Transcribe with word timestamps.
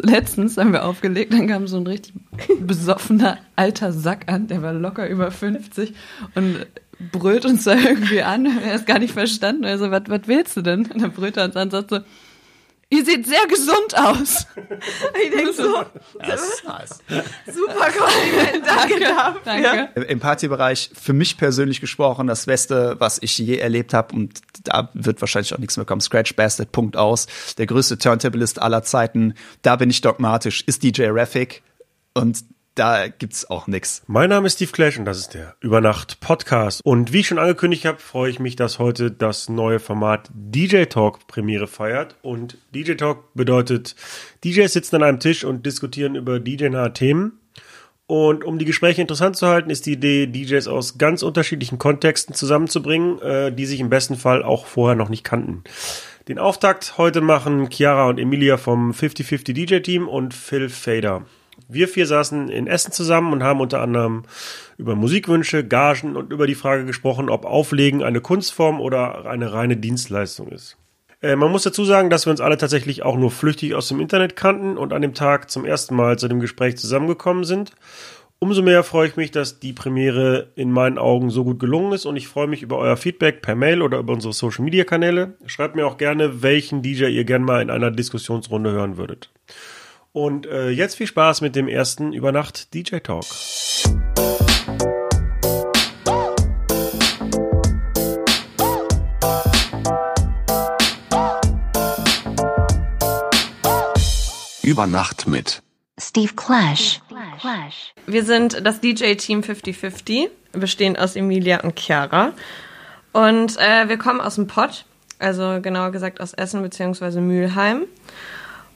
Letztens 0.00 0.56
haben 0.56 0.72
wir 0.72 0.84
aufgelegt, 0.84 1.32
dann 1.32 1.48
kam 1.48 1.66
so 1.66 1.76
ein 1.76 1.86
richtig 1.86 2.14
besoffener 2.60 3.38
alter 3.56 3.92
Sack 3.92 4.30
an, 4.30 4.46
der 4.46 4.62
war 4.62 4.72
locker 4.72 5.08
über 5.08 5.30
50 5.30 5.94
und 6.34 6.66
brüllt 7.12 7.44
uns 7.44 7.64
da 7.64 7.74
irgendwie 7.74 8.22
an. 8.22 8.46
Er 8.46 8.74
ist 8.74 8.86
gar 8.86 8.98
nicht 8.98 9.12
verstanden. 9.12 9.64
Also, 9.64 9.90
was 9.90 10.02
willst 10.26 10.56
du 10.56 10.62
denn? 10.62 10.86
Und 10.86 11.02
dann 11.02 11.12
brüllt 11.12 11.36
er 11.36 11.44
uns 11.44 11.56
an 11.56 11.64
und 11.64 11.70
sagt 11.70 11.90
so, 11.90 11.98
Ihr 12.90 13.04
seht 13.04 13.26
sehr 13.26 13.46
gesund 13.46 13.96
aus. 13.96 14.46
Ich 15.22 15.30
denke 15.30 15.52
so, 15.52 15.84
Das 16.20 16.40
ist 16.42 16.64
nice. 16.64 16.98
super 17.46 17.90
Kompliment, 17.90 18.66
danke 18.66 19.00
dafür. 19.00 19.40
Danke. 19.44 20.00
Im 20.02 20.20
Partybereich 20.20 20.90
für 20.94 21.12
mich 21.12 21.36
persönlich 21.36 21.80
gesprochen 21.80 22.26
das 22.28 22.46
Beste, 22.46 22.96
was 22.98 23.18
ich 23.20 23.36
je 23.38 23.56
erlebt 23.58 23.92
habe 23.94 24.14
und 24.14 24.40
da 24.64 24.88
wird 24.94 25.20
wahrscheinlich 25.20 25.52
auch 25.54 25.58
nichts 25.58 25.76
mehr 25.76 25.86
kommen. 25.86 26.00
Scratch 26.00 26.34
Bastard, 26.36 26.72
Punkt 26.72 26.96
aus. 26.96 27.26
Der 27.58 27.66
größte 27.66 27.98
Turntablist 27.98 28.60
aller 28.60 28.82
Zeiten. 28.82 29.34
Da 29.62 29.76
bin 29.76 29.90
ich 29.90 30.00
dogmatisch. 30.00 30.62
Ist 30.66 30.82
DJ 30.82 31.06
Raffic 31.08 31.62
und 32.14 32.44
da 32.78 33.08
gibt's 33.08 33.50
auch 33.50 33.66
nix. 33.66 34.02
Mein 34.06 34.30
Name 34.30 34.46
ist 34.46 34.54
Steve 34.54 34.70
Clash 34.70 34.98
und 34.98 35.04
das 35.04 35.18
ist 35.18 35.34
der 35.34 35.56
Übernacht 35.60 36.20
Podcast. 36.20 36.80
Und 36.84 37.12
wie 37.12 37.20
ich 37.20 37.26
schon 37.26 37.38
angekündigt 37.38 37.84
habe, 37.84 37.98
freue 37.98 38.30
ich 38.30 38.38
mich, 38.38 38.54
dass 38.54 38.78
heute 38.78 39.10
das 39.10 39.48
neue 39.48 39.80
Format 39.80 40.30
DJ 40.32 40.84
Talk 40.84 41.26
Premiere 41.26 41.66
feiert. 41.66 42.14
Und 42.22 42.56
DJ 42.74 42.94
Talk 42.94 43.34
bedeutet, 43.34 43.96
DJs 44.44 44.72
sitzen 44.72 44.96
an 44.96 45.02
einem 45.02 45.20
Tisch 45.20 45.44
und 45.44 45.66
diskutieren 45.66 46.14
über 46.14 46.38
DJ-nahe 46.38 46.92
Themen. 46.92 47.40
Und 48.06 48.44
um 48.44 48.58
die 48.58 48.64
Gespräche 48.64 49.00
interessant 49.00 49.36
zu 49.36 49.48
halten, 49.48 49.70
ist 49.70 49.84
die 49.84 49.92
Idee, 49.92 50.26
DJs 50.26 50.68
aus 50.68 50.98
ganz 50.98 51.22
unterschiedlichen 51.22 51.78
Kontexten 51.78 52.34
zusammenzubringen, 52.34 53.20
äh, 53.20 53.52
die 53.52 53.66
sich 53.66 53.80
im 53.80 53.90
besten 53.90 54.16
Fall 54.16 54.42
auch 54.42 54.66
vorher 54.66 54.96
noch 54.96 55.08
nicht 55.08 55.24
kannten. 55.24 55.64
Den 56.28 56.38
Auftakt 56.38 56.96
heute 56.96 57.22
machen 57.22 57.70
Chiara 57.70 58.08
und 58.08 58.18
Emilia 58.18 58.56
vom 58.56 58.92
50-50 58.92 59.52
DJ-Team 59.52 60.08
und 60.08 60.32
Phil 60.32 60.68
Fader. 60.68 61.26
Wir 61.66 61.88
vier 61.88 62.06
saßen 62.06 62.48
in 62.48 62.66
Essen 62.66 62.92
zusammen 62.92 63.32
und 63.32 63.42
haben 63.42 63.60
unter 63.60 63.80
anderem 63.80 64.22
über 64.76 64.94
Musikwünsche, 64.94 65.66
Gagen 65.66 66.16
und 66.16 66.32
über 66.32 66.46
die 66.46 66.54
Frage 66.54 66.84
gesprochen, 66.84 67.28
ob 67.28 67.44
Auflegen 67.44 68.02
eine 68.02 68.20
Kunstform 68.20 68.80
oder 68.80 69.26
eine 69.26 69.52
reine 69.52 69.76
Dienstleistung 69.76 70.48
ist. 70.48 70.76
Äh, 71.20 71.36
man 71.36 71.50
muss 71.50 71.64
dazu 71.64 71.84
sagen, 71.84 72.10
dass 72.10 72.26
wir 72.26 72.30
uns 72.30 72.40
alle 72.40 72.58
tatsächlich 72.58 73.02
auch 73.02 73.16
nur 73.16 73.30
flüchtig 73.30 73.74
aus 73.74 73.88
dem 73.88 74.00
Internet 74.00 74.36
kannten 74.36 74.76
und 74.76 74.92
an 74.92 75.02
dem 75.02 75.14
Tag 75.14 75.50
zum 75.50 75.64
ersten 75.64 75.96
Mal 75.96 76.18
zu 76.18 76.28
dem 76.28 76.40
Gespräch 76.40 76.76
zusammengekommen 76.76 77.44
sind. 77.44 77.72
Umso 78.40 78.62
mehr 78.62 78.84
freue 78.84 79.08
ich 79.08 79.16
mich, 79.16 79.32
dass 79.32 79.58
die 79.58 79.72
Premiere 79.72 80.52
in 80.54 80.70
meinen 80.70 80.96
Augen 80.96 81.28
so 81.28 81.42
gut 81.42 81.58
gelungen 81.58 81.92
ist 81.92 82.06
und 82.06 82.14
ich 82.14 82.28
freue 82.28 82.46
mich 82.46 82.62
über 82.62 82.78
euer 82.78 82.96
Feedback 82.96 83.42
per 83.42 83.56
Mail 83.56 83.82
oder 83.82 83.98
über 83.98 84.12
unsere 84.12 84.32
Social 84.32 84.64
Media 84.64 84.84
Kanäle. 84.84 85.34
Schreibt 85.46 85.74
mir 85.74 85.84
auch 85.84 85.98
gerne, 85.98 86.40
welchen 86.40 86.80
DJ 86.80 87.06
ihr 87.06 87.24
gerne 87.24 87.44
mal 87.44 87.62
in 87.62 87.70
einer 87.70 87.90
Diskussionsrunde 87.90 88.70
hören 88.70 88.96
würdet. 88.96 89.30
Und 90.12 90.46
äh, 90.46 90.70
jetzt 90.70 90.96
viel 90.96 91.06
Spaß 91.06 91.42
mit 91.42 91.54
dem 91.54 91.68
ersten 91.68 92.12
Übernacht 92.12 92.72
DJ 92.72 92.98
Talk. 92.98 93.24
Über 104.62 104.86
Nacht 104.86 105.26
mit 105.26 105.62
Steve 105.98 106.32
Clash. 106.34 107.00
Wir 108.06 108.24
sind 108.24 108.64
das 108.66 108.80
DJ-Team 108.80 109.40
50-50, 109.40 110.28
bestehend 110.52 110.98
aus 110.98 111.16
Emilia 111.16 111.60
und 111.62 111.78
Chiara. 111.78 112.32
Und 113.12 113.56
äh, 113.58 113.88
wir 113.88 113.98
kommen 113.98 114.20
aus 114.20 114.36
dem 114.36 114.46
Pott, 114.46 114.84
also 115.18 115.60
genauer 115.60 115.90
gesagt 115.90 116.20
aus 116.20 116.34
Essen 116.34 116.62
bzw. 116.62 117.20
Mülheim. 117.20 117.84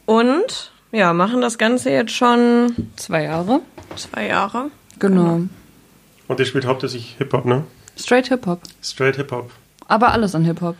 Und 0.05 0.71
ja, 0.92 1.12
machen 1.12 1.40
das 1.40 1.58
Ganze 1.58 1.90
jetzt 1.90 2.12
schon 2.12 2.74
Zwei 2.96 3.24
Jahre. 3.24 3.60
zwei 3.96 4.26
Jahre. 4.26 4.70
Genau. 4.98 5.40
Und 6.28 6.40
ihr 6.40 6.46
spielt 6.46 6.66
hauptsächlich 6.66 7.16
Hip-Hop, 7.18 7.44
ne? 7.44 7.64
Straight 7.98 8.28
Hip-Hop. 8.28 8.62
Straight 8.82 9.17
Hip-Hop. 9.17 9.50
Aber 9.89 10.12
alles 10.12 10.34
an 10.34 10.44
Hip-Hop. 10.44 10.77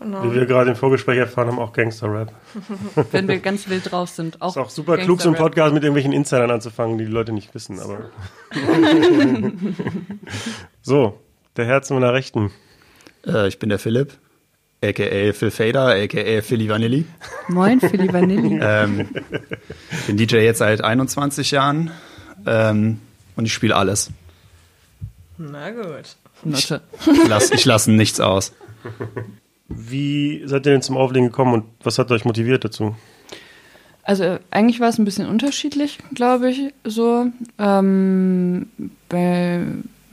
Genau. 0.00 0.24
Wie 0.24 0.34
wir 0.34 0.46
gerade 0.46 0.70
im 0.70 0.76
Vorgespräch 0.76 1.18
erfahren 1.18 1.48
haben, 1.48 1.58
auch 1.58 1.74
Gangster-Rap. 1.74 2.32
Wenn 3.12 3.28
wir 3.28 3.38
ganz 3.38 3.68
wild 3.68 3.92
drauf 3.92 4.08
sind. 4.08 4.40
Auch 4.40 4.56
Ist 4.56 4.56
auch 4.56 4.70
super 4.70 4.96
klug, 4.96 5.20
so 5.20 5.28
einen. 5.28 5.36
Podcast 5.36 5.74
mit 5.74 5.82
irgendwelchen 5.82 6.12
Insidern 6.12 6.50
anzufangen, 6.50 6.96
die 6.96 7.04
die 7.04 7.10
Leute 7.10 7.32
nicht 7.32 7.54
wissen, 7.54 7.78
aber. 7.78 8.10
so, 10.82 11.20
der 11.56 11.66
Herr 11.66 11.82
zu 11.82 11.92
meiner 11.92 12.14
Rechten. 12.14 12.50
Äh, 13.26 13.48
ich 13.48 13.58
bin 13.58 13.68
der 13.68 13.78
Philipp, 13.78 14.14
aka 14.82 15.32
Phil 15.32 15.50
Fader, 15.50 16.02
aka 16.02 16.42
Philly 16.42 16.68
Vanilli. 16.68 17.04
Moin, 17.48 17.80
Philly 17.80 18.12
Vanilli. 18.12 18.58
Ähm, 18.62 19.08
bin 20.06 20.16
DJ 20.16 20.36
jetzt 20.36 20.58
seit 20.58 20.82
21 20.82 21.50
Jahren 21.50 21.90
ähm, 22.46 23.00
und 23.36 23.44
ich 23.44 23.52
spiele 23.52 23.76
alles. 23.76 24.10
Na 25.38 25.70
gut. 25.70 26.16
Notte. 26.44 26.80
Ich 27.06 27.28
lasse 27.28 27.54
ich 27.54 27.64
lass 27.64 27.86
nichts 27.86 28.20
aus. 28.20 28.52
Wie 29.68 30.42
seid 30.46 30.66
ihr 30.66 30.72
denn 30.72 30.82
zum 30.82 30.96
Auflegen 30.96 31.28
gekommen 31.28 31.54
und 31.54 31.64
was 31.82 31.98
hat 31.98 32.10
euch 32.10 32.24
motiviert 32.24 32.64
dazu? 32.64 32.96
Also 34.02 34.38
eigentlich 34.50 34.80
war 34.80 34.88
es 34.88 34.98
ein 34.98 35.04
bisschen 35.04 35.28
unterschiedlich, 35.28 35.98
glaube 36.14 36.50
ich, 36.50 36.72
so. 36.84 37.26
Ähm, 37.58 38.68
bei, 39.08 39.60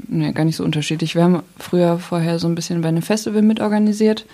ne, 0.08 0.34
gar 0.34 0.46
nicht 0.46 0.56
so 0.56 0.64
unterschiedlich. 0.64 1.16
Wir 1.16 1.24
haben 1.24 1.44
früher 1.58 2.00
vorher 2.00 2.40
so 2.40 2.48
ein 2.48 2.56
bisschen 2.56 2.82
bei 2.82 2.90
einem 2.90 3.02
Festival 3.02 3.42
mitorganisiert. 3.42 4.26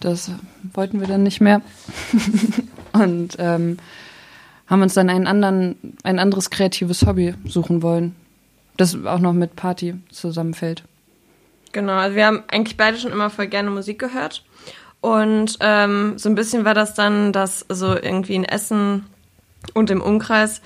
Das 0.00 0.30
wollten 0.74 1.00
wir 1.00 1.06
dann 1.06 1.22
nicht 1.22 1.40
mehr. 1.40 1.62
Und 2.92 3.36
ähm, 3.38 3.78
haben 4.66 4.82
uns 4.82 4.94
dann 4.94 5.10
einen 5.10 5.26
anderen, 5.26 5.76
ein 6.02 6.18
anderes 6.18 6.50
kreatives 6.50 7.06
Hobby 7.06 7.34
suchen 7.44 7.82
wollen, 7.82 8.14
das 8.76 8.96
auch 9.04 9.18
noch 9.18 9.32
mit 9.32 9.56
Party 9.56 9.94
zusammenfällt. 10.10 10.82
Genau, 11.72 11.94
also 11.94 12.16
wir 12.16 12.26
haben 12.26 12.42
eigentlich 12.48 12.76
beide 12.76 12.98
schon 12.98 13.12
immer 13.12 13.30
voll 13.30 13.46
gerne 13.46 13.70
Musik 13.70 13.98
gehört. 13.98 14.44
Und 15.00 15.56
ähm, 15.60 16.14
so 16.16 16.28
ein 16.28 16.34
bisschen 16.34 16.64
war 16.64 16.74
das 16.74 16.94
dann, 16.94 17.32
dass 17.32 17.66
so 17.68 17.96
irgendwie 17.96 18.34
in 18.34 18.44
Essen 18.44 19.06
und 19.74 19.90
im 19.90 20.00
Umkreis, 20.00 20.62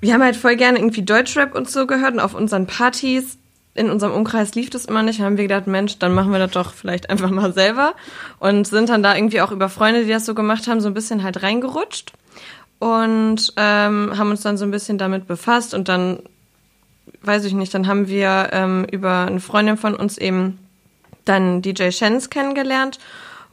wir 0.00 0.14
haben 0.14 0.22
halt 0.22 0.36
voll 0.36 0.56
gerne 0.56 0.78
irgendwie 0.78 1.02
Deutschrap 1.02 1.54
und 1.54 1.70
so 1.70 1.86
gehört 1.86 2.14
und 2.14 2.20
auf 2.20 2.34
unseren 2.34 2.66
Partys 2.66 3.38
in 3.74 3.90
unserem 3.90 4.12
Umkreis 4.12 4.54
lief 4.54 4.70
das 4.70 4.84
immer 4.84 5.02
nicht. 5.02 5.20
Haben 5.20 5.36
wir 5.36 5.44
gedacht, 5.44 5.66
Mensch, 5.66 5.98
dann 5.98 6.12
machen 6.14 6.32
wir 6.32 6.38
das 6.38 6.50
doch 6.50 6.72
vielleicht 6.72 7.10
einfach 7.10 7.30
mal 7.30 7.52
selber. 7.52 7.94
Und 8.38 8.66
sind 8.66 8.88
dann 8.88 9.02
da 9.02 9.14
irgendwie 9.14 9.40
auch 9.40 9.50
über 9.50 9.68
Freunde, 9.68 10.04
die 10.04 10.10
das 10.10 10.26
so 10.26 10.34
gemacht 10.34 10.66
haben, 10.66 10.80
so 10.80 10.88
ein 10.88 10.94
bisschen 10.94 11.22
halt 11.22 11.42
reingerutscht. 11.42 12.12
Und 12.78 13.52
ähm, 13.56 14.12
haben 14.18 14.30
uns 14.30 14.42
dann 14.42 14.56
so 14.56 14.64
ein 14.64 14.70
bisschen 14.70 14.98
damit 14.98 15.26
befasst 15.26 15.72
und 15.72 15.88
dann 15.88 16.18
weiß 17.22 17.44
ich 17.44 17.52
nicht, 17.52 17.72
dann 17.74 17.86
haben 17.86 18.08
wir 18.08 18.50
ähm, 18.52 18.84
über 18.90 19.26
eine 19.26 19.40
Freundin 19.40 19.76
von 19.76 19.94
uns 19.94 20.18
eben 20.18 20.58
dann 21.24 21.62
DJ 21.62 21.90
Shens 21.90 22.30
kennengelernt 22.30 22.98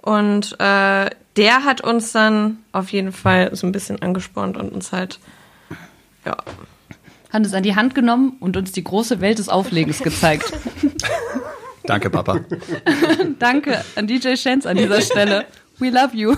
und 0.01 0.59
äh, 0.59 1.09
der 1.35 1.63
hat 1.63 1.81
uns 1.81 2.11
dann 2.11 2.59
auf 2.71 2.89
jeden 2.91 3.11
Fall 3.11 3.55
so 3.55 3.67
ein 3.67 3.71
bisschen 3.71 4.01
angespornt 4.01 4.57
und 4.57 4.71
uns 4.71 4.91
halt, 4.91 5.19
ja, 6.25 6.37
Hat 7.29 7.45
es 7.45 7.53
an 7.53 7.63
die 7.63 7.75
Hand 7.75 7.93
genommen 7.93 8.37
und 8.39 8.57
uns 8.57 8.71
die 8.71 8.83
große 8.83 9.21
Welt 9.21 9.39
des 9.39 9.49
Auflegens 9.49 9.99
gezeigt. 9.99 10.51
Danke, 11.83 12.09
Papa. 12.09 12.39
Danke 13.39 13.83
an 13.95 14.07
DJ 14.07 14.35
Shens 14.35 14.65
an 14.65 14.77
dieser 14.77 15.01
Stelle. 15.01 15.45
We 15.79 15.89
love 15.89 16.15
you. 16.15 16.35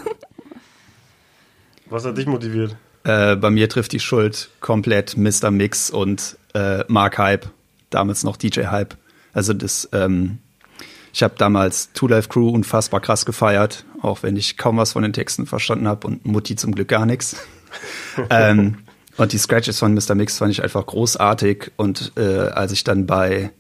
Was 1.90 2.06
hat 2.06 2.18
dich 2.18 2.26
motiviert? 2.26 2.76
Äh, 3.04 3.36
bei 3.36 3.50
mir 3.50 3.68
trifft 3.68 3.92
die 3.92 4.00
Schuld 4.00 4.50
komplett 4.60 5.18
Mr. 5.18 5.52
Mix 5.52 5.90
und 5.90 6.38
äh, 6.54 6.84
Mark 6.88 7.18
Hype, 7.18 7.48
damals 7.90 8.24
noch 8.24 8.38
DJ 8.38 8.68
Hype. 8.68 8.96
Also 9.34 9.54
das, 9.54 9.90
ähm, 9.92 10.40
ich 11.14 11.24
habe 11.24 11.34
damals 11.38 11.92
Two 11.94 12.08
Life 12.08 12.30
Crew 12.30 12.50
unfassbar 12.50 13.02
krass 13.02 13.26
gefeiert, 13.26 13.86
auch 14.02 14.24
wenn 14.24 14.38
ich 14.38 14.58
kaum 14.58 14.78
was 14.78 14.94
von 14.94 15.04
den 15.04 15.14
Texten 15.14 15.48
verstanden 15.48 15.88
habe 15.88 16.08
und 16.08 16.26
Mutti 16.26 16.56
zum 16.56 16.74
Glück 16.76 16.88
gar 16.88 17.06
nichts. 17.06 17.36
ähm, 18.30 18.78
und 19.22 19.34
die 19.34 19.38
Scratches 19.38 19.78
von 19.80 19.94
Mr. 19.94 20.16
Mix 20.16 20.38
fand 20.40 20.52
ich 20.52 20.64
einfach 20.64 20.86
großartig. 20.86 21.72
Und 21.78 22.12
äh, 22.18 22.22
als 22.22 22.72
ich 22.72 22.84
dann 22.84 23.06
bei, 23.06 23.52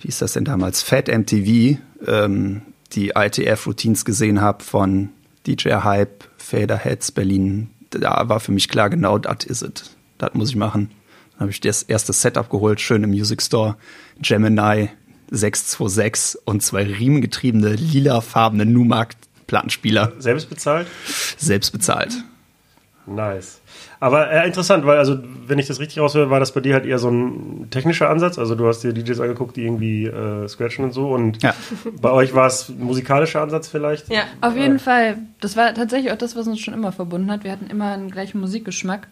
wie 0.00 0.08
ist 0.08 0.22
das 0.22 0.32
denn 0.32 0.44
damals, 0.44 0.82
Fat 0.82 1.08
MTV, 1.08 1.78
ähm, 2.06 2.62
die 2.92 3.10
ITF-Routines 3.14 4.04
gesehen 4.04 4.40
habe 4.40 4.64
von 4.64 5.10
DJ 5.46 5.74
Hype, 5.82 6.24
Faderheads, 6.38 7.12
Berlin, 7.12 7.70
da 7.90 8.28
war 8.28 8.40
für 8.40 8.52
mich 8.52 8.68
klar, 8.68 8.90
genau 8.90 9.18
das 9.18 9.44
ist 9.44 9.62
es. 9.62 9.96
Das 10.18 10.32
muss 10.34 10.50
ich 10.50 10.56
machen. 10.56 10.90
Dann 11.32 11.40
habe 11.40 11.50
ich 11.50 11.60
das 11.60 11.82
erste 11.82 12.12
Setup 12.12 12.48
geholt, 12.48 12.80
schön 12.80 13.04
im 13.04 13.10
Music 13.10 13.42
Store. 13.42 13.76
Gemini 14.20 14.88
626 15.30 16.40
und 16.46 16.62
zwei 16.62 16.84
riemengetriebene, 16.84 17.74
lilafarbene 17.74 18.64
Numark 18.64 19.14
Plattenspieler, 19.46 20.12
Selbst 20.18 20.48
bezahlt? 20.48 20.88
selbst 21.36 21.70
bezahlt. 21.72 22.14
Nice. 23.06 23.60
Aber 24.00 24.30
äh, 24.30 24.46
interessant, 24.46 24.84
weil, 24.86 24.98
also, 24.98 25.18
wenn 25.46 25.58
ich 25.58 25.66
das 25.66 25.80
richtig 25.80 26.00
raushöre, 26.00 26.30
war 26.30 26.40
das 26.40 26.52
bei 26.52 26.60
dir 26.60 26.74
halt 26.74 26.84
eher 26.86 26.98
so 26.98 27.08
ein 27.10 27.68
technischer 27.70 28.10
Ansatz. 28.10 28.38
Also, 28.38 28.54
du 28.54 28.66
hast 28.66 28.82
dir 28.82 28.92
DJs 28.92 29.20
angeguckt, 29.20 29.56
die 29.56 29.62
irgendwie 29.64 30.06
äh, 30.06 30.48
scratchen 30.48 30.84
und 30.84 30.92
so. 30.92 31.08
Und 31.10 31.42
Ja. 31.42 31.54
bei 32.00 32.10
euch 32.10 32.34
war 32.34 32.46
es 32.46 32.68
ein 32.68 32.80
musikalischer 32.84 33.40
Ansatz 33.42 33.68
vielleicht. 33.68 34.10
Ja. 34.10 34.22
Auf 34.40 34.56
jeden 34.56 34.78
Fall. 34.78 35.18
Das 35.40 35.56
war 35.56 35.72
tatsächlich 35.74 36.12
auch 36.12 36.18
das, 36.18 36.36
was 36.36 36.46
uns 36.46 36.60
schon 36.60 36.74
immer 36.74 36.92
verbunden 36.92 37.30
hat. 37.30 37.44
Wir 37.44 37.52
hatten 37.52 37.66
immer 37.68 37.92
einen 37.92 38.10
gleichen 38.10 38.40
Musikgeschmack. 38.40 39.08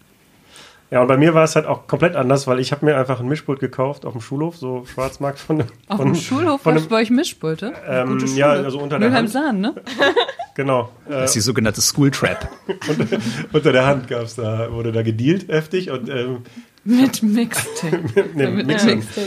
Ja, 0.95 1.01
und 1.01 1.09
bei 1.09 1.17
mir 1.17 1.35
war 1.35 1.43
es 1.43 1.57
halt 1.57 1.67
auch 1.67 1.89
komplett 1.89 2.15
anders, 2.15 2.47
weil 2.47 2.61
ich 2.61 2.71
habe 2.71 2.87
mir 2.87 2.97
einfach 2.97 3.19
ein 3.19 3.27
Mischpult 3.27 3.59
gekauft 3.59 4.07
auf 4.07 4.13
dem 4.13 4.21
Schulhof, 4.21 4.57
so 4.57 4.85
Schwarzmarkt 4.87 5.41
von 5.41 5.65
Auf 5.89 5.97
von, 5.97 6.13
dem 6.13 6.15
Schulhof 6.15 6.61
von 6.61 6.77
einem, 6.77 6.87
bei 6.87 7.01
euch 7.01 7.11
Mischpulte. 7.11 7.73
Ähm, 7.85 8.25
ja, 8.37 8.51
also 8.51 8.79
unter 8.79 9.01
der 9.01 9.09
Mülheim 9.09 9.25
Hand. 9.25 9.31
Sahn, 9.31 9.61
ne? 9.61 9.75
Genau. 10.55 10.93
Äh, 11.09 11.11
Das 11.11 11.31
ist 11.31 11.35
die 11.35 11.41
sogenannte 11.41 11.81
School 11.81 12.13
Trap. 12.13 12.49
unter 13.53 13.73
der 13.73 13.85
Hand 13.85 14.07
gab's 14.07 14.37
da, 14.37 14.71
wurde 14.71 14.93
da 14.93 15.03
gedealt 15.03 15.49
heftig 15.49 15.91
und 15.91 16.09
ähm, 16.09 16.43
Mit 16.85 17.25
Mixtape. 17.25 17.99
Mit 18.37 18.65
Mixer. 18.65 18.95
Mixtape. 18.95 19.27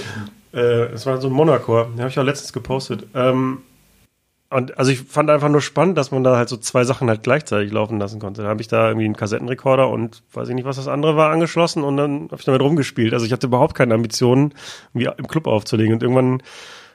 Äh, 0.54 0.94
es 0.94 1.06
war 1.06 1.20
so 1.20 1.28
ein 1.28 1.34
Monacore, 1.34 1.90
den 1.92 2.00
habe 2.00 2.10
ich 2.10 2.18
auch 2.18 2.24
letztens 2.24 2.54
gepostet. 2.54 3.08
Ähm, 3.14 3.58
und 4.50 4.78
also 4.78 4.92
ich 4.92 5.02
fand 5.02 5.30
einfach 5.30 5.50
nur 5.50 5.62
spannend, 5.62 5.98
dass 5.98 6.12
man 6.12 6.24
da 6.24 6.38
halt 6.38 6.48
so 6.48 6.56
zwei 6.56 6.86
Sachen 6.86 7.10
halt 7.10 7.22
gleichzeitig 7.24 7.72
laufen 7.72 8.00
lassen 8.00 8.20
konnte. 8.20 8.44
Da 8.44 8.48
habe 8.48 8.62
ich 8.62 8.70
da 8.70 8.88
irgendwie 8.88 9.06
einen 9.06 9.16
Kassettenrekorder 9.16 9.90
und 9.90 10.24
weiß 10.32 10.48
ich 10.48 10.56
nicht, 10.56 10.64
was 10.64 10.78
das 10.78 10.88
andere 10.88 11.18
war, 11.18 11.32
angeschlossen 11.32 11.84
und 11.84 11.98
dann 11.98 12.24
habe 12.32 12.38
ich 12.38 12.46
damit 12.46 12.62
rumgespielt. 12.62 13.14
Also 13.14 13.26
ich 13.26 13.34
hatte 13.34 13.48
überhaupt 13.48 13.76
keine 13.76 13.94
Ambitionen, 13.94 14.54
irgendwie 14.94 15.12
im 15.18 15.28
Club 15.28 15.48
aufzulegen. 15.48 15.94
Und 15.94 16.02
irgendwann 16.02 16.42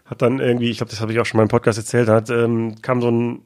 hat 0.07 0.23
dann 0.23 0.39
irgendwie, 0.39 0.71
ich 0.71 0.79
glaube, 0.79 0.91
das 0.91 1.03
habe 1.03 1.13
ich 1.13 1.21
auch 1.21 1.27
schon 1.27 1.37
mal 1.37 1.43
im 1.43 1.51
Podcast 1.51 1.77
erzählt, 1.77 2.09
hat, 2.09 2.31
ähm, 2.31 2.77
kam 2.81 3.03
so 3.03 3.11
ein 3.11 3.43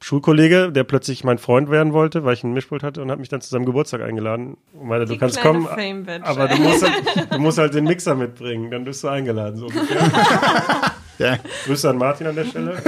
Schulkollege, 0.00 0.70
der 0.70 0.84
plötzlich 0.84 1.24
mein 1.24 1.38
Freund 1.38 1.68
werden 1.68 1.92
wollte, 1.92 2.24
weil 2.24 2.34
ich 2.34 2.44
einen 2.44 2.54
Mischpult 2.54 2.84
hatte 2.84 3.02
und 3.02 3.10
hat 3.10 3.18
mich 3.18 3.28
dann 3.28 3.40
zu 3.40 3.50
seinem 3.50 3.66
Geburtstag 3.66 4.02
eingeladen. 4.02 4.56
Und 4.72 4.86
meinte, 4.86 5.06
du 5.06 5.18
kannst 5.18 5.40
kommen, 5.40 5.66
aber 5.66 6.46
du 6.46 6.56
musst, 6.58 6.84
halt, 6.84 7.32
du 7.32 7.38
musst 7.40 7.58
halt 7.58 7.74
den 7.74 7.84
Mixer 7.84 8.14
mitbringen, 8.14 8.70
dann 8.70 8.84
bist 8.84 9.02
du 9.02 9.08
eingeladen. 9.08 9.56
So 9.56 9.66
ungefähr. 9.66 10.92
Ja. 11.18 11.38
Grüße 11.66 11.88
an 11.88 11.98
Martin 11.98 12.26
an 12.28 12.36
der 12.36 12.44
Stelle. 12.44 12.76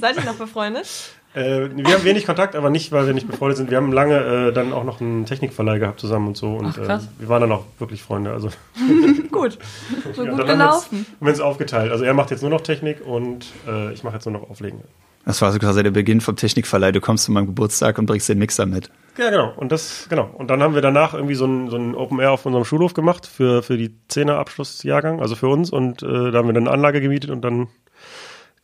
Seid 0.00 0.16
ihr 0.16 0.24
noch 0.24 0.36
befreundet? 0.36 0.86
äh, 1.38 1.68
wir 1.74 1.94
haben 1.94 2.04
wenig 2.04 2.26
Kontakt, 2.26 2.56
aber 2.56 2.70
nicht, 2.70 2.92
weil 2.92 3.06
wir 3.06 3.14
nicht 3.14 3.28
befreundet 3.28 3.58
sind. 3.58 3.70
Wir 3.70 3.76
haben 3.76 3.92
lange 3.92 4.48
äh, 4.48 4.52
dann 4.52 4.72
auch 4.72 4.84
noch 4.84 5.00
einen 5.00 5.26
Technikverleih 5.26 5.78
gehabt 5.78 6.00
zusammen 6.00 6.28
und 6.28 6.36
so. 6.36 6.54
Und 6.54 6.66
Ach, 6.66 6.76
krass. 6.76 7.04
Äh, 7.04 7.20
wir 7.20 7.28
waren 7.28 7.42
dann 7.42 7.52
auch 7.52 7.64
wirklich 7.78 8.02
Freunde. 8.02 8.32
Also 8.32 8.50
Gut. 9.30 9.58
So 10.14 10.24
ja, 10.24 10.30
gut 10.30 10.46
gelaufen. 10.46 11.06
haben 11.06 11.26
wir 11.26 11.30
uns 11.30 11.40
aufgeteilt. 11.40 11.92
Also 11.92 12.04
er 12.04 12.14
macht 12.14 12.30
jetzt 12.30 12.40
nur 12.42 12.50
noch 12.50 12.62
Technik 12.62 13.04
und 13.04 13.46
äh, 13.66 13.92
ich 13.92 14.02
mache 14.04 14.14
jetzt 14.14 14.24
nur 14.26 14.32
noch 14.32 14.50
Auflegen. 14.50 14.80
Das 15.24 15.42
war 15.42 15.52
so 15.52 15.58
quasi 15.58 15.82
der 15.82 15.90
Beginn 15.90 16.20
vom 16.20 16.36
Technikverleih. 16.36 16.92
Du 16.92 17.00
kommst 17.00 17.24
zu 17.24 17.32
meinem 17.32 17.46
Geburtstag 17.46 17.98
und 17.98 18.06
bringst 18.06 18.28
den 18.28 18.38
Mixer 18.38 18.66
mit. 18.66 18.90
Ja, 19.18 19.30
genau. 19.30 19.52
Und 19.56 19.72
das, 19.72 20.06
genau. 20.08 20.30
Und 20.32 20.48
dann 20.48 20.62
haben 20.62 20.74
wir 20.74 20.80
danach 20.80 21.12
irgendwie 21.12 21.34
so 21.34 21.44
ein, 21.44 21.68
so 21.70 21.76
ein 21.76 21.94
Open 21.96 22.20
Air 22.20 22.32
auf 22.32 22.46
unserem 22.46 22.64
Schulhof 22.64 22.94
gemacht 22.94 23.26
für, 23.26 23.62
für 23.62 23.76
die 23.76 23.90
10er 24.10 24.36
Abschlussjahrgang, 24.36 25.20
also 25.20 25.34
für 25.34 25.48
uns. 25.48 25.70
Und 25.70 26.02
äh, 26.02 26.30
da 26.30 26.38
haben 26.38 26.48
wir 26.48 26.52
dann 26.52 26.68
eine 26.68 26.70
Anlage 26.70 27.00
gemietet 27.00 27.30
und 27.30 27.42
dann. 27.42 27.66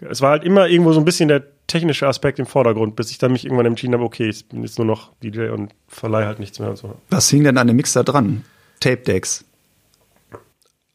Es 0.01 0.21
war 0.21 0.31
halt 0.31 0.45
immer 0.45 0.69
irgendwo 0.69 0.93
so 0.93 1.01
ein 1.01 1.05
bisschen 1.05 1.29
der 1.29 1.45
technische 1.67 2.07
Aspekt 2.09 2.39
im 2.39 2.47
Vordergrund, 2.47 2.97
bis 2.97 3.11
ich 3.11 3.19
dann 3.19 3.33
mich 3.33 3.45
irgendwann 3.45 3.67
entschieden 3.67 3.95
habe, 3.95 4.05
okay, 4.05 4.29
ich 4.29 4.47
bin 4.49 4.63
jetzt 4.63 4.79
nur 4.79 4.87
noch 4.87 5.13
DJ 5.23 5.49
und 5.49 5.73
verleihe 5.87 6.27
halt 6.27 6.41
nichts 6.41 6.59
mehr 6.59 6.71
und 6.71 6.77
so. 6.77 6.97
Was 7.11 7.31
hing 7.31 7.45
denn 7.45 7.59
an 7.59 7.69
dem 7.69 7.77
Mixer 7.77 8.03
dran? 8.03 8.45
Tape 8.81 8.99
Decks. 8.99 9.45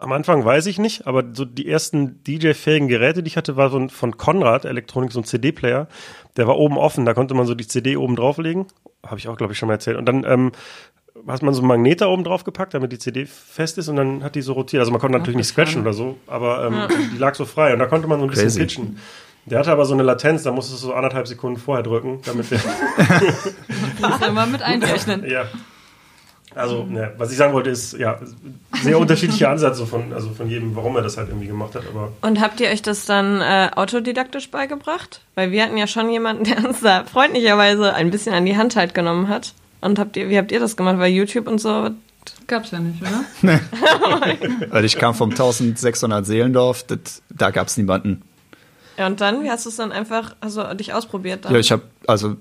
Am 0.01 0.13
Anfang 0.13 0.45
weiß 0.45 0.65
ich 0.67 0.79
nicht, 0.79 1.07
aber 1.07 1.25
so 1.33 1.43
die 1.43 1.67
ersten 1.67 2.23
DJ-fähigen 2.23 2.87
Geräte, 2.87 3.21
die 3.21 3.27
ich 3.27 3.35
hatte, 3.35 3.57
war 3.57 3.69
so 3.69 3.77
ein, 3.77 3.89
von 3.89 4.15
Konrad 4.15 4.63
Elektronik, 4.63 5.11
so 5.11 5.19
ein 5.19 5.25
CD-Player. 5.25 5.89
Der 6.37 6.47
war 6.47 6.57
oben 6.57 6.77
offen, 6.77 7.05
da 7.05 7.13
konnte 7.13 7.33
man 7.33 7.45
so 7.45 7.53
die 7.53 7.67
CD 7.67 7.97
oben 7.97 8.15
drauflegen. 8.15 8.67
Habe 9.05 9.17
ich 9.17 9.27
auch, 9.27 9.35
glaube 9.35 9.51
ich, 9.51 9.59
schon 9.59 9.67
mal 9.67 9.73
erzählt. 9.73 9.97
Und 9.97 10.05
dann 10.05 10.23
ähm, 10.23 10.53
hat 11.27 11.41
man 11.41 11.53
so 11.53 11.59
einen 11.59 11.67
Magnet 11.67 11.99
da 11.99 12.07
oben 12.07 12.23
drauf 12.23 12.45
gepackt, 12.45 12.73
damit 12.73 12.93
die 12.93 12.97
CD 12.97 13.25
fest 13.25 13.77
ist 13.77 13.89
und 13.89 13.97
dann 13.97 14.23
hat 14.23 14.35
die 14.35 14.41
so 14.41 14.53
rotiert. 14.53 14.79
Also 14.79 14.91
man 14.93 15.01
konnte 15.01 15.17
natürlich 15.17 15.35
nicht 15.35 15.47
scratchen 15.47 15.81
oder 15.81 15.91
so, 15.91 16.17
aber 16.27 16.65
ähm, 16.65 16.87
die 17.13 17.17
lag 17.17 17.35
so 17.35 17.43
frei 17.43 17.73
und 17.73 17.79
da 17.79 17.85
konnte 17.85 18.07
man 18.07 18.19
so 18.19 18.25
ein 18.25 18.29
bisschen 18.29 18.45
Crazy. 18.45 18.59
pitchen. 18.59 18.99
Der 19.45 19.59
hatte 19.59 19.71
aber 19.71 19.85
so 19.85 19.93
eine 19.93 20.03
Latenz, 20.03 20.43
da 20.43 20.51
musstest 20.51 20.83
du 20.83 20.87
so 20.87 20.93
anderthalb 20.93 21.27
Sekunden 21.27 21.59
vorher 21.59 21.83
drücken, 21.83 22.21
damit 22.25 22.51
der 22.51 22.59
Muss 24.09 24.21
immer 24.27 24.45
mit 24.45 24.61
einrechnen. 24.61 25.25
Ja. 25.29 25.45
Also, 26.55 26.83
ne, 26.83 27.13
was 27.17 27.31
ich 27.31 27.37
sagen 27.37 27.53
wollte, 27.53 27.69
ist, 27.69 27.93
ja, 27.93 28.19
sehr 28.81 28.97
unterschiedlicher 28.99 29.49
Ansatz 29.49 29.77
so 29.77 29.85
von, 29.85 30.13
also 30.13 30.29
von 30.31 30.49
jedem, 30.49 30.75
warum 30.75 30.95
er 30.95 31.03
das 31.03 31.17
halt 31.17 31.29
irgendwie 31.29 31.47
gemacht 31.47 31.75
hat, 31.75 31.83
aber 31.87 32.11
Und 32.21 32.41
habt 32.41 32.59
ihr 32.59 32.69
euch 32.69 32.81
das 32.81 33.05
dann 33.05 33.39
äh, 33.41 33.69
autodidaktisch 33.75 34.49
beigebracht? 34.49 35.21
Weil 35.35 35.51
wir 35.51 35.63
hatten 35.63 35.77
ja 35.77 35.85
schon 35.87 36.09
jemanden, 36.09 36.43
der 36.45 36.65
uns 36.65 36.81
da 36.81 37.03
freundlicherweise 37.03 37.93
ein 37.93 38.09
bisschen 38.09 38.33
an 38.33 38.45
die 38.45 38.57
Hand 38.57 38.75
halt 38.75 38.93
genommen 38.93 39.27
hat. 39.27 39.53
Und 39.81 39.99
habt 39.99 40.17
ihr, 40.17 40.29
wie 40.29 40.37
habt 40.37 40.51
ihr 40.51 40.59
das 40.59 40.75
gemacht? 40.75 40.97
Weil 40.97 41.11
YouTube 41.11 41.47
und 41.47 41.59
so. 41.59 41.91
Gab's 42.47 42.71
ja 42.71 42.79
nicht, 42.79 43.01
oder? 43.01 43.23
Weil 44.69 44.83
ich 44.83 44.97
kam 44.97 45.13
vom 45.15 45.29
1600 45.29 46.25
Seelendorf, 46.25 46.83
das, 46.83 47.21
da 47.29 47.49
gab 47.51 47.67
es 47.67 47.77
niemanden. 47.77 48.21
Ja, 48.97 49.07
und 49.07 49.21
dann, 49.21 49.43
wie 49.43 49.49
hast 49.49 49.65
du 49.65 49.69
es 49.69 49.77
dann 49.77 49.93
einfach, 49.93 50.35
also 50.41 50.73
dich 50.73 50.93
ausprobiert? 50.93 51.45
Dann? 51.45 51.53
Ja, 51.53 51.59
ich 51.59 51.71
habe 51.71 51.83
also 52.05 52.35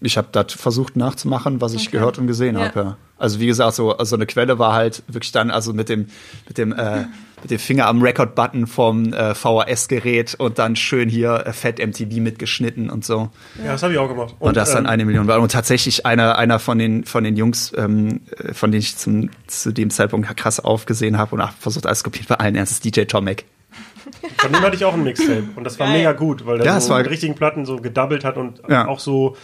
ich 0.00 0.16
habe 0.16 0.28
das 0.32 0.52
versucht 0.54 0.96
nachzumachen, 0.96 1.60
was 1.60 1.74
ich 1.74 1.90
gehört 1.90 2.18
und 2.18 2.26
gesehen 2.26 2.56
Ja. 2.56 2.66
habe. 2.66 2.80
Ja. 2.80 2.96
Also 3.18 3.40
wie 3.40 3.46
gesagt, 3.46 3.74
so 3.74 3.96
also 3.96 4.16
eine 4.16 4.26
Quelle 4.26 4.58
war 4.58 4.72
halt 4.74 5.02
wirklich 5.08 5.32
dann 5.32 5.50
also 5.50 5.72
mit 5.72 5.88
dem 5.88 6.06
mit 6.46 6.58
dem 6.58 6.72
äh, 6.72 7.04
mit 7.42 7.50
dem 7.52 7.58
Finger 7.58 7.86
am 7.86 8.02
Record-Button 8.02 8.66
vom 8.66 9.12
äh, 9.12 9.34
VHS-Gerät 9.34 10.34
und 10.38 10.58
dann 10.58 10.74
schön 10.76 11.08
hier 11.08 11.44
äh, 11.46 11.52
Fett 11.52 11.78
MTV 11.78 12.16
mitgeschnitten 12.20 12.90
und 12.90 13.04
so. 13.04 13.30
ja, 13.64 13.72
das 13.72 13.82
habe 13.82 13.92
ich 13.92 13.98
auch 13.98 14.08
gemacht. 14.08 14.34
Und, 14.40 14.56
das 14.56 14.72
dann 14.72 14.84
ähm, 14.84 14.90
eine 14.90 15.04
Million 15.04 15.26
war. 15.28 15.40
Und 15.40 15.52
tatsächlich 15.52 16.04
einer, 16.06 16.36
einer 16.36 16.58
von 16.58 16.78
den, 16.78 17.04
von 17.04 17.22
den 17.22 17.36
Jungs, 17.36 17.72
ähm, 17.76 18.22
äh, 18.36 18.54
von 18.54 18.72
denen 18.72 18.80
ich 18.80 18.96
zum, 18.96 19.30
zu 19.46 19.72
dem 19.72 19.90
Zeitpunkt 19.90 20.36
krass 20.36 20.58
aufgesehen 20.58 21.16
habe 21.18 21.34
und 21.36 21.40
auch 21.40 21.52
versucht 21.52 21.86
alles 21.86 22.02
kopiert, 22.02 22.26
bei 22.28 22.36
allen 22.36 22.56
Ernstes 22.56 22.80
DJ 22.80 23.02
Tomek. 23.02 23.44
Von 24.38 24.52
dem 24.52 24.60
hatte 24.62 24.76
ich 24.76 24.84
auch 24.84 24.94
ein 24.94 25.04
Mixtape 25.04 25.44
und 25.56 25.64
das 25.64 25.78
war 25.78 25.86
Geil. 25.88 25.98
mega 25.98 26.12
gut, 26.12 26.46
weil 26.46 26.58
der 26.58 26.66
Ja, 26.66 26.80
so 26.80 26.90
war- 26.90 26.98
mit 26.98 27.10
richtigen 27.10 27.34
Platten 27.34 27.64
so 27.66 27.76
gedoubled 27.76 28.24
hat 28.24 28.36
und 28.36 28.60
Ja. 28.68 28.86
auch 28.88 28.98
so 29.00 29.36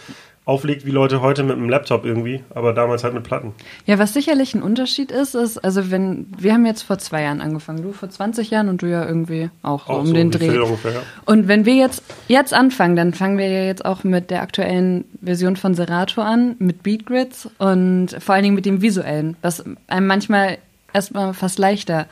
auflegt 0.47 0.85
wie 0.85 0.91
Leute 0.91 1.21
heute 1.21 1.41
mit 1.41 1.55
einem 1.57 1.69
Laptop 1.69 2.05
irgendwie, 2.05 2.43
aber 2.53 2.71
damals 2.73 3.03
halt 3.03 3.15
mit 3.15 3.23
Platten. 3.23 3.53
Ja, 3.87 3.97
was 3.97 4.13
sicherlich 4.13 4.53
ein 4.53 4.61
Unterschied 4.61 5.09
ist, 5.09 5.33
ist, 5.33 5.57
also 5.57 5.89
wenn, 5.89 6.27
wir 6.37 6.53
haben 6.53 6.67
jetzt 6.67 6.83
vor 6.83 6.99
zwei 6.99 7.23
Jahren 7.23 7.41
angefangen, 7.41 7.81
du 7.81 7.91
vor 7.93 8.11
20 8.11 8.51
Jahren 8.51 8.69
und 8.69 8.83
du 8.83 8.85
ja 8.85 9.03
irgendwie 9.07 9.49
auch, 9.63 9.87
so 9.87 9.93
Auch 9.93 9.99
um 10.01 10.05
so 10.05 10.13
den 10.13 10.29
Dreh. 10.29 10.59
Ungefähr, 10.59 10.91
ja. 10.91 10.99
Und 11.25 11.47
wenn 11.47 11.65
wir 11.65 11.73
jetzt, 11.73 12.03
jetzt 12.27 12.53
anfangen, 12.53 12.95
dann 12.95 13.15
fangen 13.15 13.39
wir 13.39 13.47
ja 13.47 13.63
jetzt 13.63 13.85
auch 13.85 14.03
mit 14.03 14.29
der 14.29 14.43
aktuellen 14.43 15.05
Version 15.19 15.55
von 15.55 15.73
Serato 15.73 16.21
an, 16.21 16.55
mit 16.59 16.83
Beatgrids 16.83 17.49
und 17.57 18.09
vor 18.19 18.35
allen 18.35 18.43
Dingen 18.43 18.55
mit 18.55 18.67
dem 18.67 18.83
visuellen, 18.83 19.37
was 19.41 19.63
einem 19.87 20.05
manchmal 20.05 20.59
erstmal 20.93 21.33
fast 21.33 21.57
leichter 21.57 22.05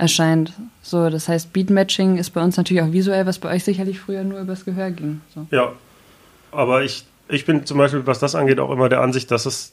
erscheint. 0.00 0.52
So, 0.82 1.10
das 1.10 1.28
heißt, 1.28 1.52
Beatmatching 1.52 2.16
ist 2.16 2.30
bei 2.30 2.42
uns 2.42 2.56
natürlich 2.56 2.82
auch 2.82 2.92
visuell, 2.92 3.26
was 3.26 3.38
bei 3.38 3.54
euch 3.54 3.64
sicherlich 3.64 4.00
früher 4.00 4.24
nur 4.24 4.40
übers 4.40 4.64
Gehör 4.64 4.90
ging. 4.90 5.20
So. 5.34 5.46
Ja, 5.50 5.72
aber 6.52 6.82
ich, 6.82 7.04
ich 7.28 7.44
bin 7.44 7.66
zum 7.66 7.78
Beispiel, 7.78 8.06
was 8.06 8.18
das 8.18 8.34
angeht, 8.34 8.58
auch 8.58 8.70
immer 8.70 8.88
der 8.88 9.00
Ansicht, 9.00 9.30
dass 9.30 9.46
es 9.46 9.72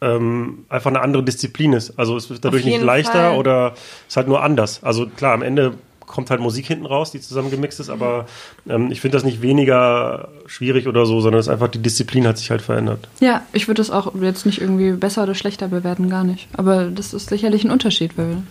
ähm, 0.00 0.64
einfach 0.68 0.90
eine 0.90 1.00
andere 1.00 1.22
Disziplin 1.22 1.72
ist. 1.72 1.98
Also 1.98 2.16
es 2.16 2.28
wird 2.28 2.44
dadurch 2.44 2.64
nicht 2.64 2.82
leichter 2.82 3.30
Fall. 3.30 3.38
oder 3.38 3.72
es 3.74 4.08
ist 4.08 4.16
halt 4.16 4.28
nur 4.28 4.42
anders. 4.42 4.82
Also 4.82 5.06
klar, 5.06 5.34
am 5.34 5.42
Ende 5.42 5.74
kommt 6.06 6.30
halt 6.30 6.40
Musik 6.40 6.66
hinten 6.66 6.86
raus, 6.86 7.10
die 7.10 7.20
zusammen 7.20 7.50
gemixt 7.50 7.80
ist, 7.80 7.90
aber 7.90 8.26
ähm, 8.68 8.90
ich 8.90 9.00
finde 9.00 9.16
das 9.16 9.24
nicht 9.24 9.42
weniger 9.42 10.28
schwierig 10.46 10.88
oder 10.88 11.06
so, 11.06 11.20
sondern 11.20 11.40
es 11.40 11.46
ist 11.46 11.52
einfach, 11.52 11.68
die 11.68 11.82
Disziplin 11.82 12.26
hat 12.26 12.38
sich 12.38 12.50
halt 12.50 12.62
verändert. 12.62 13.08
Ja, 13.20 13.42
ich 13.52 13.68
würde 13.68 13.80
das 13.80 13.90
auch 13.90 14.14
jetzt 14.20 14.46
nicht 14.46 14.60
irgendwie 14.60 14.92
besser 14.92 15.24
oder 15.24 15.34
schlechter 15.34 15.68
bewerten, 15.68 16.08
gar 16.08 16.24
nicht. 16.24 16.48
Aber 16.56 16.86
das 16.86 17.12
ist 17.14 17.28
sicherlich 17.28 17.64
ein 17.64 17.70
Unterschied, 17.70 18.16
weil 18.16 18.42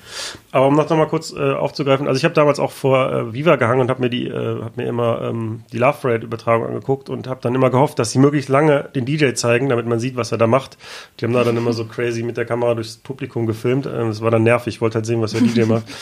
Aber 0.51 0.67
um 0.67 0.77
das 0.77 0.89
nochmal 0.89 1.07
kurz 1.07 1.33
äh, 1.33 1.53
aufzugreifen, 1.53 2.07
also 2.07 2.17
ich 2.17 2.25
habe 2.25 2.33
damals 2.33 2.59
auch 2.59 2.71
vor 2.71 3.11
äh, 3.11 3.33
Viva 3.33 3.55
gehangen 3.55 3.81
und 3.81 3.89
habe 3.89 4.01
mir 4.01 4.09
die, 4.09 4.27
äh, 4.27 4.61
hab 4.61 4.77
mir 4.77 4.87
immer 4.87 5.21
ähm, 5.21 5.63
die 5.71 5.77
Love 5.77 5.97
Parade 6.01 6.25
Übertragung 6.25 6.67
angeguckt 6.67 7.09
und 7.09 7.27
habe 7.27 7.39
dann 7.41 7.55
immer 7.55 7.69
gehofft, 7.69 7.99
dass 7.99 8.11
sie 8.11 8.19
möglichst 8.19 8.49
lange 8.49 8.89
den 8.95 9.05
DJ 9.05 9.33
zeigen, 9.33 9.69
damit 9.69 9.85
man 9.85 9.99
sieht, 9.99 10.15
was 10.15 10.31
er 10.31 10.37
da 10.37 10.47
macht. 10.47 10.77
Die 11.19 11.25
haben 11.25 11.33
da 11.33 11.43
dann 11.43 11.57
immer 11.57 11.73
so 11.73 11.85
crazy 11.85 12.23
mit 12.23 12.37
der 12.37 12.45
Kamera 12.45 12.75
durchs 12.75 12.97
Publikum 12.97 13.45
gefilmt. 13.45 13.85
Ähm, 13.85 14.09
das 14.09 14.21
war 14.21 14.31
dann 14.31 14.43
nervig, 14.43 14.75
ich 14.75 14.81
wollte 14.81 14.95
halt 14.95 15.05
sehen, 15.05 15.21
was 15.21 15.31
der 15.31 15.41
DJ 15.41 15.63
macht. 15.63 15.85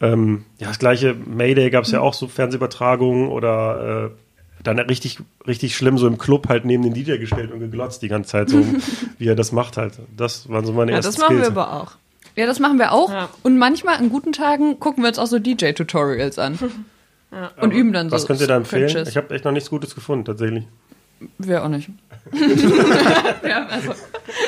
Ähm, 0.00 0.44
ja, 0.58 0.68
das 0.68 0.78
gleiche 0.78 1.14
Mayday 1.14 1.70
gab 1.70 1.84
es 1.84 1.90
ja 1.90 2.00
auch 2.00 2.14
so 2.14 2.26
Fernsehübertragungen 2.26 3.28
oder 3.28 4.06
äh, 4.06 4.62
dann 4.62 4.78
richtig, 4.78 5.18
richtig 5.46 5.76
schlimm 5.76 5.98
so 5.98 6.06
im 6.06 6.18
Club 6.18 6.48
halt 6.48 6.64
neben 6.64 6.82
den 6.82 6.94
DJ 6.94 7.16
gestellt 7.16 7.50
und 7.52 7.60
geglotzt 7.60 8.02
die 8.02 8.08
ganze 8.08 8.30
Zeit, 8.30 8.50
so 8.50 8.64
wie 9.18 9.28
er 9.28 9.36
das 9.36 9.52
macht 9.52 9.76
halt. 9.76 9.98
Das 10.16 10.48
waren 10.48 10.64
so 10.64 10.72
meine 10.72 10.92
ja, 10.92 10.98
ersten 10.98 11.12
das 11.12 11.20
machen 11.20 11.36
wir 11.36 11.44
Skills. 11.44 11.56
aber 11.56 11.72
auch. 11.82 11.92
Ja, 12.36 12.46
das 12.46 12.60
machen 12.60 12.78
wir 12.78 12.92
auch. 12.92 13.10
Ja. 13.10 13.28
Und 13.42 13.58
manchmal 13.58 13.96
an 13.96 14.08
guten 14.08 14.32
Tagen 14.32 14.78
gucken 14.80 15.02
wir 15.02 15.08
uns 15.08 15.18
auch 15.18 15.26
so 15.26 15.38
DJ-Tutorials 15.38 16.38
an. 16.38 16.58
Und 17.60 17.72
üben 17.72 17.92
dann 17.92 18.10
so. 18.10 18.16
Was 18.16 18.26
könnt 18.26 18.40
ihr 18.40 18.48
da 18.48 18.56
empfehlen? 18.56 19.06
Ich 19.06 19.16
habe 19.16 19.32
echt 19.32 19.44
noch 19.44 19.52
nichts 19.52 19.70
Gutes 19.70 19.94
gefunden, 19.94 20.24
tatsächlich. 20.24 20.64
Wir 21.38 21.62
auch 21.62 21.68
nicht. 21.68 21.88
ja, 23.46 23.66
also, 23.66 23.94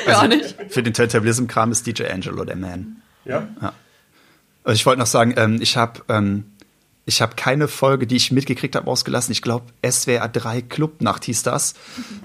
wir 0.05 0.17
auch 0.17 0.27
nicht. 0.27 0.55
Für 0.67 0.83
den 0.83 0.93
Turntablism-Kram 0.93 1.71
ist 1.71 1.87
DJ 1.87 2.07
Angelo 2.07 2.43
der 2.43 2.57
Man. 2.57 2.97
Ja? 3.23 3.47
Also 4.63 4.75
ich 4.75 4.85
wollte 4.85 4.99
noch 4.99 5.07
sagen, 5.07 5.33
ähm, 5.37 5.59
ich 5.61 5.77
habe 5.77 6.01
ähm, 6.09 6.45
ich 7.05 7.21
habe 7.21 7.35
keine 7.35 7.67
Folge, 7.67 8.07
die 8.07 8.15
ich 8.15 8.31
mitgekriegt 8.31 8.75
habe, 8.75 8.87
ausgelassen. 8.87 9.33
Ich 9.33 9.41
glaube, 9.41 9.65
SWR 9.85 10.29
3 10.29 10.61
Clubnacht 10.61 11.25
hieß 11.25 11.43
das, 11.43 11.73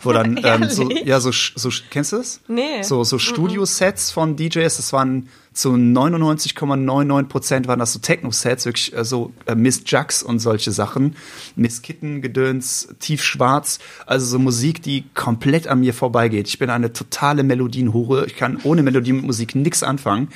wo 0.02 0.12
dann 0.12 0.40
ähm, 0.44 0.68
so, 0.68 0.88
ja, 0.90 1.18
so, 1.20 1.32
so, 1.32 1.70
kennst 1.90 2.12
du 2.12 2.18
das? 2.18 2.40
Nee. 2.46 2.82
So, 2.82 3.02
so 3.02 3.18
Studio-Sets 3.18 4.12
von 4.12 4.36
DJs, 4.36 4.76
das 4.76 4.92
waren 4.92 5.28
zu 5.58 5.70
99,99 5.70 7.24
Prozent 7.24 7.66
waren 7.66 7.80
das 7.80 7.92
so 7.92 7.98
Techno-Sets, 7.98 8.64
wirklich 8.64 8.96
äh, 8.96 9.04
so 9.04 9.32
äh, 9.46 9.56
Miss 9.56 9.82
Jux 9.86 10.22
und 10.22 10.38
solche 10.38 10.70
Sachen. 10.70 11.16
Miss 11.56 11.82
Kitten, 11.82 12.22
Gedöns, 12.22 12.94
tiefschwarz. 13.00 13.80
Also 14.06 14.24
so 14.26 14.38
Musik, 14.38 14.82
die 14.82 15.06
komplett 15.14 15.66
an 15.66 15.80
mir 15.80 15.94
vorbeigeht. 15.94 16.46
Ich 16.46 16.60
bin 16.60 16.70
eine 16.70 16.92
totale 16.92 17.42
Melodienhure. 17.42 18.26
Ich 18.26 18.36
kann 18.36 18.60
ohne 18.62 18.84
Melodie 18.84 19.12
mit 19.12 19.24
Musik 19.24 19.56
nichts 19.56 19.82
anfangen. 19.82 20.28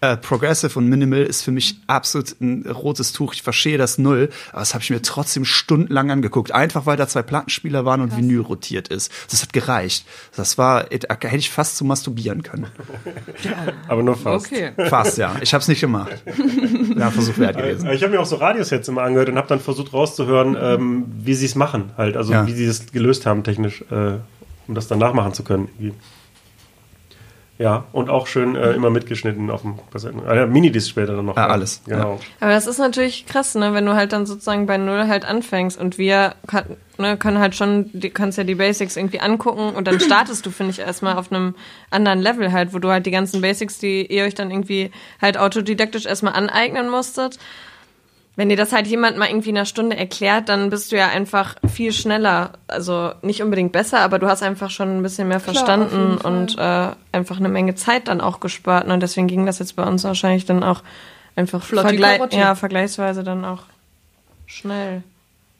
Äh, 0.00 0.16
Progressive 0.16 0.78
und 0.78 0.88
Minimal 0.88 1.24
ist 1.24 1.42
für 1.42 1.52
mich 1.52 1.78
absolut 1.86 2.40
ein 2.40 2.66
rotes 2.66 3.12
Tuch. 3.12 3.34
Ich 3.34 3.42
verstehe 3.42 3.76
das 3.76 3.98
null, 3.98 4.30
aber 4.50 4.60
das 4.60 4.72
habe 4.72 4.82
ich 4.82 4.88
mir 4.88 5.02
trotzdem 5.02 5.44
stundenlang 5.44 6.10
angeguckt. 6.10 6.52
Einfach 6.52 6.86
weil 6.86 6.96
da 6.96 7.06
zwei 7.06 7.20
Plattenspieler 7.22 7.84
waren 7.84 8.00
und 8.00 8.16
Vinyl 8.16 8.40
rotiert 8.40 8.88
ist. 8.88 9.12
Das 9.30 9.42
hat 9.42 9.52
gereicht. 9.52 10.06
Das 10.34 10.56
war, 10.56 10.84
da 10.84 11.28
hätte 11.28 11.36
ich 11.36 11.50
fast 11.50 11.76
zu 11.76 11.84
masturbieren 11.84 12.42
können. 12.42 12.68
Aber 13.88 14.02
nur 14.02 14.16
fast. 14.16 14.46
Okay. 14.46 14.69
Fast, 14.88 15.18
ja. 15.18 15.34
Ich 15.40 15.52
habe 15.54 15.62
es 15.62 15.68
nicht 15.68 15.80
gemacht. 15.80 16.10
Ja, 16.96 17.10
Versuch 17.10 17.38
wert 17.38 17.56
gewesen. 17.56 17.88
Ich 17.90 18.02
habe 18.02 18.12
mir 18.12 18.20
auch 18.20 18.26
so 18.26 18.36
Radiosets 18.36 18.88
immer 18.88 19.02
angehört 19.02 19.28
und 19.28 19.36
habe 19.36 19.48
dann 19.48 19.60
versucht 19.60 19.92
rauszuhören, 19.92 20.56
ähm, 20.60 21.04
wie 21.22 21.34
sie 21.34 21.46
es 21.46 21.54
machen, 21.54 21.90
halt, 21.96 22.16
also 22.16 22.32
Ja. 22.32 22.46
wie 22.46 22.52
sie 22.52 22.64
es 22.66 22.90
gelöst 22.92 23.26
haben 23.26 23.42
technisch, 23.44 23.82
äh, 23.90 24.14
um 24.68 24.74
das 24.74 24.88
dann 24.88 24.98
nachmachen 24.98 25.32
zu 25.34 25.42
können. 25.44 25.68
Irgendwie. 25.78 25.94
Ja, 27.60 27.84
und 27.92 28.08
auch 28.08 28.26
schön 28.26 28.56
äh, 28.56 28.72
immer 28.72 28.88
mitgeschnitten 28.88 29.50
auf 29.50 29.60
dem 29.60 29.74
Kassetten. 29.92 30.22
Ah, 30.26 30.34
ja, 30.34 30.46
Minidisc 30.46 30.88
später 30.88 31.14
dann 31.14 31.26
noch. 31.26 31.36
Ah, 31.36 31.42
ja. 31.42 31.48
alles, 31.48 31.82
Genau. 31.84 32.18
Aber 32.40 32.52
das 32.52 32.66
ist 32.66 32.78
natürlich 32.78 33.26
krass, 33.26 33.54
ne, 33.54 33.74
wenn 33.74 33.84
du 33.84 33.94
halt 33.94 34.14
dann 34.14 34.24
sozusagen 34.24 34.64
bei 34.64 34.78
Null 34.78 35.08
halt 35.08 35.26
anfängst 35.26 35.78
und 35.78 35.98
wir 35.98 36.36
kann, 36.46 36.64
ne, 36.96 37.18
können 37.18 37.38
halt 37.38 37.54
schon, 37.54 37.90
du 37.92 38.08
kannst 38.08 38.38
ja 38.38 38.44
die 38.44 38.54
Basics 38.54 38.96
irgendwie 38.96 39.20
angucken 39.20 39.74
und 39.76 39.86
dann 39.86 40.00
startest 40.00 40.46
du, 40.46 40.50
finde 40.50 40.70
ich, 40.70 40.78
erstmal 40.78 41.18
auf 41.18 41.30
einem 41.30 41.54
anderen 41.90 42.20
Level 42.20 42.50
halt, 42.50 42.72
wo 42.72 42.78
du 42.78 42.88
halt 42.88 43.04
die 43.04 43.10
ganzen 43.10 43.42
Basics, 43.42 43.78
die 43.78 44.06
ihr 44.06 44.24
euch 44.24 44.34
dann 44.34 44.50
irgendwie 44.50 44.90
halt 45.20 45.36
autodidaktisch 45.36 46.06
erstmal 46.06 46.32
aneignen 46.32 46.88
musstet. 46.88 47.38
Wenn 48.36 48.48
dir 48.48 48.56
das 48.56 48.72
halt 48.72 48.86
jemand 48.86 49.18
mal 49.18 49.28
irgendwie 49.28 49.50
in 49.50 49.56
einer 49.56 49.66
Stunde 49.66 49.96
erklärt, 49.96 50.48
dann 50.48 50.70
bist 50.70 50.92
du 50.92 50.96
ja 50.96 51.08
einfach 51.08 51.56
viel 51.68 51.92
schneller. 51.92 52.52
Also 52.68 53.12
nicht 53.22 53.42
unbedingt 53.42 53.72
besser, 53.72 54.00
aber 54.00 54.18
du 54.18 54.28
hast 54.28 54.42
einfach 54.42 54.70
schon 54.70 54.98
ein 54.98 55.02
bisschen 55.02 55.28
mehr 55.28 55.40
Klar, 55.40 55.54
verstanden 55.54 56.12
jeden 56.12 56.18
und 56.18 56.58
äh, 56.58 56.88
einfach 57.12 57.38
eine 57.38 57.48
Menge 57.48 57.74
Zeit 57.74 58.08
dann 58.08 58.20
auch 58.20 58.40
gespart. 58.40 58.86
Und 58.86 59.00
deswegen 59.00 59.26
ging 59.26 59.46
das 59.46 59.58
jetzt 59.58 59.76
bei 59.76 59.82
uns 59.82 60.04
wahrscheinlich 60.04 60.46
dann 60.46 60.62
auch 60.62 60.82
einfach 61.36 61.62
vergle 61.62 62.28
ja, 62.30 62.54
vergleichsweise 62.54 63.24
dann 63.24 63.44
auch 63.44 63.64
schnell. 64.46 65.02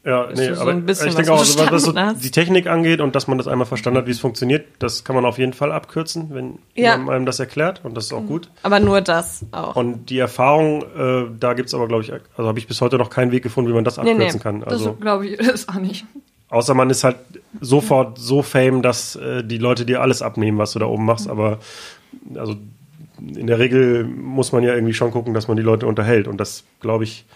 Ja, 0.02 0.28
nee, 0.34 0.54
so 0.54 0.62
aber 0.62 0.72
ich 0.78 0.84
denke 1.14 1.30
auch, 1.30 1.44
so, 1.44 1.58
was 1.70 1.82
so 1.82 1.92
die 1.92 2.30
Technik 2.30 2.66
angeht 2.68 3.02
und 3.02 3.14
dass 3.14 3.28
man 3.28 3.36
das 3.36 3.46
einmal 3.46 3.66
verstanden 3.66 3.98
hat, 3.98 4.06
wie 4.06 4.12
es 4.12 4.20
funktioniert, 4.20 4.64
das 4.78 5.04
kann 5.04 5.14
man 5.14 5.26
auf 5.26 5.36
jeden 5.36 5.52
Fall 5.52 5.72
abkürzen, 5.72 6.28
wenn 6.30 6.58
Ja. 6.74 6.92
jemand 6.92 7.10
einem 7.10 7.26
das 7.26 7.38
erklärt 7.38 7.82
und 7.84 7.94
das 7.94 8.06
ist 8.06 8.12
auch 8.14 8.24
gut. 8.24 8.48
Aber 8.62 8.80
nur 8.80 9.02
das 9.02 9.44
auch. 9.52 9.76
Und 9.76 10.08
die 10.08 10.18
Erfahrung, 10.18 10.82
äh, 10.96 11.26
da 11.38 11.52
gibt's 11.52 11.74
aber, 11.74 11.86
glaube 11.86 12.02
ich, 12.02 12.12
also 12.14 12.48
habe 12.48 12.58
ich 12.58 12.66
bis 12.66 12.80
heute 12.80 12.96
noch 12.96 13.10
keinen 13.10 13.30
Weg 13.30 13.42
gefunden, 13.42 13.68
wie 13.70 13.74
man 13.74 13.84
das 13.84 13.98
Nee, 13.98 14.12
abkürzen 14.12 14.38
nee. 14.38 14.42
kann. 14.42 14.60
Das 14.60 14.72
Also, 14.72 14.94
glaube 14.94 15.26
ich 15.26 15.32
ist 15.38 15.68
auch 15.68 15.74
nicht. 15.74 16.06
außer 16.48 16.72
man 16.72 16.88
ist 16.88 17.04
halt 17.04 17.16
sofort 17.60 18.18
so 18.18 18.40
fame, 18.40 18.80
dass 18.80 19.16
äh, 19.16 19.44
die 19.44 19.58
Leute 19.58 19.84
dir 19.84 20.00
alles 20.00 20.22
abnehmen, 20.22 20.56
was 20.56 20.72
du 20.72 20.78
da 20.78 20.86
oben 20.86 21.04
machst. 21.04 21.28
Aber 21.28 21.58
also 22.36 22.56
in 23.18 23.46
der 23.46 23.58
Regel 23.58 24.04
muss 24.04 24.52
man 24.52 24.62
ja 24.62 24.72
irgendwie 24.74 24.94
schon 24.94 25.10
gucken, 25.10 25.34
dass 25.34 25.46
man 25.46 25.58
die 25.58 25.62
Leute 25.62 25.86
unterhält. 25.86 26.26
Und 26.26 26.38
das, 26.40 26.64
glaube 26.80 27.04
ich, 27.04 27.26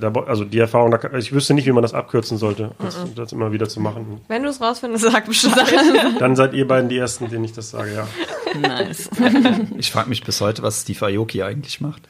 also 0.00 0.44
die 0.44 0.58
Erfahrung, 0.58 0.96
ich 1.18 1.32
wüsste 1.32 1.54
nicht, 1.54 1.66
wie 1.66 1.72
man 1.72 1.82
das 1.82 1.94
abkürzen 1.94 2.38
sollte, 2.38 2.70
das, 2.78 2.98
das 3.14 3.32
immer 3.32 3.52
wieder 3.52 3.68
zu 3.68 3.80
machen. 3.80 4.20
Wenn 4.28 4.42
du 4.42 4.48
es 4.48 4.60
rausfindest, 4.60 5.04
sag 5.04 5.26
Bescheid. 5.26 5.52
Dann 6.18 6.34
seid 6.36 6.54
ihr 6.54 6.66
beiden 6.66 6.88
die 6.88 6.98
Ersten, 6.98 7.28
denen 7.28 7.44
ich 7.44 7.52
das 7.52 7.70
sage, 7.70 7.94
ja. 7.94 8.06
Nice. 8.58 9.10
Ich 9.76 9.90
frage 9.92 10.08
mich 10.08 10.22
bis 10.22 10.40
heute, 10.40 10.62
was 10.62 10.82
Steve 10.82 11.06
Aoki 11.06 11.42
eigentlich 11.42 11.80
macht. 11.80 12.02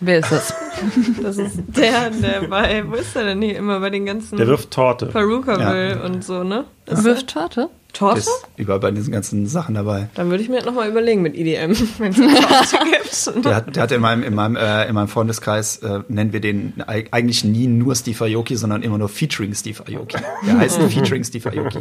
Wer 0.00 0.20
ist 0.20 0.30
das? 0.30 0.54
Das 1.22 1.38
ist 1.38 1.58
der, 1.68 2.10
der 2.10 2.46
bei, 2.48 2.84
wo 2.88 2.94
ist 2.94 3.16
der 3.16 3.24
denn 3.24 3.42
hier 3.42 3.56
immer 3.56 3.80
bei 3.80 3.90
den 3.90 4.06
ganzen 4.06 4.36
Der 4.36 4.46
wirft 4.46 4.70
Torte. 4.70 5.06
Perukaville 5.06 6.02
und 6.02 6.24
so, 6.24 6.44
ne? 6.44 6.64
Ist 6.86 7.02
Wirft 7.02 7.28
Torte? 7.28 7.68
Torte? 7.94 8.18
Ist 8.20 8.30
überall 8.56 8.80
bei 8.80 8.90
diesen 8.90 9.12
ganzen 9.12 9.46
Sachen 9.46 9.74
dabei. 9.74 10.08
Dann 10.14 10.30
würde 10.30 10.42
ich 10.42 10.48
mir 10.48 10.56
das 10.56 10.66
nochmal 10.66 10.88
überlegen 10.88 11.22
mit 11.22 11.34
EDM, 11.34 11.72
wenn 11.98 12.12
es 12.12 12.16
Torte 12.70 12.84
gibt. 13.32 13.44
Der 13.44 13.54
hat, 13.56 13.74
der 13.76 13.82
hat 13.82 13.92
in 13.92 14.00
meinem, 14.00 14.22
in 14.22 14.34
meinem, 14.34 14.56
äh, 14.56 14.86
in 14.88 14.94
meinem 14.94 15.08
Freundeskreis, 15.08 15.78
äh, 15.78 16.00
nennen 16.08 16.32
wir 16.32 16.40
den 16.40 16.74
eig- 16.86 17.08
eigentlich 17.12 17.44
nie 17.44 17.66
nur 17.66 17.94
Steve 17.96 18.24
Aoki, 18.26 18.56
sondern 18.56 18.82
immer 18.82 18.98
nur 18.98 19.08
featuring 19.08 19.54
Steve 19.54 19.82
Aoki. 19.82 20.18
Der 20.46 20.58
heißt 20.58 20.76
featuring 20.82 21.24
Steve 21.24 21.50
Aoki. 21.50 21.78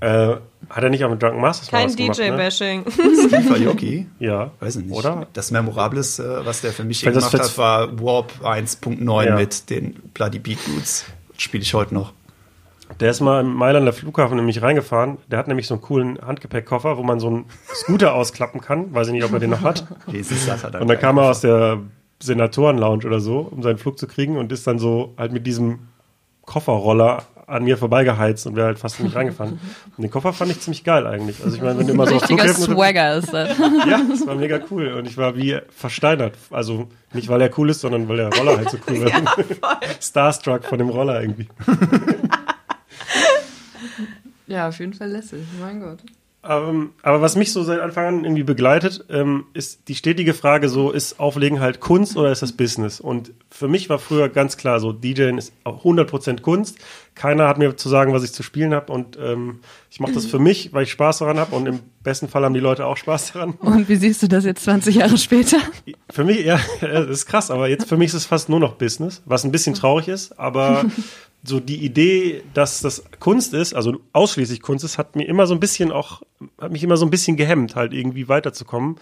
Äh, 0.00 0.36
hat 0.70 0.82
er 0.84 0.90
nicht 0.90 1.04
auch 1.04 1.10
mit 1.10 1.22
Drunken 1.22 1.40
Masters 1.40 1.68
Kein 1.70 1.86
was 1.86 1.96
gemacht, 1.96 2.18
ne? 2.18 2.30
DJ-Bashing. 2.30 2.84
Steve 2.90 3.68
Aoki? 3.68 4.06
Ja. 4.18 4.52
Weiß 4.60 4.76
ich 4.76 4.84
nicht. 4.84 4.94
Oder? 4.96 5.26
Das 5.32 5.50
Memorableste, 5.50 6.42
was 6.44 6.60
der 6.60 6.72
für 6.72 6.84
mich 6.84 7.02
gemacht 7.02 7.32
hat, 7.34 7.58
war 7.58 8.00
Warp 8.00 8.32
1.9 8.42 9.24
Ja. 9.26 9.34
mit 9.36 9.70
den 9.70 9.94
Bloody 10.14 10.38
Beat 10.38 10.58
Dudes. 10.66 11.04
Spiele 11.36 11.62
ich 11.62 11.74
heute 11.74 11.94
noch. 11.94 12.12
Der 13.00 13.10
ist 13.10 13.20
mal 13.20 13.40
im 13.40 13.54
Mailander 13.54 13.92
Flughafen 13.92 14.36
nämlich 14.36 14.62
reingefahren. 14.62 15.18
Der 15.30 15.38
hat 15.38 15.48
nämlich 15.48 15.66
so 15.66 15.74
einen 15.74 15.82
coolen 15.82 16.18
Handgepäckkoffer, 16.20 16.96
wo 16.96 17.02
man 17.02 17.20
so 17.20 17.28
einen 17.28 17.44
Scooter 17.74 18.14
ausklappen 18.14 18.60
kann. 18.60 18.94
Weiß 18.94 19.08
ich 19.08 19.12
nicht, 19.12 19.24
ob 19.24 19.32
er 19.32 19.40
den 19.40 19.50
noch 19.50 19.62
hat. 19.62 19.86
Jesus, 20.06 20.46
das 20.46 20.64
hat 20.64 20.74
er 20.74 20.80
Und 20.80 20.88
dann 20.88 20.98
kam 20.98 21.18
er 21.18 21.30
aus 21.30 21.40
der 21.40 21.78
Senatoren-Lounge 22.20 23.06
oder 23.06 23.20
so, 23.20 23.40
um 23.40 23.62
seinen 23.62 23.78
Flug 23.78 23.98
zu 23.98 24.06
kriegen 24.06 24.36
und 24.36 24.50
ist 24.52 24.66
dann 24.66 24.78
so 24.78 25.14
halt 25.16 25.32
mit 25.32 25.46
diesem 25.46 25.80
Kofferroller 26.42 27.24
an 27.46 27.64
mir 27.64 27.78
vorbeigeheizt 27.78 28.46
und 28.46 28.56
wäre 28.56 28.66
halt 28.66 28.78
fast 28.78 29.00
nicht 29.00 29.16
reingefahren. 29.16 29.58
Und 29.96 30.02
den 30.02 30.10
Koffer 30.10 30.34
fand 30.34 30.50
ich 30.50 30.60
ziemlich 30.60 30.84
geil 30.84 31.06
eigentlich. 31.06 31.42
Also 31.42 31.56
ich 31.56 31.62
meine, 31.62 31.78
wenn 31.78 31.86
du 31.86 31.94
immer 31.94 32.06
so 32.06 32.16
auf 32.16 32.22
Richtiger 32.22 32.44
Flughäfen 32.44 32.74
Swagger 32.74 33.16
ist 33.16 33.32
das. 33.32 33.58
Ja, 33.88 34.02
das 34.08 34.26
war 34.26 34.34
mega 34.34 34.60
cool. 34.70 34.88
Und 34.92 35.06
ich 35.06 35.16
war 35.16 35.34
wie 35.34 35.58
versteinert. 35.70 36.34
Also 36.50 36.88
nicht, 37.14 37.28
weil 37.28 37.40
er 37.40 37.50
cool 37.58 37.70
ist, 37.70 37.80
sondern 37.80 38.06
weil 38.08 38.18
der 38.18 38.30
Roller 38.34 38.58
halt 38.58 38.70
so 38.70 38.76
cool 38.88 39.04
war. 39.60 39.80
Starstruck 40.00 40.64
von 40.64 40.78
dem 40.78 40.90
Roller 40.90 41.22
irgendwie. 41.22 41.48
Ja, 44.48 44.66
auf 44.68 44.78
jeden 44.78 44.94
Fall 44.94 45.10
lässig. 45.10 45.40
Mein 45.60 45.78
Gott. 45.78 45.98
Ähm, 46.48 46.90
aber 47.02 47.20
was 47.20 47.34
mich 47.34 47.52
so 47.52 47.64
seit 47.64 47.80
Anfang 47.80 48.06
an 48.06 48.24
irgendwie 48.24 48.44
begleitet, 48.44 49.04
ähm, 49.10 49.46
ist 49.54 49.88
die 49.88 49.96
stetige 49.96 50.34
Frage 50.34 50.68
so, 50.68 50.92
ist 50.92 51.18
Auflegen 51.18 51.58
halt 51.58 51.80
Kunst 51.80 52.16
oder 52.16 52.30
ist 52.30 52.42
das 52.42 52.52
Business? 52.52 53.00
Und 53.00 53.32
für 53.50 53.66
mich 53.66 53.90
war 53.90 53.98
früher 53.98 54.28
ganz 54.28 54.56
klar 54.56 54.78
so, 54.78 54.92
DJing 54.92 55.36
ist 55.36 55.52
auch 55.64 55.84
100% 55.84 56.40
Kunst. 56.40 56.78
Keiner 57.16 57.48
hat 57.48 57.58
mir 57.58 57.76
zu 57.76 57.88
sagen, 57.88 58.12
was 58.12 58.22
ich 58.22 58.32
zu 58.32 58.44
spielen 58.44 58.72
habe 58.72 58.92
und 58.92 59.18
ähm, 59.20 59.58
ich 59.90 59.98
mache 59.98 60.12
das 60.12 60.26
für 60.26 60.38
mich, 60.38 60.72
weil 60.72 60.84
ich 60.84 60.92
Spaß 60.92 61.18
daran 61.18 61.38
habe 61.38 61.56
und 61.56 61.66
im 61.66 61.80
besten 62.04 62.28
Fall 62.28 62.44
haben 62.44 62.54
die 62.54 62.60
Leute 62.60 62.86
auch 62.86 62.96
Spaß 62.96 63.32
daran. 63.32 63.54
Und 63.58 63.88
wie 63.88 63.96
siehst 63.96 64.22
du 64.22 64.28
das 64.28 64.44
jetzt 64.44 64.62
20 64.62 64.94
Jahre 64.94 65.18
später? 65.18 65.58
Für 66.08 66.22
mich, 66.22 66.46
ja, 66.46 66.60
das 66.80 67.08
ist 67.08 67.26
krass, 67.26 67.50
aber 67.50 67.68
jetzt 67.68 67.88
für 67.88 67.96
mich 67.96 68.08
ist 68.08 68.14
es 68.14 68.26
fast 68.26 68.48
nur 68.48 68.60
noch 68.60 68.76
Business, 68.76 69.22
was 69.26 69.42
ein 69.42 69.50
bisschen 69.50 69.74
traurig 69.74 70.06
ist, 70.06 70.38
aber 70.38 70.84
so 71.44 71.60
die 71.60 71.84
Idee, 71.84 72.42
dass 72.54 72.80
das 72.80 73.04
Kunst 73.20 73.54
ist, 73.54 73.74
also 73.74 74.00
ausschließlich 74.12 74.60
Kunst 74.60 74.84
ist, 74.84 74.98
hat 74.98 75.16
mir 75.16 75.26
immer 75.26 75.46
so 75.46 75.54
ein 75.54 75.60
bisschen 75.60 75.92
auch, 75.92 76.22
hat 76.60 76.72
mich 76.72 76.82
immer 76.82 76.96
so 76.96 77.06
ein 77.06 77.10
bisschen 77.10 77.36
gehemmt, 77.36 77.76
halt 77.76 77.92
irgendwie 77.92 78.28
weiterzukommen. 78.28 78.96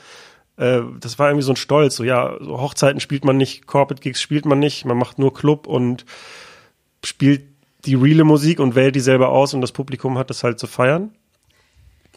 Äh, 0.56 0.82
das 1.00 1.18
war 1.18 1.28
irgendwie 1.28 1.44
so 1.44 1.52
ein 1.52 1.56
Stolz, 1.56 1.96
so 1.96 2.04
ja, 2.04 2.36
so 2.40 2.60
Hochzeiten 2.60 3.00
spielt 3.00 3.24
man 3.24 3.36
nicht, 3.36 3.66
Corporate 3.66 4.02
Gigs 4.02 4.20
spielt 4.20 4.44
man 4.44 4.58
nicht, 4.58 4.84
man 4.84 4.98
macht 4.98 5.18
nur 5.18 5.32
Club 5.32 5.66
und 5.66 6.04
spielt 7.04 7.42
die 7.84 7.94
reale 7.94 8.24
Musik 8.24 8.60
und 8.60 8.74
wählt 8.74 8.96
die 8.96 9.00
selber 9.00 9.28
aus 9.30 9.54
und 9.54 9.60
das 9.60 9.72
Publikum 9.72 10.18
hat 10.18 10.30
das 10.30 10.42
halt 10.42 10.58
zu 10.58 10.66
feiern. 10.66 11.12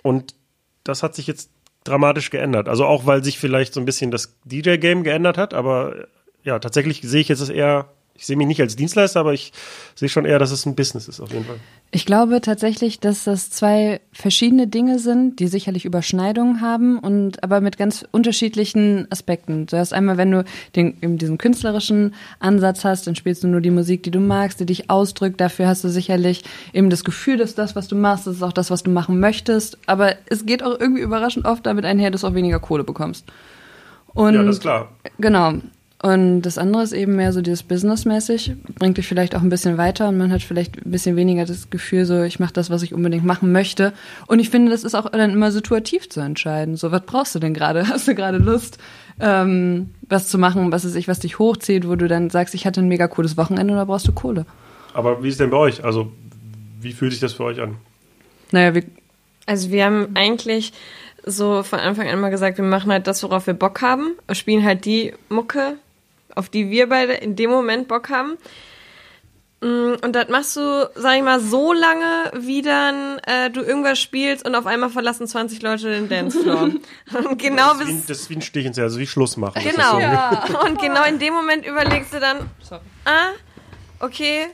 Und 0.03 0.35
das 0.83 1.03
hat 1.03 1.15
sich 1.15 1.27
jetzt 1.27 1.51
dramatisch 1.83 2.29
geändert. 2.29 2.67
Also 2.67 2.85
auch, 2.85 3.05
weil 3.05 3.23
sich 3.23 3.39
vielleicht 3.39 3.73
so 3.73 3.79
ein 3.79 3.85
bisschen 3.85 4.11
das 4.11 4.37
DJ-Game 4.45 5.03
geändert 5.03 5.37
hat, 5.37 5.53
aber 5.53 6.07
ja, 6.43 6.59
tatsächlich 6.59 7.01
sehe 7.01 7.21
ich 7.21 7.27
jetzt 7.27 7.41
es 7.41 7.49
eher, 7.49 7.89
ich 8.19 8.25
sehe 8.25 8.35
mich 8.35 8.47
nicht 8.47 8.59
als 8.59 8.75
Dienstleister, 8.75 9.21
aber 9.21 9.33
ich 9.33 9.53
sehe 9.95 10.09
schon 10.09 10.25
eher, 10.25 10.39
dass 10.39 10.51
es 10.51 10.65
ein 10.65 10.75
Business 10.75 11.07
ist 11.07 11.21
auf 11.21 11.31
jeden 11.31 11.45
Fall. 11.45 11.55
Ich 11.91 12.05
glaube 12.05 12.41
tatsächlich, 12.41 12.99
dass 12.99 13.23
das 13.23 13.49
zwei 13.49 14.01
verschiedene 14.11 14.67
Dinge 14.67 14.99
sind, 14.99 15.39
die 15.39 15.47
sicherlich 15.47 15.85
Überschneidungen 15.85 16.59
haben 16.59 16.99
und 16.99 17.41
aber 17.43 17.61
mit 17.61 17.77
ganz 17.77 18.05
unterschiedlichen 18.11 19.07
Aspekten. 19.09 19.67
Du 19.67 19.77
hast 19.77 19.93
einmal, 19.93 20.17
wenn 20.17 20.31
du 20.31 20.43
den, 20.75 20.97
eben 21.01 21.17
diesen 21.17 21.37
künstlerischen 21.37 22.13
Ansatz 22.39 22.83
hast, 22.83 23.07
dann 23.07 23.15
spielst 23.15 23.43
du 23.43 23.47
nur 23.47 23.61
die 23.61 23.71
Musik, 23.71 24.03
die 24.03 24.11
du 24.11 24.19
magst, 24.19 24.59
die 24.59 24.65
dich 24.65 24.89
ausdrückt. 24.89 25.39
Dafür 25.39 25.67
hast 25.67 25.85
du 25.85 25.89
sicherlich 25.89 26.43
eben 26.73 26.89
das 26.89 27.05
Gefühl, 27.05 27.37
dass 27.37 27.55
das, 27.55 27.77
was 27.77 27.87
du 27.87 27.95
machst, 27.95 28.27
das 28.27 28.35
ist 28.35 28.43
auch 28.43 28.53
das, 28.53 28.69
was 28.69 28.83
du 28.83 28.91
machen 28.91 29.21
möchtest. 29.21 29.77
Aber 29.85 30.15
es 30.25 30.45
geht 30.45 30.61
auch 30.61 30.77
irgendwie 30.77 31.01
überraschend 31.01 31.45
oft 31.45 31.65
damit 31.65 31.85
einher, 31.85 32.11
dass 32.11 32.21
du 32.21 32.27
auch 32.27 32.33
weniger 32.33 32.59
Kohle 32.59 32.83
bekommst. 32.83 33.25
Und 34.13 34.33
Ja, 34.35 34.43
das 34.43 34.57
ist 34.57 34.61
klar. 34.61 34.89
Genau. 35.19 35.53
Und 36.01 36.43
das 36.43 36.57
andere 36.57 36.83
ist 36.83 36.93
eben 36.93 37.17
mehr 37.17 37.33
so 37.33 37.41
dieses 37.41 37.61
Businessmäßig, 37.63 38.53
bringt 38.75 38.97
dich 38.97 39.05
vielleicht 39.05 39.35
auch 39.35 39.41
ein 39.41 39.49
bisschen 39.49 39.77
weiter 39.77 40.07
und 40.07 40.17
man 40.17 40.31
hat 40.31 40.41
vielleicht 40.41 40.77
ein 40.77 40.91
bisschen 40.91 41.17
weniger 41.17 41.43
das 41.43 41.69
Gefühl, 41.69 42.05
so 42.05 42.23
ich 42.23 42.39
mache 42.39 42.53
das, 42.53 42.69
was 42.69 42.83
ich 42.83 42.93
unbedingt 42.93 43.25
machen 43.25 43.51
möchte. 43.51 43.91
Und 44.25 44.39
ich 44.39 44.49
finde, 44.49 44.71
das 44.71 44.85
ist 44.85 44.95
auch 44.95 45.09
dann 45.09 45.31
immer 45.31 45.51
situativ 45.51 46.07
zu 46.09 46.21
entscheiden. 46.21 46.77
So, 46.77 46.93
was 46.93 47.01
brauchst 47.01 47.35
du 47.35 47.39
denn 47.39 47.53
gerade? 47.53 47.87
Hast 47.89 48.07
du 48.07 48.15
gerade 48.15 48.37
Lust, 48.37 48.77
ähm, 49.19 49.89
was 50.07 50.29
zu 50.29 50.37
machen, 50.37 50.71
was 50.71 50.85
ist 50.85 50.95
ich, 50.95 51.09
was 51.09 51.19
dich 51.19 51.37
hochzieht, 51.37 51.85
wo 51.85 51.95
du 51.95 52.07
dann 52.07 52.29
sagst, 52.29 52.55
ich 52.55 52.65
hatte 52.65 52.79
ein 52.79 52.87
mega 52.87 53.09
cooles 53.09 53.35
Wochenende 53.35 53.73
oder 53.73 53.85
brauchst 53.85 54.07
du 54.07 54.13
Kohle? 54.13 54.45
Aber 54.93 55.21
wie 55.21 55.27
ist 55.27 55.41
denn 55.41 55.49
bei 55.49 55.57
euch? 55.57 55.83
Also, 55.83 56.13
wie 56.79 56.93
fühlt 56.93 57.11
sich 57.11 57.19
das 57.19 57.33
für 57.33 57.43
euch 57.43 57.59
an? 57.59 57.75
Naja, 58.51 58.73
wir, 58.73 58.83
Also 59.45 59.69
wir 59.69 59.83
haben 59.83 60.07
eigentlich 60.13 60.71
so 61.25 61.61
von 61.63 61.79
Anfang 61.79 62.07
an 62.07 62.13
immer 62.13 62.29
gesagt, 62.29 62.57
wir 62.57 62.63
machen 62.63 62.89
halt 62.89 63.05
das, 63.05 63.21
worauf 63.23 63.47
wir 63.47 63.53
Bock 63.53 63.81
haben, 63.81 64.13
spielen 64.31 64.63
halt 64.63 64.85
die 64.85 65.13
Mucke, 65.27 65.75
auf 66.35 66.49
die 66.49 66.69
wir 66.69 66.87
beide 66.89 67.13
in 67.13 67.35
dem 67.35 67.49
Moment 67.49 67.87
Bock 67.87 68.09
haben. 68.09 68.37
Mm, 69.61 69.95
Und 70.01 70.13
das 70.13 70.29
machst 70.29 70.55
du, 70.55 70.89
sag 70.95 71.17
ich 71.17 71.23
mal, 71.23 71.39
so 71.39 71.73
lange, 71.73 72.31
wie 72.33 72.61
dann 72.61 73.19
äh, 73.27 73.49
du 73.49 73.61
irgendwas 73.61 73.99
spielst 73.99 74.45
und 74.45 74.55
auf 74.55 74.65
einmal 74.65 74.89
verlassen 74.89 75.27
20 75.27 75.61
Leute 75.61 75.89
den 75.89 76.07
Dancefloor. 76.07 76.71
und 77.29 77.37
genau 77.41 77.73
das, 77.73 77.81
ist 77.81 77.87
wie, 77.87 78.07
das 78.07 78.19
ist 78.21 78.29
wie 78.29 78.35
ein 78.35 78.41
Stich 78.41 78.65
ins 78.65 78.77
Herz, 78.77 78.85
also 78.85 78.99
wie 78.99 79.07
Schluss 79.07 79.35
machen. 79.35 79.61
Genau. 79.61 79.99
so. 80.47 80.59
Und 80.65 80.79
genau 80.81 81.03
in 81.03 81.19
dem 81.19 81.33
Moment 81.33 81.65
überlegst 81.65 82.13
du 82.13 82.19
dann, 82.19 82.49
ah, 83.05 83.31
okay, 83.99 84.47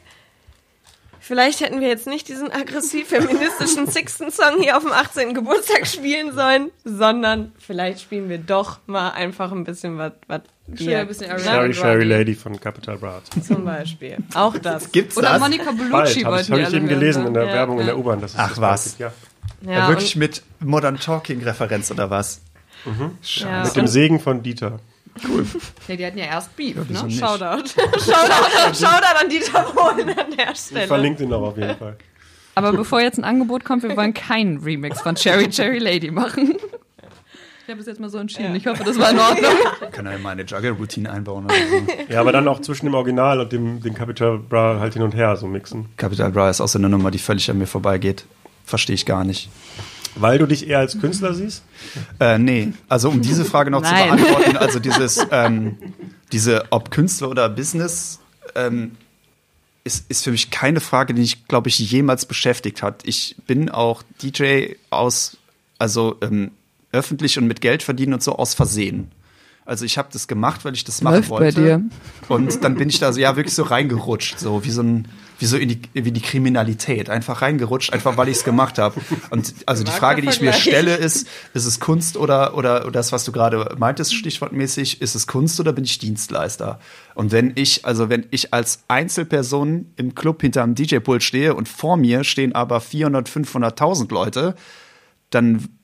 vielleicht 1.20 1.60
hätten 1.62 1.82
wir 1.82 1.88
jetzt 1.88 2.08
nicht 2.08 2.27
diesen 2.27 2.51
aggressiv-feministischen 2.51 3.88
Sixten-Song 3.91 4.60
hier 4.60 4.75
auf 4.77 4.84
dem 4.84 4.91
18. 4.91 5.34
Geburtstag 5.36 5.86
spielen 5.86 6.34
sollen, 6.34 6.72
sondern 6.84 7.51
vielleicht 7.60 8.01
spielen 8.01 8.29
wir 8.29 8.39
doch 8.39 8.79
mal 8.88 9.12
einfach 9.12 9.51
ein 9.51 9.63
bisschen 9.63 9.98
was, 10.00 10.13
was 10.67 10.79
wir, 10.79 11.00
ein 11.00 11.07
bisschen 11.07 11.39
Sherry 11.39 11.74
Sherry 11.74 12.03
Lady 12.03 12.34
von 12.36 12.60
Capital 12.60 12.98
Bra. 12.98 13.22
zum 13.45 13.65
Beispiel. 13.65 14.17
Auch 14.34 14.57
das. 14.57 14.91
Gibt's 14.91 15.17
oder 15.17 15.29
das? 15.29 15.39
Monika 15.41 15.65
Bald, 15.65 15.77
Bellucci 15.77 16.22
habe 16.22 16.36
wollten 16.38 16.45
ich, 16.45 16.51
hab 16.51 16.69
die 16.69 16.75
ich 16.75 16.81
eben 16.81 16.88
gelesen 16.88 17.22
ne? 17.24 17.27
in 17.29 17.34
der 17.36 17.45
Ja, 17.45 17.53
Werbung 17.53 17.75
in 17.79 17.88
ja. 17.88 17.93
der 17.93 17.98
U-Bahn. 18.00 18.22
Ach, 18.38 18.50
das 18.50 18.62
was? 18.62 18.84
gibt, 18.98 19.00
Ja. 19.00 19.12
Ja, 19.62 19.88
Wirklich 19.88 20.15
mit 20.15 20.43
Modern 20.60 21.00
Talking 21.00 21.41
Referenz 21.43 21.89
oder 21.91 22.10
was? 22.10 22.41
ja, 23.22 23.63
Mit 23.63 23.75
dem 23.75 23.88
Segen 23.88 24.19
von 24.19 24.43
Dieter. 24.43 24.79
Ja, 25.88 25.95
die 25.95 26.05
hatten 26.05 26.17
ja 26.17 26.25
erst 26.25 26.55
Beef, 26.55 26.75
ne? 26.75 27.10
Shoutout. 27.10 27.69
Shoutout, 27.69 28.74
Shoutout 28.75 29.17
an 29.22 29.29
Dieter 29.29 29.63
Bohlen 29.74 30.10
an 30.10 30.31
der 30.38 30.51
Ich 30.51 30.60
Stelle. 30.60 30.88
verlinke 30.88 31.19
den 31.19 31.29
noch 31.29 31.41
auf 31.41 31.57
jeden 31.57 31.77
Fall. 31.77 31.95
Aber 32.55 32.74
bevor 32.74 33.01
jetzt 33.01 33.17
ein 33.17 33.24
Angebot 33.24 33.63
kommt, 33.65 33.84
wir 33.84 33.95
wollen 33.98 34.13
keinen 34.13 34.57
Remix 34.60 35.01
von 35.01 35.15
Cherry 35.15 35.50
Cherry 35.50 35.79
Lady 35.79 36.12
machen. 36.12 36.55
Ich 37.65 37.72
habe 37.72 37.81
es 37.81 37.88
jetzt 37.88 38.00
mal 38.00 38.12
so 38.12 38.19
entschieden. 38.19 38.55
Ich 38.55 38.67
hoffe, 38.67 38.84
das 38.84 39.00
war 39.00 39.10
in 39.10 39.17
Ordnung. 39.17 39.51
Kann 39.91 40.05
er 40.05 40.19
meine 40.19 40.43
Juggle-Routine 40.43 41.12
einbauen 41.12 41.45
oder 41.45 41.55
so. 41.55 42.13
Ja, 42.13 42.22
aber 42.22 42.31
dann 42.31 42.48
auch 42.48 42.62
zwischen 42.62 42.86
dem 42.86 42.93
Original 42.93 43.39
und 43.39 43.51
dem, 43.51 43.81
dem 43.81 43.95
Capital 43.95 44.38
Bra 44.38 44.79
halt 44.79 44.93
hin 44.93 45.01
und 45.01 45.15
her 45.15 45.36
so 45.36 45.48
mixen. 45.48 45.88
Capital 45.98 46.29
Bra 46.29 46.51
ist 46.51 46.62
auch 46.62 46.67
so 46.67 46.77
eine 46.77 46.89
Nummer, 46.89 47.10
die 47.10 47.17
völlig 47.17 47.50
an 47.50 47.57
mir 47.57 47.65
vorbeigeht. 47.65 48.25
Verstehe 48.65 48.93
ich 48.93 49.07
gar 49.07 49.24
nicht. 49.24 49.50
Weil 50.13 50.38
du 50.38 50.45
dich 50.45 50.67
eher 50.67 50.77
als 50.77 51.00
Künstler 51.01 51.34
siehst? 51.34 51.63
Äh, 52.19 52.38
nee, 52.38 52.72
also 52.88 53.10
um 53.10 53.24
diese 53.24 53.45
Frage 53.45 53.72
noch 53.72 53.81
Nein. 53.81 54.12
zu 54.12 54.15
beantworten, 54.15 54.57
also 54.57 54.77
dieses, 54.77 55.25
ähm, 55.31 55.79
diese, 56.31 56.65
ob 56.69 56.91
Künstler 56.91 57.29
oder 57.29 57.50
Business, 57.50 58.19
ähm, 58.53 58.91
ist, 59.84 60.10
ist 60.10 60.24
für 60.24 60.31
mich 60.31 60.51
keine 60.51 60.81
Frage, 60.81 61.15
die 61.15 61.22
mich, 61.22 61.48
glaube 61.48 61.69
ich, 61.69 61.79
jemals 61.79 62.27
beschäftigt 62.27 62.84
hat. 62.84 63.01
Ich 63.05 63.36
bin 63.48 63.72
auch 63.72 64.03
DJ 64.22 64.74
aus, 64.91 65.38
also 65.79 66.17
ähm, 66.22 66.51
öffentlich 66.96 67.38
und 67.38 67.48
mit 67.48 67.62
Geld 67.62 67.84
verdienen 67.84 68.14
und 68.14 68.24
so 68.24 68.36
aus 68.38 68.54
Versehen. 68.54 69.12
Also 69.68 69.84
ich 69.84 69.98
habe 69.98 70.10
das 70.14 70.28
gemacht, 70.28 70.64
weil 70.64 70.75
ich 70.75 70.84
das 70.84 71.02
machen 71.02 71.16
Läuft 71.16 71.30
bei 71.30 71.40
wollte. 71.40 71.62
dir. 71.62 71.84
Und 72.28 72.64
dann 72.64 72.75
bin 72.75 72.88
ich 72.88 73.00
da 73.00 73.12
so, 73.12 73.20
ja, 73.20 73.36
wirklich 73.36 73.56
so 73.56 73.64
reingerutscht, 73.64 74.38
so 74.38 74.64
wie 74.64 74.70
so 74.70 74.84
ein, 74.84 75.08
wie 75.40 75.46
so 75.46 75.58
in 75.58 75.70
die, 75.70 75.82
wie 75.94 76.12
die 76.12 76.22
Kriminalität. 76.22 77.10
Einfach 77.10 77.42
reingerutscht, 77.42 77.92
einfach 77.92 78.16
weil 78.16 78.30
ich 78.30 78.38
es 78.38 78.44
gemacht 78.44 78.78
habe. 78.78 79.02
Und 79.32 79.56
also 79.66 79.84
die 79.84 79.92
Frage, 79.92 80.22
die 80.22 80.30
ich 80.30 80.40
mir 80.40 80.54
stelle, 80.54 80.96
ist, 80.96 81.28
ist 81.56 81.66
es 81.66 81.80
Kunst 81.80 82.16
oder, 82.16 82.56
oder, 82.56 82.84
oder 82.84 82.92
das, 82.92 83.12
was 83.12 83.25
du 83.25 83.32
gerade 83.32 83.75
meintest, 83.80 84.14
stichwortmäßig, 84.14 85.02
ist 85.02 85.16
es 85.16 85.25
Kunst 85.25 85.60
oder 85.60 85.74
bin 85.74 85.84
ich 85.84 85.98
Dienstleister? 85.98 86.80
Und 87.16 87.32
wenn 87.32 87.54
ich, 87.56 87.86
also 87.86 88.08
wenn 88.08 88.28
ich 88.30 88.54
als 88.54 88.84
Einzelperson 88.88 89.88
im 89.96 90.14
Club 90.14 90.42
hinter 90.42 90.62
einem 90.62 90.75
DJ-Pult 90.75 91.24
stehe 91.24 91.56
und 91.56 91.68
vor 91.68 91.98
mir 91.98 92.24
stehen 92.24 92.54
aber 92.54 92.82
400, 92.82 93.28
500.000 93.28 94.14
Leute, 94.14 94.54
dann 95.32 95.75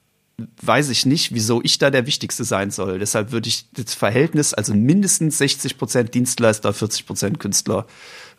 weiß 0.62 0.90
ich 0.90 1.06
nicht, 1.06 1.34
wieso 1.34 1.62
ich 1.64 1.78
da 1.78 1.90
der 1.90 2.06
Wichtigste 2.06 2.44
sein 2.44 2.72
soll. 2.72 3.00
Deshalb 3.00 3.32
würde 3.32 3.50
ich 3.50 3.72
das 3.74 3.94
Verhältnis, 3.94 4.54
also 4.54 4.74
mindestens 4.74 5.38
60 5.38 5.78
Prozent 5.78 6.14
Dienstleister, 6.14 6.74
40 6.74 7.06
Prozent 7.06 7.40
Künstler 7.40 7.86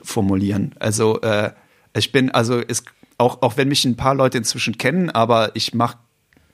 formulieren. 0.02 0.74
Also 0.78 1.20
äh, 1.20 1.52
ich 1.94 2.12
bin, 2.12 2.30
also 2.30 2.60
es, 2.60 2.84
auch, 3.18 3.42
auch 3.42 3.56
wenn 3.56 3.68
mich 3.68 3.84
ein 3.84 3.96
paar 3.96 4.14
Leute 4.14 4.38
inzwischen 4.38 4.78
kennen, 4.78 5.10
aber 5.10 5.54
ich 5.54 5.74
mache 5.74 5.98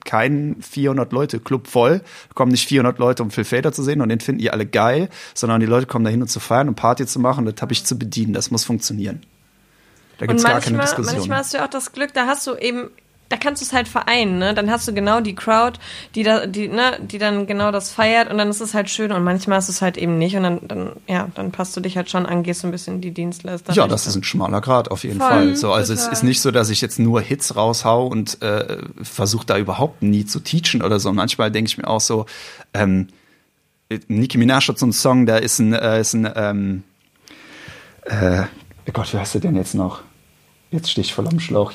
keinen 0.05 0.61
400 0.61 1.11
Leute 1.11 1.39
Club 1.39 1.67
voll. 1.67 1.99
Da 1.99 2.33
kommen 2.33 2.51
nicht 2.51 2.67
400 2.67 2.99
Leute, 2.99 3.23
um 3.23 3.31
Phil 3.31 3.43
Fader 3.43 3.71
zu 3.71 3.83
sehen 3.83 4.01
und 4.01 4.09
den 4.09 4.19
finden 4.19 4.39
die 4.39 4.51
alle 4.51 4.65
geil, 4.65 5.09
sondern 5.33 5.59
die 5.59 5.65
Leute 5.65 5.87
kommen 5.87 6.05
da 6.05 6.11
hin, 6.11 6.21
um 6.21 6.27
zu 6.27 6.39
feiern 6.39 6.69
und 6.69 6.75
Party 6.75 7.05
zu 7.05 7.19
machen. 7.19 7.47
Und 7.47 7.55
das 7.55 7.61
habe 7.61 7.73
ich 7.73 7.85
zu 7.85 7.97
bedienen. 7.97 8.33
Das 8.33 8.51
muss 8.51 8.63
funktionieren. 8.63 9.21
Da 10.17 10.25
gibt 10.25 10.39
es 10.39 10.45
gar 10.45 10.59
keine 10.59 10.79
Diskussion. 10.79 11.17
manchmal 11.17 11.37
hast 11.39 11.53
du 11.53 11.63
auch 11.63 11.69
das 11.69 11.91
Glück, 11.93 12.13
da 12.13 12.27
hast 12.27 12.45
du 12.45 12.55
eben, 12.55 12.89
da 13.29 13.37
kannst 13.37 13.61
du 13.61 13.65
es 13.65 13.73
halt 13.73 13.87
vereinen, 13.87 14.39
ne? 14.39 14.53
Dann 14.55 14.69
hast 14.71 14.87
du 14.87 14.93
genau 14.93 15.21
die 15.21 15.35
Crowd, 15.35 15.79
die 16.15 16.23
da, 16.23 16.47
die, 16.47 16.67
ne, 16.67 16.99
die 16.99 17.19
dann 17.19 17.45
genau 17.45 17.71
das 17.71 17.91
feiert 17.91 18.31
und 18.31 18.39
dann 18.39 18.49
ist 18.49 18.59
es 18.59 18.73
halt 18.73 18.89
schön 18.89 19.11
und 19.11 19.23
manchmal 19.23 19.59
ist 19.59 19.69
es 19.69 19.81
halt 19.81 19.97
eben 19.97 20.17
nicht 20.17 20.35
und 20.35 20.43
dann, 20.43 20.59
dann, 20.67 20.91
ja, 21.07 21.29
dann 21.35 21.51
passt 21.51 21.77
du 21.77 21.81
dich 21.81 21.95
halt 21.95 22.09
schon 22.09 22.25
an, 22.25 22.41
gehst 22.41 22.61
so 22.61 22.67
ein 22.67 22.71
bisschen 22.71 23.01
die 23.01 23.11
Dienstleister. 23.11 23.73
Ja, 23.73 23.87
das 23.87 24.07
ist 24.07 24.15
ein 24.15 24.23
schmaler 24.23 24.61
Grad 24.61 24.89
auf 24.89 25.03
jeden 25.03 25.19
Voll, 25.19 25.29
Fall. 25.29 25.55
So, 25.55 25.71
also 25.71 25.93
es 25.93 26.01
total. 26.01 26.13
ist 26.13 26.23
nicht 26.23 26.41
so, 26.41 26.49
dass 26.49 26.71
ich 26.71 26.81
jetzt 26.81 26.97
nur 26.97 27.21
Hits 27.21 27.55
raushau 27.55 28.07
und 28.07 28.41
äh, 28.41 28.77
versuche 29.01 29.45
da 29.45 29.57
überhaupt 29.59 30.01
nie 30.01 30.25
zu 30.25 30.39
teachen 30.39 30.81
oder 30.81 30.99
so. 30.99 31.13
Manchmal 31.13 31.51
denke 31.51 31.69
ich 31.69 31.77
mir 31.77 31.87
auch 31.87 32.01
so, 32.01 32.25
ähm, 32.73 33.07
Nicki 34.07 34.37
Minaj 34.37 34.67
hat 34.67 34.79
so 34.79 34.85
einen 34.85 34.93
Song, 34.93 35.25
da 35.27 35.37
ist 35.37 35.59
ein, 35.59 35.73
äh, 35.73 36.01
ist 36.01 36.13
ein 36.13 36.31
ähm, 36.35 36.83
äh, 38.05 38.41
oh 38.87 38.91
Gott, 38.91 39.13
wie 39.13 39.17
heißt 39.17 39.35
der 39.35 39.41
denn 39.41 39.55
jetzt 39.55 39.75
noch? 39.75 40.01
Jetzt 40.71 40.89
stehe 40.91 41.05
ich 41.05 41.13
voll 41.13 41.27
am 41.27 41.39
Schlauch. 41.39 41.71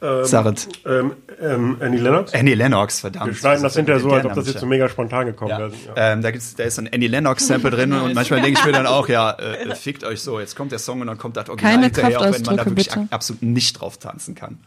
Eurismix-Sängerin. 0.00 0.26
Saret. 0.26 0.68
Ähm, 0.86 1.12
ähm, 1.40 1.76
Annie 1.80 2.00
Lennox? 2.00 2.34
Annie 2.34 2.54
Lennox, 2.54 3.00
verdammt. 3.00 3.26
Wir 3.26 3.34
schneiden 3.34 3.62
das 3.62 3.74
hinterher 3.74 4.00
so, 4.00 4.10
als 4.10 4.24
ob 4.24 4.34
das 4.34 4.46
jetzt 4.46 4.60
so 4.60 4.66
mega 4.66 4.88
spontan 4.88 5.26
gekommen 5.26 5.50
ja. 5.50 5.58
wäre. 5.58 5.72
Ja. 5.86 6.12
Ähm, 6.12 6.22
da, 6.22 6.30
gibt's, 6.30 6.54
da 6.54 6.64
ist 6.64 6.78
ein 6.78 6.88
Annie 6.92 7.08
Lennox-Sample 7.08 7.70
drin 7.70 7.92
und 8.02 8.14
manchmal 8.14 8.40
denke 8.42 8.60
ich 8.60 8.66
mir 8.66 8.72
dann 8.72 8.86
auch, 8.86 9.08
ja, 9.08 9.30
äh, 9.38 9.74
fickt 9.74 10.04
euch 10.04 10.20
so, 10.20 10.40
jetzt 10.40 10.56
kommt 10.56 10.72
der 10.72 10.78
Song 10.78 11.00
und 11.00 11.06
dann 11.06 11.18
kommt 11.18 11.36
das 11.36 11.48
Original 11.48 11.72
Keine 11.72 11.86
hinterher, 11.86 12.20
auch 12.20 12.32
wenn 12.32 12.42
man 12.42 12.56
da 12.56 12.66
wirklich 12.66 12.88
bitte. 12.88 13.06
absolut 13.10 13.42
nicht 13.42 13.80
drauf 13.80 13.98
tanzen 13.98 14.34
kann. 14.34 14.58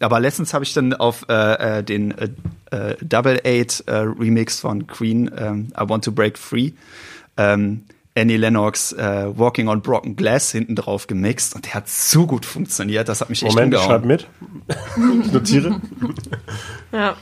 Aber 0.00 0.18
letztens 0.18 0.52
habe 0.52 0.64
ich 0.64 0.74
dann 0.74 0.94
auf 0.94 1.26
äh, 1.28 1.78
äh, 1.78 1.82
den 1.84 2.12
äh, 2.18 2.28
äh, 2.70 2.96
Double 3.00 3.40
Eight 3.44 3.84
äh, 3.86 3.98
Remix 3.98 4.60
von 4.60 4.86
Queen, 4.86 5.30
ähm, 5.36 5.72
I 5.78 5.88
Want 5.88 6.04
to 6.04 6.12
Break 6.12 6.38
Free, 6.38 6.72
ähm, 7.36 7.84
Annie 8.14 8.36
Lennox 8.36 8.92
äh, 8.92 9.26
Walking 9.36 9.68
on 9.68 9.80
Broken 9.80 10.16
Glass 10.16 10.52
hinten 10.52 10.76
drauf 10.76 11.06
gemixt 11.06 11.54
und 11.54 11.64
der 11.66 11.74
hat 11.74 11.88
so 11.88 12.26
gut 12.26 12.44
funktioniert, 12.44 13.08
das 13.08 13.20
hat 13.20 13.30
mich 13.30 13.42
echt 13.42 13.54
Moment, 13.54 13.74
ich 13.74 13.80
schreibe 13.80 14.02
umgehauen. 14.02 14.26
mit. 14.98 15.26
ich 15.26 15.32
notiere. 15.32 15.80
Ja. 16.92 17.16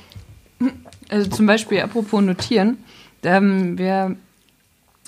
Also 1.08 1.30
zum 1.30 1.46
Beispiel, 1.46 1.80
apropos 1.80 2.20
Notieren, 2.20 2.78
ähm, 3.22 3.78
wir 3.78 4.16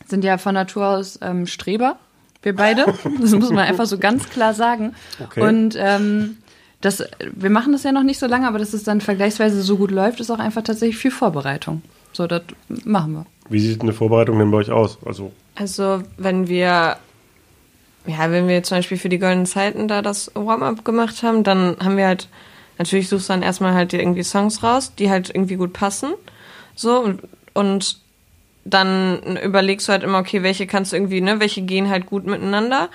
sind 0.07 0.25
ja 0.25 0.39
von 0.39 0.55
Natur 0.55 0.87
aus 0.87 1.19
ähm, 1.21 1.47
Streber, 1.47 1.99
wir 2.43 2.55
beide. 2.55 2.87
Das 3.21 3.33
muss 3.33 3.51
man 3.51 3.61
einfach 3.67 3.87
so 3.87 3.99
ganz 3.99 4.29
klar 4.29 4.55
sagen. 4.55 4.95
Okay. 5.23 5.41
Und 5.41 5.77
ähm, 5.79 6.39
das, 6.81 7.05
wir 7.35 7.51
machen 7.51 7.73
das 7.73 7.83
ja 7.83 7.93
noch 7.93 8.03
nicht 8.03 8.19
so 8.19 8.27
lange, 8.27 8.47
aber 8.47 8.59
dass 8.59 8.73
es 8.73 8.85
dann 8.85 9.01
vergleichsweise 9.01 9.63
so 9.63 9.77
gut 9.77 9.91
läuft, 9.91 10.21
ist 10.21 10.31
auch 10.31 10.39
einfach 10.39 10.63
tatsächlich 10.63 10.99
viel 10.99 11.11
Vorbereitung. 11.11 11.83
So, 12.13 12.27
das 12.27 12.43
machen 12.85 13.13
wir. 13.15 13.27
Wie 13.49 13.61
sieht 13.61 13.83
eine 13.83 13.93
Vorbereitung 13.93 14.39
denn 14.39 14.51
bei 14.51 14.59
euch 14.59 14.71
aus? 14.71 14.99
Also, 15.05 15.33
Also, 15.55 16.03
wenn 16.17 16.49
wir, 16.49 16.97
ja, 18.07 18.31
wenn 18.31 18.49
wir 18.49 18.63
zum 18.63 18.79
Beispiel 18.79 18.99
für 18.99 19.09
die 19.09 19.19
Goldenen 19.19 19.47
Zeiten 19.47 19.89
da 19.89 20.03
das 20.03 20.31
Warm-up 20.35 20.85
gemacht 20.85 21.23
haben, 21.23 21.45
dann 21.45 21.77
haben 21.81 21.97
wir 21.97 22.07
halt, 22.07 22.29
natürlich 22.79 23.09
suchst 23.09 23.29
du 23.29 23.33
dann 23.35 23.43
erstmal 23.43 23.75
halt 23.75 23.93
irgendwie 23.93 24.23
Songs 24.23 24.63
raus, 24.63 24.95
die 24.99 25.11
halt 25.11 25.31
irgendwie 25.31 25.57
gut 25.57 25.73
passen. 25.73 26.13
So, 26.75 27.01
und, 27.01 27.21
und 27.53 27.99
dann 28.65 29.37
überlegst 29.43 29.89
du 29.89 29.93
halt 29.93 30.05
immer, 30.05 30.19
okay, 30.19 30.43
welche 30.43 30.67
kannst 30.67 30.93
du 30.93 30.97
irgendwie, 30.97 31.21
ne, 31.21 31.41
welche 31.41 31.63
gehen 31.63 31.91
halt 31.91 32.07
gut 32.07 32.27
miteinander. 32.27 32.89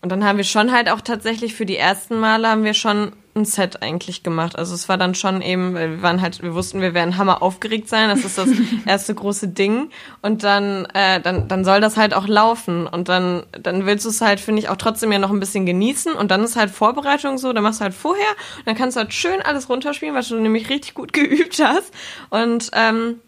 Und 0.00 0.12
dann 0.12 0.24
haben 0.24 0.36
wir 0.36 0.44
schon 0.44 0.72
halt 0.72 0.88
auch 0.88 1.00
tatsächlich 1.00 1.54
für 1.54 1.66
die 1.66 1.76
ersten 1.76 2.20
Male 2.20 2.48
haben 2.48 2.64
wir 2.64 2.74
schon 2.74 3.12
ein 3.38 3.44
Set 3.44 3.82
eigentlich 3.82 4.22
gemacht. 4.22 4.58
Also 4.58 4.74
es 4.74 4.88
war 4.88 4.96
dann 4.98 5.14
schon 5.14 5.42
eben, 5.42 5.74
weil 5.74 5.90
wir 5.90 6.02
waren 6.02 6.20
halt, 6.20 6.42
wir 6.42 6.54
wussten, 6.54 6.80
wir 6.80 6.94
werden 6.94 7.16
hammer 7.16 7.42
aufgeregt 7.42 7.88
sein. 7.88 8.08
Das 8.08 8.24
ist 8.24 8.38
das 8.38 8.48
erste 8.86 9.14
große 9.14 9.48
Ding. 9.48 9.90
Und 10.22 10.42
dann, 10.42 10.86
äh, 10.94 11.20
dann, 11.20 11.48
dann 11.48 11.64
soll 11.64 11.80
das 11.80 11.96
halt 11.96 12.14
auch 12.14 12.26
laufen. 12.26 12.86
Und 12.86 13.08
dann, 13.08 13.44
dann 13.52 13.86
willst 13.86 14.04
du 14.04 14.10
es 14.10 14.20
halt, 14.20 14.40
finde 14.40 14.60
ich, 14.60 14.68
auch 14.68 14.76
trotzdem 14.76 15.12
ja 15.12 15.18
noch 15.18 15.30
ein 15.30 15.40
bisschen 15.40 15.66
genießen. 15.66 16.12
Und 16.12 16.30
dann 16.30 16.42
ist 16.44 16.56
halt 16.56 16.70
Vorbereitung 16.70 17.38
so, 17.38 17.52
dann 17.52 17.62
machst 17.62 17.80
du 17.80 17.84
halt 17.84 17.94
vorher 17.94 18.30
und 18.58 18.66
dann 18.66 18.74
kannst 18.74 18.96
du 18.96 19.00
halt 19.00 19.14
schön 19.14 19.40
alles 19.42 19.68
runterspielen, 19.68 20.14
was 20.14 20.28
du 20.28 20.36
nämlich 20.36 20.68
richtig 20.68 20.94
gut 20.94 21.12
geübt 21.12 21.62
hast. 21.62 21.92
Und 22.30 22.70
ähm, 22.74 23.20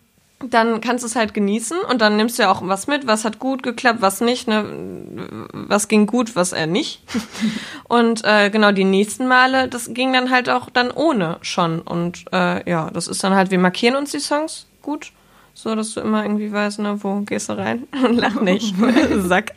dann 0.48 0.81
kannst 0.81 1.05
du 1.05 1.07
es 1.07 1.16
halt 1.16 1.35
genießen 1.35 1.79
und 1.81 2.00
dann 2.00 2.16
nimmst 2.16 2.38
du 2.38 2.42
ja 2.44 2.50
auch 2.50 2.66
was 2.66 2.87
mit, 2.87 3.07
was 3.07 3.24
hat 3.24 3.38
gut 3.38 3.62
geklappt, 3.62 4.00
was 4.00 4.20
nicht, 4.20 4.48
ne? 4.48 4.64
was 5.53 5.88
ging 5.88 6.07
gut, 6.07 6.35
was 6.35 6.53
er 6.53 6.66
nicht. 6.66 7.03
und 7.88 8.24
äh, 8.24 8.48
genau 8.48 8.72
die 8.72 8.85
nächsten 8.85 9.29
Male, 9.29 9.68
das 9.68 9.92
ging 9.92 10.12
dann 10.12 10.31
halt 10.31 10.48
auch 10.48 10.70
dann 10.70 10.90
ohne 10.90 11.37
schon. 11.42 11.81
Und 11.81 12.24
äh, 12.33 12.68
ja, 12.68 12.90
das 12.90 13.07
ist 13.07 13.22
dann 13.22 13.35
halt, 13.35 13.50
wir 13.50 13.59
markieren 13.59 13.96
uns 13.96 14.12
die 14.12 14.18
Songs 14.18 14.66
gut, 14.81 15.12
so 15.53 15.74
dass 15.74 15.92
du 15.92 16.00
immer 16.00 16.22
irgendwie 16.24 16.50
weißt, 16.50 16.79
ne, 16.79 16.96
wo 17.03 17.20
gehst 17.20 17.50
du 17.50 17.59
rein 17.59 17.87
und 18.05 18.16
lach 18.16 18.40
nicht, 18.40 18.74
Sack. 19.18 19.53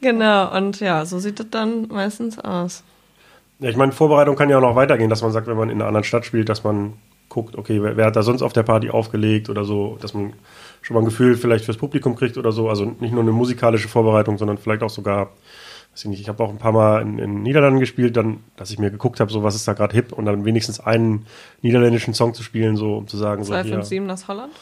genau, 0.00 0.56
und 0.56 0.80
ja, 0.80 1.04
so 1.04 1.20
sieht 1.20 1.38
das 1.38 1.50
dann 1.50 1.86
meistens 1.88 2.38
aus. 2.40 2.82
Ja, 3.60 3.70
ich 3.70 3.76
meine, 3.76 3.92
Vorbereitung 3.92 4.34
kann 4.34 4.50
ja 4.50 4.58
auch 4.58 4.62
noch 4.62 4.76
weitergehen, 4.76 5.10
dass 5.10 5.22
man 5.22 5.30
sagt, 5.30 5.46
wenn 5.46 5.56
man 5.56 5.68
in 5.70 5.76
einer 5.76 5.86
anderen 5.86 6.04
Stadt 6.04 6.24
spielt, 6.24 6.48
dass 6.48 6.64
man 6.64 6.94
guckt, 7.38 7.56
okay, 7.56 7.82
wer, 7.82 7.96
wer, 7.96 8.06
hat 8.06 8.16
da 8.16 8.22
sonst 8.22 8.42
auf 8.42 8.52
der 8.52 8.64
Party 8.64 8.90
aufgelegt 8.90 9.48
oder 9.48 9.64
so, 9.64 9.96
dass 10.00 10.12
man 10.12 10.32
schon 10.82 10.94
mal 10.94 11.00
ein 11.00 11.06
Gefühl 11.06 11.36
vielleicht 11.36 11.64
fürs 11.64 11.76
Publikum 11.76 12.16
kriegt 12.16 12.36
oder 12.36 12.50
so. 12.50 12.68
Also 12.68 12.84
nicht 12.84 13.12
nur 13.12 13.22
eine 13.22 13.30
musikalische 13.30 13.88
Vorbereitung, 13.88 14.38
sondern 14.38 14.58
vielleicht 14.58 14.82
auch 14.82 14.90
sogar, 14.90 15.30
weiß 15.92 16.04
ich 16.04 16.06
nicht, 16.06 16.20
ich 16.20 16.28
habe 16.28 16.42
auch 16.42 16.50
ein 16.50 16.58
paar 16.58 16.72
Mal 16.72 17.02
in, 17.02 17.18
in 17.18 17.42
Niederlanden 17.42 17.78
gespielt, 17.78 18.16
dann, 18.16 18.38
dass 18.56 18.70
ich 18.70 18.78
mir 18.78 18.90
geguckt 18.90 19.20
habe, 19.20 19.30
so 19.30 19.44
was 19.44 19.54
ist 19.54 19.68
da 19.68 19.72
gerade 19.74 19.94
hip 19.94 20.12
und 20.12 20.24
dann 20.24 20.44
wenigstens 20.44 20.80
einen 20.80 21.26
niederländischen 21.62 22.14
Song 22.14 22.34
zu 22.34 22.42
spielen, 22.42 22.76
so 22.76 22.96
um 22.96 23.06
zu 23.06 23.16
sagen, 23.16 23.44
257 23.44 24.00
so. 24.00 24.06
das 24.08 24.28
Holland? 24.28 24.52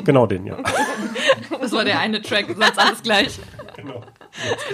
genau 0.04 0.26
den, 0.26 0.46
ja. 0.46 0.56
Das 1.60 1.72
war 1.72 1.84
der 1.84 2.00
eine 2.00 2.22
Track, 2.22 2.46
sonst 2.48 2.78
alles 2.78 3.02
gleich. 3.02 3.38
Genau. 3.76 4.02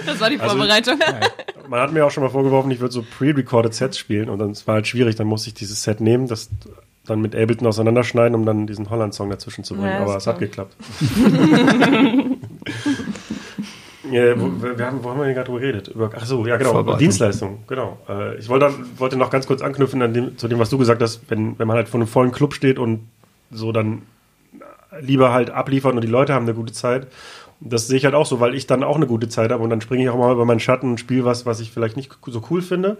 Das 0.05 0.19
war 0.19 0.29
die 0.29 0.39
also, 0.39 0.55
Vorbereitung. 0.55 1.01
Also, 1.01 1.29
man 1.67 1.79
hat 1.81 1.91
mir 1.91 2.05
auch 2.05 2.11
schon 2.11 2.23
mal 2.23 2.29
vorgeworfen, 2.29 2.71
ich 2.71 2.79
würde 2.79 2.93
so 2.93 3.03
pre-recorded 3.03 3.73
Sets 3.73 3.97
spielen 3.97 4.29
und 4.29 4.39
dann 4.39 4.55
war 4.65 4.75
halt 4.75 4.87
schwierig, 4.87 5.15
dann 5.15 5.27
musste 5.27 5.49
ich 5.49 5.53
dieses 5.53 5.83
Set 5.83 6.01
nehmen, 6.01 6.27
das 6.27 6.49
dann 7.09 7.21
mit 7.21 7.35
Ableton 7.35 7.67
auseinanderschneiden, 7.67 8.35
um 8.35 8.45
dann 8.45 8.67
diesen 8.67 8.89
Holland-Song 8.89 9.29
dazwischen 9.29 9.63
zu 9.63 9.75
bringen. 9.75 9.89
Ja, 9.89 10.01
Aber 10.01 10.17
es 10.17 10.27
hat 10.27 10.39
geklappt. 10.39 10.75
ja, 14.11 14.39
wo, 14.39 14.77
wir 14.77 14.85
haben, 14.85 15.03
wo 15.03 15.09
haben 15.09 15.19
wir 15.19 15.25
denn 15.25 15.35
gerade 15.35 15.47
drüber 15.47 15.59
geredet? 15.59 15.87
Über, 15.89 16.09
ach 16.15 16.25
so, 16.25 16.45
ja 16.45 16.57
genau, 16.57 16.79
über 16.79 16.97
Dienstleistung, 16.97 17.59
genau. 17.67 17.97
Äh, 18.07 18.37
ich 18.37 18.49
wollte, 18.49 18.71
wollte 18.97 19.17
noch 19.17 19.29
ganz 19.29 19.47
kurz 19.47 19.61
anknüpfen 19.61 20.01
an 20.01 20.13
dem, 20.13 20.37
zu 20.37 20.47
dem, 20.47 20.59
was 20.59 20.69
du 20.69 20.77
gesagt 20.77 21.01
hast, 21.01 21.29
wenn, 21.29 21.57
wenn 21.59 21.67
man 21.67 21.77
halt 21.77 21.89
vor 21.89 21.99
einem 21.99 22.07
vollen 22.07 22.31
Club 22.31 22.53
steht 22.53 22.79
und 22.79 23.07
so 23.51 23.71
dann 23.71 24.03
lieber 25.01 25.31
halt 25.31 25.49
abliefern 25.49 25.95
und 25.95 26.03
die 26.03 26.09
Leute 26.09 26.33
haben 26.33 26.45
eine 26.45 26.53
gute 26.53 26.73
Zeit. 26.73 27.07
Das 27.61 27.87
sehe 27.87 27.97
ich 27.97 28.05
halt 28.05 28.15
auch 28.15 28.25
so, 28.25 28.39
weil 28.39 28.55
ich 28.55 28.67
dann 28.67 28.83
auch 28.83 28.95
eine 28.95 29.07
gute 29.07 29.27
Zeit 29.27 29.51
habe 29.51 29.61
und 29.61 29.69
dann 29.69 29.81
springe 29.81 30.03
ich 30.03 30.09
auch 30.09 30.17
mal 30.17 30.31
über 30.31 30.45
meinen 30.45 30.61
Schatten 30.61 30.91
und 30.91 30.99
spiele 30.99 31.25
was, 31.25 31.45
was 31.45 31.59
ich 31.59 31.71
vielleicht 31.71 31.97
nicht 31.97 32.09
so 32.25 32.41
cool 32.49 32.61
finde. 32.61 32.97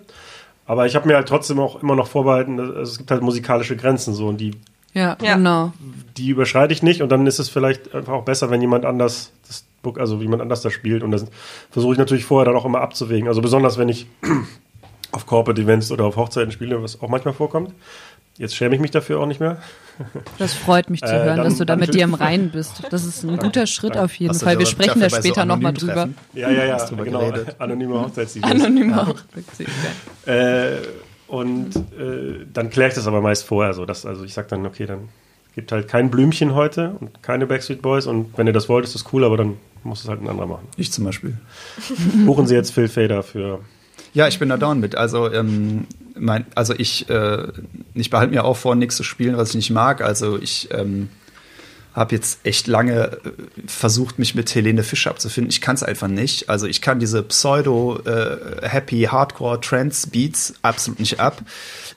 Aber 0.69 0.86
ich 0.86 0.95
habe 0.95 1.08
mir 1.08 1.15
halt 1.15 1.27
trotzdem 1.27 1.60
auch 1.60 1.82
immer 1.82 1.95
noch 1.95 2.05
vorbehalten, 2.05 2.60
also 2.60 2.79
es 2.84 2.99
gibt 2.99 3.10
halt 3.10 3.23
musikalische 3.23 3.75
Grenzen 3.75 4.13
so 4.13 4.27
und 4.27 4.38
die 4.38 4.51
ja, 4.93 5.17
ja, 5.19 5.36
genau. 5.36 5.73
Die 6.15 6.29
überschreite 6.29 6.73
ich 6.73 6.84
nicht 6.84 7.01
und 7.01 7.10
dann 7.10 7.25
ist 7.25 7.39
es 7.39 7.49
vielleicht 7.49 7.95
einfach 7.95 8.13
auch 8.13 8.23
besser, 8.23 8.51
wenn 8.51 8.62
jemand 8.62 8.86
anders 8.86 9.32
das 9.47 9.65
Book, 9.82 9.99
also 9.99 10.17
jemand 10.21 10.43
anders 10.43 10.62
das 10.62 10.71
spielt 10.71 11.01
und 11.01 11.10
das 11.10 11.25
versuche 11.71 11.93
ich 11.93 11.97
natürlich 11.97 12.23
vorher 12.23 12.45
dann 12.45 12.55
auch 12.55 12.65
immer 12.65 12.82
abzuwägen. 12.82 13.27
Also 13.27 13.41
besonders 13.41 13.79
wenn 13.79 13.89
ich 13.89 14.05
auf 15.12 15.25
Corporate 15.25 15.60
Events 15.60 15.91
oder 15.91 16.05
auf 16.05 16.17
Hochzeiten 16.17 16.51
spiele, 16.51 16.84
was 16.84 17.01
auch 17.01 17.10
manchmal 17.10 17.34
vorkommt, 17.34 17.73
Jetzt 18.39 18.56
schäme 18.56 18.73
ich 18.73 18.80
mich 18.80 18.91
dafür 18.91 19.19
auch 19.19 19.25
nicht 19.25 19.41
mehr. 19.41 19.58
Das 20.38 20.54
freut 20.54 20.89
mich 20.89 21.02
zu 21.02 21.08
äh, 21.08 21.25
hören, 21.25 21.38
dann, 21.38 21.45
dass 21.45 21.58
du 21.58 21.65
da 21.65 21.75
mit 21.75 21.93
dir 21.93 22.06
im 22.06 22.13
Reinen 22.13 22.52
bist. 22.52 22.84
Das 22.89 23.04
ist 23.04 23.23
ein 23.23 23.36
guter 23.36 23.67
Schritt 23.67 23.97
auf 23.97 24.15
jeden 24.15 24.34
Fall. 24.34 24.58
Wir 24.58 24.65
sprechen 24.65 25.02
da 25.02 25.10
später 25.10 25.41
so 25.41 25.45
nochmal 25.45 25.73
drüber. 25.73 26.08
Ja, 26.34 26.49
ja, 26.49 26.63
ja, 26.63 26.86
genau. 27.04 27.19
Geredet. 27.19 27.56
Anonyme 27.60 27.99
Hochzeits 27.99 28.41
Anonyme 28.41 28.91
ja. 28.91 29.08
Hochzeits 29.08 29.60
äh, 30.25 30.78
Und 31.28 31.75
äh, 31.75 32.45
dann 32.54 32.69
kläre 32.69 32.88
ich 32.88 32.95
das 32.95 33.08
aber 33.08 33.19
meist 33.19 33.43
vorher 33.43 33.73
so. 33.73 33.86
Dass, 33.86 34.06
also 34.06 34.23
ich 34.23 34.34
sage 34.34 34.47
dann, 34.47 34.65
okay, 34.65 34.86
dann 34.86 35.10
gibt 35.54 35.73
halt 35.73 35.89
kein 35.89 36.10
Blümchen 36.10 36.56
heute 36.56 36.95
und 36.97 37.21
keine 37.21 37.45
Backstreet 37.45 37.82
Boys 37.82 38.08
und 38.08 38.38
wenn 38.38 38.47
ihr 38.47 38.54
das 38.54 38.69
wollt, 38.69 38.86
ist 38.86 38.95
das 38.95 39.04
cool, 39.12 39.25
aber 39.25 39.36
dann 39.36 39.58
muss 39.84 40.04
es 40.04 40.08
halt 40.08 40.21
ein 40.21 40.30
anderer 40.30 40.47
machen. 40.47 40.65
Ich 40.78 40.93
zum 40.93 41.04
Beispiel. 41.04 41.38
Buchen 42.25 42.47
Sie 42.47 42.56
jetzt 42.56 42.71
Phil 42.71 42.88
Fader 42.88 43.21
für 43.21 43.60
ja, 44.13 44.28
ich 44.28 44.39
bin 44.39 44.49
da 44.49 44.58
down 44.58 44.80
mit. 44.80 44.95
Also, 44.95 45.32
ähm, 45.32 45.86
mein, 46.19 46.45
also 46.55 46.73
ich, 46.77 47.10
äh, 47.10 47.47
ich 47.93 48.10
behalte 48.10 48.34
mir 48.34 48.43
auch 48.43 48.58
vor, 48.58 48.75
nichts 48.75 48.95
zu 48.95 49.03
spielen, 49.03 49.38
was 49.38 49.49
ich 49.49 49.55
nicht 49.55 49.71
mag. 49.71 50.01
Also 50.01 50.39
ich 50.39 50.69
ähm, 50.71 51.10
habe 51.99 52.15
jetzt 52.15 52.39
echt 52.43 52.67
lange 52.67 52.93
äh, 52.93 53.17
versucht, 53.65 54.19
mich 54.19 54.36
mit 54.36 54.53
Helene 54.53 54.84
Fischer 54.84 55.10
abzufinden. 55.10 55.49
Ich 55.49 55.60
kann 55.60 55.75
es 55.75 55.84
einfach 55.84 56.08
nicht. 56.08 56.49
Also 56.49 56.67
ich 56.67 56.82
kann 56.82 56.99
diese 56.99 57.23
Pseudo-Happy, 57.23 59.03
äh, 59.03 59.08
Hardcore, 59.08 59.60
Trance-Beats 59.60 60.55
absolut 60.62 60.99
nicht 60.99 61.19
ab. 61.19 61.41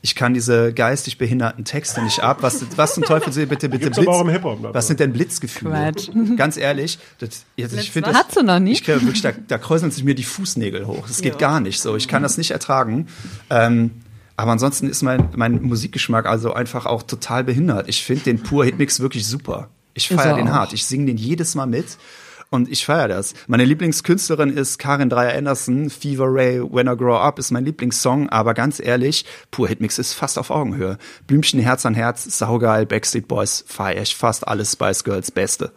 Ich 0.00 0.14
kann 0.14 0.34
diese 0.34 0.72
geistig 0.72 1.18
behinderten 1.18 1.64
Texte 1.64 2.02
nicht 2.02 2.20
ab. 2.20 2.38
Was, 2.40 2.64
was 2.76 2.94
zum 2.94 3.04
Teufel 3.04 3.32
sind 3.32 3.48
bitte, 3.48 3.68
bitte 3.68 3.90
Blitz? 3.90 4.06
Was 4.06 4.86
sind 4.86 4.98
denn 4.98 5.12
Blitzgefühle? 5.12 5.92
Ganz 6.36 6.56
ehrlich, 6.56 6.98
das, 7.18 7.44
jetzt, 7.56 7.74
ich 7.74 7.90
finde 7.90 8.12
das. 8.12 8.28
Du 8.34 8.42
noch 8.42 8.58
nicht? 8.58 8.80
Ich 8.80 8.88
wirklich, 8.88 9.22
da, 9.22 9.32
da 9.46 9.58
kräuseln 9.58 9.90
sich 9.90 10.04
mir 10.04 10.14
die 10.14 10.24
Fußnägel 10.24 10.86
hoch. 10.86 11.06
Das 11.06 11.20
geht 11.20 11.34
ja. 11.34 11.38
gar 11.38 11.60
nicht 11.60 11.80
so. 11.80 11.96
Ich 11.96 12.08
kann 12.08 12.22
das 12.22 12.38
nicht 12.38 12.50
ertragen. 12.50 13.08
Ähm, 13.50 13.90
aber 14.42 14.50
ansonsten 14.50 14.88
ist 14.88 15.02
mein, 15.02 15.28
mein 15.36 15.62
Musikgeschmack 15.62 16.26
also 16.26 16.52
einfach 16.52 16.84
auch 16.84 17.04
total 17.04 17.44
behindert. 17.44 17.88
Ich 17.88 18.02
finde 18.02 18.24
den 18.24 18.42
Pur 18.42 18.64
Hitmix 18.64 18.98
wirklich 18.98 19.24
super. 19.24 19.68
Ich 19.94 20.08
feiere 20.08 20.34
den 20.34 20.52
hart. 20.52 20.72
Ich 20.72 20.84
singe 20.84 21.06
den 21.06 21.16
jedes 21.16 21.54
Mal 21.54 21.66
mit. 21.66 21.96
Und 22.50 22.68
ich 22.68 22.84
feiere 22.84 23.06
das. 23.06 23.34
Meine 23.46 23.64
Lieblingskünstlerin 23.64 24.50
ist 24.50 24.80
Karin 24.80 25.08
Dreier-Anderson. 25.08 25.90
Fever 25.90 26.26
Ray, 26.26 26.60
When 26.60 26.88
I 26.88 26.96
Grow 26.96 27.20
Up 27.20 27.38
ist 27.38 27.52
mein 27.52 27.64
Lieblingssong. 27.64 28.30
Aber 28.30 28.52
ganz 28.54 28.80
ehrlich, 28.80 29.26
Pur 29.52 29.68
Hitmix 29.68 30.00
ist 30.00 30.12
fast 30.12 30.36
auf 30.40 30.50
Augenhöhe. 30.50 30.98
Blümchen 31.28 31.60
Herz 31.60 31.86
an 31.86 31.94
Herz, 31.94 32.24
saugeil, 32.36 32.84
Backstreet 32.84 33.28
Boys, 33.28 33.64
feiere 33.68 34.02
ich 34.02 34.16
fast 34.16 34.48
alles 34.48 34.72
Spice 34.72 35.04
Girls 35.04 35.30
Beste. 35.30 35.70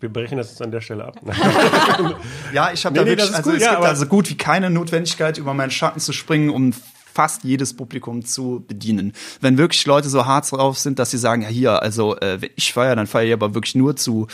Wir 0.00 0.12
brechen 0.12 0.38
das 0.38 0.50
jetzt 0.50 0.62
an 0.62 0.70
der 0.70 0.80
Stelle 0.80 1.04
ab. 1.04 1.20
ja, 2.52 2.72
ich 2.72 2.84
habe 2.84 2.94
nee, 2.94 3.00
da 3.00 3.06
wirklich, 3.06 3.34
also 3.34 3.52
es 3.52 3.62
ja, 3.62 3.74
gibt 3.74 3.84
also 3.84 4.06
gut 4.06 4.30
wie 4.30 4.36
keine 4.36 4.70
Notwendigkeit, 4.70 5.38
über 5.38 5.54
meinen 5.54 5.70
Schatten 5.70 6.00
zu 6.00 6.12
springen, 6.12 6.50
um 6.50 6.72
fast 7.18 7.42
jedes 7.42 7.74
Publikum 7.74 8.24
zu 8.24 8.64
bedienen. 8.68 9.12
Wenn 9.40 9.58
wirklich 9.58 9.84
Leute 9.86 10.08
so 10.08 10.24
hart 10.24 10.52
drauf 10.52 10.78
sind, 10.78 11.00
dass 11.00 11.10
sie 11.10 11.18
sagen, 11.18 11.42
ja 11.42 11.48
hier, 11.48 11.82
also 11.82 12.16
äh, 12.18 12.40
wenn 12.40 12.50
ich 12.54 12.72
feiere, 12.72 12.94
dann 12.94 13.08
feiere 13.08 13.26
ich 13.26 13.32
aber 13.32 13.54
wirklich 13.54 13.74
nur 13.74 13.96
zu 13.96 14.28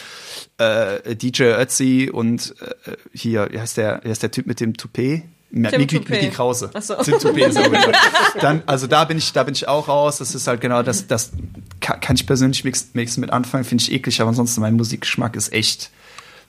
äh, 0.58 1.16
DJ 1.16 1.44
Ötzi 1.44 2.10
und 2.12 2.54
äh, 2.60 2.96
hier, 3.14 3.48
wie 3.50 3.58
heißt 3.58 3.78
der, 3.78 4.00
wie 4.04 4.10
heißt 4.10 4.22
der 4.22 4.30
Typ 4.30 4.46
mit 4.46 4.60
dem 4.60 4.76
Toupet? 4.76 5.22
Miki, 5.54 6.00
Miki 6.00 6.30
Krause. 6.30 6.70
Ach 6.74 6.82
so. 6.82 6.94
Tim 6.96 7.18
Toupet, 7.18 7.52
so 7.52 7.60
Dann, 8.40 8.62
also 8.66 8.88
da 8.88 9.04
bin 9.04 9.18
ich, 9.18 9.32
da 9.32 9.44
bin 9.44 9.54
ich 9.54 9.68
auch 9.68 9.86
raus. 9.86 10.18
Das 10.18 10.34
ist 10.34 10.48
halt 10.48 10.60
genau 10.60 10.82
das, 10.82 11.06
das 11.06 11.30
kann, 11.80 12.00
kann 12.00 12.16
ich 12.16 12.26
persönlich 12.26 12.64
nichts 12.64 13.16
mit 13.16 13.30
anfangen, 13.30 13.64
finde 13.64 13.82
ich 13.82 13.92
eklig, 13.92 14.20
aber 14.20 14.30
ansonsten 14.30 14.60
mein 14.60 14.74
Musikgeschmack 14.74 15.36
ist 15.36 15.52
echt, 15.52 15.90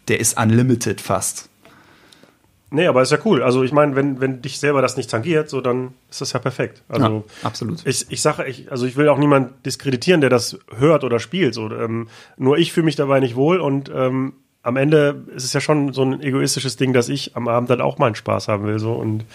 der 0.08 0.20
ist 0.20 0.40
unlimited 0.40 1.02
fast. 1.02 1.50
Nee, 2.72 2.88
aber 2.88 3.04
ist 3.04 3.12
ja 3.12 3.20
cool. 3.26 3.44
Also 3.44 3.64
ich 3.64 3.72
meine, 3.72 3.96
wenn, 3.96 4.20
wenn 4.20 4.42
dich 4.42 4.60
selber 4.60 4.82
das 4.82 4.98
nicht 4.98 5.10
tangiert, 5.10 5.50
so 5.50 5.62
dann 5.62 5.94
ist 6.10 6.22
das 6.22 6.34
ja 6.34 6.40
perfekt. 6.40 6.82
Also 6.90 7.24
ja, 7.42 7.48
absolut. 7.48 7.86
Ich, 7.86 8.08
ich 8.10 8.22
sage, 8.22 8.46
ich, 8.48 8.72
also 8.72 8.88
ich 8.88 8.98
will 8.98 9.08
auch 9.08 9.20
niemand 9.20 9.66
diskreditieren, 9.66 10.20
der 10.20 10.32
das 10.32 10.58
hört 10.76 11.04
oder 11.04 11.20
spielt. 11.20 11.54
So, 11.54 11.70
ähm, 11.70 12.08
nur 12.38 12.58
ich 12.58 12.74
fühle 12.74 12.86
mich 12.86 12.96
dabei 12.96 13.20
nicht 13.20 13.36
wohl 13.36 13.60
und 13.60 13.92
ähm, 13.94 14.34
am 14.66 14.78
Ende 14.78 15.24
ist 15.36 15.44
es 15.44 15.54
ja 15.54 15.62
schon 15.62 15.94
so 15.94 16.04
ein 16.04 16.22
egoistisches 16.22 16.76
Ding, 16.76 16.92
dass 16.92 17.08
ich 17.08 17.36
am 17.36 17.48
Abend 17.48 17.70
dann 17.70 17.82
auch 17.82 17.98
meinen 17.98 18.16
Spaß 18.16 18.48
haben 18.48 18.66
will. 18.66 18.80
So 18.80 18.94
und 18.94 19.26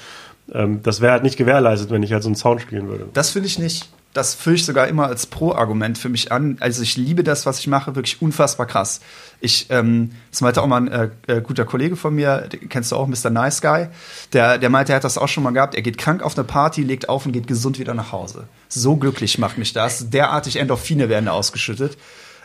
ähm, 0.52 0.82
das 0.82 1.00
wäre 1.00 1.12
halt 1.12 1.22
nicht 1.22 1.36
gewährleistet, 1.36 1.90
wenn 1.90 2.02
ich 2.02 2.12
halt 2.12 2.22
so 2.22 2.28
einen 2.28 2.36
Sound 2.36 2.60
spielen 2.60 2.88
würde. 2.88 3.08
Das 3.12 3.30
finde 3.30 3.46
ich 3.46 3.58
nicht 3.58 3.88
das 4.12 4.34
führe 4.34 4.56
ich 4.56 4.64
sogar 4.64 4.88
immer 4.88 5.06
als 5.06 5.26
Pro-Argument 5.26 5.96
für 5.96 6.08
mich 6.08 6.32
an. 6.32 6.56
Also 6.58 6.82
ich 6.82 6.96
liebe 6.96 7.22
das, 7.22 7.46
was 7.46 7.60
ich 7.60 7.68
mache, 7.68 7.94
wirklich 7.94 8.20
unfassbar 8.20 8.66
krass. 8.66 9.00
Ich, 9.40 9.66
ähm, 9.70 10.10
das 10.30 10.40
meinte 10.40 10.62
auch 10.62 10.66
mal 10.66 10.78
ein 10.78 10.88
äh, 10.88 11.10
äh, 11.28 11.40
guter 11.40 11.64
Kollege 11.64 11.94
von 11.94 12.14
mir, 12.14 12.48
kennst 12.68 12.90
du 12.90 12.96
auch, 12.96 13.06
Mr. 13.06 13.30
Nice 13.30 13.60
Guy, 13.60 13.86
der, 14.32 14.58
der 14.58 14.68
meinte, 14.68 14.92
er 14.92 14.96
hat 14.96 15.04
das 15.04 15.16
auch 15.16 15.28
schon 15.28 15.44
mal 15.44 15.52
gehabt, 15.52 15.76
er 15.76 15.82
geht 15.82 15.96
krank 15.96 16.22
auf 16.22 16.36
eine 16.36 16.44
Party, 16.44 16.82
legt 16.82 17.08
auf 17.08 17.24
und 17.24 17.32
geht 17.32 17.46
gesund 17.46 17.78
wieder 17.78 17.94
nach 17.94 18.10
Hause. 18.10 18.48
So 18.68 18.96
glücklich 18.96 19.38
macht 19.38 19.58
mich 19.58 19.72
das. 19.72 20.10
Derartig 20.10 20.56
Endorphine 20.56 21.08
werden 21.08 21.28
ausgeschüttet. 21.28 21.96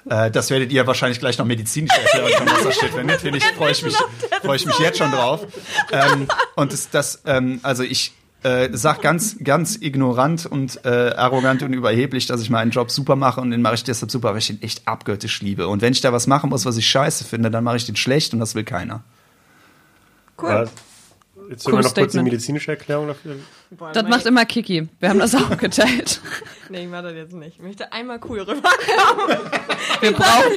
Äh, 0.09 0.31
das 0.31 0.49
werdet 0.49 0.71
ihr 0.71 0.85
wahrscheinlich 0.85 1.19
gleich 1.19 1.37
noch 1.37 1.45
medizinisch 1.45 1.91
erklären, 1.97 2.47
was 2.47 2.63
da 2.63 2.71
steht. 2.71 2.95
Wenn 2.95 3.07
nicht, 3.07 3.21
finde 3.21 3.37
ich, 3.39 3.45
freue 3.45 3.71
ich 3.71 3.83
mich, 3.83 3.95
freue 4.43 4.55
ich 4.55 4.65
mich 4.65 4.77
jetzt 4.79 4.97
schon 4.99 5.11
drauf. 5.11 5.45
Ähm, 5.91 6.27
und 6.55 6.71
das, 6.71 6.89
das 6.89 7.21
ähm, 7.25 7.59
also 7.63 7.83
ich 7.83 8.13
äh, 8.43 8.69
sag 8.73 9.01
ganz, 9.01 9.37
ganz 9.43 9.75
ignorant 9.81 10.45
und 10.45 10.85
äh, 10.85 11.13
arrogant 11.15 11.63
und 11.63 11.73
überheblich, 11.73 12.27
dass 12.27 12.41
ich 12.41 12.51
meinen 12.51 12.69
Job 12.69 12.91
super 12.91 13.15
mache 13.15 13.41
und 13.41 13.49
den 13.49 13.63
mache 13.63 13.73
ich 13.73 13.83
deshalb 13.83 14.11
super, 14.11 14.31
weil 14.31 14.37
ich 14.37 14.47
den 14.47 14.61
echt 14.61 14.87
abgöttisch 14.87 15.41
liebe. 15.41 15.67
Und 15.67 15.81
wenn 15.81 15.93
ich 15.93 16.01
da 16.01 16.13
was 16.13 16.27
machen 16.27 16.51
muss, 16.51 16.65
was 16.65 16.77
ich 16.77 16.87
scheiße 16.87 17.23
finde, 17.23 17.49
dann 17.49 17.63
mache 17.63 17.77
ich 17.77 17.85
den 17.87 17.95
schlecht 17.95 18.33
und 18.33 18.39
das 18.39 18.53
will 18.53 18.63
keiner. 18.63 19.03
Cool. 20.39 20.69
Jetzt 21.49 21.65
hören 21.67 21.73
wir 21.73 21.77
noch 21.77 21.83
kurz 21.83 21.91
Statement. 22.11 22.23
medizinische 22.25 22.71
Erklärung 22.71 23.07
dafür. 23.07 23.35
Boah, 23.71 23.91
Das 23.91 24.03
mach 24.03 24.09
macht 24.09 24.25
immer 24.25 24.45
Kiki. 24.45 24.87
Wir 24.99 25.09
haben 25.09 25.19
das 25.19 25.35
auch 25.35 25.57
geteilt. 25.57 26.21
Nee, 26.69 26.83
ich 26.83 26.89
mach 26.89 27.01
das 27.03 27.13
jetzt 27.13 27.33
nicht. 27.33 27.57
Ich 27.57 27.61
möchte 27.61 27.91
einmal 27.91 28.19
cool 28.27 28.39
rüber. 28.41 28.69
Wir 30.01 30.11
brauchen. 30.11 30.53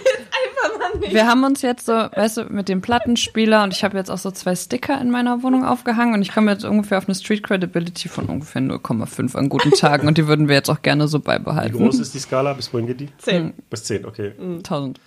Nicht. 1.00 1.12
Wir 1.14 1.26
haben 1.26 1.44
uns 1.44 1.62
jetzt 1.62 1.86
so, 1.86 1.92
weißt 1.92 2.38
du, 2.38 2.44
mit 2.44 2.68
dem 2.68 2.80
Plattenspieler 2.80 3.62
und 3.62 3.72
ich 3.72 3.84
habe 3.84 3.96
jetzt 3.96 4.10
auch 4.10 4.18
so 4.18 4.30
zwei 4.30 4.54
Sticker 4.56 5.00
in 5.00 5.10
meiner 5.10 5.42
Wohnung 5.42 5.64
aufgehangen 5.64 6.14
und 6.14 6.22
ich 6.22 6.32
komme 6.32 6.50
jetzt 6.50 6.64
ungefähr 6.64 6.98
auf 6.98 7.06
eine 7.08 7.14
Street 7.14 7.42
Credibility 7.42 8.08
von 8.08 8.26
ungefähr 8.26 8.62
0,5 8.62 9.36
an 9.36 9.48
guten 9.48 9.70
Tagen 9.72 10.06
und 10.08 10.18
die 10.18 10.26
würden 10.26 10.48
wir 10.48 10.54
jetzt 10.56 10.68
auch 10.70 10.82
gerne 10.82 11.08
so 11.08 11.18
Wie 11.18 11.22
beibehalten. 11.22 11.76
groß 11.76 11.98
ist 12.00 12.14
die 12.14 12.18
Skala? 12.18 12.52
Bis 12.54 12.72
wohin 12.72 12.86
geht 12.86 13.00
die? 13.00 13.08
Zehn. 13.18 13.52
Bis 13.70 13.84
10, 13.84 14.04
okay. 14.04 14.32
1000. 14.38 15.00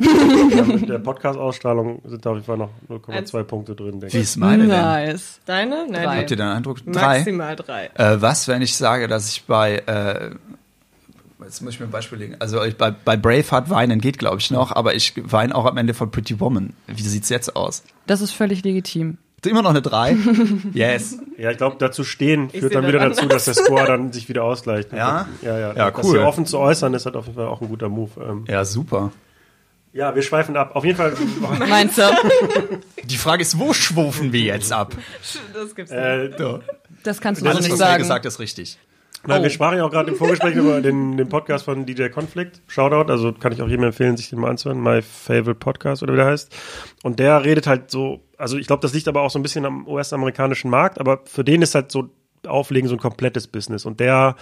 Ja, 0.55 0.63
mit 0.63 0.89
der 0.89 0.99
Podcast-Ausstrahlung 0.99 2.01
sind 2.05 2.25
da 2.25 2.29
auf 2.31 2.35
jeden 2.37 2.45
Fall 2.45 2.57
noch 2.57 2.69
0,2 2.89 3.43
Punkte 3.43 3.75
drin, 3.75 3.99
denke 3.99 4.13
Wie 4.13 4.17
ich. 4.17 4.23
ist 4.23 4.37
meine 4.37 4.67
denn? 4.67 4.81
Nice. 4.81 5.39
Deine? 5.45 5.87
Nein. 5.89 6.09
Habt 6.09 6.31
ihr 6.31 6.37
den 6.37 6.47
Eindruck? 6.47 6.77
Drei? 6.85 7.17
maximal 7.17 7.55
drei. 7.55 7.89
Äh, 7.95 8.21
was, 8.21 8.47
wenn 8.47 8.61
ich 8.61 8.75
sage, 8.75 9.07
dass 9.07 9.29
ich 9.29 9.45
bei, 9.45 9.77
äh, 9.85 10.31
jetzt 11.43 11.61
muss 11.61 11.73
ich 11.73 11.79
mir 11.79 11.85
ein 11.87 11.91
Beispiel 11.91 12.17
legen, 12.17 12.35
also 12.39 12.63
ich, 12.63 12.77
bei, 12.77 12.91
bei 12.91 13.17
Braveheart 13.17 13.69
weinen 13.69 13.99
geht, 14.01 14.17
glaube 14.19 14.37
ich, 14.39 14.51
noch, 14.51 14.71
aber 14.71 14.95
ich 14.95 15.13
weine 15.23 15.53
auch 15.55 15.65
am 15.65 15.77
Ende 15.77 15.93
von 15.93 16.11
Pretty 16.11 16.39
Woman. 16.39 16.73
Wie 16.87 17.01
sieht's 17.01 17.29
jetzt 17.29 17.55
aus? 17.55 17.83
Das 18.07 18.21
ist 18.21 18.31
völlig 18.31 18.63
legitim. 18.63 19.17
Ist 19.43 19.47
immer 19.49 19.63
noch 19.63 19.71
eine 19.71 19.81
3? 19.81 20.15
yes. 20.73 21.17
Ja, 21.37 21.49
ich 21.49 21.57
glaube, 21.57 21.75
dazu 21.79 22.03
stehen 22.03 22.49
Ich 22.53 22.59
führt 22.59 22.75
dann 22.75 22.85
wieder 22.85 22.99
das 22.99 23.17
dazu, 23.17 23.27
dass 23.27 23.45
der 23.45 23.55
Score 23.55 23.85
dann 23.87 24.13
sich 24.13 24.29
wieder 24.29 24.43
ausgleicht. 24.43 24.93
Ja? 24.93 25.27
Ja, 25.41 25.57
ja. 25.57 25.73
Ja, 25.75 25.89
Das 25.91 26.05
cool. 26.05 26.19
hier 26.19 26.27
offen 26.27 26.45
zu 26.45 26.59
äußern, 26.59 26.93
ist 26.93 27.05
halt 27.05 27.15
auf 27.15 27.25
jeden 27.25 27.37
Fall 27.37 27.47
auch 27.47 27.59
ein 27.59 27.67
guter 27.67 27.89
Move. 27.89 28.11
Ähm, 28.23 28.45
Ja, 28.47 28.63
super. 28.63 29.11
ja, 29.93 30.13
wir 30.13 30.21
schweifen 30.21 30.55
ab. 30.57 30.75
Auf 30.75 30.85
jeden 30.85 30.95
Fall, 30.97 31.13
Meinst 31.67 31.97
du? 31.97 32.03
Die 33.03 33.17
Frage 33.17 33.41
ist, 33.41 33.57
wo 33.57 33.73
schwufen 33.73 34.31
wir 34.31 34.41
jetzt 34.41 34.71
ab? 34.71 34.95
Das 35.55 35.73
gibt's 35.75 35.91
nicht. 35.91 35.99
äh, 35.99 36.29
Das 37.03 37.19
kannst 37.19 37.41
du 37.41 37.45
Das 37.45 37.53
so 37.53 37.57
Alles, 37.57 37.63
nicht 37.63 37.71
was 37.71 37.79
sagen. 37.79 38.03
gesagt 38.03 38.25
ist, 38.27 38.37
richtig. 38.39 38.77
Nein, 39.27 39.39
Oh. 39.39 39.43
wir 39.43 39.49
sprachen 39.51 39.77
ja 39.77 39.85
auch 39.85 39.91
gerade 39.91 40.09
im 40.11 40.17
Vorgespräch 40.17 40.55
über 40.55 40.81
den, 40.81 41.17
den 41.17 41.29
Podcast 41.29 41.65
von 41.65 41.85
DJ 41.85 42.07
Conflict. 42.07 42.61
Shoutout, 42.67 43.11
also 43.11 43.31
kann 43.33 43.51
ich 43.51 43.61
auch 43.61 43.67
jedem 43.67 43.83
empfehlen, 43.85 44.17
sich 44.17 44.29
den 44.29 44.39
mal 44.39 44.49
anzuhören. 44.49 44.81
My 44.81 45.01
Favorite 45.01 45.55
Podcast 45.55 46.01
oder 46.01 46.13
wie 46.13 46.17
der 46.17 46.25
heißt. 46.25 46.55
Und 47.03 47.19
der 47.19 47.43
redet 47.43 47.67
halt 47.67 47.91
so, 47.91 48.21
also 48.37 48.57
ich 48.57 48.67
glaube, 48.67 48.81
das 48.81 48.93
liegt 48.93 49.07
aber 49.07 49.21
auch 49.21 49.29
so 49.29 49.37
ein 49.37 49.43
bisschen 49.43 49.65
am 49.65 49.87
US-amerikanischen 49.87 50.71
Markt, 50.71 50.99
aber 50.99 51.21
für 51.25 51.43
den 51.43 51.61
ist 51.61 51.75
halt 51.75 51.91
so 51.91 52.09
Auflegen 52.47 52.89
so 52.89 52.95
ein 52.95 52.99
komplettes 52.99 53.47
Business. 53.47 53.85
Und 53.85 53.99
der, 53.99 54.35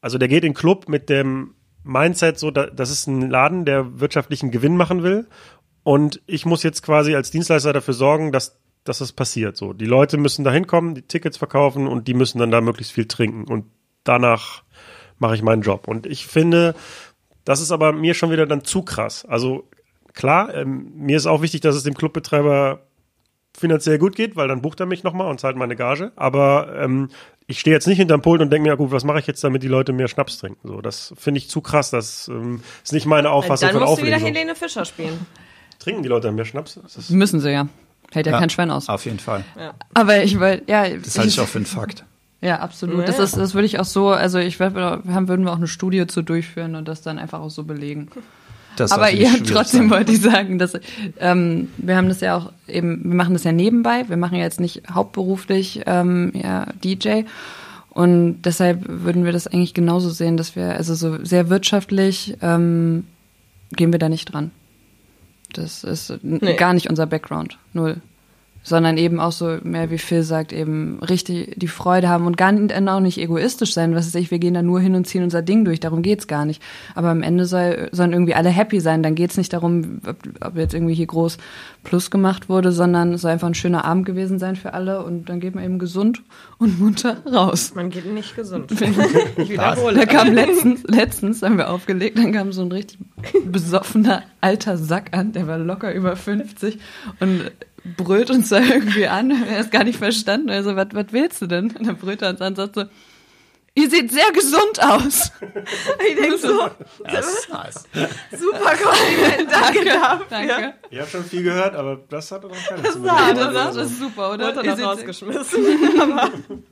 also 0.00 0.18
der 0.18 0.28
geht 0.28 0.44
in 0.44 0.52
den 0.52 0.54
Club 0.54 0.88
mit 0.88 1.08
dem 1.08 1.54
Mindset 1.82 2.38
so, 2.38 2.50
da, 2.50 2.66
das 2.66 2.90
ist 2.90 3.06
ein 3.08 3.28
Laden, 3.30 3.64
der 3.64 3.98
wirtschaftlichen 3.98 4.50
Gewinn 4.50 4.76
machen 4.76 5.02
will. 5.02 5.26
Und 5.82 6.20
ich 6.26 6.46
muss 6.46 6.62
jetzt 6.62 6.82
quasi 6.82 7.14
als 7.16 7.30
Dienstleister 7.30 7.72
dafür 7.72 7.94
sorgen, 7.94 8.30
dass, 8.30 8.60
dass 8.84 8.98
das 8.98 9.12
passiert. 9.12 9.56
So, 9.56 9.72
die 9.72 9.86
Leute 9.86 10.18
müssen 10.18 10.44
da 10.44 10.52
hinkommen, 10.52 10.94
die 10.94 11.02
Tickets 11.02 11.36
verkaufen 11.38 11.88
und 11.88 12.06
die 12.06 12.14
müssen 12.14 12.38
dann 12.38 12.50
da 12.50 12.60
möglichst 12.60 12.92
viel 12.92 13.06
trinken. 13.06 13.44
Und 13.50 13.64
danach 14.08 14.62
mache 15.18 15.34
ich 15.34 15.42
meinen 15.42 15.62
Job. 15.62 15.88
Und 15.88 16.06
ich 16.06 16.26
finde, 16.26 16.74
das 17.44 17.60
ist 17.60 17.72
aber 17.72 17.92
mir 17.92 18.14
schon 18.14 18.30
wieder 18.30 18.46
dann 18.46 18.64
zu 18.64 18.82
krass. 18.82 19.24
Also 19.26 19.68
klar, 20.14 20.54
ähm, 20.54 20.92
mir 20.96 21.16
ist 21.16 21.26
auch 21.26 21.42
wichtig, 21.42 21.60
dass 21.60 21.76
es 21.76 21.82
dem 21.82 21.94
Clubbetreiber 21.94 22.80
finanziell 23.56 23.98
gut 23.98 24.14
geht, 24.14 24.36
weil 24.36 24.46
dann 24.48 24.62
bucht 24.62 24.78
er 24.80 24.86
mich 24.86 25.02
nochmal 25.02 25.28
und 25.28 25.40
zahlt 25.40 25.56
meine 25.56 25.74
Gage. 25.74 26.12
Aber 26.16 26.76
ähm, 26.78 27.08
ich 27.46 27.58
stehe 27.58 27.74
jetzt 27.74 27.86
nicht 27.88 27.98
hinterm 27.98 28.22
Pult 28.22 28.40
und 28.40 28.50
denke 28.50 28.64
mir, 28.64 28.68
ja 28.68 28.74
gut, 28.76 28.92
was 28.92 29.04
mache 29.04 29.18
ich 29.18 29.26
jetzt, 29.26 29.42
damit 29.42 29.62
die 29.62 29.68
Leute 29.68 29.92
mehr 29.92 30.06
Schnaps 30.06 30.38
trinken? 30.38 30.68
So, 30.68 30.80
das 30.80 31.14
finde 31.16 31.38
ich 31.38 31.48
zu 31.50 31.60
krass. 31.60 31.90
Das 31.90 32.28
ähm, 32.28 32.62
ist 32.84 32.92
nicht 32.92 33.06
meine 33.06 33.30
Auffassung 33.30 33.68
Dann 33.68 33.78
von 33.78 33.88
musst 33.88 34.02
du 34.02 34.06
wieder. 34.06 34.18
Helene 34.18 34.54
Fischer 34.54 34.84
spielen. 34.84 35.26
Trinken 35.78 36.02
die 36.02 36.08
Leute 36.08 36.30
mehr 36.30 36.44
Schnaps? 36.44 36.78
Müssen 37.08 37.40
sie 37.40 37.50
ja. 37.50 37.68
Hält 38.12 38.26
ja, 38.26 38.32
Ja. 38.32 38.38
kein 38.38 38.50
Schwein 38.50 38.70
aus. 38.70 38.88
Auf 38.88 39.04
jeden 39.04 39.18
Fall. 39.18 39.44
Aber 39.94 40.22
ich 40.22 40.38
wollte, 40.38 40.70
ja. 40.70 40.88
Das 40.88 41.18
halte 41.18 41.28
ich 41.30 41.40
auch 41.40 41.46
für 41.48 41.58
einen 41.58 41.66
Fakt. 41.66 42.04
Ja, 42.40 42.60
absolut. 42.60 43.00
Ja. 43.00 43.04
Das 43.06 43.18
ist, 43.18 43.36
das 43.36 43.54
würde 43.54 43.66
ich 43.66 43.80
auch 43.80 43.84
so, 43.84 44.10
also 44.10 44.38
ich 44.38 44.60
werde, 44.60 45.02
haben, 45.08 45.28
würden 45.28 45.44
wir 45.44 45.52
auch 45.52 45.56
eine 45.56 45.66
Studie 45.66 46.06
zu 46.06 46.22
durchführen 46.22 46.76
und 46.76 46.86
das 46.86 47.02
dann 47.02 47.18
einfach 47.18 47.40
auch 47.40 47.50
so 47.50 47.64
belegen. 47.64 48.08
Das 48.76 48.92
Aber 48.92 49.10
ihr 49.10 49.28
trotzdem 49.44 49.88
sein. 49.88 49.90
wollte 49.90 50.12
ich 50.12 50.20
sagen, 50.20 50.58
dass 50.60 50.74
ähm, 51.18 51.68
wir 51.78 51.96
haben 51.96 52.08
das 52.08 52.20
ja 52.20 52.36
auch 52.36 52.52
eben, 52.68 53.02
wir 53.02 53.14
machen 53.16 53.32
das 53.32 53.42
ja 53.42 53.50
nebenbei. 53.50 54.04
Wir 54.08 54.16
machen 54.16 54.36
ja 54.36 54.44
jetzt 54.44 54.60
nicht 54.60 54.82
hauptberuflich 54.92 55.82
ähm, 55.86 56.30
ja, 56.34 56.66
DJ. 56.84 57.22
Und 57.90 58.42
deshalb 58.42 58.84
würden 58.86 59.24
wir 59.24 59.32
das 59.32 59.48
eigentlich 59.48 59.74
genauso 59.74 60.10
sehen, 60.10 60.36
dass 60.36 60.54
wir, 60.54 60.74
also 60.76 60.94
so 60.94 61.24
sehr 61.24 61.50
wirtschaftlich 61.50 62.36
ähm, 62.40 63.04
gehen 63.72 63.90
wir 63.90 63.98
da 63.98 64.08
nicht 64.08 64.32
dran. 64.32 64.52
Das 65.52 65.82
ist 65.82 66.12
Nee. 66.22 66.54
gar 66.54 66.72
nicht 66.74 66.88
unser 66.88 67.06
Background. 67.06 67.58
Null. 67.72 67.96
Sondern 68.68 68.98
eben 68.98 69.18
auch 69.18 69.32
so, 69.32 69.56
mehr 69.62 69.90
wie 69.90 69.96
Phil 69.98 70.22
sagt, 70.22 70.52
eben 70.52 70.98
richtig 71.00 71.54
die 71.56 71.68
Freude 71.68 72.08
haben 72.08 72.26
und 72.26 72.36
gar 72.36 72.52
nicht, 72.52 72.74
auch 72.88 73.00
nicht 73.00 73.18
egoistisch 73.18 73.72
sein. 73.72 73.94
Was 73.94 74.08
weiß 74.08 74.16
ich, 74.16 74.30
wir 74.30 74.38
gehen 74.38 74.52
da 74.52 74.62
nur 74.62 74.80
hin 74.80 74.94
und 74.94 75.06
ziehen 75.06 75.22
unser 75.22 75.40
Ding 75.40 75.64
durch. 75.64 75.80
Darum 75.80 76.02
geht's 76.02 76.26
gar 76.26 76.44
nicht. 76.44 76.62
Aber 76.94 77.08
am 77.08 77.22
Ende 77.22 77.46
soll, 77.46 77.88
sollen 77.92 78.12
irgendwie 78.12 78.34
alle 78.34 78.50
happy 78.50 78.80
sein. 78.80 79.02
Dann 79.02 79.14
geht's 79.14 79.38
nicht 79.38 79.52
darum, 79.52 80.00
ob, 80.06 80.16
ob 80.44 80.56
jetzt 80.56 80.74
irgendwie 80.74 80.94
hier 80.94 81.06
groß 81.06 81.38
Plus 81.82 82.10
gemacht 82.10 82.48
wurde, 82.50 82.70
sondern 82.72 83.14
es 83.14 83.22
soll 83.22 83.30
einfach 83.30 83.46
ein 83.48 83.54
schöner 83.54 83.84
Abend 83.86 84.04
gewesen 84.04 84.38
sein 84.38 84.56
für 84.56 84.74
alle. 84.74 85.02
Und 85.02 85.30
dann 85.30 85.40
geht 85.40 85.54
man 85.54 85.64
eben 85.64 85.78
gesund 85.78 86.22
und 86.58 86.78
munter 86.78 87.16
raus. 87.24 87.72
Man 87.74 87.88
geht 87.90 88.12
nicht 88.12 88.36
gesund. 88.36 88.70
Ich 89.38 89.54
Da 89.56 89.76
wiederhole. 89.76 90.06
kam 90.06 90.32
letztens, 90.32 90.82
letztens 90.84 91.42
haben 91.42 91.56
wir 91.56 91.70
aufgelegt, 91.70 92.18
dann 92.18 92.32
kam 92.32 92.52
so 92.52 92.62
ein 92.62 92.72
richtig 92.72 92.98
besoffener 93.46 94.22
alter 94.40 94.76
Sack 94.76 95.16
an, 95.16 95.32
der 95.32 95.46
war 95.46 95.58
locker 95.58 95.94
über 95.94 96.16
50 96.16 96.78
und 97.20 97.50
brüllt 97.96 98.30
uns 98.30 98.48
da 98.50 98.58
irgendwie 98.60 99.06
an. 99.06 99.30
Er 99.48 99.60
ist 99.60 99.70
gar 99.70 99.84
nicht 99.84 99.98
verstanden. 99.98 100.50
Also, 100.50 100.76
was, 100.76 100.88
was 100.92 101.06
willst 101.10 101.40
du 101.42 101.46
denn? 101.46 101.70
Und 101.76 101.86
dann 101.86 101.96
brüllt 101.96 102.22
er 102.22 102.30
uns 102.30 102.40
an 102.40 102.48
und 102.48 102.56
sagt 102.56 102.74
so, 102.74 102.84
ihr 103.74 103.88
seht 103.90 104.10
sehr 104.10 104.30
gesund 104.32 104.80
aus. 104.82 105.32
Ich 106.08 106.14
denke 106.16 106.38
so, 106.38 106.68
Das 107.04 107.26
ist 107.26 107.48
nice. 107.50 107.84
super 108.32 108.70
Kompliment, 108.76 109.50
danke 109.52 109.84
dafür. 109.84 110.26
Danke. 110.30 110.74
ich 110.90 110.98
habe 111.00 111.10
schon 111.10 111.24
viel 111.24 111.42
gehört, 111.42 111.74
aber 111.74 112.00
das 112.08 112.30
hat 112.32 112.42
noch 112.42 112.50
keiner 112.50 112.82
zu. 112.90 113.00
Das, 113.02 113.34
das, 113.52 113.74
das 113.76 113.90
ist 113.90 113.98
super, 113.98 114.32
oder? 114.32 114.48
Wurde 114.54 114.60
Ihr 114.66 114.70
noch 114.70 114.76
seht- 114.76 114.86
rausgeschmissen. 114.86 116.62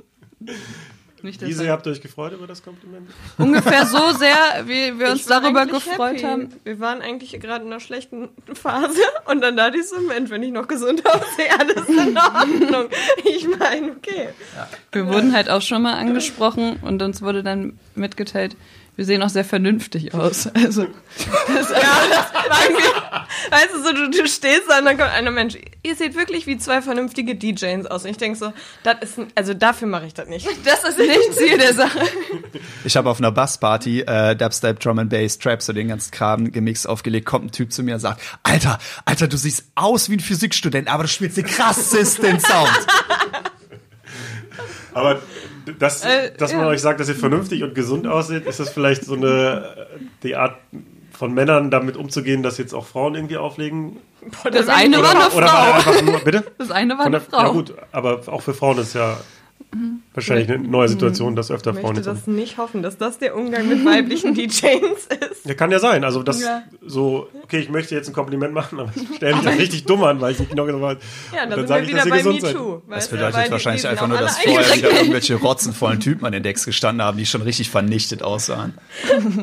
Nicht, 1.26 1.42
dass 1.42 1.48
Diese, 1.48 1.62
er- 1.62 1.66
ihr 1.66 1.72
habt 1.72 1.86
euch 1.86 2.00
gefreut 2.00 2.32
über 2.32 2.46
das 2.46 2.62
Kompliment? 2.62 3.10
Ungefähr 3.36 3.84
so 3.84 4.12
sehr, 4.12 4.36
wie 4.64 4.98
wir 4.98 5.10
uns 5.10 5.26
darüber 5.26 5.66
gefreut 5.66 6.14
happy. 6.16 6.22
haben. 6.22 6.48
Wir 6.64 6.80
waren 6.80 7.02
eigentlich 7.02 7.32
gerade 7.40 7.64
in 7.64 7.70
einer 7.72 7.80
schlechten 7.80 8.28
Phase 8.54 9.00
und 9.26 9.40
dann 9.42 9.56
dachte 9.56 9.78
ich 9.78 9.88
so, 9.88 10.00
Mensch, 10.00 10.30
wenn 10.30 10.42
ich 10.42 10.52
noch 10.52 10.68
gesund 10.68 11.02
aussehe, 11.06 11.50
alles 11.58 11.88
in 11.88 12.16
Ordnung. 12.16 12.88
Ich 13.24 13.46
meine, 13.58 13.92
okay. 13.92 14.28
Wir 14.92 15.06
wurden 15.08 15.34
halt 15.34 15.50
auch 15.50 15.62
schon 15.62 15.82
mal 15.82 15.94
angesprochen 15.94 16.76
und 16.82 17.02
uns 17.02 17.20
wurde 17.22 17.42
dann 17.42 17.78
mitgeteilt, 17.94 18.56
wir 18.96 19.04
sehen 19.04 19.22
auch 19.22 19.28
sehr 19.28 19.44
vernünftig 19.44 20.14
aus. 20.14 20.46
Also, 20.48 20.84
das, 21.48 21.70
Ja, 21.70 22.02
das 22.10 22.32
war 22.34 22.64
irgendwie, 22.64 22.82
weißt 23.50 23.68
du, 23.74 23.82
so, 23.82 23.92
du, 23.92 24.10
du 24.10 24.26
stehst 24.28 24.62
da 24.68 24.78
und 24.78 24.86
dann 24.86 24.96
kommt 24.96 25.10
einer 25.10 25.30
Mensch, 25.30 25.56
ihr 25.82 25.94
seht 25.94 26.16
wirklich 26.16 26.46
wie 26.46 26.56
zwei 26.58 26.80
vernünftige 26.82 27.34
DJs 27.36 27.86
aus. 27.86 28.04
Und 28.04 28.10
ich 28.10 28.16
denke 28.16 28.38
so, 28.38 28.52
das 28.82 28.96
ist, 29.02 29.18
ein- 29.18 29.26
also 29.34 29.52
dafür 29.54 29.86
mache 29.88 30.06
ich 30.06 30.14
das 30.14 30.28
nicht. 30.28 30.48
das 30.64 30.82
ist 30.84 30.98
nicht 30.98 31.34
Ziel 31.34 31.58
der 31.58 31.74
Sache. 31.74 32.00
Ich 32.84 32.96
habe 32.96 33.10
auf 33.10 33.18
einer 33.18 33.30
Bassparty 33.32 34.00
äh, 34.00 34.34
Dubstep, 34.34 34.80
Drum 34.80 34.98
and 34.98 35.10
Bass, 35.10 35.38
Trap, 35.38 35.60
so 35.62 35.72
den 35.72 35.88
ganzen 35.88 36.10
Kram 36.10 36.50
gemixt 36.50 36.88
aufgelegt. 36.88 37.26
Kommt 37.26 37.46
ein 37.46 37.52
Typ 37.52 37.72
zu 37.72 37.82
mir 37.82 37.94
und 37.94 38.00
sagt, 38.00 38.20
Alter, 38.42 38.78
Alter, 39.04 39.28
du 39.28 39.36
siehst 39.36 39.64
aus 39.74 40.08
wie 40.08 40.14
ein 40.16 40.20
Physikstudent, 40.20 40.88
aber 40.88 41.02
du 41.04 41.08
spielst 41.08 41.36
den 41.36 41.44
krassesten 41.46 42.40
Sound. 42.40 42.86
Aber 44.94 45.20
das, 45.78 46.04
Äh, 46.04 46.32
dass 46.38 46.52
man 46.52 46.62
ja. 46.62 46.68
euch 46.68 46.80
sagt, 46.80 47.00
dass 47.00 47.08
ihr 47.08 47.14
vernünftig 47.14 47.62
und 47.62 47.74
gesund 47.74 48.06
aussieht, 48.06 48.46
ist 48.46 48.60
das 48.60 48.70
vielleicht 48.70 49.04
so 49.04 49.14
eine 49.14 49.86
die 50.22 50.36
Art 50.36 50.56
von 51.12 51.32
Männern 51.32 51.70
damit 51.70 51.96
umzugehen, 51.96 52.42
dass 52.42 52.58
jetzt 52.58 52.74
auch 52.74 52.86
Frauen 52.86 53.14
irgendwie 53.14 53.36
auflegen? 53.38 53.96
Das 54.50 54.68
eine 54.68 54.98
war 54.98 55.10
eine 55.10 55.28
Oder 55.30 55.46
war 55.46 55.50
Frau. 55.56 55.72
einfach 55.90 56.02
nur, 56.02 56.18
bitte? 56.20 56.44
Das 56.58 56.70
eine 56.70 56.98
war 56.98 57.06
eine 57.06 57.12
der, 57.12 57.20
Frau. 57.22 57.38
Ja 57.42 57.48
gut, 57.48 57.74
aber 57.92 58.20
auch 58.26 58.42
für 58.42 58.54
Frauen 58.54 58.78
ist 58.78 58.94
ja 58.94 59.16
wahrscheinlich 60.14 60.48
eine 60.50 60.58
neue 60.66 60.88
Situation, 60.88 61.36
dass 61.36 61.50
öfter 61.50 61.70
Ich 61.72 61.80
Frauen 61.80 61.94
möchte 61.94 62.10
jetzt 62.10 62.20
das 62.22 62.26
nicht 62.26 62.56
hoffen, 62.58 62.82
dass 62.82 62.96
das 62.98 63.18
der 63.18 63.36
Umgang 63.36 63.68
mit 63.68 63.84
weiblichen 63.84 64.34
DJs 64.34 64.60
ist. 64.62 65.44
Ja, 65.44 65.54
kann 65.54 65.70
ja 65.70 65.78
sein. 65.78 66.04
Also 66.04 66.22
das 66.22 66.42
Ja. 66.42 66.62
so, 66.84 67.28
okay, 67.46 67.60
ich 67.60 67.68
möchte 67.70 67.94
jetzt 67.94 68.08
ein 68.08 68.12
Kompliment 68.12 68.52
machen, 68.52 68.80
aber 68.80 68.90
ich 68.94 69.16
stelle 69.16 69.36
mich 69.36 69.44
dann 69.44 69.56
richtig 69.56 69.84
dumm 69.84 70.02
an, 70.02 70.20
weil 70.20 70.32
ich 70.32 70.40
nicht 70.40 70.50
genau 70.50 70.66
genau 70.66 70.80
weiß. 70.80 70.98
Ja, 71.32 71.44
Und 71.44 71.50
da 71.50 71.56
sind 71.56 71.68
sag 71.68 71.76
wir 71.76 71.82
ich, 71.84 71.88
wieder 71.90 71.98
dass 71.98 72.06
ihr 72.06 72.10
bei 72.10 72.16
gesund 72.18 72.40
seid. 72.40 72.56
Das 72.90 73.08
bedeutet 73.08 73.50
wahrscheinlich 73.52 73.86
einfach 73.86 74.08
nur, 74.08 74.18
dass 74.18 74.38
vorher 74.40 74.76
wieder 74.76 74.90
irgendwelche 74.90 75.36
rotzenvollen 75.36 76.00
Typen 76.00 76.26
an 76.26 76.32
den 76.32 76.42
Decks 76.42 76.64
gestanden 76.64 77.06
haben, 77.06 77.18
die 77.18 77.26
schon 77.26 77.42
richtig 77.42 77.70
vernichtet 77.70 78.22
aussahen. 78.22 78.74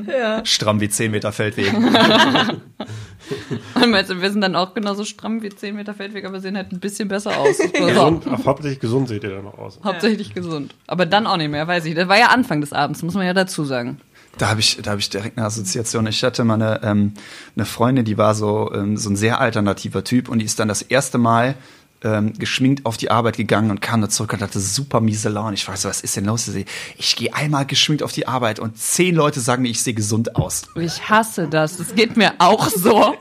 Ja. 0.08 0.44
Stramm 0.46 0.82
wie 0.82 0.90
10 0.90 1.12
Meter 1.12 1.32
Feldweg. 1.32 1.74
Und 1.74 1.92
meinst 3.90 4.12
du, 4.12 4.22
wir 4.22 4.32
sind 4.32 4.42
dann 4.42 4.56
auch 4.56 4.74
genauso 4.74 5.06
stramm 5.06 5.42
wie 5.42 5.50
10 5.50 5.76
Meter 5.76 5.94
Feldweg, 5.94 6.26
aber 6.26 6.40
sehen 6.40 6.58
halt 6.58 6.72
ein 6.72 6.80
bisschen 6.80 7.08
besser 7.08 7.38
aus. 7.38 7.58
Gesund, 7.74 8.26
ach, 8.30 8.46
hauptsächlich 8.46 8.80
gesund 8.80 9.08
seht 9.08 9.24
ihr 9.24 9.30
dann 9.32 9.46
noch 9.46 9.58
aus. 9.58 9.80
Hauptsächlich 9.84 10.34
gesund. 10.34 10.76
Aber 10.88 11.06
dann 11.06 11.26
auch 11.28 11.38
nicht 11.38 11.50
mehr, 11.50 11.68
weiß 11.68 11.86
ich. 11.86 11.96
Das 11.96 12.08
war 12.08 12.18
ja 12.18 12.28
Anfang 12.28 12.62
des 12.62 12.74
Abends, 12.74 13.02
muss 13.04 13.14
man 13.14 13.26
ja 13.26 13.34
dazu 13.34 13.64
sagen. 13.64 14.00
Da 14.38 14.50
habe 14.50 14.60
ich, 14.60 14.80
da 14.82 14.96
ich 14.96 15.10
direkt 15.10 15.38
eine 15.38 15.46
Assoziation. 15.46 16.08
Ich 16.08 16.24
hatte 16.24 16.44
mal 16.44 16.56
eine, 16.56 16.82
ähm, 16.84 17.14
eine 17.56 17.66
Freundin, 17.66 18.06
die 18.06 18.18
war 18.18 18.34
so, 18.34 18.72
ähm, 18.74 18.98
so 18.98 19.10
ein 19.10 19.16
sehr 19.16 19.40
alternativer 19.40 20.04
Typ 20.04 20.28
und 20.28 20.40
die 20.40 20.46
ist 20.46 20.60
dann 20.60 20.68
das 20.68 20.82
erste 20.82 21.18
Mal 21.18 21.56
ähm, 22.04 22.34
geschminkt 22.34 22.86
auf 22.86 22.98
die 22.98 23.12
Arbeit 23.12 23.38
gegangen 23.38 23.72
und 23.72 23.82
kam 23.82 24.02
da 24.02 24.10
zurück 24.10 24.34
und 24.34 24.42
hatte 24.42 24.60
super 24.60 25.00
miese 25.00 25.30
Laune. 25.30 25.54
Ich 25.54 25.68
war 25.68 25.78
so, 25.78 25.90
was 25.90 26.02
ist 26.02 26.16
denn 26.16 26.26
los? 26.26 26.52
Ich 26.98 27.16
gehe 27.16 27.34
einmal 27.34 27.66
geschminkt 27.66 28.04
auf 28.04 28.12
die 28.12 28.28
Arbeit 28.28 28.60
und 28.60 28.78
zehn 28.78 29.16
Leute 29.16 29.40
sagen 29.40 29.62
mir, 29.64 29.70
ich 29.70 29.82
sehe 29.82 29.94
gesund 29.94 30.36
aus. 30.36 30.64
Ich 30.76 31.10
hasse 31.10 31.48
das. 31.48 31.78
Das 31.78 31.96
geht 31.96 32.18
mir 32.18 32.34
auch 32.40 32.68
so. 32.70 33.16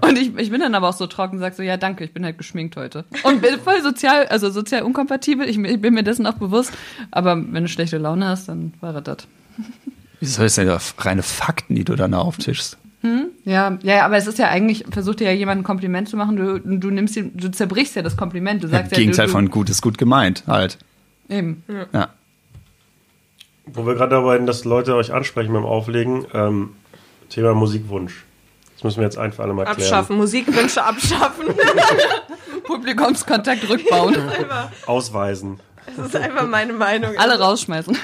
Und 0.00 0.18
ich, 0.18 0.36
ich 0.36 0.50
bin 0.50 0.60
dann 0.60 0.74
aber 0.74 0.90
auch 0.90 0.96
so 0.96 1.06
trocken 1.06 1.36
und 1.36 1.40
sag 1.40 1.54
so, 1.54 1.62
ja, 1.62 1.76
danke, 1.76 2.04
ich 2.04 2.12
bin 2.12 2.24
halt 2.24 2.38
geschminkt 2.38 2.76
heute. 2.76 3.04
Und 3.24 3.42
bin 3.42 3.58
voll 3.58 3.82
sozial, 3.82 4.26
also 4.26 4.50
sozial 4.50 4.82
unkompatibel. 4.82 5.48
Ich, 5.48 5.58
ich 5.58 5.80
bin 5.80 5.94
mir 5.94 6.04
dessen 6.04 6.26
auch 6.26 6.34
bewusst. 6.34 6.72
Aber 7.10 7.36
wenn 7.36 7.64
du 7.64 7.68
schlechte 7.68 7.98
Laune 7.98 8.28
hast, 8.28 8.48
dann 8.48 8.74
war 8.80 8.92
das. 9.00 9.26
Wieso 10.20 10.42
ist 10.42 10.58
denn 10.58 10.66
da 10.66 10.78
reine 10.98 11.22
Fakten, 11.22 11.74
die 11.74 11.84
du 11.84 11.94
dann 11.94 12.14
auftischst? 12.14 12.76
Ja, 13.44 13.78
ja, 13.82 14.04
aber 14.04 14.16
es 14.16 14.26
ist 14.26 14.38
ja 14.38 14.48
eigentlich, 14.48 14.84
versucht 14.90 15.20
dir 15.20 15.26
ja 15.26 15.32
jemand 15.32 15.60
ein 15.60 15.64
Kompliment 15.64 16.08
zu 16.08 16.16
machen, 16.16 16.36
du, 16.36 16.58
du 16.58 16.90
nimmst 16.90 17.16
ihn, 17.16 17.30
du 17.34 17.50
zerbrichst 17.50 17.94
ja 17.94 18.02
das 18.02 18.16
Kompliment, 18.16 18.62
du 18.64 18.68
sagst 18.68 18.92
ja, 18.92 18.98
Gegenteil 18.98 19.26
du, 19.26 19.32
von 19.32 19.50
gut 19.50 19.70
ist 19.70 19.82
gut 19.82 19.98
gemeint, 19.98 20.42
halt. 20.46 20.78
eben. 21.28 21.62
Ja. 21.92 22.08
Wo 23.66 23.86
wir 23.86 23.94
gerade 23.94 24.16
dabei 24.16 24.36
sind, 24.36 24.46
dass 24.46 24.64
Leute 24.64 24.96
euch 24.96 25.12
ansprechen 25.12 25.52
beim 25.52 25.64
Auflegen, 25.64 26.26
ähm, 26.34 26.70
Thema 27.28 27.54
Musikwunsch. 27.54 28.24
Das 28.74 28.84
müssen 28.84 28.98
wir 28.98 29.04
jetzt 29.04 29.18
ein 29.18 29.32
für 29.32 29.42
alle 29.42 29.54
mal 29.54 29.64
klären. 29.64 29.80
Abschaffen, 29.80 30.16
Musikwünsche 30.16 30.82
abschaffen. 30.82 31.46
Publikumskontakt 32.64 33.68
rückbauen, 33.68 34.16
Ausweisen. 34.86 35.60
Das 35.96 36.06
ist 36.06 36.16
einfach 36.16 36.46
meine 36.46 36.72
Meinung. 36.72 37.16
alle 37.16 37.38
rausschmeißen. 37.38 37.96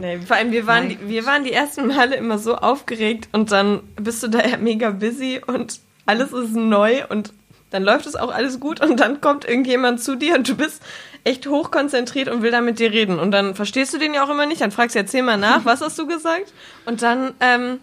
Nee, 0.00 0.18
vor 0.18 0.36
allem, 0.36 0.50
wir 0.50 0.66
waren, 0.66 0.88
die, 0.88 0.98
wir 1.08 1.26
waren 1.26 1.44
die 1.44 1.52
ersten 1.52 1.86
Male 1.86 2.16
immer 2.16 2.38
so 2.38 2.56
aufgeregt 2.56 3.28
und 3.32 3.52
dann 3.52 3.80
bist 3.96 4.22
du 4.22 4.28
da 4.28 4.46
ja 4.46 4.56
mega 4.56 4.90
busy 4.90 5.40
und 5.46 5.80
alles 6.06 6.32
ist 6.32 6.54
neu 6.54 7.04
und 7.08 7.32
dann 7.70 7.82
läuft 7.82 8.06
es 8.06 8.16
auch 8.16 8.32
alles 8.32 8.60
gut 8.60 8.80
und 8.80 9.00
dann 9.00 9.20
kommt 9.20 9.44
irgendjemand 9.44 10.02
zu 10.02 10.16
dir 10.16 10.34
und 10.36 10.48
du 10.48 10.54
bist 10.54 10.82
echt 11.24 11.46
hochkonzentriert 11.46 12.28
und 12.28 12.42
will 12.42 12.52
da 12.52 12.60
mit 12.60 12.78
dir 12.78 12.92
reden 12.92 13.18
und 13.18 13.32
dann 13.32 13.54
verstehst 13.54 13.92
du 13.92 13.98
den 13.98 14.14
ja 14.14 14.24
auch 14.24 14.30
immer 14.30 14.46
nicht, 14.46 14.60
dann 14.60 14.70
fragst 14.70 14.94
du 14.94 15.00
ja 15.00 15.06
zehnmal 15.06 15.38
nach, 15.38 15.64
was 15.64 15.80
hast 15.80 15.98
du 15.98 16.06
gesagt? 16.06 16.52
Und 16.84 17.02
dann, 17.02 17.34
ähm, 17.40 17.80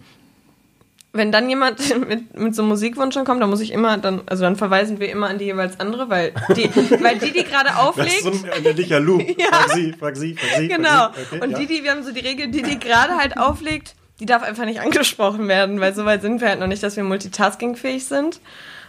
wenn 1.13 1.31
dann 1.31 1.47
jemand 1.47 1.79
mit, 2.07 2.37
mit 2.37 2.55
so 2.55 2.63
einem 2.63 2.69
Musikwunsch 2.69 3.13
schon 3.13 3.23
kommt, 3.23 3.41
dann 3.41 3.49
muss 3.49 3.61
ich 3.61 3.71
immer, 3.71 3.97
dann, 3.97 4.21
also 4.25 4.43
dann 4.43 4.55
verweisen 4.55 4.99
wir 4.99 5.09
immer 5.09 5.29
an 5.29 5.37
die 5.37 5.45
jeweils 5.45 5.79
andere, 5.79 6.09
weil 6.09 6.33
die, 6.55 6.69
weil 7.03 7.19
die, 7.19 7.31
die 7.31 7.43
gerade 7.43 7.69
Das 7.69 7.77
auflegt, 7.77 8.11
ist 8.11 8.23
so 8.23 8.29
ein 8.31 8.59
unendlicher 8.59 8.99
Loop. 8.99 9.23
Ja. 9.37 9.47
Frag 9.47 9.71
sie, 9.71 9.93
frag 9.93 10.17
sie, 10.17 10.35
frag 10.35 10.59
sie. 10.59 10.67
Genau. 10.67 10.89
Frag 10.89 11.15
sie. 11.15 11.35
Okay, 11.35 11.43
und 11.43 11.51
ja. 11.51 11.59
die, 11.59 11.67
die, 11.67 11.83
wir 11.83 11.91
haben 11.91 12.03
so 12.03 12.11
die 12.11 12.19
Regel, 12.19 12.47
die, 12.47 12.61
die 12.61 12.79
gerade 12.79 13.15
halt 13.15 13.37
auflegt, 13.37 13.95
die 14.19 14.25
darf 14.25 14.43
einfach 14.43 14.65
nicht 14.65 14.79
angesprochen 14.81 15.47
werden, 15.47 15.79
weil 15.79 15.93
so 15.93 16.05
weit 16.05 16.21
sind 16.21 16.41
wir 16.41 16.49
halt 16.49 16.59
noch 16.59 16.67
nicht, 16.67 16.83
dass 16.83 16.95
wir 16.95 17.03
multitaskingfähig 17.03 18.05
sind. 18.05 18.41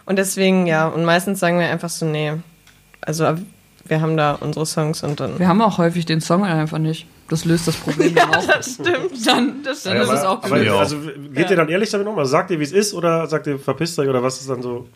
Und 0.06 0.16
deswegen, 0.18 0.66
ja, 0.66 0.87
und 0.88 1.04
meistens 1.04 1.40
sagen 1.40 1.58
wir 1.58 1.68
einfach 1.68 1.88
so, 1.88 2.04
nee, 2.04 2.32
also 3.00 3.37
wir 3.87 4.00
haben 4.00 4.16
da 4.16 4.32
unsere 4.32 4.66
Songs 4.66 5.02
und 5.02 5.20
dann. 5.20 5.38
Wir 5.38 5.48
haben 5.48 5.60
auch 5.60 5.78
häufig 5.78 6.06
den 6.06 6.20
Song 6.20 6.44
einfach 6.44 6.78
nicht. 6.78 7.06
Das 7.28 7.44
löst 7.46 7.66
das 7.66 7.76
Problem 7.76 8.14
dann 8.14 8.34
auch. 8.34 8.46
das 8.46 8.74
stimmt. 8.74 9.26
Dann, 9.26 9.62
das, 9.62 9.82
dann 9.84 9.96
Ja, 9.96 10.02
ist 10.02 10.10
es 10.10 10.20
aber, 10.20 10.30
auch 10.30 10.42
aber. 10.44 10.62
Ja. 10.62 10.76
also 10.78 10.96
geht 11.32 11.48
ihr 11.50 11.56
dann 11.56 11.68
ehrlich 11.68 11.90
damit 11.90 12.06
um? 12.06 12.18
Also 12.18 12.30
sagt 12.30 12.50
ihr, 12.50 12.60
wie 12.60 12.64
es 12.64 12.72
ist 12.72 12.92
oder 12.94 13.26
sagt 13.26 13.46
ihr, 13.46 13.58
verpisst 13.58 13.98
euch 13.98 14.08
oder 14.08 14.22
was 14.22 14.40
ist 14.40 14.50
dann 14.50 14.60
so? 14.62 14.88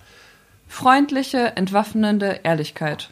Freundliche, 0.68 1.56
entwaffnende 1.56 2.40
Ehrlichkeit. 2.42 3.10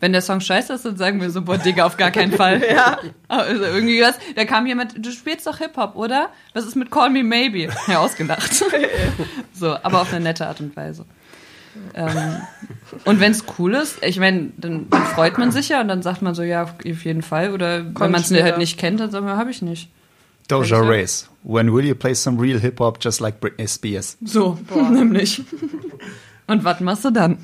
Wenn 0.00 0.12
der 0.12 0.22
Song 0.22 0.40
scheiße 0.40 0.72
ist, 0.72 0.84
dann 0.84 0.96
sagen 0.96 1.20
wir 1.20 1.30
so, 1.30 1.42
boah, 1.42 1.56
Digga, 1.58 1.84
auf 1.84 1.96
gar 1.96 2.10
keinen 2.10 2.32
Fall. 2.36 2.62
ja. 2.66 2.98
Also 3.28 3.62
irgendwie 3.64 4.00
was, 4.02 4.16
da 4.34 4.44
kam 4.44 4.66
jemand, 4.66 4.94
du 5.04 5.10
spielst 5.12 5.46
doch 5.46 5.58
Hip-Hop, 5.58 5.94
oder? 5.96 6.30
Was 6.54 6.64
ist 6.66 6.74
mit 6.74 6.90
Call 6.90 7.10
Me 7.10 7.22
Maybe? 7.22 7.68
Ja, 7.86 7.98
ausgelacht. 8.00 8.52
so, 9.52 9.76
aber 9.82 10.00
auf 10.00 10.12
eine 10.12 10.24
nette 10.24 10.46
Art 10.46 10.60
und 10.60 10.74
Weise. 10.76 11.04
Ähm, 11.94 12.36
und 13.04 13.20
wenn 13.20 13.32
es 13.32 13.44
cool 13.58 13.74
ist, 13.74 14.02
ich 14.02 14.18
meine, 14.18 14.50
dann, 14.56 14.88
dann 14.90 15.02
freut 15.06 15.38
man 15.38 15.50
sich 15.50 15.68
ja 15.68 15.80
und 15.80 15.88
dann 15.88 16.02
sagt 16.02 16.22
man 16.22 16.34
so, 16.34 16.42
ja, 16.42 16.62
auf 16.64 17.04
jeden 17.04 17.22
Fall. 17.22 17.52
Oder 17.52 17.84
wenn 17.84 18.10
man 18.10 18.20
es 18.20 18.30
halt 18.30 18.58
nicht 18.58 18.78
kennt, 18.78 19.00
dann 19.00 19.10
sagt 19.10 19.24
man, 19.24 19.36
habe 19.36 19.50
ich 19.50 19.62
nicht. 19.62 19.90
Doja? 20.48 20.80
Race. 20.80 21.28
When 21.42 21.72
will 21.74 21.84
you 21.84 21.94
play 21.94 22.14
some 22.14 22.40
real 22.40 22.58
hip-hop 22.60 22.98
just 23.02 23.20
like 23.20 23.40
Britney 23.40 23.66
Spears? 23.66 24.16
So, 24.24 24.58
nämlich. 24.92 25.42
Und 26.46 26.64
was 26.64 26.80
machst 26.80 27.04
du 27.04 27.10
dann? 27.10 27.38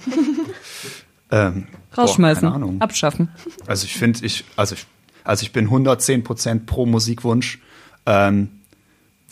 Ähm, 1.30 1.66
Rausschmeißen, 1.96 2.42
Boah, 2.42 2.52
keine 2.52 2.64
Ahnung. 2.64 2.80
abschaffen. 2.80 3.28
Also 3.66 3.84
ich 3.84 3.94
finde, 3.94 4.24
ich, 4.24 4.44
also 4.56 4.74
ich, 4.74 4.86
also 5.24 5.42
ich 5.42 5.52
bin 5.52 5.68
110% 5.68 6.66
pro 6.66 6.86
Musikwunsch. 6.86 7.60
Ähm, 8.06 8.48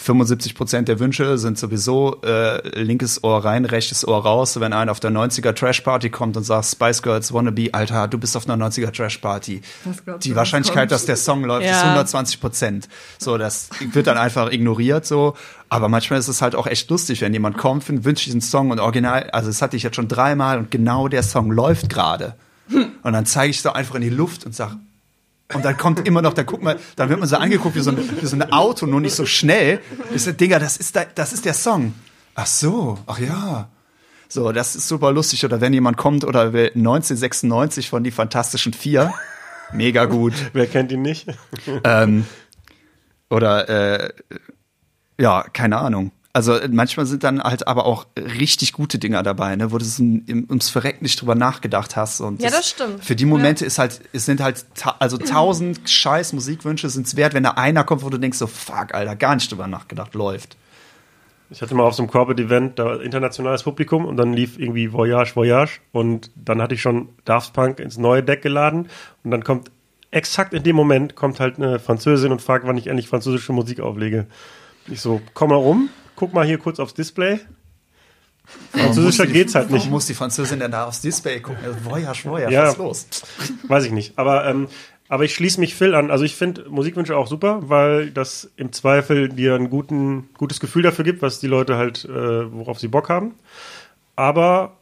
75% 0.01 0.83
der 0.83 1.01
Wünsche 1.01 1.39
sind 1.39 1.59
sowieso 1.59 2.21
äh, 2.23 2.81
linkes 2.81 3.25
Ohr 3.25 3.45
rein, 3.45 3.65
rechtes 3.65 4.07
Ohr 4.07 4.23
raus. 4.23 4.59
Wenn 4.61 4.73
einer 4.73 4.93
auf 4.93 5.01
der 5.01 5.11
90er 5.11 5.55
Trash 5.55 5.81
Party 5.81 6.09
kommt 6.11 6.37
und 6.37 6.45
sagt, 6.45 6.67
Spice 6.67 7.03
Girls 7.03 7.33
Wannabe, 7.33 7.71
Alter, 7.73 8.09
du 8.09 8.19
bist 8.19 8.37
auf 8.37 8.49
einer 8.49 8.65
90er 8.69 8.93
Trash 8.93 9.19
Party. 9.19 9.61
Die 10.23 10.37
Wahrscheinlichkeit, 10.37 10.83
kommt? 10.89 10.93
dass 10.93 11.07
der 11.07 11.17
Song 11.17 11.45
läuft, 11.45 11.65
Ja. 11.67 11.73
ist 11.73 11.83
120 11.85 12.41
Prozent. 12.41 12.89
So, 13.19 13.39
das 13.39 13.71
wird 13.93 14.07
dann 14.07 14.19
einfach 14.19 14.51
ignoriert 14.53 15.05
so. 15.05 15.35
Aber 15.69 15.89
manchmal 15.89 16.19
ist 16.19 16.29
es 16.29 16.41
halt 16.43 16.55
auch 16.55 16.67
echt 16.67 16.89
lustig, 16.91 17.21
wenn 17.21 17.33
jemand 17.33 17.59
kommt 17.59 17.89
und 17.91 18.05
wünscht 18.05 18.27
diesen 18.27 18.41
Song 18.41 18.71
und 18.71 18.81
original, 18.81 19.29
also 19.31 19.49
das 19.49 19.61
hatte 19.61 19.77
ich 19.77 19.83
jetzt 19.83 19.97
schon 19.97 20.09
dreimal 20.09 20.59
und 20.59 20.71
genau 20.71 21.09
der 21.09 21.23
Song 21.23 21.51
läuft 21.51 21.91
gerade. 21.91 22.35
Und 23.03 23.13
dann 23.13 23.27
zeige 23.27 23.51
ich 23.51 23.61
so 23.63 23.73
einfach 23.73 23.95
in 23.97 24.03
die 24.03 24.11
Luft 24.11 24.45
und 24.47 24.55
sag 24.55 24.77
und 25.55 25.65
dann 25.65 25.77
kommt 25.77 26.07
immer 26.07 26.21
noch, 26.21 26.35
dann 26.35 26.45
guck 26.45 26.63
mal, 26.63 26.79
dann 26.97 27.09
wird 27.09 27.21
man 27.21 27.29
so 27.29 27.37
angeguckt 27.37 27.75
wie 27.75 27.81
so 27.81 27.91
ein, 27.91 28.21
wie 28.21 28.27
so 28.27 28.37
ein 28.37 28.53
Auto, 28.53 28.87
nur 28.87 29.01
nicht 29.01 29.15
so 29.15 29.25
schnell. 29.25 29.81
So, 30.15 30.33
Digga, 30.33 30.59
das 30.59 30.77
ist, 30.77 30.95
da, 30.95 31.05
das 31.15 31.33
ist 31.33 31.47
der 31.47 31.55
Song. 31.55 31.95
Ach 32.35 32.47
so, 32.47 32.99
ach 33.07 33.19
ja. 33.19 33.69
So, 34.29 34.53
das 34.53 34.77
ist 34.77 34.89
super 34.89 35.11
lustig. 35.11 35.45
Oder 35.47 35.63
wenn 35.63 35.73
jemand 35.73 35.97
kommt 35.97 36.25
oder 36.25 36.53
will 36.53 36.71
1996 36.75 37.89
von 37.89 38.05
die 38.05 38.11
Fantastischen 38.11 38.75
Vier. 38.75 39.15
Mega 39.73 40.05
gut. 40.05 40.35
Wer 40.53 40.67
kennt 40.67 40.93
ihn 40.93 41.03
nicht? 41.03 41.27
ähm, 41.85 42.27
oder, 43.31 43.69
äh, 43.69 44.13
ja, 45.19 45.45
keine 45.53 45.79
Ahnung. 45.79 46.13
Also 46.35 46.55
äh, 46.55 46.69
manchmal 46.69 47.07
sind 47.07 47.25
dann 47.25 47.43
halt 47.43 47.67
aber 47.67 47.87
auch 47.87 48.07
richtig 48.17 48.73
gute 48.75 48.99
Dinger 48.99 49.23
dabei, 49.23 49.57
ne, 49.57 49.73
wo 49.73 49.79
du 49.79 49.85
so 49.85 50.03
im- 50.03 50.47
ums 50.49 50.69
Verrecken 50.69 51.03
nicht 51.05 51.21
drüber 51.21 51.35
nachgedacht 51.35 51.97
hast. 51.97 52.21
Und 52.21 52.43
Ja, 52.43 52.51
das 52.51 52.69
stimmt. 52.69 53.03
Für 53.03 53.17
die 53.17 53.25
Momente 53.25 53.65
ist 53.65 53.79
halt, 53.79 54.01
es 54.13 54.27
sind 54.27 54.41
halt, 54.41 54.65
ta 54.75 54.95
also 54.99 55.17
tausend 55.17 55.81
scheiß 55.89 56.35
Musikwünsche 56.35 56.89
sind's 56.91 57.17
wert, 57.17 57.35
wenn 57.35 57.43
da 57.45 57.53
einer 57.53 57.83
kommt, 57.85 58.03
wo 58.05 58.11
du 58.11 58.19
denkst 58.19 58.39
so, 58.39 58.47
fuck, 58.47 58.95
Alter, 58.95 59.17
gar 59.17 59.35
nicht 59.35 59.51
drüber 59.51 59.67
nachgedacht, 59.67 60.15
läuft. 60.15 60.57
Ich 61.51 61.63
hatte 61.63 61.75
mal 61.75 61.85
auf 61.85 61.95
so 61.95 62.03
einem 62.03 62.11
Corporate-Event 62.11 62.79
da 62.79 62.97
internationales 62.97 63.63
Publikum 63.63 64.05
und 64.05 64.19
dann 64.19 64.35
lief 64.35 64.59
irgendwie 64.59 64.93
Voyage, 64.93 65.35
Voyage 65.35 65.81
und 65.93 66.31
dann 66.37 66.61
hatte 66.61 66.75
ich 66.75 66.83
schon 66.83 67.09
Daft 67.25 67.55
Punk 67.55 67.81
ins 67.81 67.97
neue 67.97 68.23
Deck 68.23 68.43
geladen 68.43 68.89
und 69.25 69.31
dann 69.31 69.43
kommt 69.43 69.71
exakt 70.11 70.53
in 70.53 70.63
dem 70.63 70.77
Moment 70.77 71.17
kommt 71.17 71.41
halt 71.41 71.57
eine 71.57 71.79
Französin 71.79 72.33
und 72.33 72.43
fragt, 72.43 72.67
wann 72.67 72.77
ich 72.77 72.87
endlich 72.89 73.09
französische 73.09 73.55
Musik 73.55 73.81
auflege. 73.81 74.27
Ich 74.89 75.01
so, 75.01 75.23
komm 75.33 75.49
mal 75.49 75.57
rum, 75.57 75.89
guck 76.19 76.35
mal 76.35 76.45
hier 76.45 76.59
kurz 76.59 76.79
aufs 76.81 76.95
Display. 76.95 77.39
Französischer 78.73 79.27
die- 79.27 79.33
geht's 79.35 79.55
halt 79.55 79.71
nicht. 79.71 79.89
Muss 79.91 80.07
die 80.07 80.15
Französin 80.15 80.59
denn 80.61 80.71
da 80.73 80.85
aufs 80.87 81.01
Display 81.01 81.41
gucken? 81.41 81.63
Also, 81.65 81.85
Voyage, 81.85 82.25
Voyage, 82.25 82.53
Ja. 82.53 82.63
was 82.65 82.73
ist 82.73 82.79
los? 82.79 83.07
Weiß 83.69 83.85
ich 83.85 83.93
nicht. 83.93 84.19
Aber, 84.19 84.47
ähm, 84.47 84.69
aber 85.09 85.25
ich 85.25 85.35
schließe 85.35 85.61
mich 85.61 85.75
Phil 85.75 85.95
an. 85.95 86.11
Also 86.11 86.25
ich 86.25 86.35
finde 86.35 86.69
Musikwünsche 86.69 87.17
auch 87.17 87.27
super, 87.27 87.69
weil 87.69 88.11
das 88.11 88.51
im 88.57 88.73
Zweifel 88.73 89.29
dir 89.29 89.55
ein 89.55 89.71
guten, 89.71 90.31
gutes 90.37 90.61
Gefühl 90.61 90.83
dafür 90.83 91.05
gibt, 91.05 91.23
was 91.23 91.41
die 91.41 91.47
Leute 91.47 91.77
halt, 91.77 92.05
äh, 92.05 92.53
worauf 92.53 92.79
sie 92.79 92.89
Bock 92.89 93.09
haben. 93.09 93.35
Aber 94.17 94.77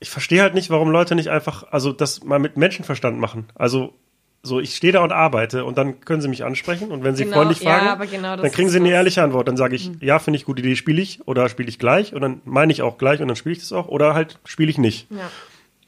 ich 0.00 0.10
verstehe 0.10 0.42
halt 0.42 0.54
nicht, 0.54 0.70
warum 0.70 0.90
Leute 0.90 1.14
nicht 1.14 1.28
einfach, 1.28 1.64
also 1.72 1.92
das 1.92 2.24
mal 2.24 2.38
mit 2.40 2.56
Menschenverstand 2.56 3.18
machen. 3.18 3.46
Also 3.54 3.94
so, 4.42 4.58
ich 4.58 4.74
stehe 4.74 4.92
da 4.92 5.02
und 5.04 5.12
arbeite 5.12 5.64
und 5.64 5.78
dann 5.78 6.00
können 6.00 6.20
sie 6.20 6.28
mich 6.28 6.44
ansprechen 6.44 6.90
und 6.90 7.04
wenn 7.04 7.14
sie 7.14 7.24
Genau, 7.24 7.36
freundlich 7.36 7.60
ja, 7.60 7.70
fragen, 7.70 7.88
aber 7.88 8.06
genau 8.06 8.36
dann 8.36 8.50
kriegen 8.50 8.68
sie 8.68 8.78
eine 8.78 8.90
ehrliche 8.90 9.22
Antwort. 9.22 9.46
Dann 9.46 9.56
sage 9.56 9.76
ich, 9.76 9.90
ja, 10.00 10.18
finde 10.18 10.36
ich 10.38 10.44
gute 10.44 10.62
Idee, 10.62 10.74
spiele 10.74 11.00
ich 11.00 11.26
oder 11.28 11.48
spiele 11.48 11.68
ich 11.68 11.78
gleich 11.78 12.12
und 12.14 12.22
dann 12.22 12.40
meine 12.44 12.72
ich 12.72 12.82
auch 12.82 12.98
gleich 12.98 13.20
und 13.20 13.28
dann 13.28 13.36
spiele 13.36 13.52
ich 13.52 13.60
das 13.60 13.72
auch 13.72 13.86
oder 13.88 14.14
halt 14.14 14.38
spiele 14.44 14.68
ich 14.70 14.78
nicht. 14.78 15.06
Ja. 15.10 15.30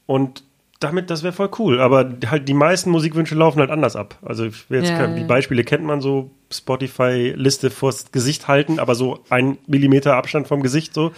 Und 0.07 0.45
damit, 0.81 1.11
das 1.11 1.23
wäre 1.23 1.33
voll 1.33 1.51
cool. 1.59 1.81
Aber 1.81 2.13
halt 2.31 2.47
die 2.49 2.55
meisten 2.55 2.91
Musikwünsche 2.91 3.35
laufen 3.35 3.59
halt 3.61 3.71
anders 3.71 3.97
ab. 3.97 4.19
Also 4.23 4.45
ich 4.45 4.69
will 4.71 4.81
jetzt 4.81 4.91
Ja, 4.91 5.01
ja. 5.07 5.15
die 5.15 5.25
Beispiele 5.25 5.65
kennt 5.65 5.85
man 5.85 6.01
so, 6.01 6.31
Spotify-Liste 6.53 7.71
vors 7.71 8.13
Gesicht 8.13 8.49
halten, 8.49 8.79
aber 8.79 8.95
so 8.95 9.21
ein 9.31 9.59
Millimeter 9.67 10.15
Abstand 10.15 10.47
vom 10.47 10.63
Gesicht 10.63 10.95
so. 10.95 11.13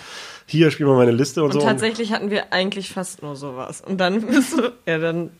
Hier 0.46 0.70
spielen 0.70 0.88
wir 0.88 0.96
meine 0.96 1.11
Liste 1.11 1.42
und, 1.42 1.55
Und 1.55 1.61
so. 1.61 1.66
tatsächlich 1.66 2.12
hatten 2.12 2.31
wir 2.31 2.53
eigentlich 2.53 2.90
fast 2.90 3.22
nur 3.22 3.35
sowas. 3.37 3.81
Und 3.81 3.99
dann 3.99 4.20
bist 4.27 4.57
du, 4.59 4.72
ja, 4.87 4.99
dann. 4.99 5.31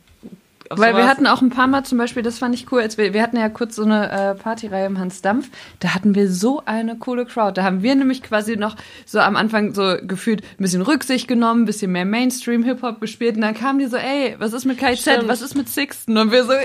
Auf 0.71 0.79
Weil 0.79 0.97
wir 0.97 1.07
hatten 1.07 1.27
auch 1.27 1.43
ein 1.43 1.51
paar 1.51 1.67
Mal 1.67 1.85
zum 1.85 1.99
Beispiel, 1.99 2.23
das 2.23 2.39
fand 2.39 2.55
ich 2.55 2.71
cool, 2.73 2.81
als 2.81 2.99
wir, 2.99 3.13
wir 3.15 3.23
hatten 3.23 3.37
ja 3.37 3.49
kurz 3.49 3.77
so 3.77 3.85
eine 3.85 4.11
äh, 4.11 4.35
Partyreihe 4.35 4.87
im 4.87 4.99
Hans 4.99 5.23
Dampf, 5.23 5.51
da 5.81 5.95
hatten 5.95 6.15
wir 6.15 6.31
so 6.31 6.63
eine 6.67 6.97
coole 6.97 7.27
Crowd. 7.27 7.53
Da 7.55 7.65
haben 7.65 7.83
wir 7.83 7.95
nämlich 7.95 8.23
quasi 8.23 8.57
noch 8.57 8.77
so 9.05 9.21
am 9.21 9.37
Anfang 9.37 9.75
so 9.75 9.97
gefühlt 10.03 10.43
ein 10.43 10.63
bisschen 10.63 10.83
Rücksicht 10.83 11.29
genommen, 11.29 11.63
ein 11.63 11.67
bisschen 11.67 11.93
mehr 11.93 12.05
Mainstream-Hip-Hop 12.05 13.01
gespielt 13.01 13.37
und 13.37 13.43
dann 13.43 13.55
kamen 13.55 13.79
die 13.79 13.87
so, 13.87 13.97
ey, 13.97 14.35
was 14.39 14.53
ist 14.53 14.65
mit 14.65 14.79
KZ, 14.79 14.99
Stimmt. 15.01 15.29
was 15.29 15.43
ist 15.43 15.55
mit 15.55 15.69
Sixten? 15.69 16.17
Und 16.19 16.33
wir 16.33 16.45
so, 16.45 16.53
ey, 16.53 16.65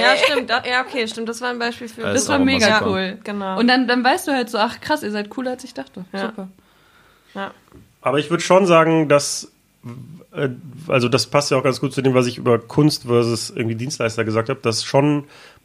Ja, 0.00 0.16
stimmt. 0.16 0.50
da- 0.50 0.62
Ja, 0.64 0.82
okay, 0.82 1.06
stimmt. 1.08 1.28
Das 1.28 1.40
war 1.40 1.50
ein 1.50 1.58
Beispiel 1.58 1.88
für. 1.88 2.02
Das 2.02 2.14
das 2.14 2.28
war 2.28 2.38
mega 2.38 2.78
super. 2.78 2.90
cool. 2.90 3.18
Genau. 3.24 3.58
Und 3.58 3.68
dann, 3.68 3.86
dann 3.88 4.02
weißt 4.04 4.28
du 4.28 4.32
halt 4.32 4.50
so, 4.50 4.58
ach 4.58 4.80
krass, 4.80 5.02
ihr 5.02 5.10
seid 5.10 5.30
cooler 5.30 5.52
als 5.52 5.64
ich 5.64 5.74
dachte. 5.74 6.04
Ja. 6.12 6.20
Super. 6.22 6.48
ja. 7.34 7.50
Aber 8.02 8.18
ich 8.18 8.30
würde 8.30 8.42
schon 8.42 8.66
sagen, 8.66 9.08
dass 9.08 9.52
also 10.88 11.08
das 11.08 11.26
passt 11.26 11.50
ja 11.50 11.58
auch 11.58 11.62
ganz 11.62 11.80
gut 11.80 11.92
zu 11.92 12.02
dem, 12.02 12.14
was 12.14 12.26
ich 12.26 12.38
über 12.38 12.58
Kunst 12.58 13.04
versus 13.04 13.50
irgendwie 13.50 13.76
Dienstleister 13.76 14.24
gesagt 14.24 14.48
habe, 14.48 14.60
dass 14.60 14.84
schon 14.84 15.24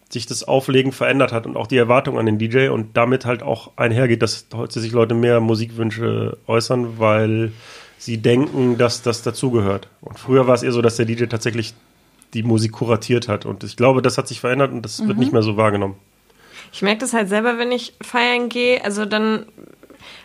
sich 0.10 0.26
das 0.26 0.44
Auflegen 0.44 0.92
verändert 0.92 1.32
hat 1.32 1.46
und 1.46 1.56
auch 1.56 1.68
die 1.68 1.78
Erwartung 1.78 2.20
an 2.20 2.26
den 2.26 2.38
DJ 2.38 2.68
und 2.68 2.98
damit 2.98 3.26
halt 3.26 3.44
auch 3.44 3.72
einhergeht, 3.78 4.22
dass 4.22 4.46
heute 4.54 4.80
sich 4.80 4.92
Leute 4.92 5.16
mehr 5.16 5.40
Musikwünsche 5.40 6.38
äußern, 6.48 7.00
weil 7.00 7.54
sie 7.98 8.18
denken, 8.18 8.78
dass 8.78 9.02
das 9.02 9.22
dazugehört. 9.24 9.88
Und 10.02 10.20
früher 10.20 10.48
war 10.48 10.56
es 10.56 10.64
eher 10.64 10.72
so, 10.72 10.82
dass 10.82 10.98
der 10.98 11.06
DJ 11.06 11.26
tatsächlich 11.26 11.74
die 12.34 12.44
Musik 12.44 12.74
kuratiert 12.74 13.28
hat. 13.28 13.46
Und 13.46 13.64
ich 13.64 13.78
glaube, 13.78 14.02
das 14.02 14.18
hat 14.18 14.28
sich 14.28 14.40
verändert 14.40 14.72
und 14.72 14.84
das 14.84 15.06
wird 15.06 15.18
nicht 15.18 15.34
mehr 15.34 15.44
so 15.44 15.58
wahrgenommen. 15.58 15.96
Ich 16.74 16.82
merke 16.82 17.02
das 17.02 17.14
halt 17.14 17.30
selber, 17.30 17.58
wenn 17.58 17.72
ich 17.72 17.94
feiern 18.02 18.50
gehe. 18.50 18.84
Also 18.84 19.06
dann 19.06 19.46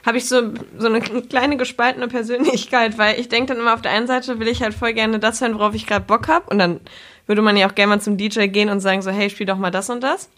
habe 0.04 0.18
ich 0.18 0.28
so, 0.28 0.52
so 0.78 0.86
eine 0.86 1.00
kleine 1.00 1.56
gespaltene 1.56 2.08
Persönlichkeit, 2.08 2.98
weil 2.98 3.18
ich 3.20 3.28
denke 3.28 3.52
dann 3.52 3.62
immer 3.62 3.74
auf 3.74 3.82
der 3.82 3.92
einen 3.92 4.06
Seite 4.06 4.38
will 4.38 4.48
ich 4.48 4.62
halt 4.62 4.74
voll 4.74 4.92
gerne 4.92 5.18
das 5.18 5.40
hören, 5.40 5.54
worauf 5.54 5.74
ich 5.74 5.86
gerade 5.86 6.04
Bock 6.04 6.28
habe. 6.28 6.46
Und 6.50 6.58
dann 6.58 6.80
würde 7.26 7.42
man 7.42 7.56
ja 7.56 7.68
auch 7.68 7.74
gerne 7.74 7.90
mal 7.90 8.00
zum 8.00 8.16
DJ 8.16 8.46
gehen 8.46 8.68
und 8.68 8.80
sagen 8.80 9.02
so, 9.02 9.10
hey, 9.10 9.30
spiel 9.30 9.46
doch 9.46 9.58
mal 9.58 9.70
das 9.70 9.90
und 9.90 10.02
das. 10.02 10.28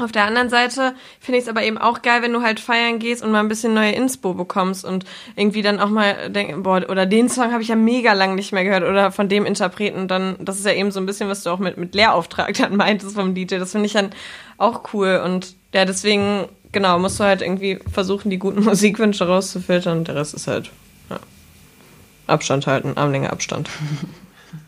Auf 0.00 0.12
der 0.12 0.26
anderen 0.26 0.48
Seite 0.48 0.94
finde 1.18 1.38
ich 1.38 1.44
es 1.44 1.48
aber 1.48 1.64
eben 1.64 1.76
auch 1.76 2.02
geil, 2.02 2.22
wenn 2.22 2.32
du 2.32 2.42
halt 2.42 2.60
feiern 2.60 3.00
gehst 3.00 3.20
und 3.20 3.32
mal 3.32 3.40
ein 3.40 3.48
bisschen 3.48 3.74
neue 3.74 3.90
Inspo 3.90 4.32
bekommst 4.32 4.84
und 4.84 5.04
irgendwie 5.34 5.60
dann 5.60 5.80
auch 5.80 5.88
mal 5.88 6.30
denk, 6.30 6.62
boah, 6.62 6.88
oder 6.88 7.04
den 7.04 7.28
Song 7.28 7.50
habe 7.52 7.62
ich 7.62 7.68
ja 7.68 7.74
mega 7.74 8.12
lang 8.12 8.36
nicht 8.36 8.52
mehr 8.52 8.62
gehört 8.62 8.84
oder 8.84 9.10
von 9.10 9.28
dem 9.28 9.44
Interpreten 9.44 10.06
dann, 10.06 10.36
das 10.38 10.60
ist 10.60 10.66
ja 10.66 10.72
eben 10.72 10.92
so 10.92 11.00
ein 11.00 11.06
bisschen, 11.06 11.28
was 11.28 11.42
du 11.42 11.50
auch 11.50 11.58
mit, 11.58 11.78
mit 11.78 11.96
Lehrauftrag 11.96 12.54
dann 12.54 12.76
meintest 12.76 13.16
vom 13.16 13.34
DJ. 13.34 13.56
Das 13.56 13.72
finde 13.72 13.86
ich 13.86 13.92
dann 13.92 14.10
auch 14.56 14.92
cool 14.92 15.20
und 15.24 15.56
ja, 15.74 15.84
deswegen, 15.84 16.46
genau, 16.72 16.98
musst 16.98 17.18
du 17.20 17.24
halt 17.24 17.42
irgendwie 17.42 17.78
versuchen, 17.92 18.30
die 18.30 18.38
guten 18.38 18.62
Musikwünsche 18.64 19.26
rauszufiltern 19.26 19.98
und 19.98 20.08
der 20.08 20.16
Rest 20.16 20.34
ist 20.34 20.46
halt, 20.46 20.70
ja, 21.10 21.18
Abstand 22.26 22.66
halten, 22.66 22.92
Armlänge 22.96 23.30
Abstand. 23.30 23.68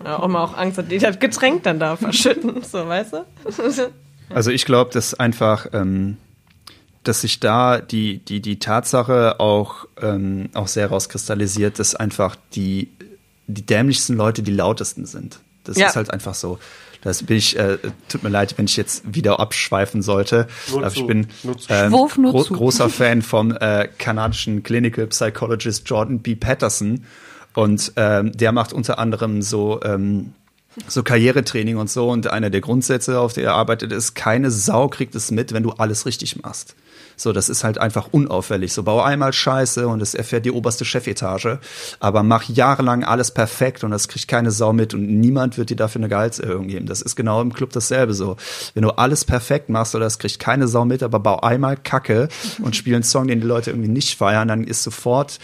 Ja, 0.04 0.18
auch 0.18 0.28
mal 0.28 0.44
auch 0.44 0.54
Angst 0.58 0.76
hat, 0.76 0.90
die 0.90 0.98
das 0.98 1.18
Getränk 1.18 1.62
dann 1.62 1.78
da 1.80 1.96
verschütten, 1.96 2.62
so, 2.62 2.86
weißt 2.86 3.14
du? 3.14 3.24
Also 4.28 4.50
ich 4.50 4.66
glaube, 4.66 4.90
dass 4.92 5.14
einfach, 5.14 5.68
ähm, 5.72 6.18
dass 7.02 7.22
sich 7.22 7.40
da 7.40 7.80
die, 7.80 8.18
die, 8.18 8.40
die 8.42 8.58
Tatsache 8.58 9.40
auch, 9.40 9.86
ähm, 10.02 10.50
auch 10.52 10.68
sehr 10.68 10.88
rauskristallisiert, 10.88 11.78
dass 11.78 11.94
einfach 11.94 12.36
die, 12.54 12.90
die 13.46 13.64
dämlichsten 13.64 14.16
Leute 14.16 14.42
die 14.42 14.52
lautesten 14.52 15.06
sind. 15.06 15.40
Das 15.64 15.78
Ja. 15.78 15.86
ist 15.88 15.96
halt 15.96 16.10
einfach 16.10 16.34
so. 16.34 16.58
Das 17.02 17.22
bin 17.22 17.36
ich, 17.36 17.58
äh, 17.58 17.78
tut 18.08 18.22
mir 18.22 18.28
leid, 18.28 18.54
wenn 18.58 18.66
ich 18.66 18.76
jetzt 18.76 19.14
wieder 19.14 19.40
abschweifen 19.40 20.02
sollte. 20.02 20.48
Nur 20.70 20.80
aber 20.80 20.90
zu, 20.90 21.00
ich 21.00 21.06
bin 21.06 21.28
zu. 21.42 21.52
ähm, 21.70 21.90
Schwurf 21.90 22.18
nur 22.18 22.32
gro 22.32 22.44
zu. 22.44 22.54
großer 22.54 22.88
Fan 22.90 23.22
vom 23.22 23.52
äh, 23.52 23.88
kanadischen 23.98 24.62
Clinical 24.62 25.06
Psychologist 25.06 25.88
Jordan 25.88 26.20
B. 26.20 26.34
Patterson. 26.34 27.04
Und 27.54 27.92
ähm, 27.96 28.32
der 28.32 28.52
macht 28.52 28.72
unter 28.72 28.98
anderem 28.98 29.42
so, 29.42 29.80
ähm, 29.82 30.34
so 30.86 31.02
Karrieretraining 31.02 31.78
und 31.78 31.90
so. 31.90 32.08
Und 32.10 32.28
einer 32.28 32.50
der 32.50 32.60
Grundsätze, 32.60 33.18
auf 33.18 33.32
der 33.32 33.44
er 33.44 33.54
arbeitet, 33.54 33.92
ist, 33.92 34.14
keine 34.14 34.50
Sau 34.50 34.88
kriegt 34.88 35.14
es 35.14 35.30
mit, 35.30 35.52
wenn 35.52 35.62
du 35.62 35.70
alles 35.72 36.06
richtig 36.06 36.42
machst. 36.42 36.74
So, 37.20 37.32
das 37.32 37.48
ist 37.48 37.64
halt 37.64 37.78
einfach 37.78 38.08
unauffällig. 38.12 38.72
So, 38.72 38.82
bau 38.82 39.02
einmal 39.02 39.32
Scheiße 39.32 39.86
und 39.86 40.00
es 40.00 40.14
erfährt 40.14 40.46
die 40.46 40.50
oberste 40.50 40.84
Chefetage. 40.84 41.58
Aber 42.00 42.22
mach 42.22 42.44
jahrelang 42.44 43.04
alles 43.04 43.30
perfekt 43.30 43.84
und 43.84 43.90
das 43.90 44.08
kriegt 44.08 44.26
keine 44.26 44.50
Sau 44.50 44.72
mit 44.72 44.94
und 44.94 45.06
niemand 45.06 45.58
wird 45.58 45.70
dir 45.70 45.76
dafür 45.76 46.00
eine 46.00 46.08
Gehaltserhöhung 46.08 46.68
geben. 46.68 46.86
Das 46.86 47.02
ist 47.02 47.16
genau 47.16 47.42
im 47.42 47.52
Club 47.52 47.72
dasselbe 47.72 48.14
so. 48.14 48.36
Wenn 48.74 48.82
du 48.82 48.90
alles 48.90 49.24
perfekt 49.24 49.68
machst 49.68 49.94
oder 49.94 50.04
das 50.04 50.18
kriegt 50.18 50.38
keine 50.38 50.66
Sau 50.66 50.84
mit, 50.84 51.02
aber 51.02 51.20
bau 51.20 51.40
einmal 51.40 51.76
Kacke 51.76 52.28
und 52.62 52.74
spiel 52.74 52.94
einen 52.94 53.02
Song, 53.02 53.28
den 53.28 53.40
die 53.40 53.46
Leute 53.46 53.70
irgendwie 53.70 53.90
nicht 53.90 54.16
feiern, 54.16 54.48
dann 54.48 54.64
ist 54.64 54.82
sofort 54.82 55.38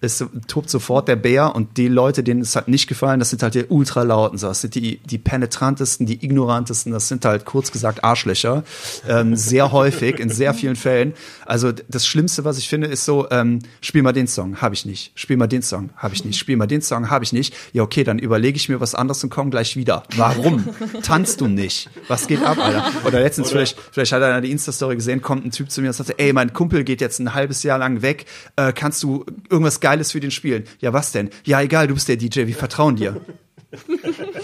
es 0.00 0.24
tobt 0.48 0.70
sofort 0.70 1.08
der 1.08 1.16
Bär 1.16 1.54
und 1.54 1.76
die 1.76 1.88
Leute, 1.88 2.22
denen 2.22 2.40
es 2.40 2.56
halt 2.56 2.68
nicht 2.68 2.88
gefallen, 2.88 3.18
das 3.18 3.30
sind 3.30 3.42
halt 3.42 3.54
die 3.54 3.66
ultralauten, 3.66 4.38
so. 4.38 4.48
das 4.48 4.62
sind 4.62 4.74
die, 4.74 4.98
die 4.98 5.18
penetrantesten, 5.18 6.06
die 6.06 6.24
ignorantesten, 6.24 6.92
das 6.92 7.08
sind 7.08 7.24
halt 7.24 7.44
kurz 7.44 7.70
gesagt 7.70 8.02
Arschlöcher, 8.02 8.64
ähm, 9.06 9.36
sehr 9.50 9.72
häufig, 9.72 10.18
in 10.18 10.30
sehr 10.30 10.54
vielen 10.54 10.76
Fällen. 10.76 11.12
Also 11.44 11.72
das 11.72 12.06
Schlimmste, 12.06 12.44
was 12.44 12.56
ich 12.56 12.68
finde, 12.68 12.86
ist 12.86 13.04
so, 13.04 13.28
ähm, 13.30 13.58
spiel 13.82 14.02
mal 14.02 14.12
den 14.12 14.26
Song, 14.26 14.60
habe 14.62 14.74
ich 14.74 14.86
nicht, 14.86 15.12
spiel 15.16 15.36
mal 15.36 15.46
den 15.46 15.62
Song, 15.62 15.90
habe 15.96 16.14
ich 16.14 16.24
nicht, 16.24 16.38
spiel 16.38 16.56
mal 16.56 16.66
den 16.66 16.80
Song, 16.80 17.10
habe 17.10 17.24
ich 17.24 17.32
nicht. 17.32 17.54
Ja, 17.72 17.82
okay, 17.82 18.04
dann 18.04 18.18
überlege 18.18 18.56
ich 18.56 18.68
mir 18.68 18.80
was 18.80 18.94
anderes 18.94 19.22
und 19.22 19.30
komm 19.30 19.50
gleich 19.50 19.76
wieder. 19.76 20.04
Warum? 20.16 20.66
Tanzt 21.02 21.40
du 21.40 21.46
nicht? 21.46 21.90
Was 22.08 22.26
geht 22.26 22.42
ab, 22.42 22.58
Alter? 22.58 22.84
Oder 23.04 23.20
letztens, 23.20 23.50
vielleicht, 23.50 23.76
vielleicht 23.92 24.12
hat 24.12 24.22
er 24.22 24.40
die 24.40 24.50
Insta-Story 24.50 24.96
gesehen, 24.96 25.20
kommt 25.20 25.44
ein 25.44 25.50
Typ 25.50 25.70
zu 25.70 25.82
mir 25.82 25.88
und 25.88 25.94
sagt, 25.94 26.14
ey, 26.16 26.32
mein 26.32 26.54
Kumpel 26.54 26.84
geht 26.84 27.02
jetzt 27.02 27.18
ein 27.18 27.34
halbes 27.34 27.62
Jahr 27.62 27.78
lang 27.78 28.00
weg, 28.00 28.24
äh, 28.56 28.72
kannst 28.72 29.02
du 29.02 29.26
irgendwas 29.50 29.80
Geiles 29.90 30.12
für 30.12 30.20
den 30.20 30.30
spielen? 30.30 30.64
Ja, 30.78 30.92
was 30.92 31.10
denn? 31.10 31.30
Ja, 31.44 31.60
egal, 31.60 31.88
du 31.88 31.94
bist 31.94 32.08
der 32.08 32.16
DJ, 32.16 32.46
wir 32.46 32.54
vertrauen 32.54 32.94
dir. 32.94 33.20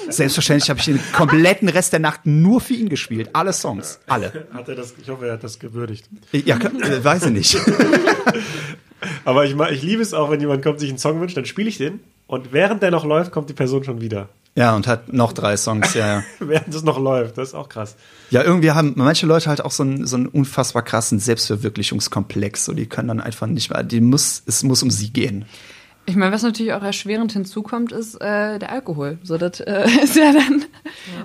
Selbstverständlich 0.09 0.69
habe 0.71 0.81
ich 0.81 0.87
den 0.87 0.99
kompletten 1.13 1.69
Rest 1.69 1.93
der 1.93 2.01
Nacht 2.01 2.27
nur 2.27 2.61
für 2.61 2.75
ihn 2.75 2.89
gespielt. 2.89 3.31
Alle 3.33 3.53
Songs. 3.53 4.01
Alle. 4.09 4.49
Hat 4.53 4.69
er 4.69 4.75
das, 4.75 4.95
ich 5.01 5.09
hoffe, 5.09 5.27
er 5.29 5.35
hat 5.35 5.45
das 5.45 5.61
gewürdigt. 5.61 6.09
Ja, 6.33 6.59
kann- 6.59 6.83
äh, 6.83 7.05
weiß 7.05 7.27
ich 7.27 7.31
nicht. 7.33 7.57
Aber 9.25 9.45
ich, 9.45 9.55
ich 9.71 9.83
liebe 9.83 10.03
es 10.03 10.15
auch, 10.15 10.31
wenn 10.33 10.41
jemand 10.41 10.65
kommt, 10.65 10.81
sich 10.81 10.89
einen 10.89 10.99
Song 10.99 11.21
wünscht, 11.21 11.37
dann 11.37 11.45
spiele 11.45 11.69
ich 11.69 11.79
den 11.79 12.01
und 12.27 12.53
während 12.53 12.83
der 12.83 12.91
noch 12.91 13.05
läuft, 13.05 13.31
kommt 13.31 13.49
die 13.49 13.55
Person 13.55 13.85
schon 13.85 14.01
wieder. 14.01 14.29
Ja, 14.57 14.75
und 14.75 14.87
hat 14.87 15.13
noch 15.13 15.35
drei 15.35 15.59
Songs, 15.59 15.93
ja, 15.93 16.07
ja. 16.07 16.25
Während 16.41 16.75
es 16.75 16.83
noch 16.83 16.99
läuft, 16.99 17.37
das 17.37 17.49
ist 17.49 17.55
auch 17.55 17.69
krass. 17.69 17.95
Ja, 18.31 18.43
irgendwie 18.43 18.73
haben 18.73 18.95
manche 18.97 19.27
Leute 19.27 19.51
halt 19.51 19.63
auch 19.63 19.71
so 19.71 19.83
einen, 19.83 20.07
so 20.07 20.17
einen 20.17 20.27
unfassbar 20.27 20.83
krassen 20.83 21.19
Selbstverwirklichungskomplex. 21.19 22.65
So, 22.65 22.73
die 22.73 22.87
können 22.87 23.09
dann 23.09 23.21
einfach 23.21 23.47
nicht 23.47 23.71
mehr, 23.71 23.83
die 23.83 24.01
muss, 24.01 24.43
es 24.47 24.63
muss 24.63 24.83
um 24.83 24.91
sie 24.91 25.13
gehen. 25.13 25.45
Ich 26.09 26.15
meine, 26.15 26.33
was 26.33 26.43
natürlich 26.43 26.73
auch 26.73 26.83
erschwerend 26.83 27.33
hinzukommt, 27.33 27.91
ist 27.91 28.15
äh, 28.17 28.59
der 28.61 28.71
Alkohol. 28.71 29.19
So, 29.25 29.39
das 29.39 29.59
äh, 29.61 29.87
ist 30.03 30.15
ja 30.15 30.33
dann, 30.33 30.65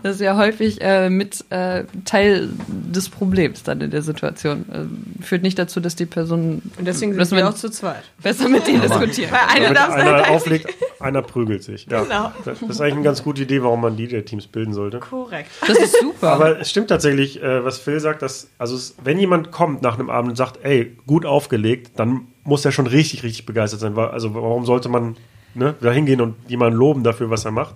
das 0.02 0.16
ist 0.16 0.22
ja 0.22 0.36
häufig 0.36 0.82
äh, 0.82 1.10
mit 1.10 1.46
äh, 1.52 1.84
Teil 2.04 2.50
des 2.68 3.10
Problems 3.10 3.62
dann 3.62 3.80
in 3.80 3.92
der 3.92 4.02
Situation. 4.02 4.66
Äh, 4.72 5.24
führt 5.24 5.44
nicht 5.44 5.60
dazu, 5.60 5.80
dass 5.80 5.96
die 5.96 6.08
Person 6.08 6.64
Und 6.78 6.88
deswegen 6.88 7.14
sind 7.14 7.38
wir 7.38 7.48
auch 7.48 7.54
zu 7.54 7.70
zweit. 7.70 8.04
besser 8.24 8.50
mit 8.50 8.66
denen 8.66 8.82
diskutieren. 8.82 9.32
Weil 9.32 9.64
einer 9.64 9.74
darf 9.76 9.94
einer 9.94 10.24
sein. 10.24 10.34
auflegt, 10.34 10.74
einer 11.00 11.22
prügelt 11.22 11.64
sich. 11.64 11.86
Ja. 11.86 12.04
Genau. 12.04 12.32
Das 12.44 12.62
ist 12.62 12.82
eigentlich 12.82 12.96
eine 12.96 13.04
ganz 13.04 13.22
gute 13.24 13.44
Idee, 13.44 13.62
warum 13.62 13.82
man 13.82 13.96
DJ-Teams 13.98 14.48
bilden 14.48 14.74
sollte. 14.74 15.00
Korrekt. 15.00 15.52
Das 15.68 15.78
ist 15.78 16.02
super. 16.02 16.32
Aber 16.32 16.60
es 16.60 16.72
stimmt 16.72 16.88
tatsächlich, 16.88 17.42
äh, 17.42 17.64
was 17.64 17.78
Phil 17.78 18.00
sagt, 18.00 18.24
dass, 18.24 18.50
also 18.58 18.76
es, 18.76 18.96
wenn 19.04 19.20
jemand 19.20 19.52
kommt 19.52 19.84
nach 19.84 20.00
einem 20.00 20.10
Abend 20.10 20.32
und 20.32 20.36
sagt, 20.36 20.60
ey, 20.64 20.98
gut 21.06 21.28
aufgelegt, 21.28 21.92
dann 21.98 22.28
muss 22.44 22.66
er 22.66 22.72
schon 22.72 22.88
richtig, 22.88 23.24
richtig 23.24 23.46
begeistert 23.46 23.80
sein. 23.80 23.98
Also 23.98 24.34
warum 24.34 24.66
sollte 24.66 24.90
man 24.90 25.16
ne, 25.54 25.76
da 25.82 25.92
hingehen 25.92 26.22
und 26.22 26.36
jemanden 26.48 26.78
loben 26.78 27.04
dafür, 27.04 27.30
was 27.30 27.46
er 27.46 27.52
macht? 27.52 27.76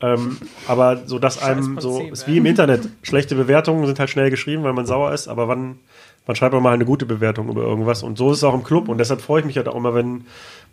Ähm, 0.00 0.38
aber 0.68 1.02
so, 1.06 1.18
dass 1.18 1.42
einem 1.42 1.80
so, 1.80 2.00
ist 2.00 2.22
ja. 2.22 2.28
wie 2.28 2.38
im 2.38 2.46
Internet. 2.46 2.88
Schlechte 3.02 3.34
Bewertungen 3.34 3.86
sind 3.86 3.98
halt 3.98 4.10
schnell 4.10 4.30
geschrieben, 4.30 4.62
weil 4.64 4.72
man 4.72 4.86
sauer 4.86 5.12
ist, 5.12 5.28
aber 5.28 5.48
wann, 5.48 5.78
wann 6.26 6.36
schreibt 6.36 6.52
man 6.52 6.62
mal 6.62 6.74
eine 6.74 6.84
gute 6.84 7.06
Bewertung 7.06 7.48
über 7.48 7.62
irgendwas? 7.62 8.02
Und 8.02 8.18
so 8.18 8.32
ist 8.32 8.38
es 8.38 8.44
auch 8.44 8.54
im 8.54 8.64
Club 8.64 8.88
und 8.88 8.98
deshalb 8.98 9.20
freue 9.22 9.40
ich 9.40 9.46
mich 9.46 9.56
halt 9.56 9.68
auch 9.68 9.76
immer, 9.76 9.94
wenn, 9.94 10.26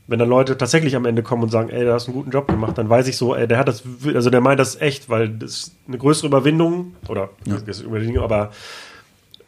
wenn 0.07 0.19
dann 0.19 0.27
Leute 0.27 0.57
tatsächlich 0.57 0.95
am 0.95 1.05
Ende 1.05 1.23
kommen 1.23 1.43
und 1.43 1.49
sagen, 1.49 1.69
ey, 1.69 1.85
du 1.85 1.93
hast 1.93 2.07
einen 2.07 2.17
guten 2.17 2.31
Job 2.31 2.47
gemacht, 2.47 2.77
dann 2.77 2.89
weiß 2.89 3.07
ich 3.07 3.15
so, 3.15 3.35
ey, 3.35 3.47
der 3.47 3.59
hat 3.59 3.67
das, 3.67 3.83
also 4.13 4.29
der 4.29 4.41
meint 4.41 4.59
das 4.59 4.81
echt, 4.81 5.07
weil 5.07 5.29
das 5.29 5.51
ist 5.51 5.75
eine 5.87 5.97
größere 5.97 6.27
Überwindung, 6.27 6.95
oder, 7.07 7.29
das 7.45 7.61
ist 7.61 7.81
Überwindung, 7.81 8.23
aber 8.23 8.51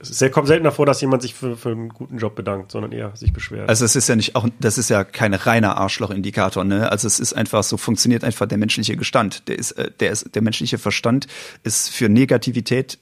es 0.10 0.32
kommt 0.32 0.48
seltener 0.48 0.72
vor, 0.72 0.86
dass 0.86 1.02
jemand 1.02 1.22
sich 1.22 1.34
für, 1.34 1.56
für 1.56 1.70
einen 1.70 1.90
guten 1.90 2.18
Job 2.18 2.36
bedankt, 2.36 2.72
sondern 2.72 2.92
eher 2.92 3.16
sich 3.16 3.34
beschwert. 3.34 3.70
Also 3.70 3.86
es 3.86 3.96
ist 3.96 4.08
ja 4.10 4.16
nicht 4.16 4.36
auch, 4.36 4.48
das 4.60 4.78
ist 4.78 4.90
ja 4.90 5.04
kein 5.04 5.34
reiner 5.34 5.78
Arschloch-Indikator, 5.78 6.64
ne? 6.64 6.92
Also 6.92 7.08
es 7.08 7.20
ist 7.20 7.34
einfach 7.34 7.64
so, 7.64 7.78
funktioniert 7.78 8.24
einfach 8.24 8.48
der 8.48 8.58
menschliche 8.58 8.98
Gestand. 8.98 9.48
Der 9.48 9.58
ist, 9.58 9.72
äh, 9.74 9.92
der 10.00 10.12
ist, 10.12 10.36
der 10.36 10.42
menschliche 10.42 10.78
Verstand 10.78 11.28
ist 11.64 11.90
für 11.90 12.10
Negativität 12.10 13.00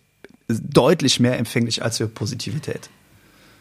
deutlich 0.47 1.19
mehr 1.19 1.37
empfänglich 1.37 1.83
als 1.83 1.97
für 1.97 2.07
Positivität. 2.07 2.89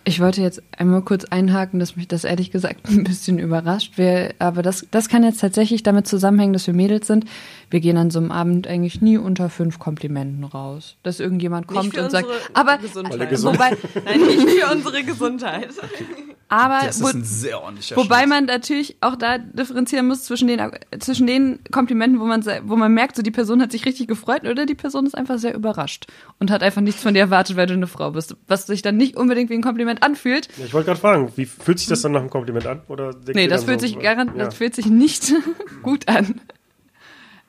Ich 0.05 0.19
wollte 0.19 0.41
jetzt 0.41 0.63
einmal 0.77 1.03
kurz 1.03 1.27
einhaken, 1.27 1.79
dass 1.79 1.95
mich 1.95 2.09
das 2.09 2.25
ehrlich 2.25 2.51
gesagt 2.51 2.77
ein 2.89 3.05
bisschen 3.05 3.39
überrascht. 3.39 3.99
Wir, 3.99 4.35
aber 4.39 4.63
das, 4.63 4.87
das 4.91 5.09
kann 5.09 5.23
jetzt 5.23 5.41
tatsächlich 5.41 5.83
damit 5.83 6.07
zusammenhängen, 6.09 6.53
dass 6.55 6.67
wir 6.67 6.75
Mädels 6.75 7.07
sind. 7.07 7.27
Wir 7.69 7.81
gehen 7.81 7.97
an 7.97 8.11
so 8.11 8.19
einem 8.19 8.31
Abend 8.33 8.67
eigentlich 8.67 9.03
nie 9.03 9.19
unter 9.19 9.51
fünf 9.51 9.79
Komplimenten 9.79 10.45
raus. 10.45 10.97
Dass 11.03 11.21
irgendjemand 11.21 11.67
kommt 11.67 11.95
für 11.95 12.05
und 12.05 12.11
sagt, 12.11 12.27
unsere 12.27 12.55
aber, 12.55 12.79
Gesundheit. 12.79 13.43
Wobei, 13.43 13.71
Nein, 14.05 14.21
nicht 14.21 14.63
für 14.63 14.73
unsere 14.73 15.05
Gesundheit. 15.05 15.69
aber, 16.49 16.87
Das 16.87 17.03
wo, 17.03 17.09
ist 17.09 17.15
ein 17.15 17.25
sehr 17.25 17.61
ordentlicher 17.63 17.97
wobei 17.97 18.21
Schnitt. 18.21 18.29
man 18.29 18.45
natürlich 18.47 18.97
auch 19.03 19.17
da 19.17 19.39
differenzieren 19.39 20.09
muss 20.09 20.25
zwischen 20.25 20.49
den, 20.49 20.61
zwischen 20.99 21.27
den 21.27 21.61
Komplimenten, 21.71 22.21
wo 22.21 22.25
man, 22.25 22.43
wo 22.65 22.75
man 22.75 22.93
merkt, 22.93 23.17
so 23.17 23.23
die 23.23 23.31
Person 23.31 23.61
hat 23.61 23.71
sich 23.71 23.85
richtig 23.85 24.09
gefreut 24.09 24.47
oder 24.47 24.67
die 24.67 24.75
Person 24.75 25.07
ist 25.07 25.15
einfach 25.15 25.39
sehr 25.39 25.55
überrascht 25.55 26.07
und 26.39 26.51
hat 26.51 26.63
einfach 26.63 26.81
nichts 26.81 27.03
von 27.03 27.15
dir 27.15 27.21
erwartet, 27.21 27.57
weil 27.57 27.67
du 27.67 27.75
eine 27.75 27.87
Frau 27.87 28.13
bist. 28.13 28.35
Was 28.49 28.67
sich 28.67 28.83
dann 28.83 28.97
nicht 28.97 29.17
unbedingt 29.17 29.51
wie 29.51 29.55
ein 29.55 29.63
Kompliment 29.63 29.89
anfühlt, 29.99 30.49
Ja, 30.57 30.64
ich 30.64 30.74
wollte 30.74 30.86
gerade 30.86 31.01
fragen, 31.01 31.32
wie 31.36 31.47
fühlt 31.47 31.78
sich 31.78 31.88
das 31.88 32.03
dann 32.03 32.12
nach 32.12 32.20
einem 32.20 32.30
Kompliment 32.30 32.66
an? 32.66 32.82
Oder 32.88 33.14
Nee, 33.34 33.49
das 33.49 33.64
fühlt 33.64 33.80
so, 33.80 33.86
sich 33.86 33.97
äh, 33.97 34.03
garant, 34.03 34.32
ja. 34.36 34.45
das 34.45 34.55
fühlt 34.55 34.74
sich 34.74 34.86
nicht 34.86 35.32
gut 35.82 36.09
an. 36.09 36.41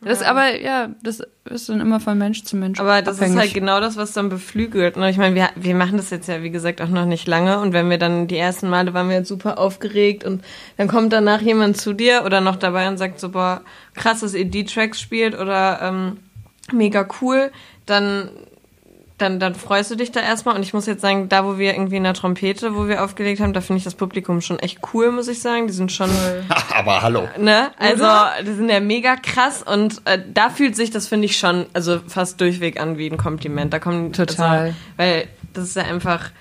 Das 0.03 0.23
aber, 0.23 0.59
ja, 0.59 0.89
das 1.03 1.21
ist 1.45 1.69
dann 1.69 1.79
immer 1.79 1.99
von 1.99 2.17
Mensch 2.17 2.43
zu 2.43 2.55
Mensch. 2.55 2.79
Aber 2.79 3.03
das 3.03 3.17
abhängig. 3.17 3.35
ist 3.35 3.41
halt 3.41 3.53
genau 3.53 3.79
das, 3.79 3.97
was 3.97 4.13
dann 4.13 4.29
beflügelt. 4.29 4.97
Ne? 4.97 5.11
Ich 5.11 5.17
meine, 5.17 5.35
wir, 5.35 5.49
wir 5.55 5.75
machen 5.75 5.97
das 5.97 6.09
jetzt 6.09 6.27
ja, 6.27 6.41
wie 6.41 6.49
gesagt, 6.49 6.81
auch 6.81 6.87
noch 6.87 7.05
nicht 7.05 7.27
lange. 7.27 7.59
Und 7.59 7.71
wenn 7.71 7.87
wir 7.87 7.99
dann 7.99 8.27
die 8.27 8.37
ersten 8.37 8.67
Male 8.67 8.95
waren 8.95 9.09
wir 9.09 9.17
jetzt 9.17 9.27
super 9.27 9.59
aufgeregt 9.59 10.23
und 10.23 10.43
dann 10.77 10.87
kommt 10.87 11.13
danach 11.13 11.41
jemand 11.41 11.77
zu 11.77 11.93
dir 11.93 12.23
oder 12.25 12.41
noch 12.41 12.55
dabei 12.55 12.87
und 12.87 12.97
sagt 12.97 13.19
so, 13.19 13.29
boah, 13.29 13.61
krass, 13.93 14.21
dass 14.21 14.33
ihr 14.33 14.45
die 14.45 14.65
Tracks 14.65 14.99
spielt 14.99 15.37
oder 15.37 15.79
ähm, 15.83 16.17
mega 16.71 17.07
cool, 17.21 17.51
dann 17.85 18.31
dann, 19.22 19.39
dann 19.39 19.55
freust 19.55 19.91
du 19.91 19.95
dich 19.95 20.11
da 20.11 20.19
erstmal. 20.19 20.55
Und 20.55 20.63
ich 20.63 20.74
muss 20.74 20.86
jetzt 20.86 21.01
sagen, 21.01 21.30
da 21.30 21.45
wo 21.45 21.57
wir 21.57 21.74
irgendwie 21.74 21.97
in 21.97 22.03
der 22.03 22.13
Trompete, 22.13 22.76
wo 22.76 22.88
wir 22.88 23.03
aufgelegt 23.03 23.39
haben, 23.39 23.53
da 23.53 23.61
finde 23.61 23.78
ich 23.78 23.84
das 23.84 23.95
Publikum 23.95 24.41
schon 24.41 24.59
echt 24.59 24.80
cool, 24.93 25.11
muss 25.11 25.28
ich 25.28 25.41
sagen. 25.41 25.67
Die 25.67 25.74
sind 25.74 25.91
schon, 25.91 26.09
Aber 26.74 27.01
hallo. 27.01 27.28
ne? 27.38 27.72
Also, 27.78 28.05
die 28.45 28.53
sind 28.53 28.69
ja 28.69 28.80
mega 28.80 29.15
krass 29.15 29.63
und 29.63 30.01
äh, 30.05 30.19
da 30.34 30.49
fühlt 30.49 30.76
sich 30.76 30.89
das, 30.89 31.07
finde 31.07 31.26
ich, 31.26 31.38
schon, 31.38 31.67
also 31.74 31.99
fast 32.07 32.41
durchweg 32.41 32.80
an 32.80 32.97
wie 32.97 33.09
ein 33.09 33.17
Kompliment. 33.17 33.72
Da 33.72 33.80
kommen 33.80 34.13
Total. 34.13 34.59
Also, 34.59 34.76
weil 34.97 35.28
das 35.53 35.65
ist 35.65 35.76
ja 35.76 35.84
einfach, 35.84 36.32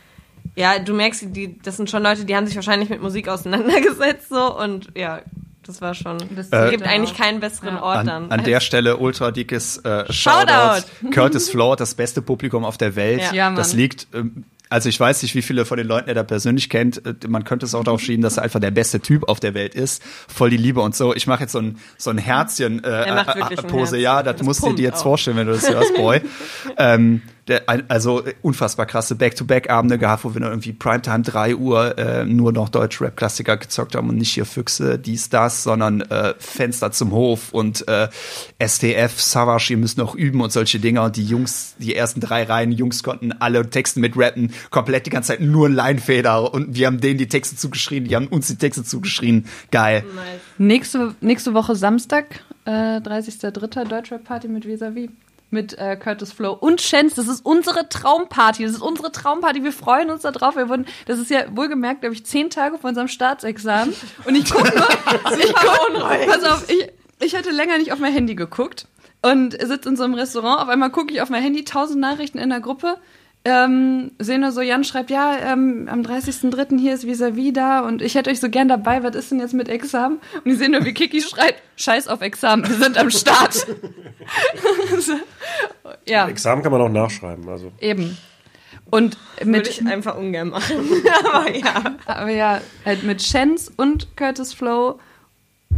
ja, 0.56 0.78
du 0.78 0.94
merkst, 0.94 1.24
die, 1.28 1.58
das 1.60 1.76
sind 1.76 1.90
schon 1.90 2.02
Leute, 2.02 2.24
die 2.24 2.34
haben 2.34 2.46
sich 2.46 2.56
wahrscheinlich 2.56 2.88
mit 2.88 3.02
Musik 3.02 3.28
auseinandergesetzt 3.28 4.28
so 4.30 4.56
und 4.58 4.88
ja, 4.96 5.20
das 5.66 5.80
war 5.80 5.94
schon. 5.94 6.16
Es 6.36 6.48
Äh, 6.50 6.70
gibt 6.70 6.84
eigentlich 6.84 7.16
keinen 7.16 7.40
besseren 7.40 7.76
Ja. 7.76 7.82
Ort 7.82 8.06
dann. 8.06 8.24
An, 8.24 8.32
an 8.40 8.44
der 8.44 8.60
Stelle 8.60 8.96
ultra 8.96 9.30
dickes 9.30 9.78
äh, 9.78 10.10
Shoutout. 10.12 10.82
Shoutout. 11.02 11.10
Curtis 11.12 11.48
Floor, 11.50 11.76
das 11.76 11.94
beste 11.94 12.22
Publikum 12.22 12.64
auf 12.64 12.76
der 12.78 12.96
Welt. 12.96 13.20
Ja. 13.20 13.32
Ja, 13.32 13.50
das 13.54 13.72
liegt, 13.74 14.08
ähm, 14.14 14.44
also 14.68 14.88
ich 14.88 15.00
weiß 15.00 15.22
nicht, 15.22 15.34
wie 15.34 15.42
viele 15.42 15.64
von 15.64 15.78
den 15.78 15.86
Leuten 15.88 16.08
er 16.08 16.14
da 16.14 16.22
persönlich 16.22 16.70
kennt. 16.70 17.04
Äh, 17.04 17.14
Man 17.28 17.42
könnte 17.44 17.66
es 17.66 17.74
auch 17.74 17.82
darauf 17.84 18.00
schieben, 18.00 18.22
dass 18.22 18.36
er 18.36 18.44
einfach 18.44 18.60
der 18.60 18.70
beste 18.70 19.00
Typ 19.00 19.28
auf 19.28 19.40
der 19.40 19.54
Welt 19.54 19.74
ist. 19.74 20.02
Voll 20.28 20.50
die 20.50 20.56
Liebe 20.56 20.80
und 20.80 20.94
so. 20.94 21.14
Ich 21.14 21.26
mache 21.26 21.40
jetzt 21.42 21.52
so 21.52 21.58
ein, 21.58 21.78
so 21.98 22.10
ein 22.10 22.18
Herzchen 22.18 22.82
äh, 22.84 22.88
äh, 22.88 23.10
ein 23.10 23.56
Pose. 23.66 23.96
Herz. 23.96 24.02
Ja, 24.02 24.22
das, 24.22 24.36
Das 24.36 24.46
musst 24.46 24.62
du 24.62 24.72
dir 24.72 24.82
jetzt 24.84 25.00
auch. 25.00 25.04
vorstellen, 25.04 25.36
wenn 25.36 25.46
du 25.48 25.54
das 25.54 25.68
hörst, 25.68 25.94
Boy. 25.94 26.20
ähm, 26.78 27.22
der, 27.50 27.64
also 27.88 28.24
äh, 28.24 28.34
unfassbar 28.42 28.86
krasse 28.86 29.14
Back-to-Back-Abende 29.14 29.98
gehabt, 29.98 30.24
wo 30.24 30.32
wir 30.32 30.40
noch 30.40 30.48
irgendwie 30.48 30.72
Primetime 30.72 31.22
3 31.22 31.56
Uhr 31.56 31.98
äh, 31.98 32.24
nur 32.24 32.52
noch 32.52 32.68
Deutsch-Rap-Klassiker 32.68 33.56
gezockt 33.56 33.94
haben 33.94 34.08
und 34.08 34.16
nicht 34.16 34.32
hier 34.32 34.46
Füchse, 34.46 34.98
dies, 34.98 35.28
das, 35.28 35.62
sondern 35.62 36.00
äh, 36.02 36.34
Fenster 36.38 36.92
zum 36.92 37.12
Hof 37.12 37.52
und 37.52 37.86
äh, 37.88 38.08
STF, 38.64 39.20
Savage, 39.20 39.72
ihr 39.72 39.76
müsst 39.76 39.98
noch 39.98 40.14
üben 40.14 40.40
und 40.40 40.52
solche 40.52 40.78
Dinger. 40.78 41.04
Und 41.04 41.16
die 41.16 41.24
Jungs, 41.24 41.74
die 41.78 41.94
ersten 41.94 42.20
drei 42.20 42.44
Reihen 42.44 42.72
Jungs 42.72 43.02
konnten 43.02 43.32
alle 43.32 43.68
Texte 43.68 44.00
mit 44.00 44.16
rappen, 44.16 44.52
komplett 44.70 45.06
die 45.06 45.10
ganze 45.10 45.28
Zeit 45.28 45.40
nur 45.40 45.68
ein 45.68 45.74
Leinfeder 45.74 46.54
und 46.54 46.74
wir 46.74 46.86
haben 46.86 47.00
denen 47.00 47.18
die 47.18 47.28
Texte 47.28 47.56
zugeschrien, 47.56 48.04
die 48.04 48.16
haben 48.16 48.28
uns 48.28 48.46
die 48.46 48.56
Texte 48.56 48.84
zugeschrien. 48.84 49.46
Geil. 49.70 50.04
Nächste, 50.58 51.14
nächste 51.20 51.52
Woche 51.54 51.74
Samstag, 51.74 52.44
äh, 52.64 53.00
30.03. 53.00 53.84
Deutschrap 53.84 54.24
Party 54.24 54.48
mit 54.48 54.66
Visavi. 54.66 55.10
Mit 55.50 55.76
äh, 55.78 55.96
Curtis 55.96 56.32
Flow 56.32 56.52
und 56.52 56.80
Chance. 56.80 57.16
Das 57.16 57.26
ist 57.26 57.44
unsere 57.44 57.88
Traumparty. 57.88 58.62
Das 58.62 58.72
ist 58.72 58.82
unsere 58.82 59.10
Traumparty. 59.10 59.64
Wir 59.64 59.72
freuen 59.72 60.10
uns 60.10 60.22
da 60.22 60.30
drauf. 60.30 60.54
Wir 60.56 60.68
wurden, 60.68 60.86
das 61.06 61.18
ist 61.18 61.30
ja 61.30 61.44
wohlgemerkt, 61.56 62.02
glaube 62.02 62.14
ich, 62.14 62.24
zehn 62.24 62.50
Tage 62.50 62.78
vor 62.78 62.90
unserem 62.90 63.08
Staatsexamen. 63.08 63.94
Und 64.24 64.36
ich 64.36 64.50
gucke 64.50 64.72
nur, 64.76 64.88
ich 65.38 65.52
guck, 65.52 66.28
pass 66.28 66.44
auf, 66.44 66.70
ich, 66.70 66.88
ich 67.20 67.34
hatte 67.34 67.50
länger 67.50 67.78
nicht 67.78 67.92
auf 67.92 67.98
mein 67.98 68.12
Handy 68.12 68.36
geguckt 68.36 68.86
und 69.22 69.52
sitze 69.52 69.88
in 69.88 69.96
so 69.96 70.04
einem 70.04 70.14
Restaurant. 70.14 70.60
Auf 70.60 70.68
einmal 70.68 70.90
gucke 70.90 71.12
ich 71.12 71.20
auf 71.20 71.30
mein 71.30 71.42
Handy, 71.42 71.64
tausend 71.64 72.00
Nachrichten 72.00 72.38
in 72.38 72.50
der 72.50 72.60
Gruppe. 72.60 72.96
Ähm, 73.42 74.10
sehen 74.18 74.42
nur 74.42 74.52
so, 74.52 74.60
Jan 74.60 74.84
schreibt, 74.84 75.10
ja, 75.10 75.52
ähm, 75.52 75.88
am 75.90 76.02
30.03. 76.02 76.78
hier 76.78 76.92
ist 76.92 77.06
Vis-a-vis 77.06 77.54
da 77.54 77.80
und 77.80 78.02
ich 78.02 78.14
hätte 78.14 78.28
euch 78.28 78.38
so 78.38 78.50
gern 78.50 78.68
dabei, 78.68 79.02
was 79.02 79.16
ist 79.16 79.30
denn 79.30 79.40
jetzt 79.40 79.54
mit 79.54 79.70
Examen? 79.70 80.20
Und 80.44 80.50
ich 80.50 80.58
sehe 80.58 80.70
nur, 80.70 80.84
wie 80.84 80.92
Kiki 80.92 81.22
schreibt, 81.22 81.62
scheiß 81.76 82.08
auf 82.08 82.20
Examen, 82.20 82.68
wir 82.68 82.76
sind 82.76 82.98
am 82.98 83.10
Start. 83.10 83.66
ja, 86.06 86.28
Examen 86.28 86.62
kann 86.62 86.70
man 86.70 86.82
auch 86.82 86.90
nachschreiben. 86.90 87.48
Also 87.48 87.72
eben. 87.80 88.18
Und 88.90 89.16
Würde 89.38 89.50
mit, 89.50 89.68
ich 89.68 89.86
einfach 89.86 90.18
ungern 90.18 90.50
machen. 90.50 90.76
Aber 91.32 91.56
ja. 91.56 91.82
aber 92.04 92.30
ja, 92.30 92.60
halt 92.84 93.04
mit 93.04 93.22
Chance 93.22 93.72
und 93.76 94.16
Curtis 94.16 94.52
Flow 94.52 94.98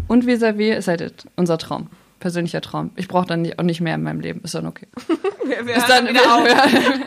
und 0.08 0.26
Vis-a-vis 0.26 0.78
ist 0.78 0.88
halt 0.88 1.26
unser 1.36 1.58
Traum. 1.58 1.90
Persönlicher 2.22 2.60
Traum. 2.60 2.92
Ich 2.94 3.08
brauche 3.08 3.26
dann 3.26 3.42
nicht, 3.42 3.58
auch 3.58 3.64
nicht 3.64 3.80
mehr 3.80 3.96
in 3.96 4.02
meinem 4.04 4.20
Leben. 4.20 4.42
Ist 4.44 4.54
dann 4.54 4.66
okay. 4.66 4.86
Wir, 5.44 5.66
wir 5.66 5.74
Ist 5.74 5.88
dann 5.88 6.06
wieder 6.06 6.20
auf. 6.20 6.48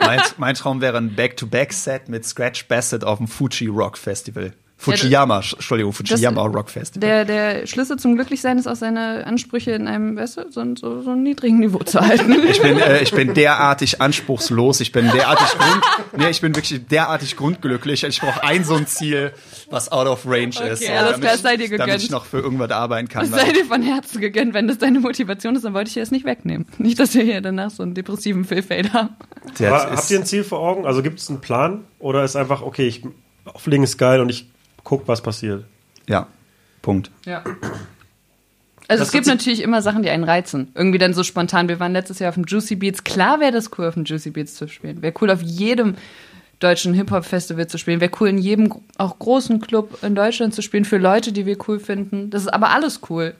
mein, 0.00 0.20
mein 0.36 0.54
Traum 0.54 0.82
wäre 0.82 0.98
ein 0.98 1.14
Back-to-Back-Set 1.14 2.10
mit 2.10 2.26
Scratch 2.26 2.68
Bassett 2.68 3.02
auf 3.02 3.16
dem 3.16 3.26
Fuji 3.26 3.68
Rock 3.68 3.96
Festival. 3.96 4.52
Fujiyama, 4.78 5.36
Entschuldigung, 5.36 5.92
Fujiyama 5.92 6.42
Rock 6.42 6.70
Festival. 6.70 7.08
Der, 7.08 7.24
der 7.24 7.66
Schlüssel 7.66 7.98
zum 7.98 8.14
Glücklichsein 8.14 8.58
ist 8.58 8.66
auch 8.66 8.76
seine 8.76 9.26
Ansprüche 9.26 9.72
in 9.72 9.88
einem, 9.88 10.16
weißt 10.16 10.36
du, 10.36 10.42
so, 10.50 10.62
so, 10.76 11.02
so 11.02 11.10
einem 11.10 11.22
niedrigen 11.22 11.58
Niveau 11.58 11.78
zu 11.78 12.00
halten. 12.00 12.36
Ich 12.46 12.62
bin, 12.62 12.78
äh, 12.78 13.02
ich 13.02 13.12
bin 13.12 13.34
derartig 13.34 14.00
anspruchslos, 14.00 14.80
ich 14.80 14.92
bin 14.92 15.10
derartig 15.10 15.58
grund, 15.58 15.82
nee, 16.16 16.30
ich 16.30 16.40
bin 16.40 16.54
wirklich 16.54 16.86
derartig 16.86 17.36
grundglücklich. 17.36 18.04
Ich 18.04 18.20
brauche 18.20 18.42
ein 18.44 18.62
so 18.64 18.74
ein 18.74 18.86
Ziel, 18.86 19.32
was 19.70 19.90
out 19.90 20.06
of 20.06 20.26
range 20.26 20.60
ist, 20.70 20.88
alles 20.88 21.14
so, 21.16 21.20
klar, 21.20 21.36
sei 21.38 21.56
dir 21.56 21.64
ich, 21.64 21.70
damit 21.70 21.86
gegönnt. 21.86 22.02
ich 22.04 22.10
noch 22.10 22.24
für 22.24 22.38
irgendwas 22.38 22.70
arbeiten 22.70 23.08
kann. 23.08 23.30
Das 23.30 23.40
sei 23.40 23.52
dir 23.52 23.64
von 23.64 23.82
Herzen 23.82 24.20
gegönnt. 24.20 24.54
Wenn 24.54 24.68
das 24.68 24.78
deine 24.78 25.00
Motivation 25.00 25.56
ist, 25.56 25.64
dann 25.64 25.74
wollte 25.74 25.88
ich 25.88 25.94
dir 25.94 26.00
das 26.00 26.10
nicht 26.10 26.24
wegnehmen. 26.24 26.66
Nicht, 26.78 26.98
dass 27.00 27.14
wir 27.14 27.24
hier 27.24 27.40
danach 27.40 27.70
so 27.70 27.82
einen 27.82 27.94
depressiven 27.94 28.44
Fehlfeld 28.44 28.92
haben. 28.92 29.10
habt 29.58 30.10
ihr 30.10 30.18
ein 30.18 30.26
Ziel 30.26 30.44
vor 30.44 30.60
Augen? 30.60 30.86
Also 30.86 31.02
gibt 31.02 31.18
es 31.18 31.28
einen 31.28 31.40
Plan? 31.40 31.84
Oder 31.98 32.22
ist 32.24 32.36
einfach, 32.36 32.62
okay, 32.62 32.86
ich 32.86 33.02
auflegen 33.44 33.84
ist 33.84 33.98
geil 33.98 34.20
und 34.20 34.28
ich 34.28 34.48
guck, 34.86 35.06
was 35.06 35.20
passiert? 35.20 35.64
ja, 36.08 36.28
Punkt. 36.80 37.10
Ja. 37.24 37.42
Also 38.88 39.00
Das 39.00 39.08
es 39.08 39.12
gibt 39.12 39.26
natürlich 39.26 39.60
immer 39.60 39.82
Sachen, 39.82 40.04
die 40.04 40.10
einen 40.10 40.22
reizen. 40.22 40.70
Irgendwie 40.76 40.98
dann 40.98 41.12
so 41.12 41.24
spontan. 41.24 41.68
Wir 41.68 41.80
waren 41.80 41.92
letztes 41.92 42.20
Jahr 42.20 42.28
auf 42.28 42.36
dem 42.36 42.44
Juicy 42.44 42.76
Beats. 42.76 43.02
Klar 43.02 43.40
wäre 43.40 43.50
das 43.50 43.76
cool, 43.76 43.86
auf 43.88 43.94
dem 43.94 44.04
Juicy 44.04 44.30
Beats 44.30 44.54
zu 44.54 44.68
spielen. 44.68 45.02
Wäre 45.02 45.12
cool, 45.20 45.30
auf 45.30 45.42
jedem 45.42 45.96
deutschen 46.60 46.94
Hip-Hop-Festival 46.94 47.66
zu 47.66 47.78
spielen. 47.78 48.00
Wäre 48.00 48.12
cool, 48.20 48.28
in 48.28 48.38
jedem 48.38 48.72
auch 48.96 49.18
großen 49.18 49.60
Club 49.60 49.98
in 50.04 50.14
Deutschland 50.14 50.54
zu 50.54 50.62
spielen 50.62 50.84
für 50.84 50.98
Leute, 50.98 51.32
die 51.32 51.46
wir 51.46 51.58
cool 51.66 51.80
finden. 51.80 52.30
Das 52.30 52.42
ist 52.42 52.48
aber 52.48 52.70
alles 52.70 53.00
cool. 53.10 53.34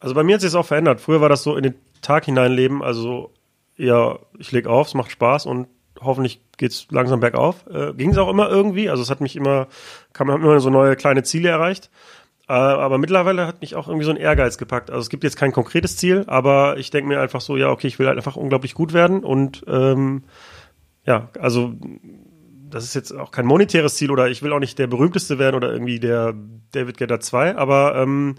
Also 0.00 0.14
bei 0.14 0.22
mir 0.22 0.36
hat 0.36 0.40
sich 0.40 0.50
das 0.52 0.58
auch 0.58 0.66
verändert. 0.66 1.02
Früher 1.02 1.20
war 1.20 1.28
das 1.28 1.42
so 1.42 1.54
in 1.56 1.64
den 1.64 1.74
Tag 2.00 2.24
hineinleben, 2.24 2.82
also 2.82 3.30
ja, 3.76 4.18
ich 4.38 4.52
leg 4.52 4.66
auf, 4.66 4.88
es 4.88 4.94
macht 4.94 5.10
Spaß 5.10 5.44
und 5.46 5.66
hoffentlich 6.00 6.40
geht's 6.56 6.86
langsam 6.90 7.20
bergauf. 7.20 7.66
Äh, 7.68 7.92
Ging 7.94 8.10
es 8.10 8.18
auch 8.18 8.28
immer 8.28 8.48
irgendwie, 8.48 8.90
also 8.90 9.02
es 9.02 9.10
hat 9.10 9.20
mich 9.20 9.36
immer, 9.36 9.68
kann 10.12 10.26
man 10.26 10.42
immer 10.42 10.60
so 10.60 10.70
neue 10.70 10.96
kleine 10.96 11.22
Ziele 11.22 11.48
erreicht. 11.48 11.90
Äh, 12.48 12.52
aber 12.52 12.98
mittlerweile 12.98 13.46
hat 13.46 13.60
mich 13.60 13.74
auch 13.74 13.88
irgendwie 13.88 14.04
so 14.04 14.10
ein 14.10 14.16
Ehrgeiz 14.16 14.58
gepackt. 14.58 14.90
Also 14.90 15.00
es 15.00 15.08
gibt 15.08 15.24
jetzt 15.24 15.36
kein 15.36 15.52
konkretes 15.52 15.96
Ziel, 15.96 16.24
aber 16.26 16.76
ich 16.78 16.90
denke 16.90 17.08
mir 17.08 17.20
einfach 17.20 17.40
so, 17.40 17.56
ja, 17.56 17.70
okay, 17.70 17.86
ich 17.86 17.98
will 17.98 18.06
halt 18.06 18.18
einfach 18.18 18.36
unglaublich 18.36 18.74
gut 18.74 18.92
werden 18.92 19.24
und 19.24 19.64
ähm, 19.66 20.24
ja, 21.06 21.30
also 21.38 21.74
das 22.70 22.84
ist 22.84 22.94
jetzt 22.94 23.12
auch 23.12 23.30
kein 23.30 23.46
monetäres 23.46 23.94
Ziel 23.96 24.10
oder 24.10 24.28
ich 24.28 24.42
will 24.42 24.52
auch 24.52 24.58
nicht 24.58 24.78
der 24.78 24.86
berühmteste 24.86 25.38
werden 25.38 25.54
oder 25.54 25.72
irgendwie 25.72 26.00
der 26.00 26.34
David 26.72 26.98
Guetta 26.98 27.20
2, 27.20 27.56
aber 27.56 27.94
ähm, 27.96 28.34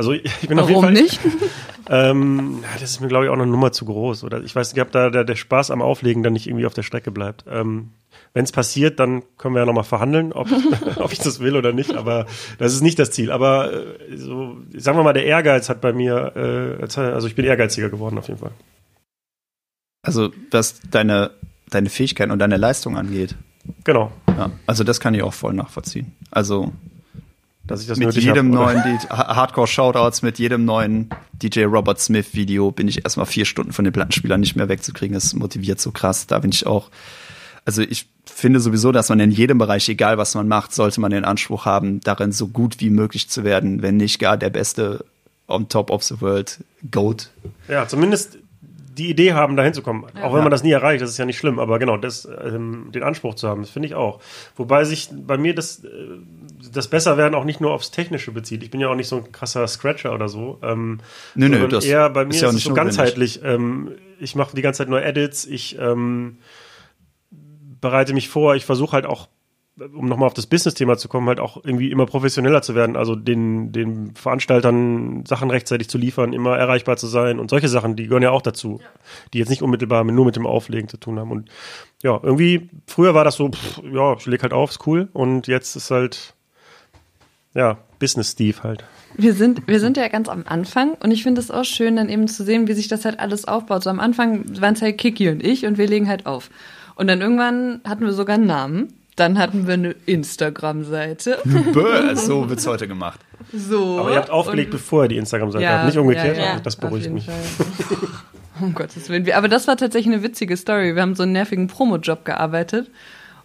also 0.00 0.12
ich 0.14 0.48
bin 0.48 0.58
auf 0.58 0.70
jeden 0.70 0.80
Warum 0.80 0.94
Fall 0.94 1.02
nicht? 1.02 1.20
ähm, 1.90 2.64
das 2.80 2.92
ist 2.92 3.00
mir, 3.02 3.08
glaube 3.08 3.26
ich, 3.26 3.30
auch 3.30 3.34
eine 3.34 3.46
Nummer 3.46 3.70
zu 3.70 3.84
groß. 3.84 4.24
Oder 4.24 4.42
ich 4.42 4.56
weiß 4.56 4.72
nicht, 4.72 4.80
ob 4.80 4.90
da 4.92 5.10
der, 5.10 5.24
der 5.24 5.36
Spaß 5.36 5.70
am 5.70 5.82
Auflegen 5.82 6.22
dann 6.22 6.32
nicht 6.32 6.46
irgendwie 6.46 6.64
auf 6.64 6.72
der 6.72 6.84
Strecke 6.84 7.10
bleibt. 7.10 7.44
Ähm, 7.46 7.90
Wenn 8.32 8.44
es 8.44 8.50
passiert, 8.50 8.98
dann 8.98 9.22
können 9.36 9.54
wir 9.54 9.60
ja 9.60 9.66
nochmal 9.66 9.84
verhandeln, 9.84 10.32
ob, 10.32 10.48
ob 10.96 11.12
ich 11.12 11.18
das 11.18 11.40
will 11.40 11.54
oder 11.54 11.74
nicht. 11.74 11.96
Aber 11.96 12.24
das 12.56 12.72
ist 12.72 12.80
nicht 12.80 12.98
das 12.98 13.10
Ziel. 13.10 13.30
Aber 13.30 13.74
äh, 13.74 14.16
so, 14.16 14.56
sagen 14.74 14.96
wir 14.96 15.02
mal, 15.02 15.12
der 15.12 15.26
Ehrgeiz 15.26 15.68
hat 15.68 15.82
bei 15.82 15.92
mir, 15.92 16.78
äh, 16.80 16.98
also 16.98 17.26
ich 17.26 17.34
bin 17.34 17.44
ehrgeiziger 17.44 17.90
geworden 17.90 18.16
auf 18.16 18.28
jeden 18.28 18.40
Fall. 18.40 18.52
Also, 20.00 20.30
was 20.50 20.80
deine, 20.90 21.32
deine 21.68 21.90
Fähigkeiten 21.90 22.32
und 22.32 22.38
deine 22.38 22.56
Leistung 22.56 22.96
angeht. 22.96 23.36
Genau. 23.84 24.10
Ja, 24.28 24.50
also 24.66 24.82
das 24.82 24.98
kann 24.98 25.12
ich 25.12 25.22
auch 25.22 25.34
voll 25.34 25.52
nachvollziehen. 25.52 26.12
Also 26.30 26.72
Dass 27.64 27.82
ich 27.82 27.86
das 27.86 27.98
mit 27.98 28.14
jedem 28.14 28.56
hab, 28.58 28.82
neuen 28.82 28.98
Hardcore-Shoutouts, 29.10 30.22
mit 30.22 30.38
jedem 30.38 30.64
neuen 30.64 31.10
DJ 31.32 31.64
Robert 31.64 32.00
Smith-Video 32.00 32.72
bin 32.72 32.88
ich 32.88 33.04
erstmal 33.04 33.26
vier 33.26 33.44
Stunden 33.44 33.72
von 33.72 33.84
den 33.84 33.92
Plattenspielern 33.92 34.40
nicht 34.40 34.56
mehr 34.56 34.68
wegzukriegen. 34.68 35.14
Das 35.14 35.34
motiviert 35.34 35.80
so 35.80 35.92
krass. 35.92 36.26
Da 36.26 36.38
bin 36.40 36.50
ich 36.50 36.66
auch. 36.66 36.90
Also 37.64 37.82
ich 37.82 38.08
finde 38.24 38.58
sowieso, 38.58 38.90
dass 38.90 39.08
man 39.08 39.20
in 39.20 39.30
jedem 39.30 39.58
Bereich, 39.58 39.88
egal 39.88 40.18
was 40.18 40.34
man 40.34 40.48
macht, 40.48 40.74
sollte 40.74 41.00
man 41.00 41.10
den 41.10 41.24
Anspruch 41.24 41.64
haben, 41.64 42.00
darin 42.00 42.32
so 42.32 42.48
gut 42.48 42.80
wie 42.80 42.90
möglich 42.90 43.28
zu 43.28 43.44
werden, 43.44 43.82
wenn 43.82 43.96
nicht 43.96 44.18
gar 44.18 44.36
der 44.36 44.50
beste 44.50 45.04
on 45.46 45.68
top 45.68 45.90
of 45.90 46.02
the 46.02 46.20
world 46.20 46.58
Goat. 46.90 47.30
Ja, 47.68 47.86
zumindest 47.86 48.38
die 49.00 49.10
Idee 49.10 49.32
haben, 49.32 49.56
dahin 49.56 49.72
zu 49.74 49.82
kommen. 49.82 50.04
Auch 50.22 50.32
wenn 50.32 50.38
Ja. 50.38 50.42
man 50.42 50.50
das 50.50 50.62
nie 50.62 50.70
erreicht, 50.72 51.02
das 51.02 51.10
ist 51.10 51.18
ja 51.18 51.24
nicht 51.24 51.38
schlimm. 51.38 51.58
Aber 51.58 51.78
genau, 51.78 51.96
das, 51.96 52.26
ähm, 52.44 52.90
den 52.92 53.02
Anspruch 53.02 53.34
zu 53.34 53.48
haben, 53.48 53.62
das 53.62 53.70
finde 53.70 53.88
ich 53.88 53.94
auch. 53.94 54.20
Wobei 54.56 54.84
sich 54.84 55.08
bei 55.12 55.38
mir 55.38 55.54
das, 55.54 55.82
äh, 55.84 55.88
das 56.72 56.88
Besserwerden 56.88 57.34
auch 57.34 57.44
nicht 57.44 57.60
nur 57.60 57.72
aufs 57.72 57.90
Technische 57.90 58.30
bezieht. 58.32 58.62
Ich 58.62 58.70
bin 58.70 58.80
ja 58.80 58.88
auch 58.88 58.94
nicht 58.94 59.08
so 59.08 59.16
ein 59.16 59.32
krasser 59.32 59.66
Scratcher 59.66 60.14
oder 60.14 60.28
so. 60.28 60.58
Ähm, 60.62 60.98
Nö, 61.34 61.48
nö, 61.48 61.66
das 61.68 61.84
eher 61.84 62.10
bei 62.10 62.24
mir 62.24 62.30
ist 62.30 62.36
ist, 62.36 62.42
ja 62.42 62.48
es 62.48 62.54
nicht 62.54 62.64
so 62.64 62.74
ganzheitlich. 62.74 63.40
Ähm, 63.42 63.92
ich 64.20 64.34
mache 64.34 64.54
die 64.54 64.62
ganze 64.62 64.78
Zeit 64.78 64.88
nur 64.88 65.02
Edits, 65.02 65.46
ich 65.46 65.78
ähm, 65.78 66.36
bereite 67.80 68.12
mich 68.12 68.28
vor, 68.28 68.54
ich 68.54 68.66
versuche 68.66 68.92
halt 68.92 69.06
auch 69.06 69.28
um 69.94 70.06
nochmal 70.06 70.26
auf 70.26 70.34
das 70.34 70.46
Business-Thema 70.46 70.96
zu 70.96 71.08
kommen, 71.08 71.28
halt 71.28 71.40
auch 71.40 71.64
irgendwie 71.64 71.90
immer 71.90 72.06
professioneller 72.06 72.62
zu 72.62 72.74
werden, 72.74 72.96
also 72.96 73.14
den, 73.14 73.72
den 73.72 74.14
Veranstaltern 74.14 75.24
Sachen 75.26 75.50
rechtzeitig 75.50 75.88
zu 75.88 75.98
liefern, 75.98 76.32
immer 76.32 76.56
erreichbar 76.56 76.96
zu 76.96 77.06
sein 77.06 77.38
und 77.38 77.50
solche 77.50 77.68
Sachen, 77.68 77.96
die 77.96 78.04
gehören 78.04 78.22
ja 78.22 78.30
auch 78.30 78.42
dazu, 78.42 78.80
die 79.32 79.38
jetzt 79.38 79.48
nicht 79.48 79.62
unmittelbar 79.62 80.04
nur 80.04 80.24
mit 80.24 80.36
dem 80.36 80.46
Auflegen 80.46 80.88
zu 80.88 80.96
tun 80.96 81.18
haben. 81.18 81.30
Und 81.30 81.50
ja, 82.02 82.18
irgendwie, 82.22 82.70
früher 82.86 83.14
war 83.14 83.24
das 83.24 83.36
so, 83.36 83.50
pff, 83.50 83.82
ja, 83.92 84.14
ich 84.14 84.26
leg 84.26 84.42
halt 84.42 84.52
auf, 84.52 84.70
ist 84.70 84.86
cool. 84.86 85.08
Und 85.12 85.46
jetzt 85.46 85.76
ist 85.76 85.90
halt, 85.90 86.34
ja, 87.54 87.78
Business-Steve 87.98 88.62
halt. 88.62 88.84
Wir 89.16 89.34
sind, 89.34 89.66
wir 89.66 89.80
sind 89.80 89.96
ja 89.96 90.08
ganz 90.08 90.28
am 90.28 90.44
Anfang 90.46 90.94
und 90.94 91.10
ich 91.10 91.22
finde 91.22 91.40
es 91.40 91.50
auch 91.50 91.64
schön, 91.64 91.96
dann 91.96 92.08
eben 92.08 92.28
zu 92.28 92.44
sehen, 92.44 92.68
wie 92.68 92.72
sich 92.74 92.88
das 92.88 93.04
halt 93.04 93.18
alles 93.18 93.44
aufbaut. 93.44 93.82
So 93.82 93.90
am 93.90 94.00
Anfang 94.00 94.44
waren 94.60 94.74
es 94.74 94.82
halt 94.82 94.98
Kiki 94.98 95.28
und 95.28 95.44
ich 95.44 95.66
und 95.66 95.78
wir 95.78 95.86
legen 95.86 96.08
halt 96.08 96.26
auf. 96.26 96.50
Und 96.94 97.06
dann 97.06 97.20
irgendwann 97.20 97.80
hatten 97.84 98.04
wir 98.04 98.12
sogar 98.12 98.36
einen 98.36 98.46
Namen. 98.46 98.99
Dann 99.20 99.38
hatten 99.38 99.66
wir 99.66 99.74
eine 99.74 99.94
Instagram-Seite. 100.06 101.40
Bäh, 101.44 102.14
so 102.14 102.48
wird's 102.48 102.66
heute 102.66 102.88
gemacht. 102.88 103.20
So. 103.52 103.98
Aber 103.98 104.12
ihr 104.12 104.16
habt 104.16 104.30
aufgelegt, 104.30 104.70
bevor 104.70 105.04
ihr 105.04 105.08
die 105.08 105.16
Instagram-Seite 105.18 105.62
Ja, 105.62 105.72
habt, 105.72 105.86
nicht 105.86 105.98
umgekehrt. 105.98 106.38
ja, 106.38 106.42
ja. 106.42 106.50
Also 106.52 106.62
das 106.64 106.76
beruhigt 106.76 107.10
mich. 107.10 107.28
Um 108.62 108.74
Gottes 108.74 109.08
Willen. 109.10 109.30
Aber 109.32 109.48
das 109.48 109.68
war 109.68 109.76
tatsächlich 109.76 110.14
eine 110.14 110.22
witzige 110.22 110.56
Story. 110.56 110.94
Wir 110.94 111.02
haben 111.02 111.14
so 111.14 111.22
einen 111.22 111.32
nervigen 111.32 111.66
Promo-Job 111.66 112.24
gearbeitet 112.24 112.90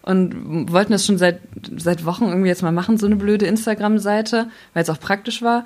und 0.02 0.70
wollten 0.72 0.92
das 0.92 1.04
schon 1.04 1.18
seit, 1.18 1.40
seit 1.76 2.04
Wochen 2.06 2.24
irgendwie 2.24 2.48
jetzt 2.48 2.62
mal 2.62 2.72
machen, 2.72 2.96
so 2.96 3.06
eine 3.06 3.16
blöde 3.16 3.46
Instagram-Seite, 3.46 4.48
weil 4.72 4.82
es 4.82 4.88
auch 4.90 5.00
praktisch 5.00 5.42
war. 5.42 5.64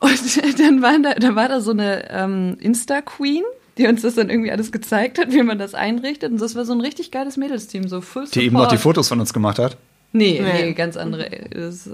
Und 0.00 0.58
dann 0.60 0.80
war 0.82 0.98
da, 1.02 1.14
da 1.14 1.34
war 1.34 1.48
da 1.48 1.60
so 1.60 1.72
eine 1.72 2.10
ähm, 2.10 2.56
Insta-Queen, 2.58 3.44
die 3.78 3.86
uns 3.86 4.02
das 4.02 4.14
dann 4.14 4.28
irgendwie 4.30 4.50
alles 4.52 4.70
gezeigt 4.72 5.18
hat, 5.18 5.32
wie 5.32 5.42
man 5.42 5.58
das 5.58 5.74
einrichtet. 5.74 6.30
Und 6.32 6.40
das 6.40 6.54
war 6.54 6.64
so 6.64 6.72
ein 6.72 6.80
richtig 6.80 7.10
geiles 7.10 7.36
Mädelsteam, 7.36 7.88
so 7.88 8.00
full 8.00 8.26
Die 8.32 8.40
eben 8.42 8.56
noch 8.56 8.68
die. 8.68 8.76
Fotos 8.76 9.08
von 9.08 9.18
uns 9.20 9.32
gemacht 9.32 9.58
hat. 9.58 9.76
Nee, 10.12 10.40
Nee. 10.42 10.64
nee, 10.66 10.72
ganz 10.74 10.96
andere. 10.96 11.28
Das, 11.50 11.88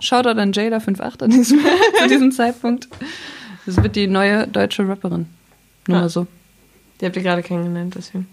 Shoutout 0.00 0.38
an 0.40 0.52
Jada58 0.52 1.22
an 1.22 1.30
diesem, 1.30 1.60
zu 2.00 2.08
diesem 2.08 2.32
Zeitpunkt. 2.32 2.88
Das 3.64 3.80
wird 3.82 3.94
die 3.96 4.06
neue 4.08 4.46
deutsche 4.48 4.86
Rapperin. 4.88 5.26
Nur 5.86 5.96
Ja. 5.96 6.02
mal 6.02 6.08
so. 6.08 6.26
Die 7.00 7.06
habt 7.06 7.16
ihr 7.16 7.22
gerade 7.22 7.42
kennengelernt, 7.42 7.94
deswegen. 7.96 8.26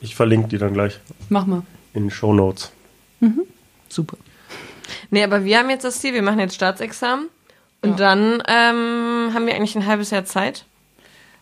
Ich 0.00 0.14
verlinke 0.14 0.48
die 0.48 0.58
dann 0.58 0.72
gleich 0.72 1.00
Mach 1.28 1.46
mal. 1.46 1.62
in 1.92 2.04
den 2.04 2.10
Show 2.10 2.32
Notes. 2.32 2.70
Super. 3.88 4.16
Nee, 5.10 5.22
aber 5.24 5.44
wir 5.44 5.58
haben 5.58 5.70
jetzt 5.70 5.84
das 5.84 6.00
Ziel, 6.00 6.14
wir 6.14 6.22
machen 6.22 6.38
jetzt 6.40 6.54
Staatsexamen 6.54 7.26
und 7.82 7.98
dann 8.00 8.42
ähm, 8.48 9.34
haben 9.34 9.46
wir 9.46 9.54
eigentlich 9.54 9.76
ein 9.76 9.86
halbes 9.86 10.10
Jahr 10.10 10.24
Zeit. 10.24 10.64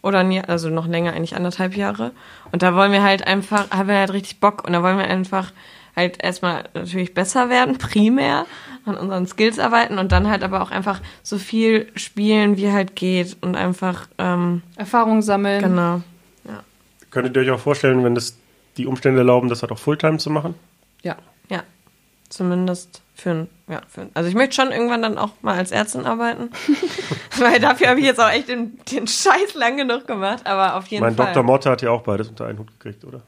Oder 0.07 0.21
ein 0.21 0.31
Jahr, 0.31 0.49
also 0.49 0.69
noch 0.69 0.87
länger, 0.87 1.13
eigentlich 1.13 1.37
anderthalb 1.37 1.77
Jahre. 1.77 2.13
Und 2.53 2.63
da 2.63 2.75
wollen 2.75 2.93
wir 2.93 3.03
halt 3.03 3.27
einfach, 3.27 3.71
haben 3.71 3.89
wir 3.89 3.97
halt 3.97 4.13
richtig 4.13 4.41
Bock 4.41 4.65
und 4.65 4.73
da 4.73 4.83
wollen 4.83 4.99
wir 4.99 5.07
einfach 5.07 5.53
halt 5.95 6.23
erstmal 6.23 6.69
natürlich 6.75 7.15
besser 7.15 7.49
werden, 7.49 7.79
primär 7.79 8.47
an 8.85 8.97
unseren 8.97 9.27
Skills 9.27 9.59
arbeiten 9.59 9.99
und 9.99 10.13
dann 10.13 10.29
halt 10.29 10.45
aber 10.45 10.63
auch 10.63 10.71
einfach 10.71 11.01
so 11.23 11.39
viel 11.39 11.89
spielen, 11.97 12.57
wie 12.57 12.71
halt 12.71 12.95
geht 12.95 13.37
und 13.41 13.57
einfach, 13.57 14.07
ähm, 14.19 14.63
Erfahrung 14.77 15.23
sammeln. 15.23 15.63
genau. 15.63 16.03
Könntet 17.17 17.35
ihr 17.35 17.43
euch 17.43 17.51
auch 17.51 17.61
vorstellen, 17.61 18.05
wenn 18.05 18.15
das 18.15 18.37
die 18.77 18.85
Umstände 18.85 19.21
erlauben, 19.21 19.49
das 19.49 19.63
halt 19.63 19.73
auch 19.73 19.79
Fulltime 19.79 20.19
zu 20.19 20.29
machen? 20.29 20.55
Ja. 21.03 21.17
Zumindest 22.29 23.03
für 23.15 23.31
ein, 23.31 23.49
ja, 23.69 23.81
für 23.89 24.03
ein, 24.03 24.11
also 24.15 24.29
ich 24.29 24.35
möchte 24.35 24.57
schon 24.57 24.73
irgendwann 24.73 25.01
dann 25.03 25.17
auch 25.19 25.31
mal 25.43 25.57
als 25.57 25.71
Ärztin 25.71 26.05
arbeiten, 26.07 26.51
weil 27.39 27.61
dafür 27.61 27.89
habe 27.89 28.01
ich 28.01 28.07
jetzt 28.07 28.21
auch 28.21 28.29
echt 28.31 28.49
den, 28.49 28.79
den 28.93 29.07
Scheiß 29.07 29.55
lang 29.55 29.77
genug 29.77 30.07
gemacht, 30.07 30.47
aber 30.47 30.75
auf 30.77 30.87
jeden 30.89 31.03
mein 31.03 31.15
Fall. 31.15 31.27
Dr. 31.33 31.43
Motte 31.43 31.71
hat 31.71 31.83
ja 31.83 31.91
auch 31.91 32.03
beides 32.03 32.29
unter 32.29 32.47
einen 32.47 32.59
Hut 32.59 32.69
gekriegt, 32.79 33.05
oder? 33.05 33.23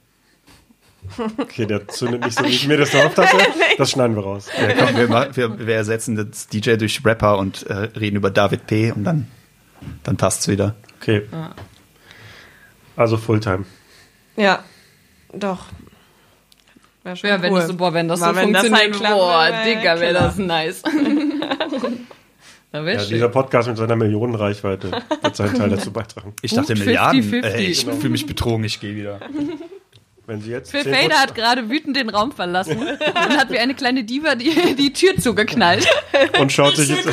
Okay, 1.39 1.65
der 1.65 1.89
zündet 1.89 2.25
nicht 2.25 2.37
so, 2.39 2.45
wie 2.45 2.49
ich 2.49 2.67
mir 2.69 2.77
das 2.77 2.93
erhofft 2.93 3.17
hatte. 3.19 3.37
Das 3.79 3.91
schneiden 3.93 4.17
wir 4.17 4.25
raus. 4.25 4.49
Ja, 4.61 4.75
komm, 4.75 4.97
wir, 4.97 5.09
ma- 5.09 5.29
wir, 5.35 5.67
wir 5.67 5.75
ersetzen 5.77 6.17
das 6.17 6.49
DJ 6.49 6.75
durch 6.77 7.03
Rapper 7.05 7.39
und 7.39 7.65
äh, 7.67 7.73
reden 7.75 8.17
über 8.17 8.31
David 8.31 8.67
P. 8.67 8.91
und 8.93 9.05
dann, 9.05 9.29
dann 10.03 10.17
passt's 10.17 10.49
wieder. 10.49 10.75
Okay. 11.01 11.23
Also 12.97 13.17
Fulltime. 13.17 13.65
Ja, 14.37 14.65
doch. 15.33 15.67
Wäre 17.09 17.17
schon 17.17 17.31
Ja, 17.31 17.41
wenn 17.43 17.53
cool. 17.53 17.59
das 17.61 17.69
so, 17.69 17.75
boah, 17.77 17.95
wenn 17.95 18.07
das 18.09 18.21
Aber 18.23 18.35
so 18.35 18.41
wenn 18.47 18.53
das 18.53 18.67
funktioniert, 18.67 18.93
halt 18.93 19.01
klappt, 19.01 19.15
boah, 19.15 19.51
Digga, 19.65 20.01
wäre 20.01 20.15
das 20.15 20.37
nice. 20.37 20.83
Ja, 22.71 22.83
dieser 23.03 23.31
Podcast 23.31 23.67
mit 23.67 23.79
seiner 23.79 23.97
Millionenreichweite 23.97 24.91
wird 25.23 25.35
seinen 25.35 25.55
Teil 25.55 25.71
dazu 25.71 25.91
beitragen. 25.91 26.35
Ich 26.43 26.53
dachte 26.53 26.75
Gut, 26.75 26.85
Milliarden. 26.85 27.23
50-50. 27.23 27.43
Ey, 27.45 27.65
ich 27.65 27.85
fühle 27.87 28.11
mich 28.11 28.27
betrogen, 28.27 28.63
ich 28.65 28.79
gehe 28.79 28.95
wieder. 28.95 29.21
Wenn 30.27 30.43
Sie 30.43 30.51
jetzt 30.51 30.71
Phil 30.71 30.83
10% 30.83 30.95
Fader 30.95 31.17
hat 31.19 31.35
gerade 31.35 31.71
wütend 31.71 31.97
den 31.97 32.11
Raum 32.11 32.31
verlassen 32.31 32.77
und 32.79 33.39
hat 33.39 33.51
wie 33.51 33.59
eine 33.59 33.75
kleine 33.75 34.05
Diva 34.05 34.35
die, 34.35 34.75
die 34.77 34.93
Tür 34.93 35.17
zugeknallt. 35.17 35.89
und 36.39 36.53
schaut 36.53 36.77
sich 36.77 36.91
jetzt 36.91 37.09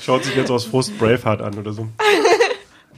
schaut 0.00 0.24
sich 0.24 0.34
jetzt 0.34 0.50
aus 0.50 0.64
Frust 0.64 0.98
Braveheart 0.98 1.42
an 1.42 1.58
oder 1.58 1.74
so. 1.74 1.86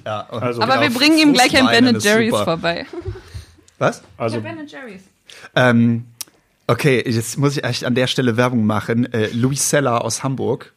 Ja, 0.05 0.29
Also- 0.31 0.63
Aber 0.63 0.75
genau, 0.75 0.83
wir 0.87 0.91
bringen 0.97 1.19
ihm 1.19 1.33
gleich 1.33 1.57
ein 1.57 1.67
Ben 1.67 1.99
Jerry's 1.99 2.31
super. 2.31 2.45
vorbei. 2.45 2.87
Was? 3.79 4.03
Also 4.17 4.39
Jerry's. 4.39 5.03
Ähm, 5.55 6.07
okay, 6.67 7.03
jetzt 7.07 7.37
muss 7.39 7.57
ich 7.57 7.65
echt 7.65 7.85
an 7.85 7.95
der 7.95 8.07
Stelle 8.07 8.37
Werbung 8.37 8.65
machen. 8.65 9.13
Äh, 9.13 9.29
Louis 9.33 9.69
Seller 9.69 10.05
aus 10.05 10.23
Hamburg. 10.23 10.73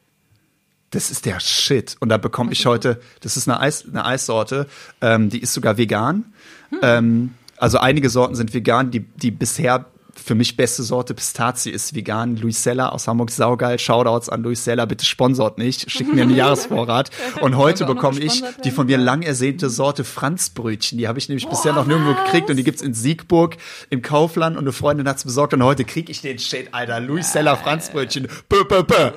Das 0.91 1.11
ist 1.11 1.25
der 1.25 1.39
Shit. 1.39 1.95
Und 1.99 2.09
da 2.09 2.17
bekomme 2.17 2.51
ich 2.51 2.65
heute, 2.65 2.99
das 3.21 3.37
ist 3.37 3.47
eine, 3.47 3.59
Eis, 3.59 3.85
eine 3.87 4.05
Eissorte, 4.05 4.67
ähm, 5.01 5.29
die 5.29 5.39
ist 5.39 5.53
sogar 5.53 5.77
vegan. 5.77 6.33
Ähm, 6.81 7.35
also 7.57 7.77
einige 7.77 8.09
Sorten 8.09 8.35
sind 8.35 8.53
vegan. 8.53 8.89
Die, 8.91 9.01
die 9.01 9.31
bisher 9.31 9.85
für 10.23 10.35
mich 10.35 10.55
beste 10.57 10.83
Sorte 10.83 11.13
Pistazie 11.13 11.71
ist 11.71 11.95
vegan. 11.95 12.35
Louis 12.35 12.61
Seller 12.61 12.93
aus 12.93 13.07
Hamburg, 13.07 13.31
saugeil. 13.31 13.79
Shoutouts 13.79 14.29
an 14.29 14.43
Louis 14.43 14.63
Seller, 14.63 14.85
bitte 14.85 15.05
sponsort 15.05 15.57
nicht. 15.57 15.89
Schickt 15.89 16.13
mir 16.13 16.23
einen 16.23 16.35
Jahresvorrat. 16.35 17.09
Und 17.41 17.57
heute 17.57 17.85
bekomme 17.85 18.19
ich 18.19 18.43
die 18.63 18.71
von 18.71 18.87
mir 18.87 18.97
lang 18.97 19.21
ersehnte 19.21 19.69
Sorte 19.69 20.03
Franzbrötchen. 20.03 20.97
Die 20.97 21.07
habe 21.07 21.19
ich 21.19 21.29
nämlich 21.29 21.47
bisher 21.47 21.73
noch 21.73 21.85
nirgendwo 21.85 22.13
gekriegt. 22.13 22.49
Und 22.49 22.57
die 22.57 22.63
gibt's 22.63 22.81
in 22.81 22.93
Siegburg 22.93 23.57
im 23.89 24.01
Kaufland. 24.01 24.57
Und 24.57 24.63
eine 24.63 24.71
Freundin 24.71 25.07
hat's 25.07 25.23
besorgt. 25.23 25.53
Und 25.53 25.63
heute 25.63 25.85
krieg 25.85 26.09
ich 26.09 26.21
den 26.21 26.39
Shit, 26.39 26.73
Alter. 26.73 26.99
Louis 26.99 27.31
Seller 27.31 27.57
Franzbrötchen. 27.57 28.27
Bö, 28.47 28.63
bö, 28.65 28.83
bö. 28.83 29.11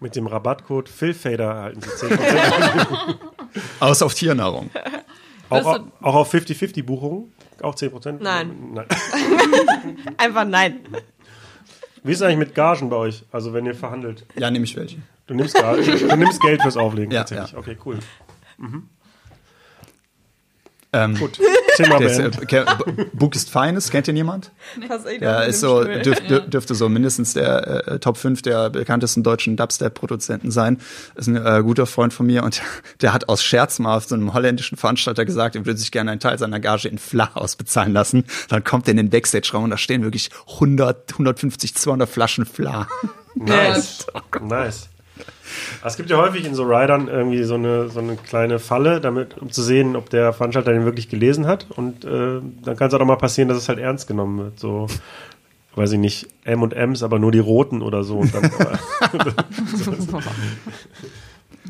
mit 0.00 0.16
dem 0.16 0.26
Rabattcode 0.26 0.88
PhilFader 0.88 1.44
erhalten 1.44 1.80
Sie 1.80 2.06
10%. 2.06 3.14
Aus 3.80 4.02
auf 4.02 4.14
Tiernahrung. 4.14 4.70
auch, 5.48 5.80
auch 6.00 6.14
auf 6.14 6.34
50-50 6.34 6.82
Buchungen? 6.84 7.32
Auch 7.62 7.74
10%? 7.74 8.18
Nein. 8.20 8.72
Nein. 8.74 8.86
Einfach 10.18 10.44
nein. 10.44 10.80
Wie 12.02 12.10
ist 12.12 12.18
es 12.18 12.22
eigentlich 12.22 12.38
mit 12.38 12.54
Gagen 12.54 12.90
bei 12.90 12.96
euch? 12.96 13.24
Also 13.30 13.52
wenn 13.52 13.64
ihr 13.66 13.74
verhandelt. 13.74 14.26
Ja, 14.36 14.50
nehme 14.50 14.64
ich 14.64 14.76
welche. 14.76 14.98
Du 15.26 15.34
nimmst, 15.34 15.56
du 15.58 16.16
nimmst 16.16 16.40
Geld 16.40 16.62
fürs 16.62 16.76
Auflegen 16.76 17.12
Ja, 17.12 17.20
tatsächlich. 17.20 17.52
ja. 17.52 17.58
Okay, 17.58 17.76
cool. 17.86 17.98
Ähm, 20.92 21.16
Gut. 21.16 21.38
Thema 21.76 21.98
Der 21.98 22.10
ist, 22.10 22.18
äh, 22.18 22.64
Book 23.14 23.34
ist 23.34 23.48
Feines, 23.48 23.90
kennt 23.90 24.06
ihr 24.06 24.12
niemand? 24.12 24.50
Pass 24.86 25.06
echt 25.06 25.22
Ja, 25.22 25.40
ist 25.40 25.60
so, 25.60 25.82
dürf, 25.84 26.20
dürf, 26.26 26.50
dürfte 26.50 26.74
so 26.74 26.90
mindestens 26.90 27.32
der 27.32 27.88
äh, 27.88 27.98
Top 27.98 28.18
5 28.18 28.42
der 28.42 28.68
bekanntesten 28.68 29.22
deutschen 29.22 29.56
Dubstep-Produzenten 29.56 30.50
sein. 30.50 30.80
Ist 31.14 31.28
ein 31.28 31.36
äh, 31.36 31.62
guter 31.62 31.86
Freund 31.86 32.12
von 32.12 32.26
mir 32.26 32.42
und 32.42 32.60
der 33.00 33.14
hat 33.14 33.30
aus 33.30 33.42
Scherz 33.42 33.78
mal 33.78 33.96
auf 33.96 34.04
so 34.04 34.14
einem 34.14 34.34
holländischen 34.34 34.76
Veranstalter 34.76 35.24
gesagt, 35.24 35.56
er 35.56 35.64
würde 35.64 35.78
sich 35.78 35.92
gerne 35.92 36.10
einen 36.10 36.20
Teil 36.20 36.38
seiner 36.38 36.60
Gage 36.60 36.88
in 36.88 36.98
Fla 36.98 37.30
ausbezahlen 37.34 37.92
lassen. 37.92 38.24
Dann 38.48 38.62
kommt 38.62 38.86
er 38.86 38.90
in 38.90 38.98
den 38.98 39.10
Backstage-Raum 39.10 39.64
und 39.64 39.70
da 39.70 39.78
stehen 39.78 40.02
wirklich 40.02 40.28
100, 40.54 41.12
150, 41.12 41.74
200 41.74 42.08
Flaschen 42.08 42.44
Fla. 42.44 42.86
Nice. 43.34 44.06
Nice. 44.42 44.90
Es 45.84 45.96
gibt 45.96 46.10
ja 46.10 46.16
häufig 46.16 46.44
in 46.44 46.54
so 46.54 46.64
Riders 46.64 47.02
irgendwie 47.08 47.42
so 47.44 47.54
eine, 47.54 47.88
so 47.88 48.00
eine 48.00 48.16
kleine 48.16 48.58
Falle, 48.58 49.00
damit, 49.00 49.38
um 49.38 49.50
zu 49.50 49.62
sehen, 49.62 49.96
ob 49.96 50.10
der 50.10 50.32
Veranstalter 50.32 50.72
den 50.72 50.84
wirklich 50.84 51.08
gelesen 51.08 51.46
hat. 51.46 51.66
Und 51.70 52.04
äh, 52.04 52.40
dann 52.64 52.76
kann 52.76 52.88
es 52.88 52.94
auch 52.94 53.04
mal 53.04 53.16
passieren, 53.16 53.48
dass 53.48 53.58
es 53.58 53.68
halt 53.68 53.78
ernst 53.78 54.06
genommen 54.06 54.38
wird. 54.38 54.60
So, 54.60 54.86
weiß 55.74 55.92
ich 55.92 55.98
nicht, 55.98 56.28
M 56.44 56.62
und 56.62 56.74
M's, 56.74 57.02
aber 57.02 57.18
nur 57.18 57.32
die 57.32 57.38
roten 57.38 57.82
oder 57.82 58.04
so. 58.04 58.18
Und 58.18 58.34
dann, 58.34 58.50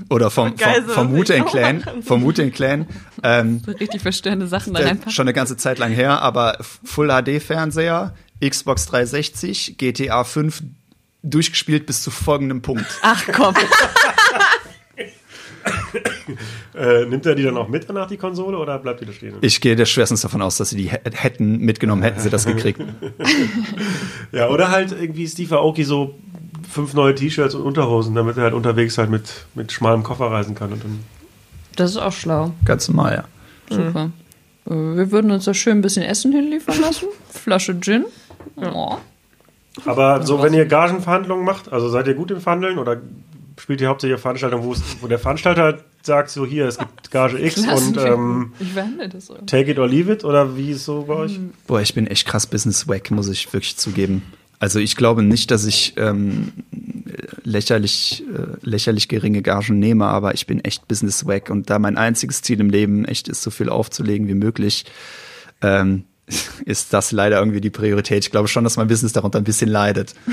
Oder 0.08 0.30
vom, 0.30 0.56
Geil, 0.56 0.82
vom, 0.82 1.08
vom 1.08 1.16
Wu-Tang 1.16 1.44
Clan, 1.44 1.84
vom 2.02 2.22
Wu-Tang 2.22 2.50
Clan, 2.50 2.86
ähm, 3.22 3.62
richtig 3.78 4.00
verstörende 4.00 4.46
Sachen 4.46 4.72
da 4.72 4.80
reinpacken. 4.80 5.12
schon 5.12 5.24
eine 5.24 5.34
ganze 5.34 5.56
Zeit 5.56 5.78
lang 5.78 5.92
her, 5.92 6.22
aber 6.22 6.58
Full 6.60 7.08
HD 7.08 7.42
Fernseher, 7.42 8.14
Xbox 8.42 8.86
360, 8.86 9.76
GTA 9.78 10.24
5 10.24 10.62
durchgespielt 11.22 11.86
bis 11.86 12.02
zu 12.02 12.10
folgendem 12.10 12.62
Punkt. 12.62 12.86
Ach 13.02 13.24
komm. 13.32 13.54
äh, 16.74 17.04
nimmt 17.06 17.24
er 17.26 17.34
die 17.34 17.42
dann 17.42 17.56
auch 17.56 17.68
mit 17.68 17.88
danach, 17.88 18.08
die 18.08 18.16
Konsole, 18.16 18.58
oder 18.58 18.78
bleibt 18.78 19.00
die 19.00 19.06
da 19.06 19.12
stehen? 19.12 19.34
Ich 19.40 19.60
gehe 19.60 19.76
der 19.76 19.84
schwerstens 19.86 20.22
davon 20.22 20.42
aus, 20.42 20.56
dass 20.56 20.70
sie 20.70 20.76
die 20.76 20.90
hä- 20.90 21.00
hätten 21.12 21.58
mitgenommen, 21.58 22.02
hätten 22.02 22.20
sie 22.20 22.30
das 22.30 22.44
gekriegt. 22.46 22.80
Ja, 24.32 24.48
oder 24.48 24.70
halt 24.70 24.92
irgendwie 24.92 25.28
Steve 25.28 25.56
Aoki 25.56 25.84
so 25.84 26.14
fünf 26.70 26.94
neue 26.94 27.14
T-Shirts 27.14 27.54
und 27.54 27.62
Unterhosen, 27.62 28.14
damit 28.14 28.38
er 28.38 28.44
halt 28.44 28.54
unterwegs 28.54 28.96
halt 28.96 29.10
mit, 29.10 29.44
mit 29.54 29.70
schmalem 29.72 30.02
Koffer 30.02 30.30
reisen 30.30 30.54
kann. 30.54 30.72
Und 30.72 30.82
dann 30.82 31.00
Das 31.76 31.90
ist 31.90 31.98
auch 31.98 32.12
schlau. 32.14 32.52
Ganz 32.64 32.88
normal, 32.88 33.14
ja. 33.14 33.24
Super. 33.76 34.10
wir 34.64 35.10
würden 35.10 35.30
uns 35.30 35.44
da 35.44 35.52
schön 35.52 35.78
ein 35.78 35.82
bisschen 35.82 36.02
Essen 36.02 36.32
hinliefern 36.32 36.80
lassen. 36.80 37.08
Flasche 37.30 37.78
Gin. 37.78 38.06
Ja. 38.58 38.98
Aber 39.86 40.24
so, 40.24 40.42
wenn 40.42 40.54
ihr 40.54 40.66
Gagenverhandlungen 40.66 41.44
macht, 41.44 41.72
also 41.72 41.88
seid 41.88 42.06
ihr 42.06 42.14
gut 42.14 42.30
im 42.30 42.40
Verhandeln 42.40 42.78
oder 42.78 43.00
spielt 43.58 43.80
ihr 43.80 43.88
hauptsächlich 43.88 44.16
auf 44.16 44.22
Veranstaltungen, 44.22 44.64
wo, 44.64 44.72
es, 44.72 44.82
wo 45.00 45.06
der 45.06 45.18
Veranstalter 45.18 45.78
sagt, 46.02 46.30
so 46.30 46.44
hier, 46.44 46.66
es 46.66 46.78
gibt 46.78 47.10
Gage 47.10 47.38
X 47.38 47.58
und 47.58 47.96
ähm, 47.96 48.52
das 49.10 49.26
so. 49.26 49.34
take 49.46 49.70
it 49.70 49.78
or 49.78 49.88
leave 49.88 50.12
it 50.12 50.24
oder 50.24 50.56
wie 50.56 50.70
ist 50.70 50.78
es 50.78 50.84
so 50.84 51.02
bei 51.02 51.14
euch? 51.14 51.38
Boah, 51.66 51.80
ich 51.80 51.94
bin 51.94 52.06
echt 52.06 52.26
krass 52.26 52.46
Business-Wack, 52.46 53.10
muss 53.10 53.28
ich 53.28 53.52
wirklich 53.52 53.76
zugeben. 53.76 54.22
Also 54.58 54.78
ich 54.78 54.96
glaube 54.96 55.22
nicht, 55.22 55.50
dass 55.50 55.64
ich 55.64 55.94
ähm, 55.96 56.52
lächerlich, 57.42 58.24
äh, 58.32 58.56
lächerlich 58.62 59.08
geringe 59.08 59.42
Gagen 59.42 59.78
nehme, 59.78 60.06
aber 60.06 60.34
ich 60.34 60.46
bin 60.46 60.60
echt 60.64 60.86
Business-Wack 60.88 61.50
und 61.50 61.70
da 61.70 61.78
mein 61.78 61.96
einziges 61.96 62.42
Ziel 62.42 62.60
im 62.60 62.70
Leben 62.70 63.04
echt 63.04 63.28
ist, 63.28 63.42
so 63.42 63.50
viel 63.50 63.68
aufzulegen 63.68 64.28
wie 64.28 64.34
möglich, 64.34 64.84
ähm, 65.60 66.04
ist 66.64 66.92
das 66.92 67.12
leider 67.12 67.38
irgendwie 67.38 67.60
die 67.60 67.70
Priorität. 67.70 68.24
Ich 68.24 68.30
glaube 68.30 68.48
schon, 68.48 68.64
dass 68.64 68.76
mein 68.76 68.88
Business 68.88 69.12
darunter 69.12 69.38
ein 69.38 69.44
bisschen 69.44 69.68
leidet. 69.68 70.14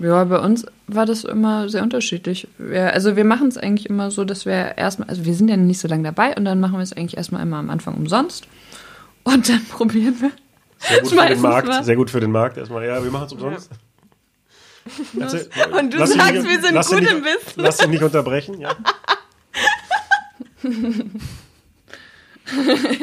Ja, 0.00 0.24
bei 0.24 0.38
uns 0.38 0.64
war 0.86 1.04
das 1.04 1.24
immer 1.24 1.68
sehr 1.68 1.82
unterschiedlich. 1.82 2.48
Wir, 2.56 2.94
also 2.94 3.16
wir 3.16 3.24
machen 3.24 3.48
es 3.48 3.58
eigentlich 3.58 3.90
immer 3.90 4.10
so, 4.10 4.24
dass 4.24 4.46
wir 4.46 4.78
erstmal, 4.78 5.10
also 5.10 5.26
wir 5.26 5.34
sind 5.34 5.48
ja 5.48 5.58
nicht 5.58 5.78
so 5.78 5.88
lange 5.88 6.04
dabei 6.04 6.34
und 6.34 6.46
dann 6.46 6.58
machen 6.58 6.74
wir 6.74 6.80
es 6.82 6.94
eigentlich 6.94 7.18
erstmal 7.18 7.42
immer 7.42 7.58
am 7.58 7.68
Anfang 7.68 7.94
umsonst. 7.94 8.48
Und 9.24 9.46
dann 9.50 9.62
probieren 9.70 10.16
wir. 10.22 10.30
Sehr 10.78 11.00
gut 11.02 11.10
für 11.20 11.26
den 11.28 11.40
Markt, 11.42 11.68
was. 11.68 11.84
sehr 11.84 11.96
gut 11.96 12.10
für 12.10 12.20
den 12.20 12.30
Markt. 12.30 12.56
Erstmal, 12.56 12.86
ja, 12.86 13.02
wir 13.04 13.10
machen 13.10 13.26
es 13.26 13.32
umsonst. 13.34 13.70
Erzähl- 15.20 15.48
Und 15.78 15.92
du 15.92 15.98
sagst, 15.98 16.16
nicht- 16.16 16.48
wir 16.48 16.62
sind 16.62 16.86
gut 16.86 17.00
nicht- 17.00 17.12
im 17.12 17.18
Business. 17.18 17.56
Lass 17.56 17.76
dich 17.76 17.88
nicht 17.88 18.02
unterbrechen, 18.02 18.58
ja. 18.60 18.74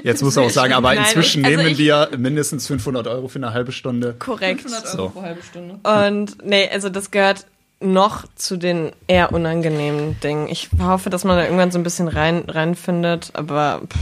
Jetzt 0.03 0.21
muss 0.23 0.35
man 0.35 0.45
auch 0.45 0.49
sagen, 0.49 0.73
aber 0.73 0.89
Nein, 0.95 1.05
inzwischen 1.05 1.41
ich- 1.41 1.45
also 1.47 1.57
nehmen 1.57 1.71
ich- 1.71 1.77
wir 1.77 2.09
mindestens 2.17 2.67
500 2.67 3.07
Euro 3.07 3.27
für 3.27 3.39
eine 3.39 3.53
halbe 3.53 3.71
Stunde. 3.71 4.15
Korrekt. 4.19 4.69
So. 4.69 5.09
pro 5.09 5.21
halbe 5.21 5.41
Stunde. 5.43 5.79
Und 5.83 6.43
nee, 6.45 6.69
also 6.71 6.89
das 6.89 7.11
gehört 7.11 7.45
noch 7.81 8.25
zu 8.35 8.57
den 8.57 8.91
eher 9.07 9.33
unangenehmen 9.33 10.19
Dingen. 10.21 10.47
Ich 10.47 10.69
hoffe, 10.81 11.09
dass 11.09 11.23
man 11.23 11.37
da 11.37 11.43
irgendwann 11.43 11.71
so 11.71 11.77
ein 11.77 11.83
bisschen 11.83 12.07
rein 12.07 12.43
reinfindet, 12.47 13.31
aber 13.33 13.81
pff, 13.87 13.99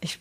ich 0.00 0.18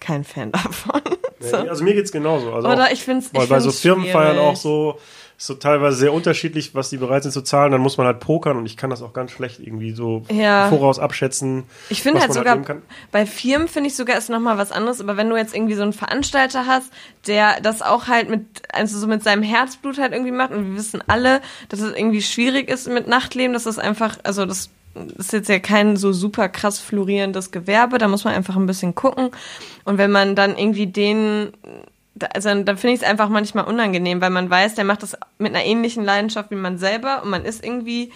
kein 0.00 0.24
Fan 0.24 0.50
davon. 0.52 1.00
So. 1.38 1.62
Nee, 1.62 1.68
Also 1.68 1.84
mir 1.84 1.94
geht's 1.94 2.10
genauso. 2.12 2.52
Also 2.52 2.68
Oder 2.68 2.86
auch, 2.86 2.90
ich 2.90 3.02
find's- 3.02 3.30
weil 3.32 3.44
ich 3.44 3.48
bei 3.50 3.60
so 3.60 3.70
Firmenfeiern 3.70 4.32
schwierig. 4.34 4.40
auch 4.48 4.56
so 4.56 4.98
so 5.42 5.54
teilweise 5.54 5.96
sehr 5.96 6.12
unterschiedlich, 6.12 6.74
was 6.74 6.90
die 6.90 6.98
bereit 6.98 7.22
sind 7.22 7.32
zu 7.32 7.40
zahlen. 7.40 7.72
Dann 7.72 7.80
muss 7.80 7.96
man 7.96 8.06
halt 8.06 8.20
pokern 8.20 8.58
und 8.58 8.66
ich 8.66 8.76
kann 8.76 8.90
das 8.90 9.00
auch 9.00 9.14
ganz 9.14 9.30
schlecht 9.30 9.58
irgendwie 9.58 9.92
so 9.92 10.22
Ja. 10.30 10.68
voraus 10.68 10.98
abschätzen. 10.98 11.64
Ich 11.88 12.02
finde 12.02 12.20
halt 12.20 12.34
sogar, 12.34 12.60
kann. 12.60 12.82
bei 13.10 13.24
Firmen 13.24 13.66
finde 13.66 13.88
ich 13.88 13.96
sogar 13.96 14.18
ist 14.18 14.28
nochmal 14.28 14.58
was 14.58 14.70
anderes, 14.70 15.00
aber 15.00 15.16
wenn 15.16 15.30
du 15.30 15.36
jetzt 15.36 15.54
irgendwie 15.54 15.76
so 15.76 15.82
einen 15.82 15.94
Veranstalter 15.94 16.66
hast, 16.66 16.92
der 17.26 17.62
das 17.62 17.80
auch 17.80 18.06
halt 18.06 18.28
mit, 18.28 18.42
also 18.70 18.98
so 18.98 19.06
mit 19.06 19.22
seinem 19.22 19.42
Herzblut 19.42 19.96
halt 19.96 20.12
irgendwie 20.12 20.30
macht 20.30 20.50
und 20.50 20.72
wir 20.72 20.76
wissen 20.76 21.02
alle, 21.06 21.40
dass 21.70 21.80
es 21.80 21.96
irgendwie 21.96 22.20
schwierig 22.20 22.68
ist 22.68 22.86
mit 22.90 23.06
Nachtleben, 23.06 23.54
dass 23.54 23.64
das 23.64 23.78
einfach, 23.78 24.18
also 24.24 24.44
das 24.44 24.68
ist 25.16 25.32
jetzt 25.32 25.48
ja 25.48 25.58
kein 25.58 25.96
so 25.96 26.12
super 26.12 26.50
krass 26.50 26.80
florierendes 26.80 27.50
Gewerbe, 27.50 27.96
da 27.96 28.08
muss 28.08 28.24
man 28.24 28.34
einfach 28.34 28.56
ein 28.56 28.66
bisschen 28.66 28.94
gucken 28.94 29.30
und 29.84 29.96
wenn 29.96 30.10
man 30.10 30.36
dann 30.36 30.58
irgendwie 30.58 30.86
den 30.88 31.52
also 32.34 32.48
dann 32.48 32.76
finde 32.76 32.94
ich 32.94 33.02
es 33.02 33.08
einfach 33.08 33.28
manchmal 33.28 33.64
unangenehm, 33.64 34.20
weil 34.20 34.30
man 34.30 34.50
weiß, 34.50 34.74
der 34.74 34.84
macht 34.84 35.02
das 35.02 35.16
mit 35.38 35.54
einer 35.54 35.64
ähnlichen 35.64 36.04
Leidenschaft 36.04 36.50
wie 36.50 36.56
man 36.56 36.78
selber 36.78 37.22
und 37.22 37.30
man 37.30 37.44
ist 37.44 37.64
irgendwie 37.64 38.12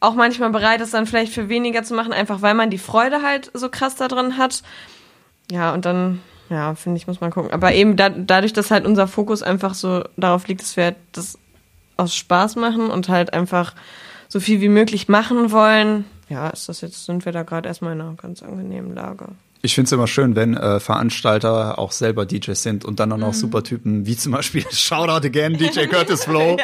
auch 0.00 0.14
manchmal 0.14 0.50
bereit, 0.50 0.80
es 0.80 0.90
dann 0.90 1.06
vielleicht 1.06 1.32
für 1.32 1.48
weniger 1.48 1.82
zu 1.82 1.94
machen, 1.94 2.12
einfach 2.12 2.42
weil 2.42 2.54
man 2.54 2.70
die 2.70 2.78
Freude 2.78 3.22
halt 3.22 3.50
so 3.54 3.68
krass 3.68 3.96
da 3.96 4.08
drin 4.08 4.36
hat. 4.36 4.62
Ja, 5.50 5.72
und 5.72 5.84
dann, 5.84 6.20
ja, 6.50 6.74
finde 6.74 6.98
ich, 6.98 7.06
muss 7.06 7.20
man 7.20 7.30
gucken. 7.30 7.52
Aber 7.52 7.72
eben 7.72 7.96
da, 7.96 8.10
dadurch, 8.10 8.52
dass 8.52 8.70
halt 8.70 8.86
unser 8.86 9.08
Fokus 9.08 9.42
einfach 9.42 9.74
so 9.74 10.04
darauf 10.16 10.46
liegt, 10.46 10.60
dass 10.60 10.76
wir 10.76 10.84
halt 10.84 10.96
das 11.12 11.38
aus 11.96 12.14
Spaß 12.14 12.56
machen 12.56 12.90
und 12.90 13.08
halt 13.08 13.32
einfach 13.32 13.74
so 14.28 14.40
viel 14.40 14.60
wie 14.60 14.68
möglich 14.68 15.08
machen 15.08 15.52
wollen, 15.52 16.04
ja, 16.28 16.48
ist 16.48 16.68
das 16.68 16.80
jetzt, 16.80 17.04
sind 17.04 17.24
wir 17.24 17.32
da 17.32 17.42
gerade 17.42 17.68
erstmal 17.68 17.92
in 17.92 18.00
einer 18.00 18.14
ganz 18.14 18.42
angenehmen 18.42 18.94
Lage. 18.94 19.28
Ich 19.64 19.74
finde 19.74 19.86
es 19.86 19.92
immer 19.92 20.06
schön, 20.06 20.36
wenn 20.36 20.54
äh, 20.58 20.78
Veranstalter 20.78 21.78
auch 21.78 21.90
selber 21.90 22.26
DJs 22.26 22.62
sind 22.62 22.84
und 22.84 23.00
dann 23.00 23.10
auch 23.12 23.16
noch 23.16 23.28
Mhm. 23.28 23.32
super 23.32 23.62
Typen, 23.62 24.04
wie 24.04 24.14
zum 24.14 24.32
Beispiel 24.32 24.62
Shoutout 24.70 25.26
again, 25.26 25.54
DJ 25.56 25.86
Curtis 25.90 26.24
Flow. 26.24 26.56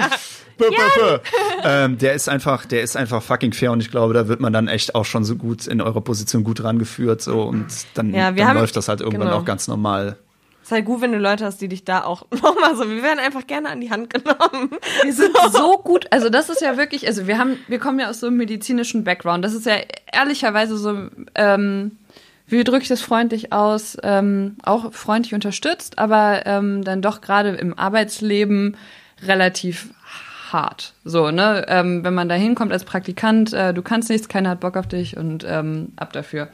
Bö, 0.58 0.66
bö, 0.68 0.76
bö. 1.00 1.18
Ähm, 1.64 1.96
der 1.96 2.12
ist 2.12 2.28
einfach, 2.28 2.66
der 2.66 2.82
ist 2.82 2.98
einfach 2.98 3.22
fucking 3.22 3.54
fair 3.54 3.72
und 3.72 3.80
ich 3.80 3.90
glaube, 3.90 4.12
da 4.12 4.28
wird 4.28 4.40
man 4.40 4.52
dann 4.52 4.68
echt 4.68 4.94
auch 4.94 5.06
schon 5.06 5.24
so 5.24 5.36
gut 5.36 5.66
in 5.66 5.80
eurer 5.80 6.02
Position 6.02 6.44
gut 6.44 6.62
rangeführt 6.62 7.22
so 7.22 7.42
und 7.44 7.68
dann, 7.94 8.12
Ja, 8.12 8.34
wir 8.34 8.42
dann 8.42 8.48
haben- 8.50 8.58
läuft 8.58 8.76
das 8.76 8.88
halt 8.88 9.00
irgendwann 9.00 9.28
genau. 9.28 9.40
auch 9.40 9.44
ganz 9.46 9.66
normal. 9.66 10.16
Ist 10.62 10.70
halt 10.72 10.84
gut, 10.84 11.00
wenn 11.00 11.12
du 11.12 11.18
Leute 11.18 11.46
hast, 11.46 11.62
die 11.62 11.68
dich 11.68 11.84
da 11.84 12.04
auch 12.04 12.26
nochmal 12.42 12.76
so, 12.76 12.86
wir 12.90 13.02
werden 13.02 13.18
einfach 13.18 13.46
gerne 13.46 13.70
an 13.70 13.80
die 13.80 13.90
Hand 13.90 14.10
genommen. 14.12 14.70
Wir 15.02 15.14
sind 15.14 15.34
so 15.52 15.78
gut, 15.78 16.06
also 16.10 16.28
das 16.28 16.50
ist 16.50 16.60
ja 16.60 16.76
wirklich, 16.76 17.06
also 17.06 17.26
wir 17.26 17.38
haben, 17.38 17.56
wir 17.66 17.78
kommen 17.78 17.98
ja 17.98 18.10
aus 18.10 18.20
so 18.20 18.26
einem 18.26 18.36
medizinischen 18.36 19.04
Background. 19.04 19.42
Das 19.42 19.54
ist 19.54 19.64
ja 19.64 19.76
ehrlicherweise 20.12 20.76
so, 20.76 21.08
ähm, 21.34 21.92
wie 22.50 22.64
drücke 22.64 22.82
ich 22.82 22.88
das 22.88 23.00
freundlich 23.00 23.52
aus, 23.52 23.96
ähm, 24.02 24.56
auch 24.62 24.92
freundlich 24.92 25.34
unterstützt, 25.34 25.98
aber 25.98 26.46
ähm, 26.46 26.84
dann 26.84 27.02
doch 27.02 27.20
gerade 27.20 27.50
im 27.50 27.78
Arbeitsleben 27.78 28.76
relativ 29.22 29.88
hart. 30.52 30.94
So, 31.04 31.30
ne? 31.30 31.64
Ähm, 31.68 32.04
wenn 32.04 32.14
man 32.14 32.28
da 32.28 32.34
hinkommt 32.34 32.72
als 32.72 32.84
Praktikant, 32.84 33.52
äh, 33.52 33.72
du 33.72 33.82
kannst 33.82 34.10
nichts, 34.10 34.28
keiner 34.28 34.50
hat 34.50 34.60
Bock 34.60 34.76
auf 34.76 34.88
dich 34.88 35.16
und 35.16 35.44
ähm, 35.48 35.92
ab 35.96 36.12
dafür. 36.12 36.48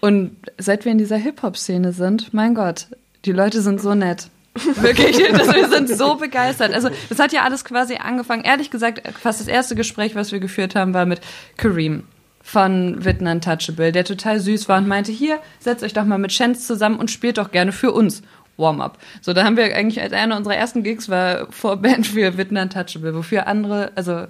Und 0.00 0.36
seit 0.58 0.84
wir 0.84 0.92
in 0.92 0.98
dieser 0.98 1.16
Hip-Hop-Szene 1.16 1.92
sind, 1.92 2.32
mein 2.34 2.54
Gott, 2.54 2.86
die 3.24 3.32
Leute 3.32 3.60
sind 3.60 3.80
so 3.80 3.94
nett. 3.94 4.28
Wirklich, 4.74 5.16
das, 5.30 5.54
wir 5.54 5.68
sind 5.68 5.88
so 5.88 6.16
begeistert. 6.16 6.74
Also, 6.74 6.90
das 7.08 7.20
hat 7.20 7.32
ja 7.32 7.42
alles 7.44 7.64
quasi 7.64 7.96
angefangen. 7.96 8.42
Ehrlich 8.42 8.70
gesagt, 8.70 9.00
fast 9.16 9.40
das 9.40 9.46
erste 9.46 9.76
Gespräch, 9.76 10.16
was 10.16 10.32
wir 10.32 10.40
geführt 10.40 10.74
haben, 10.74 10.92
war 10.92 11.06
mit 11.06 11.20
Kareem 11.56 12.02
von 12.50 13.04
Witten 13.04 13.28
Untouchable, 13.28 13.92
der 13.92 14.04
total 14.04 14.40
süß 14.40 14.68
war 14.68 14.78
und 14.78 14.88
meinte, 14.88 15.12
hier, 15.12 15.38
setzt 15.60 15.84
euch 15.84 15.92
doch 15.92 16.04
mal 16.04 16.18
mit 16.18 16.32
Chance 16.32 16.66
zusammen 16.66 16.96
und 16.96 17.08
spielt 17.08 17.38
doch 17.38 17.52
gerne 17.52 17.70
für 17.70 17.92
uns. 17.92 18.22
Warm-up. 18.56 18.98
So, 19.20 19.32
da 19.32 19.44
haben 19.44 19.56
wir 19.56 19.74
eigentlich 19.76 20.02
als 20.02 20.12
einer 20.12 20.36
unserer 20.36 20.56
ersten 20.56 20.82
Gigs 20.82 21.08
war 21.08 21.46
Vorband 21.52 22.08
für 22.08 22.36
Witten 22.36 22.56
Untouchable, 22.56 23.14
wofür 23.14 23.46
andere, 23.46 23.92
also, 23.94 24.26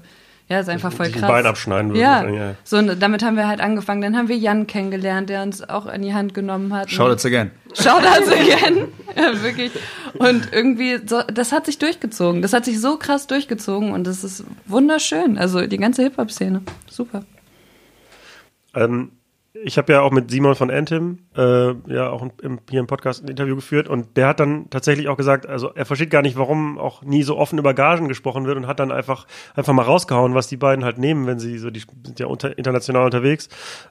ja, 0.51 0.61
ist 0.61 0.69
einfach 0.69 0.93
voll 0.93 1.09
krass. 1.11 1.31
Bein 1.31 1.47
abschneiden 1.47 1.93
würde. 1.93 2.01
Ja, 2.01 2.29
ja. 2.29 2.55
so 2.63 2.77
und 2.77 3.01
damit 3.01 3.23
haben 3.23 3.37
wir 3.37 3.49
halt 3.49 3.63
angefangen. 3.63 4.03
Dann 4.03 4.17
haben 4.17 4.29
wir 4.29 4.37
Jan 4.37 4.67
kennengelernt, 4.67 5.31
der 5.31 5.43
uns 5.43 5.67
auch 5.67 5.87
an 5.87 6.03
die 6.03 6.13
Hand 6.13 6.35
genommen 6.35 6.75
hat. 6.75 6.91
Shoutouts 6.91 7.25
again. 7.25 7.53
Shoutouts 7.73 8.31
again. 8.31 8.89
ja, 9.17 9.43
wirklich. 9.43 9.73
Und 10.15 10.53
irgendwie, 10.53 10.99
so, 11.07 11.23
das 11.23 11.53
hat 11.53 11.65
sich 11.65 11.79
durchgezogen. 11.79 12.43
Das 12.43 12.53
hat 12.53 12.67
sich 12.67 12.81
so 12.81 12.99
krass 12.99 13.27
durchgezogen 13.29 13.93
und 13.93 14.07
das 14.07 14.25
ist 14.25 14.45
wunderschön. 14.67 15.39
Also 15.39 15.67
die 15.67 15.79
ganze 15.79 16.03
Hip-Hop-Szene. 16.03 16.61
Super. 16.91 17.23
Ähm, 18.75 19.13
ich 19.53 19.79
habe 19.79 19.93
ja 19.93 20.01
auch 20.01 20.13
mit 20.13 20.31
Simon 20.31 20.55
von 20.55 20.71
Antim 20.71 21.19
äh, 21.37 21.73
ja 21.93 22.09
auch 22.09 22.25
im, 22.41 22.61
hier 22.71 22.81
im 22.81 22.87
Podcast 22.87 23.25
ein 23.25 23.29
Interview 23.29 23.57
geführt 23.57 23.89
und 23.89 24.17
der 24.17 24.29
hat 24.29 24.41
dann 24.41 24.71
tatsächlich 24.71 25.09
auch 25.09 25.17
gesagt, 25.17 25.47
also 25.47 25.73
er 25.75 25.87
versteht 25.87 26.11
gar 26.11 26.23
nicht, 26.23 26.37
warum 26.37 26.79
auch 26.79 27.03
nie 27.03 27.25
so 27.25 27.37
offen 27.37 27.59
über 27.59 27.75
Gagen 27.75 28.09
gesprochen 28.09 28.47
wird 28.47 28.57
und 28.57 28.67
hat 28.67 28.79
dann 28.79 28.93
einfach 28.93 29.27
einfach 29.57 29.73
mal 29.73 29.83
rausgehauen, 29.83 30.35
was 30.35 30.47
die 30.47 30.57
beiden 30.57 30.85
halt 30.85 30.99
nehmen, 30.99 31.27
wenn 31.27 31.41
sie 31.41 31.59
so 31.59 31.71
die 31.71 31.83
sind 32.05 32.21
ja 32.21 32.27
unter, 32.27 32.57
international 32.57 33.05
unterwegs. 33.05 33.49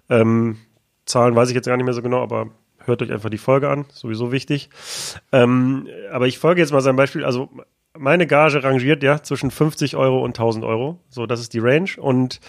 Ähm, 0.10 0.58
Zahlen 1.06 1.36
weiß 1.36 1.50
ich 1.50 1.56
jetzt 1.56 1.66
gar 1.66 1.76
nicht 1.76 1.86
mehr 1.86 1.94
so 1.94 2.02
genau, 2.02 2.22
aber 2.22 2.48
hört 2.86 3.02
euch 3.02 3.12
einfach 3.12 3.30
die 3.30 3.38
Folge 3.38 3.70
an, 3.70 3.86
sowieso 3.92 4.32
wichtig. 4.32 4.70
Ähm, 5.32 5.88
aber 6.12 6.28
ich 6.28 6.40
folge 6.40 6.62
jetzt 6.62 6.72
mal 6.72 6.82
seinem 6.82 6.96
Beispiel, 6.96 7.26
also 7.26 7.50
meine 7.98 8.28
Gage 8.28 8.64
rangiert 8.64 9.04
ja 9.04 9.22
zwischen 9.22 9.52
50 9.52 9.96
Euro 9.98 10.24
und 10.24 10.40
1000 10.40 10.64
Euro, 10.64 11.00
so 11.10 11.26
das 11.26 11.42
ist 11.42 11.54
die 11.54 11.60
Range 11.60 11.90
und 11.98 12.40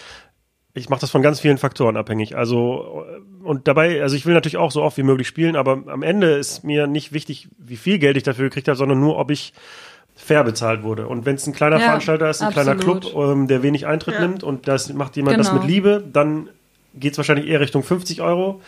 ich 0.74 0.88
mache 0.88 1.00
das 1.00 1.10
von 1.10 1.22
ganz 1.22 1.40
vielen 1.40 1.58
Faktoren 1.58 1.96
abhängig. 1.96 2.36
Also 2.36 3.04
und 3.42 3.66
dabei, 3.68 4.02
also 4.02 4.14
ich 4.16 4.26
will 4.26 4.34
natürlich 4.34 4.56
auch 4.56 4.70
so 4.70 4.82
oft 4.82 4.96
wie 4.96 5.02
möglich 5.02 5.26
spielen, 5.26 5.56
aber 5.56 5.82
am 5.86 6.02
Ende 6.02 6.32
ist 6.32 6.62
mir 6.64 6.86
nicht 6.86 7.12
wichtig, 7.12 7.48
wie 7.58 7.76
viel 7.76 7.98
Geld 7.98 8.16
ich 8.16 8.22
dafür 8.22 8.44
gekriegt 8.44 8.68
habe, 8.68 8.76
sondern 8.76 9.00
nur, 9.00 9.18
ob 9.18 9.30
ich 9.30 9.52
fair 10.14 10.44
bezahlt 10.44 10.82
wurde. 10.82 11.08
Und 11.08 11.24
wenn 11.26 11.36
es 11.36 11.46
ein 11.46 11.54
kleiner 11.54 11.78
Ja, 11.78 11.86
Veranstalter 11.86 12.28
ist, 12.28 12.42
ein 12.42 12.52
kleiner 12.52 12.72
absolut. 12.72 13.10
Club, 13.10 13.16
ähm, 13.16 13.48
der 13.48 13.62
wenig 13.62 13.86
Eintritt 13.86 14.20
nimmt 14.20 14.42
und 14.44 14.68
das 14.68 14.92
macht 14.92 15.16
jemand 15.16 15.38
das 15.38 15.48
Genau. 15.48 15.60
mit 15.62 15.68
Liebe, 15.70 16.04
dann 16.12 16.50
geht 16.94 17.12
es 17.12 17.18
wahrscheinlich 17.18 17.46
eher 17.48 17.60
Richtung 17.60 17.82
50 17.82 18.20
Euro. 18.20 18.60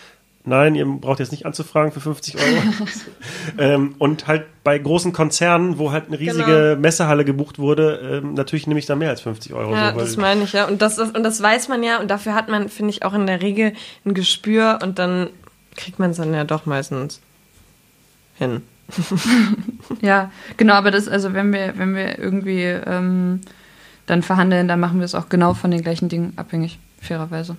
Nein, 0.44 0.74
ihr 0.74 0.84
braucht 0.86 1.20
jetzt 1.20 1.30
nicht 1.30 1.46
anzufragen 1.46 1.92
für 1.92 2.00
50 2.00 2.36
Euro. 2.36 2.62
ähm, 3.58 3.94
und 3.98 4.26
halt 4.26 4.46
bei 4.64 4.76
großen 4.76 5.12
Konzernen, 5.12 5.78
wo 5.78 5.92
halt 5.92 6.08
eine 6.08 6.18
riesige 6.18 6.44
Genau. 6.44 6.80
Messehalle 6.80 7.24
gebucht 7.24 7.60
wurde, 7.60 8.20
ähm, 8.24 8.34
natürlich 8.34 8.66
nehme 8.66 8.80
ich 8.80 8.86
da 8.86 8.96
mehr 8.96 9.10
als 9.10 9.20
50 9.20 9.52
Euro. 9.54 9.72
Ja, 9.72 9.90
so, 9.92 9.96
weil- 9.98 10.04
das 10.04 10.16
meine 10.16 10.42
ich 10.42 10.52
ja. 10.52 10.66
Und 10.66 10.82
das, 10.82 10.98
ist, 10.98 11.16
und 11.16 11.22
das 11.22 11.40
weiß 11.40 11.68
man 11.68 11.84
ja. 11.84 12.00
Und 12.00 12.10
dafür 12.10 12.34
hat 12.34 12.48
man, 12.48 12.68
finde 12.68 12.90
ich, 12.90 13.04
auch 13.04 13.14
in 13.14 13.26
der 13.28 13.40
Regel 13.40 13.72
ein 14.04 14.14
Gespür. 14.14 14.80
Und 14.82 14.98
dann 14.98 15.30
kriegt 15.76 16.00
man 16.00 16.10
es 16.10 16.16
dann 16.16 16.34
ja 16.34 16.42
doch 16.44 16.66
meistens 16.66 17.20
hin. 18.36 18.62
Ja, 20.00 20.30
genau, 20.56 20.74
aber 20.74 20.90
das, 20.90 21.06
also 21.08 21.32
wenn 21.34 21.52
wir, 21.52 21.74
wenn 21.76 21.94
wir 21.94 22.18
irgendwie 22.18 22.62
ähm, 22.62 23.40
dann 24.06 24.22
verhandeln, 24.22 24.66
dann 24.68 24.80
machen 24.80 24.98
wir 24.98 25.04
es 25.04 25.14
auch 25.14 25.28
genau 25.28 25.54
von 25.54 25.70
den 25.70 25.82
gleichen 25.82 26.08
Dingen 26.08 26.32
abhängig, 26.36 26.78
fairerweise. 27.00 27.56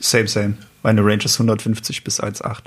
Same, 0.00 0.28
same. 0.28 0.54
Meine 0.82 1.04
Range 1.04 1.24
ist 1.24 1.34
150 1.34 2.04
bis 2.04 2.22
1,8. 2.22 2.58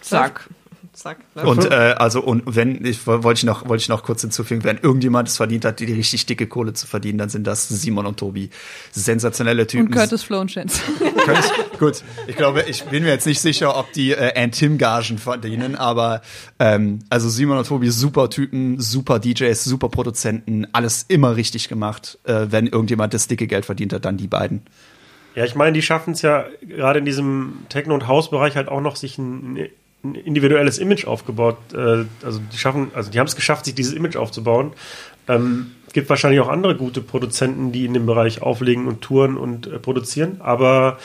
Zack. 0.00 0.48
Zack. 0.94 1.18
Und 1.34 1.64
äh, 1.64 1.96
also 1.98 2.22
und 2.22 2.42
wenn 2.46 2.84
ich 2.84 3.04
wollte 3.04 3.32
ich 3.32 3.42
noch 3.42 3.68
wollte 3.68 3.82
ich 3.82 3.88
noch 3.88 4.04
kurz 4.04 4.20
hinzufügen, 4.20 4.62
wenn 4.62 4.78
irgendjemand 4.78 5.28
es 5.28 5.36
verdient 5.36 5.64
hat, 5.64 5.80
die 5.80 5.86
richtig 5.86 6.26
dicke 6.26 6.46
Kohle 6.46 6.72
zu 6.72 6.86
verdienen, 6.86 7.18
dann 7.18 7.28
sind 7.28 7.48
das 7.48 7.68
Simon 7.68 8.06
und 8.06 8.20
Tobi, 8.20 8.48
sensationelle 8.92 9.66
Typen. 9.66 9.86
Und 9.86 9.92
Curtis 9.92 10.22
Flo 10.22 10.40
und 10.40 10.52
Chance. 10.52 10.80
Curtis, 11.24 11.52
gut, 11.80 12.04
ich 12.28 12.36
glaube, 12.36 12.62
ich 12.68 12.84
bin 12.84 13.02
mir 13.02 13.10
jetzt 13.10 13.26
nicht 13.26 13.40
sicher, 13.40 13.76
ob 13.76 13.92
die 13.92 14.12
äh, 14.12 14.40
Antim 14.40 14.78
Gagen 14.78 15.18
verdienen, 15.18 15.74
aber 15.74 16.22
ähm, 16.60 17.00
also 17.10 17.28
Simon 17.28 17.58
und 17.58 17.66
Tobi 17.66 17.90
super 17.90 18.30
Typen, 18.30 18.80
super 18.80 19.18
DJs, 19.18 19.64
super 19.64 19.88
Produzenten, 19.88 20.68
alles 20.72 21.06
immer 21.08 21.34
richtig 21.34 21.68
gemacht. 21.68 22.20
Äh, 22.22 22.46
wenn 22.50 22.68
irgendjemand 22.68 23.14
das 23.14 23.26
dicke 23.26 23.48
Geld 23.48 23.64
verdient 23.64 23.92
hat, 23.92 24.04
dann 24.04 24.16
die 24.16 24.28
beiden. 24.28 24.62
Ja, 25.34 25.44
ich 25.44 25.54
meine, 25.54 25.72
die 25.72 25.82
schaffen 25.82 26.12
es 26.12 26.22
ja 26.22 26.46
gerade 26.62 27.00
in 27.00 27.04
diesem 27.04 27.66
Techno- 27.68 27.94
und 27.94 28.06
Hausbereich 28.06 28.56
halt 28.56 28.68
auch 28.68 28.80
noch, 28.80 28.96
sich 28.96 29.18
ein, 29.18 29.68
ein 30.04 30.14
individuelles 30.14 30.78
Image 30.78 31.06
aufgebaut. 31.06 31.56
Äh, 31.72 32.04
also 32.24 32.40
die 32.52 32.56
schaffen, 32.56 32.90
also 32.94 33.10
die 33.10 33.18
haben 33.18 33.26
es 33.26 33.36
geschafft, 33.36 33.64
sich 33.64 33.74
dieses 33.74 33.94
Image 33.94 34.16
aufzubauen. 34.16 34.72
Ähm, 35.26 35.72
gibt 35.94 36.10
wahrscheinlich 36.10 36.40
auch 36.40 36.48
andere 36.48 36.76
gute 36.76 37.00
Produzenten, 37.00 37.72
die 37.72 37.86
in 37.86 37.94
dem 37.94 38.04
Bereich 38.04 38.42
auflegen 38.42 38.86
und 38.86 39.00
touren 39.00 39.36
und 39.38 39.66
äh, 39.66 39.78
produzieren, 39.78 40.40
aber 40.40 40.98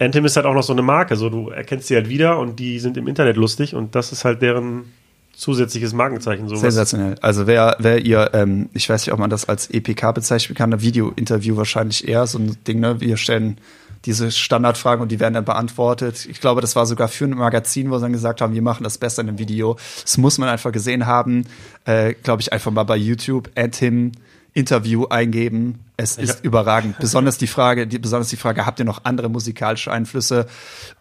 Anthem 0.00 0.24
ist 0.24 0.36
halt 0.36 0.46
auch 0.46 0.54
noch 0.54 0.64
so 0.64 0.72
eine 0.72 0.82
Marke, 0.82 1.14
so 1.14 1.30
du 1.30 1.50
erkennst 1.50 1.86
sie 1.86 1.94
halt 1.94 2.08
wieder 2.08 2.38
und 2.38 2.58
die 2.58 2.80
sind 2.80 2.96
im 2.96 3.06
Internet 3.06 3.36
lustig 3.36 3.76
und 3.76 3.94
das 3.94 4.10
ist 4.10 4.24
halt 4.24 4.42
deren 4.42 4.92
zusätzliches 5.36 5.92
Markenzeichen. 5.92 6.48
Sowas. 6.48 6.60
Sensationell. 6.60 7.16
Also 7.20 7.46
wer, 7.46 7.76
wer 7.78 8.04
ihr, 8.04 8.30
ähm, 8.34 8.68
ich 8.72 8.88
weiß 8.88 9.06
nicht, 9.06 9.12
ob 9.12 9.18
man 9.18 9.30
das 9.30 9.48
als 9.48 9.70
EPK 9.70 10.12
bezeichnen 10.12 10.54
kann, 10.54 10.72
ein 10.72 10.80
Video-Interview 10.80 11.56
wahrscheinlich 11.56 12.06
eher, 12.08 12.26
so 12.26 12.38
ein 12.38 12.56
Ding, 12.66 12.80
ne? 12.80 13.00
Wir 13.00 13.16
stellen 13.16 13.58
diese 14.04 14.30
Standardfragen 14.30 15.02
und 15.02 15.10
die 15.10 15.20
werden 15.20 15.34
dann 15.34 15.44
beantwortet. 15.44 16.26
Ich 16.26 16.40
glaube, 16.40 16.60
das 16.60 16.76
war 16.76 16.86
sogar 16.86 17.08
für 17.08 17.24
ein 17.24 17.30
Magazin, 17.30 17.90
wo 17.90 17.96
sie 17.96 18.02
dann 18.02 18.12
gesagt 18.12 18.40
haben, 18.40 18.54
wir 18.54 18.62
machen 18.62 18.84
das 18.84 18.98
besser 18.98 19.22
in 19.22 19.28
einem 19.28 19.38
Video. 19.38 19.76
Das 20.02 20.18
muss 20.18 20.38
man 20.38 20.48
einfach 20.48 20.72
gesehen 20.72 21.06
haben. 21.06 21.46
Äh, 21.84 22.14
glaube 22.22 22.42
ich, 22.42 22.52
einfach 22.52 22.70
mal 22.70 22.84
bei 22.84 22.96
YouTube, 22.96 23.50
Anthem 23.56 24.12
Interview 24.52 25.06
eingeben. 25.06 25.80
Es 25.96 26.16
ist 26.16 26.38
Ja. 26.40 26.44
überragend. 26.44 26.98
Besonders 27.00 27.38
die 27.38 27.46
Frage, 27.46 27.86
die, 27.86 27.98
besonders 28.00 28.28
die 28.28 28.36
Frage, 28.36 28.66
habt 28.66 28.80
ihr 28.80 28.84
noch 28.84 29.04
andere 29.04 29.28
musikalische 29.28 29.92
Einflüsse? 29.92 30.46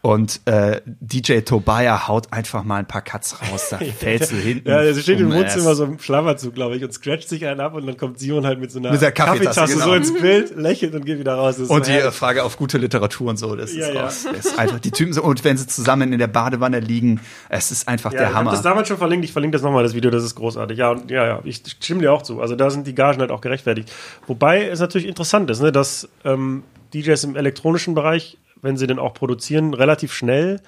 Und 0.02 0.42
äh, 0.46 0.82
DJ 0.86 1.40
Tobaya 1.40 2.08
haut 2.08 2.32
einfach 2.32 2.64
mal 2.64 2.78
ein 2.78 2.88
paar 2.88 3.02
Cuts 3.02 3.38
raus. 3.42 3.70
Da 3.72 3.80
fällst 4.00 4.32
du 4.32 4.36
hinten. 4.36 4.70
Ja, 4.70 4.84
er 4.84 4.94
steht 4.94 5.20
im 5.20 5.34
Wohnzimmer 5.34 5.74
so 5.74 5.86
im 5.86 5.98
Schlafanzug, 6.00 6.54
glaube 6.54 6.76
ich, 6.76 6.84
und 6.84 6.94
scratcht 6.94 7.28
sich 7.28 7.46
einen 7.48 7.60
ab 7.60 7.74
und 7.74 7.88
dann 7.88 7.98
kommt 7.98 8.20
Simon 8.20 8.46
halt 8.46 8.60
mit 8.60 8.72
so 8.72 8.78
einer 8.78 8.92
Mit 8.92 9.02
der 9.02 9.12
Kaffeetasse, 9.12 9.74
genau. 9.74 9.86
so 9.86 9.94
ins 9.96 10.14
Bild, 10.14 10.56
lächelt 10.56 10.94
und 10.94 11.06
geht 11.06 11.18
wieder 11.18 11.34
raus. 11.36 11.58
Und 11.58 11.66
so 11.66 11.80
die 11.80 11.90
äh, 11.90 11.94
herrlich. 11.96 12.14
Frage 12.14 12.44
auf 12.44 12.58
gute 12.58 12.78
Literatur 12.78 13.30
und 13.32 13.38
so, 13.38 13.56
das 13.56 13.74
Ja, 13.74 13.88
ist 13.88 13.94
ja. 13.96 14.02
raus. 14.04 14.28
Das 14.32 14.46
ist 14.46 14.60
einfach, 14.60 14.80
die 14.80 14.92
Typen 14.92 15.14
so, 15.14 15.24
und 15.24 15.44
wenn 15.44 15.58
sie 15.58 15.66
zusammen 15.66 16.14
in 16.14 16.20
der 16.20 16.28
Badewanne 16.28 16.80
liegen, 16.80 17.20
es 17.50 17.72
ist 17.72 17.88
einfach 17.88 18.12
der 18.12 18.20
ich 18.22 18.26
habe 18.28 18.36
Hammer. 18.38 18.52
das 18.52 18.62
damals 18.62 18.88
schon 18.90 18.98
verlinkt. 18.98 19.26
Ich 19.26 19.32
verlinke 19.32 19.56
das 19.56 19.64
nochmal, 19.64 19.82
das 19.82 19.96
Video, 19.96 20.12
das 20.12 20.24
ist 20.24 20.36
großartig. 20.36 20.78
Ja, 20.78 20.92
und 20.92 21.10
ja, 21.10 21.26
ja, 21.26 21.40
ich 21.46 21.64
stimme 21.82 22.02
dir 22.02 22.14
auch 22.14 22.22
zu. 22.22 22.42
Also 22.42 22.56
da 22.56 22.70
sind 22.70 22.86
die 22.86 22.94
Gagen 22.94 23.20
halt 23.22 23.32
auch 23.32 23.42
gerechtfertigt. 23.42 23.92
Wobei 24.28 24.68
es 24.68 24.83
natürlich 24.84 25.08
interessant 25.08 25.50
ist, 25.50 25.62
ne, 25.62 25.72
dass 25.72 26.08
ähm, 26.24 26.62
DJs 26.94 27.24
im 27.24 27.36
elektronischen 27.36 27.96
Bereich, 27.96 28.38
wenn 28.62 28.78
sie 28.78 28.86
denn 28.88 29.00
auch 29.00 29.14
produzieren, 29.14 29.74
relativ 29.74 30.14
schnell, 30.14 30.62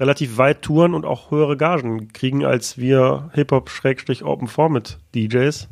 relativ 0.00 0.38
weit 0.38 0.62
touren 0.62 0.94
und 0.94 1.04
auch 1.04 1.30
höhere 1.30 1.56
Gagen 1.56 2.12
kriegen 2.12 2.44
als 2.44 2.78
wir 2.78 3.30
Hip-Hop-Open-Format-DJs. 3.34 5.68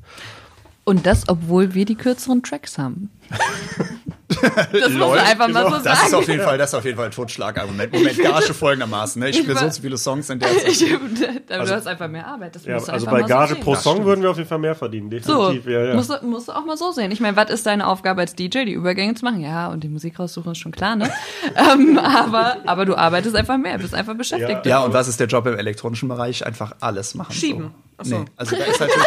Und 0.84 1.06
das, 1.06 1.28
obwohl 1.28 1.74
wir 1.74 1.84
die 1.84 1.96
kürzeren 1.96 2.44
Tracks 2.44 2.78
haben. 2.78 3.10
das 4.42 4.90
muss 4.92 5.08
man 5.08 5.18
einfach 5.18 5.48
mal 5.48 5.64
so 5.70 5.78
das 5.78 6.02
ist 6.02 6.14
auf 6.14 6.24
sagen. 6.24 6.32
jeden 6.32 6.44
Fall, 6.44 6.58
das 6.58 6.70
ist 6.70 6.74
auf 6.74 6.84
jeden 6.84 6.96
Fall 6.96 7.06
ein 7.06 7.10
Totschlagargument. 7.12 7.92
Moment, 7.92 8.18
Gage 8.22 8.54
folgendermaßen, 8.54 9.20
ne? 9.20 9.30
Ich 9.30 9.38
spiele 9.38 9.56
so 9.58 9.68
so 9.68 9.82
viele 9.82 9.96
Songs 9.98 10.30
in 10.30 10.38
der 10.38 10.48
Zeit. 10.58 10.68
Ich, 10.68 10.78
du 10.80 11.58
hast 11.58 11.86
einfach 11.86 12.08
mehr 12.08 12.26
Arbeit. 12.26 12.54
Das 12.54 12.64
Ja, 12.64 12.76
also 12.76 13.06
bei 13.06 13.22
Gage 13.22 13.54
so 13.54 13.60
pro 13.60 13.74
Song 13.74 14.04
würden 14.04 14.22
wir 14.22 14.30
auf 14.30 14.36
jeden 14.36 14.48
Fall 14.48 14.58
mehr 14.58 14.74
verdienen, 14.74 15.10
So, 15.22 15.46
definitiv. 15.50 15.70
ja, 15.70 15.84
ja. 15.86 15.94
Musst, 15.94 16.10
du, 16.10 16.26
musst 16.26 16.48
du 16.48 16.52
auch 16.52 16.64
mal 16.64 16.76
so 16.76 16.92
sehen. 16.92 17.10
Ich 17.10 17.20
meine, 17.20 17.36
was 17.36 17.50
ist 17.50 17.66
deine 17.66 17.86
Aufgabe 17.86 18.20
als 18.20 18.34
DJ, 18.34 18.64
die 18.64 18.72
Übergänge 18.72 19.14
zu 19.14 19.24
machen? 19.24 19.40
Ja, 19.40 19.68
und 19.68 19.82
die 19.84 19.88
Musik 19.88 20.18
raussuchen 20.18 20.52
ist 20.52 20.58
schon 20.58 20.72
klar, 20.72 20.96
ne? 20.96 21.10
ähm, 21.54 21.98
aber, 21.98 22.56
aber 22.66 22.84
du 22.84 22.94
arbeitest 22.96 23.36
einfach 23.36 23.58
mehr, 23.58 23.78
bist 23.78 23.94
einfach 23.94 24.14
beschäftigt. 24.14 24.66
Ja, 24.66 24.80
und 24.80 24.92
was 24.92 25.08
ist 25.08 25.20
der 25.20 25.26
Job 25.26 25.46
im 25.46 25.58
elektronischen 25.58 26.08
Bereich? 26.08 26.44
Einfach 26.46 26.72
alles 26.80 27.14
machen. 27.14 27.32
Schieben. 27.32 27.74
So. 28.02 28.10
so. 28.10 28.18
Nee, 28.18 28.24
also 28.36 28.56
da 28.56 28.64
ist 28.64 28.80
natürlich. 28.80 29.04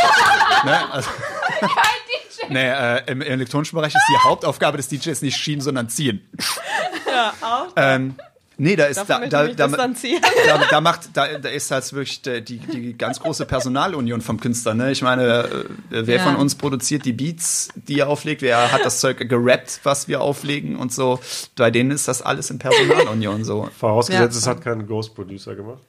ne, 0.65 0.91
also, 0.93 1.09
nee, 2.49 2.67
äh, 2.69 3.01
im 3.11 3.21
elektronischen 3.21 3.75
Bereich 3.75 3.93
ist 3.95 4.03
die 4.11 4.17
Hauptaufgabe 4.27 4.77
des 4.77 4.87
DJs 4.89 5.21
nicht 5.21 5.37
schieben, 5.37 5.61
sondern 5.61 5.89
ziehen. 5.89 6.27
Ja, 7.07 7.33
auch. 7.41 7.67
Ähm, 7.75 8.15
nee, 8.57 8.75
da 8.75 8.85
ist 8.85 8.97
da, 9.07 9.19
da, 9.27 9.47
da, 9.47 9.67
da, 9.67 9.67
da 10.69 10.81
macht, 10.81 11.09
da, 11.13 11.37
da 11.37 11.49
ist 11.49 11.71
halt 11.71 11.91
wirklich 11.93 12.21
die, 12.21 12.41
die, 12.41 12.57
die 12.59 12.97
ganz 12.97 13.19
große 13.19 13.45
Personalunion 13.45 14.21
vom 14.21 14.39
Künstler. 14.39 14.73
Ne? 14.73 14.91
Ich 14.91 15.01
meine, 15.01 15.43
äh, 15.43 15.65
wer 15.89 16.17
Ja. 16.17 16.23
von 16.23 16.35
uns 16.35 16.55
produziert 16.55 17.05
die 17.05 17.13
Beats, 17.13 17.69
die 17.75 17.99
er 17.99 18.07
auflegt? 18.09 18.41
Wer 18.41 18.71
hat 18.71 18.85
das 18.85 18.99
Zeug 18.99 19.17
gerappt, 19.27 19.79
was 19.83 20.07
wir 20.07 20.21
auflegen 20.21 20.75
und 20.77 20.93
so? 20.93 21.19
Bei 21.55 21.71
denen 21.71 21.91
ist 21.91 22.07
das 22.07 22.21
alles 22.21 22.49
in 22.49 22.59
Personalunion 22.59 23.43
so. 23.43 23.69
Vorausgesetzt, 23.79 24.35
Ja. 24.35 24.39
es 24.39 24.47
hat 24.47 24.63
keinen 24.63 24.87
Ghost 24.87 25.15
Producer 25.15 25.55
gemacht. 25.55 25.81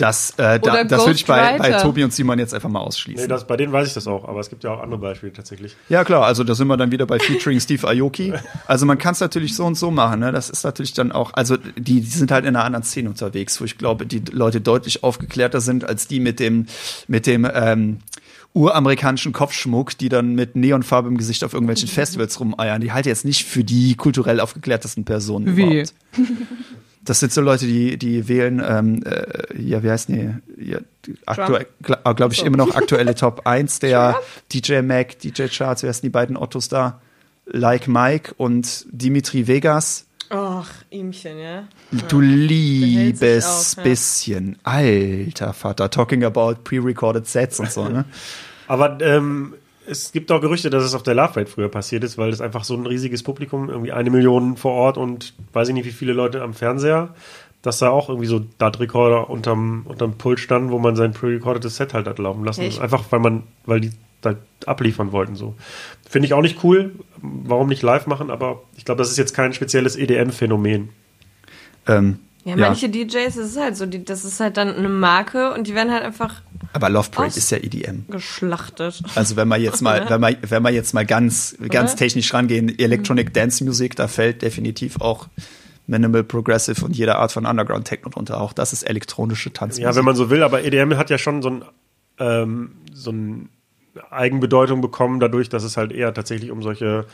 Das, 0.00 0.30
äh, 0.38 0.60
da, 0.60 0.84
das 0.84 1.02
würde 1.02 1.16
ich 1.16 1.26
bei, 1.26 1.58
bei. 1.58 1.72
Tobi 1.72 2.04
und 2.04 2.12
Simon 2.12 2.38
jetzt 2.38 2.54
einfach 2.54 2.68
mal 2.68 2.80
ausschließen. 2.80 3.24
Nee, 3.24 3.28
das, 3.28 3.46
bei 3.46 3.56
denen 3.56 3.72
weiß 3.72 3.88
ich 3.88 3.94
das 3.94 4.06
auch, 4.06 4.28
aber 4.28 4.38
es 4.38 4.48
gibt 4.48 4.62
ja 4.62 4.72
auch 4.72 4.80
andere 4.80 5.00
Beispiele 5.00 5.32
tatsächlich. 5.32 5.76
Ja, 5.88 6.04
klar, 6.04 6.24
also 6.24 6.44
da 6.44 6.54
sind 6.54 6.68
wir 6.68 6.76
dann 6.76 6.92
wieder 6.92 7.04
bei 7.04 7.18
Featuring 7.18 7.58
Steve 7.58 7.86
Aoki. 7.88 8.32
Also 8.66 8.86
man 8.86 8.98
kann 8.98 9.12
es 9.12 9.20
natürlich 9.20 9.56
so 9.56 9.64
und 9.64 9.74
so 9.74 9.90
machen, 9.90 10.20
ne? 10.20 10.30
Das 10.30 10.50
ist 10.50 10.62
natürlich 10.62 10.92
dann 10.92 11.10
auch, 11.10 11.34
also 11.34 11.56
die, 11.56 12.00
die 12.00 12.02
sind 12.02 12.30
halt 12.30 12.44
in 12.44 12.54
einer 12.54 12.64
anderen 12.64 12.84
Szene 12.84 13.08
unterwegs, 13.08 13.60
wo 13.60 13.64
ich 13.64 13.76
glaube, 13.76 14.06
die 14.06 14.22
Leute 14.30 14.60
deutlich 14.60 15.02
aufgeklärter 15.02 15.60
sind 15.60 15.84
als 15.84 16.06
die 16.06 16.20
mit 16.20 16.38
dem, 16.38 16.66
mit 17.08 17.26
dem 17.26 17.48
ähm, 17.52 17.98
uramerikanischen 18.54 19.32
Kopfschmuck, 19.32 19.98
die 19.98 20.08
dann 20.08 20.34
mit 20.34 20.54
Neonfarbe 20.56 21.08
im 21.08 21.18
Gesicht 21.18 21.42
auf 21.44 21.54
irgendwelchen 21.54 21.88
Festivals 21.88 22.38
rumeiern. 22.38 22.80
Die 22.80 22.92
halte 22.92 23.08
ich 23.08 23.12
jetzt 23.12 23.24
nicht 23.24 23.44
für 23.44 23.64
die 23.64 23.96
kulturell 23.96 24.40
aufgeklärtesten 24.40 25.04
Personen 25.04 25.56
Wie? 25.56 25.62
überhaupt. 25.62 25.94
Das 27.08 27.20
sind 27.20 27.32
so 27.32 27.40
Leute, 27.40 27.66
die, 27.66 27.96
die 27.96 28.28
wählen, 28.28 28.62
ähm, 28.66 29.02
äh, 29.04 29.58
ja, 29.58 29.82
wie 29.82 29.90
heißt 29.90 30.10
die? 30.10 30.34
Ja, 30.58 30.78
aktuell, 31.24 31.66
glaube 31.80 32.14
glaub 32.16 32.32
ich, 32.32 32.44
immer 32.44 32.58
noch 32.58 32.74
aktuelle 32.74 33.14
Top 33.14 33.42
1 33.46 33.78
der 33.78 34.20
DJ 34.52 34.82
Mac, 34.82 35.18
DJ 35.18 35.46
Charts, 35.46 35.82
wer 35.82 35.92
sind 35.92 36.02
die 36.02 36.10
beiden 36.10 36.36
Ottos 36.36 36.68
da? 36.68 37.00
Like 37.46 37.88
Mike 37.88 38.34
und 38.36 38.84
Dimitri 38.90 39.46
Vegas. 39.46 40.04
Ach, 40.28 40.70
ihmchen, 40.90 41.38
ja. 41.38 41.66
Du 42.08 42.20
hält 42.20 42.30
liebes 42.30 43.76
ja. 43.76 43.82
bisschen. 43.82 44.58
Alter 44.64 45.54
Vater, 45.54 45.88
talking 45.88 46.24
about 46.24 46.56
pre-recorded 46.62 47.26
Sets 47.26 47.58
und 47.58 47.72
so, 47.72 47.88
ne? 47.88 48.04
Aber 48.66 48.98
ähm, 49.00 49.54
es 49.88 50.12
gibt 50.12 50.30
auch 50.30 50.40
Gerüchte, 50.40 50.70
dass 50.70 50.84
es 50.84 50.94
auf 50.94 51.02
der 51.02 51.14
Love 51.14 51.36
Rate 51.36 51.46
früher 51.46 51.68
passiert 51.68 52.04
ist, 52.04 52.18
weil 52.18 52.30
es 52.30 52.40
einfach 52.40 52.64
so 52.64 52.74
ein 52.74 52.86
riesiges 52.86 53.22
Publikum, 53.22 53.68
irgendwie 53.70 53.92
eine 53.92 54.10
Million 54.10 54.56
vor 54.56 54.72
Ort 54.72 54.98
und 54.98 55.34
weiß 55.52 55.68
ich 55.68 55.74
nicht, 55.74 55.86
wie 55.86 55.92
viele 55.92 56.12
Leute 56.12 56.42
am 56.42 56.54
Fernseher, 56.54 57.14
dass 57.62 57.78
da 57.78 57.90
auch 57.90 58.08
irgendwie 58.08 58.28
so 58.28 58.40
DAT-Recorder 58.58 59.30
unterm, 59.30 59.82
unterm 59.86 60.14
Pult 60.14 60.40
standen, 60.40 60.70
wo 60.70 60.78
man 60.78 60.94
sein 60.94 61.12
pre-recordetes 61.12 61.76
Set 61.76 61.94
halt 61.94 62.06
hat 62.06 62.18
laufen 62.18 62.44
lassen. 62.44 62.62
Echt? 62.62 62.80
Einfach, 62.80 63.04
weil 63.10 63.20
man, 63.20 63.42
weil 63.66 63.80
die 63.80 63.92
da 64.20 64.34
abliefern 64.66 65.12
wollten, 65.12 65.36
so. 65.36 65.54
Finde 66.08 66.26
ich 66.26 66.34
auch 66.34 66.42
nicht 66.42 66.62
cool. 66.64 66.92
Warum 67.22 67.68
nicht 67.68 67.82
live 67.82 68.06
machen? 68.06 68.30
Aber 68.30 68.62
ich 68.76 68.84
glaube, 68.84 68.98
das 68.98 69.10
ist 69.10 69.16
jetzt 69.16 69.34
kein 69.34 69.52
spezielles 69.52 69.96
EDM-Phänomen. 69.96 70.90
Ähm, 71.86 72.18
Ja, 72.48 72.56
manche 72.56 72.88
DJs, 72.88 73.34
das 73.34 73.36
ist 73.36 73.58
halt 73.58 73.76
so, 73.76 73.86
die, 73.86 74.04
das 74.04 74.24
ist 74.24 74.40
halt 74.40 74.56
dann 74.56 74.74
eine 74.74 74.88
Marke 74.88 75.52
und 75.52 75.66
die 75.66 75.74
werden 75.74 75.92
halt 75.92 76.02
einfach 76.02 76.40
aber 76.72 76.90
Love 76.90 77.10
Parade 77.10 77.36
ist 77.36 77.50
ja 77.50 77.58
EDM. 77.58 78.04
geschlachtet. 78.08 79.02
Also 79.14 79.36
wenn 79.36 79.48
man 79.48 79.60
jetzt 79.60 79.80
mal, 79.80 80.04
wenn 80.10 80.20
man, 80.20 80.36
wenn 80.42 80.62
man 80.62 80.74
jetzt 80.74 80.92
mal 80.94 81.06
ganz, 81.06 81.56
ganz 81.68 81.92
Oder? 81.92 81.98
technisch 81.98 82.32
rangehen, 82.32 82.78
Electronic 82.78 83.32
Dance 83.32 83.64
Music, 83.64 83.96
da 83.96 84.08
fällt 84.08 84.42
definitiv 84.42 85.00
auch 85.00 85.28
Minimal 85.86 86.24
Progressive 86.24 86.84
und 86.84 86.96
jede 86.96 87.16
Art 87.16 87.32
von 87.32 87.46
Underground 87.46 87.86
Techno 87.86 88.10
drunter. 88.10 88.40
Auch 88.40 88.52
das 88.52 88.72
ist 88.72 88.82
elektronische 88.82 89.52
Tanzmusik. 89.52 89.84
Ja, 89.84 89.96
wenn 89.96 90.04
man 90.04 90.16
so 90.16 90.28
will, 90.28 90.42
aber 90.42 90.62
EDM 90.64 90.96
hat 90.96 91.08
ja 91.10 91.16
schon 91.16 91.40
so 91.42 91.50
ein, 91.50 91.64
ähm, 92.18 92.72
so 92.92 93.10
ein 93.10 93.48
Eigenbedeutung 94.10 94.80
bekommen, 94.80 95.18
dadurch, 95.18 95.48
dass 95.48 95.64
es 95.64 95.76
halt 95.76 95.92
eher 95.92 96.12
tatsächlich 96.12 96.50
um 96.50 96.62
solche 96.62 97.06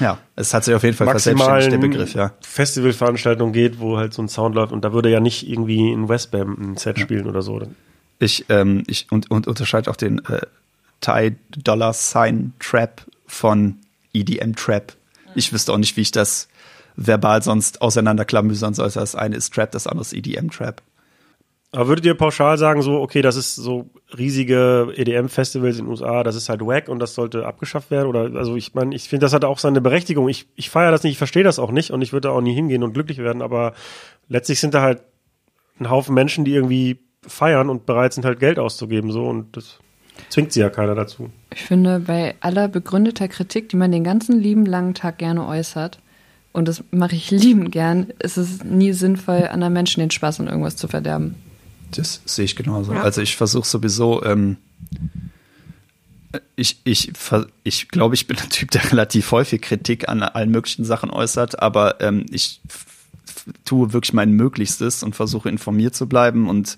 ja, 0.00 0.18
es 0.36 0.52
hat 0.52 0.64
sich 0.64 0.74
auf 0.74 0.82
jeden 0.82 0.96
Fall 0.96 1.08
verselbstständigt, 1.08 1.72
der 1.72 1.78
maximalen 1.78 1.90
Begriff, 1.90 2.14
ja. 2.14 2.32
Festivalveranstaltungen 2.40 3.52
geht, 3.52 3.80
wo 3.80 3.96
halt 3.96 4.12
so 4.14 4.22
ein 4.22 4.28
Sound 4.28 4.54
läuft 4.54 4.72
und 4.72 4.84
da 4.84 4.92
würde 4.92 5.10
ja 5.10 5.20
nicht 5.20 5.48
irgendwie 5.48 5.92
ein 5.92 6.08
Westbam 6.08 6.56
ein 6.60 6.76
Set 6.76 6.98
spielen 6.98 7.26
oder 7.26 7.42
so. 7.42 7.62
Ich, 8.18 8.46
ähm, 8.48 8.84
ich 8.86 9.06
und, 9.10 9.30
und 9.30 9.46
unterscheide 9.46 9.90
auch 9.90 9.96
den 9.96 10.24
äh, 10.26 10.40
Thai 11.00 11.36
Dollar 11.50 11.92
Sign 11.92 12.52
Trap 12.58 13.02
von 13.26 13.78
EDM 14.12 14.54
Trap. 14.54 14.94
Ich 15.34 15.52
wüsste 15.52 15.72
auch 15.72 15.78
nicht, 15.78 15.96
wie 15.96 16.02
ich 16.02 16.12
das 16.12 16.48
verbal 16.96 17.42
sonst 17.42 17.82
auseinanderklamüsern 17.82 18.74
sollte. 18.74 19.00
Das 19.00 19.14
eine 19.14 19.36
ist 19.36 19.52
Trap, 19.52 19.72
das 19.72 19.86
andere 19.86 20.02
ist 20.02 20.12
EDM 20.12 20.50
Trap. 20.50 20.80
Aber 21.74 21.88
würdet 21.88 22.06
ihr 22.06 22.14
pauschal 22.14 22.56
sagen, 22.56 22.82
so, 22.82 23.00
okay, 23.00 23.20
das 23.20 23.34
ist 23.34 23.56
so 23.56 23.90
riesige 24.16 24.92
EDM-Festivals 24.94 25.78
in 25.78 25.86
den 25.86 25.90
USA, 25.90 26.22
das 26.22 26.36
ist 26.36 26.48
halt 26.48 26.60
wack 26.60 26.88
und 26.88 27.00
das 27.00 27.14
sollte 27.14 27.46
abgeschafft 27.46 27.90
werden? 27.90 28.06
Oder, 28.06 28.38
also 28.38 28.54
ich 28.54 28.74
meine, 28.74 28.94
ich 28.94 29.08
finde, 29.08 29.24
das 29.24 29.32
hat 29.32 29.44
auch 29.44 29.58
seine 29.58 29.80
Berechtigung. 29.80 30.28
Ich, 30.28 30.46
ich 30.54 30.70
feiere 30.70 30.92
das 30.92 31.02
nicht, 31.02 31.12
ich 31.12 31.18
verstehe 31.18 31.42
das 31.42 31.58
auch 31.58 31.72
nicht 31.72 31.90
und 31.90 32.00
ich 32.00 32.12
würde 32.12 32.28
da 32.28 32.34
auch 32.34 32.40
nie 32.40 32.54
hingehen 32.54 32.84
und 32.84 32.92
glücklich 32.92 33.18
werden, 33.18 33.42
aber 33.42 33.74
letztlich 34.28 34.60
sind 34.60 34.72
da 34.72 34.82
halt 34.82 35.02
ein 35.80 35.90
Haufen 35.90 36.14
Menschen, 36.14 36.44
die 36.44 36.54
irgendwie 36.54 37.00
feiern 37.26 37.68
und 37.68 37.86
bereit 37.86 38.12
sind, 38.12 38.24
halt 38.24 38.38
Geld 38.38 38.60
auszugeben, 38.60 39.10
so 39.10 39.26
und 39.26 39.56
das 39.56 39.80
zwingt 40.28 40.52
sie 40.52 40.60
ja 40.60 40.70
keiner 40.70 40.94
dazu. 40.94 41.30
Ich 41.52 41.62
finde, 41.62 41.98
bei 41.98 42.36
aller 42.38 42.68
begründeter 42.68 43.26
Kritik, 43.26 43.68
die 43.70 43.76
man 43.76 43.90
den 43.90 44.04
ganzen 44.04 44.38
lieben 44.38 44.64
langen 44.64 44.94
Tag 44.94 45.18
gerne 45.18 45.44
äußert, 45.44 45.98
und 46.52 46.68
das 46.68 46.84
mache 46.92 47.16
ich 47.16 47.30
liebend 47.32 47.72
gern, 47.72 48.12
ist 48.20 48.36
es 48.36 48.62
nie 48.62 48.92
sinnvoll, 48.92 49.48
anderen 49.50 49.72
Menschen 49.72 49.98
den 49.98 50.12
Spaß 50.12 50.38
an 50.38 50.46
irgendwas 50.46 50.76
zu 50.76 50.86
verderben. 50.86 51.34
Das 51.98 52.20
sehe 52.24 52.44
ich 52.44 52.56
genauso. 52.56 52.92
Ja. 52.92 53.02
Also 53.02 53.20
ich 53.20 53.36
versuche 53.36 53.66
sowieso, 53.66 54.24
ähm, 54.24 54.56
ich, 56.56 56.80
ich, 56.84 57.12
ich 57.62 57.88
glaube, 57.88 58.14
ich 58.14 58.26
bin 58.26 58.38
ein 58.38 58.50
Typ, 58.50 58.70
der 58.70 58.84
relativ 58.92 59.30
häufig 59.32 59.62
Kritik 59.62 60.08
an 60.08 60.22
allen 60.22 60.50
möglichen 60.50 60.84
Sachen 60.84 61.10
äußert, 61.10 61.60
aber 61.62 62.00
ähm, 62.00 62.26
ich 62.30 62.60
tue 63.64 63.92
wirklich 63.92 64.12
mein 64.12 64.32
Möglichstes 64.32 65.02
und 65.02 65.14
versuche 65.14 65.48
informiert 65.48 65.94
zu 65.94 66.08
bleiben 66.08 66.48
und 66.48 66.76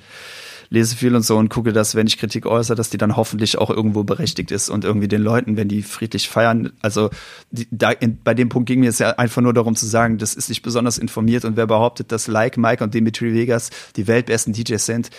lese 0.68 0.96
viel 0.96 1.14
und 1.14 1.22
so 1.22 1.36
und 1.36 1.48
gucke, 1.48 1.72
dass, 1.72 1.94
wenn 1.94 2.06
ich 2.06 2.18
Kritik 2.18 2.46
äußere, 2.46 2.76
dass 2.76 2.90
die 2.90 2.98
dann 2.98 3.16
hoffentlich 3.16 3.58
auch 3.58 3.70
irgendwo 3.70 4.04
berechtigt 4.04 4.50
ist 4.50 4.68
und 4.68 4.84
irgendwie 4.84 5.08
den 5.08 5.22
Leuten, 5.22 5.56
wenn 5.56 5.68
die 5.68 5.82
friedlich 5.82 6.28
feiern, 6.28 6.72
also 6.80 7.10
die, 7.50 7.68
da, 7.70 7.90
in, 7.90 8.22
bei 8.22 8.34
dem 8.34 8.48
Punkt 8.48 8.66
ging 8.66 8.80
mir 8.80 8.90
es 8.90 8.98
ja 8.98 9.10
einfach 9.10 9.42
nur 9.42 9.54
darum 9.54 9.76
zu 9.76 9.86
sagen, 9.86 10.18
das 10.18 10.34
ist 10.34 10.48
nicht 10.48 10.62
besonders 10.62 10.98
informiert 10.98 11.44
und 11.44 11.56
wer 11.56 11.66
behauptet, 11.66 12.12
dass 12.12 12.26
Like 12.26 12.56
Mike 12.56 12.82
und 12.82 12.94
Dimitri 12.94 13.32
Vegas 13.34 13.70
die 13.96 14.06
weltbesten 14.06 14.52
DJs 14.52 14.84
sind, 14.84 15.10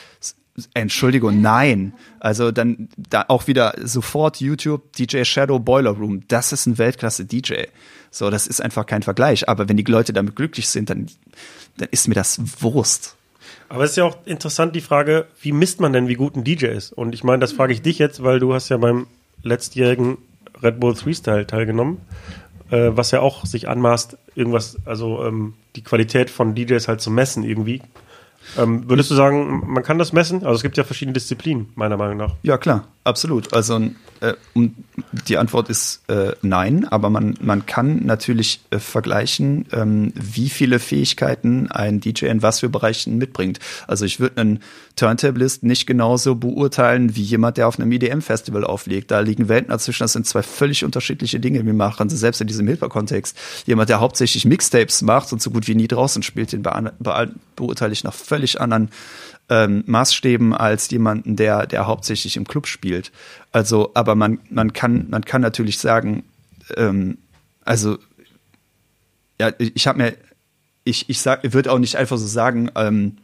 Entschuldigung, 0.74 1.40
nein. 1.40 1.94
Also 2.20 2.52
dann 2.52 2.90
da 2.98 3.26
auch 3.28 3.46
wieder 3.46 3.76
sofort 3.84 4.42
YouTube 4.42 4.92
DJ 4.94 5.24
Shadow 5.24 5.60
Boiler 5.60 5.92
Room. 5.92 6.28
Das 6.28 6.52
ist 6.52 6.66
ein 6.66 6.80
Weltklasse 6.80 7.26
DJ. 7.26 7.66
So, 8.10 8.32
das 8.32 8.48
ist 8.48 8.62
einfach 8.62 8.88
kein 8.88 9.04
Vergleich. 9.04 9.48
Aber 9.48 9.70
wenn 9.70 9.78
die 9.78 9.84
Leute 9.84 10.14
damit 10.14 10.36
glücklich 10.36 10.68
sind, 10.68 10.90
dann, 10.90 11.08
dann 11.78 11.90
ist 11.92 12.08
mir 12.08 12.16
das 12.16 12.40
Wurst. 12.62 13.17
Aber 13.70 13.84
es 13.84 13.92
ist 13.92 13.98
ja 13.98 14.06
auch 14.06 14.18
interessant 14.26 14.76
die 14.76 14.82
Frage, 14.82 15.28
wie 15.42 15.52
misst 15.52 15.82
man 15.82 15.94
denn, 15.94 16.08
wie 16.08 16.16
gut 16.16 16.36
ein 16.36 16.44
DJ 16.44 16.68
ist? 16.68 16.94
Und 16.94 17.14
ich 17.14 17.24
meine, 17.24 17.40
das 17.40 17.52
frage 17.52 17.74
ich 17.74 17.82
dich 17.82 18.00
jetzt, 18.00 18.24
weil 18.24 18.40
du 18.40 18.54
hast 18.54 18.70
ja 18.70 18.78
beim 18.78 19.08
letztjährigen 19.44 20.18
Red 20.64 20.80
Bull 20.80 20.96
Freestyle 20.96 21.46
teilgenommen, 21.46 22.00
äh, 22.72 22.90
was 22.92 23.12
ja 23.12 23.20
auch 23.20 23.46
sich 23.46 23.68
anmaßt, 23.68 24.18
irgendwas, 24.36 24.78
also 24.86 25.24
ähm, 25.26 25.54
die 25.76 25.84
Qualität 25.84 26.30
von 26.30 26.56
DJs 26.56 26.88
halt 26.88 27.02
zu 27.02 27.12
messen 27.12 27.44
irgendwie. 27.44 27.82
Ähm, 28.58 28.90
würdest 28.90 29.12
du 29.12 29.16
sagen, 29.16 29.64
man 29.68 29.84
kann 29.84 29.98
das 29.98 30.14
messen? 30.14 30.44
Also 30.44 30.56
es 30.56 30.64
gibt 30.64 30.78
ja 30.78 30.84
verschiedene 30.84 31.14
Disziplinen, 31.14 31.70
meiner 31.76 31.98
Meinung 31.98 32.18
nach. 32.18 32.36
Ja, 32.44 32.58
klar, 32.58 32.88
absolut. 33.04 33.54
Also 33.54 33.82
äh, 34.22 34.34
die 35.28 35.38
Antwort 35.38 35.70
ist 35.70 36.02
äh, 36.10 36.34
nein, 36.42 36.86
aber 36.86 37.10
man, 37.10 37.36
man 37.42 37.66
kann 37.66 38.06
natürlich 38.06 38.62
äh, 38.70 38.80
vergleichen, 38.80 39.66
ähm, 39.72 40.14
wie 40.16 40.50
viele 40.50 40.80
Fähigkeiten 40.80 41.70
ein 41.72 42.00
DJ 42.00 42.26
in 42.26 42.42
was 42.42 42.60
für 42.60 42.70
Bereichen 42.70 43.18
mitbringt. 43.18 43.60
Also 43.88 44.06
ich 44.06 44.20
würde 44.20 44.42
einen 44.42 44.60
Turntablist 44.96 45.64
nicht 45.64 45.86
genauso 45.86 46.36
beurteilen 46.36 47.16
wie 47.16 47.22
jemand, 47.22 47.58
der 47.58 47.68
auf 47.68 47.80
einem 47.80 47.92
EDM-Festival 47.92 48.64
auflegt. 48.64 49.12
Da 49.12 49.20
liegen 49.20 49.50
Welten 49.50 49.70
dazwischen, 49.70 50.04
das 50.04 50.14
sind 50.14 50.26
zwei 50.26 50.44
völlig 50.44 50.84
unterschiedliche 50.84 51.40
Dinge. 51.40 51.66
Wir 51.66 51.74
machen 51.74 52.10
selbst 52.10 52.42
in 52.42 52.48
diesem 52.48 52.68
Hilfer-Kontext. 52.68 53.38
Jemand, 53.66 53.90
der 53.90 54.00
hauptsächlich 54.00 54.46
Mixtapes 54.46 55.02
macht 55.02 55.32
und 55.34 55.42
so 55.42 55.52
gut 55.52 55.68
wie 55.68 55.76
nie 55.76 55.88
draußen 55.88 56.24
spielt, 56.24 56.52
den 56.52 56.64
be 56.64 56.94
be 57.00 57.32
beurteile 57.56 57.94
ich 57.94 58.04
nach 58.04 58.14
völlig 58.14 58.62
anderen 58.62 58.90
ähm, 59.50 59.84
Maßstäben 59.86 60.54
als 60.54 60.90
jemanden, 60.90 61.36
der, 61.36 61.68
der 61.68 61.88
hauptsächlich 61.88 62.38
im 62.38 62.46
Club 62.46 62.68
spielt. 62.68 63.12
Also, 63.52 63.92
aber 63.94 64.16
man, 64.16 64.40
man 64.50 64.74
kann, 64.74 65.08
man 65.10 65.24
kann 65.24 65.42
natürlich 65.42 65.80
sagen, 65.80 66.24
ähm, 66.76 67.18
also, 67.64 67.98
ja, 69.40 69.52
ich 69.58 69.88
habe 69.88 69.98
mir, 70.00 70.18
ich, 70.84 71.10
ich 71.10 71.22
sag, 71.22 71.44
ich 71.44 71.54
würde 71.54 71.72
auch 71.72 71.80
nicht 71.80 71.96
einfach 71.96 72.18
so 72.18 72.28
sagen, 72.28 72.72
ähm, 72.76 73.18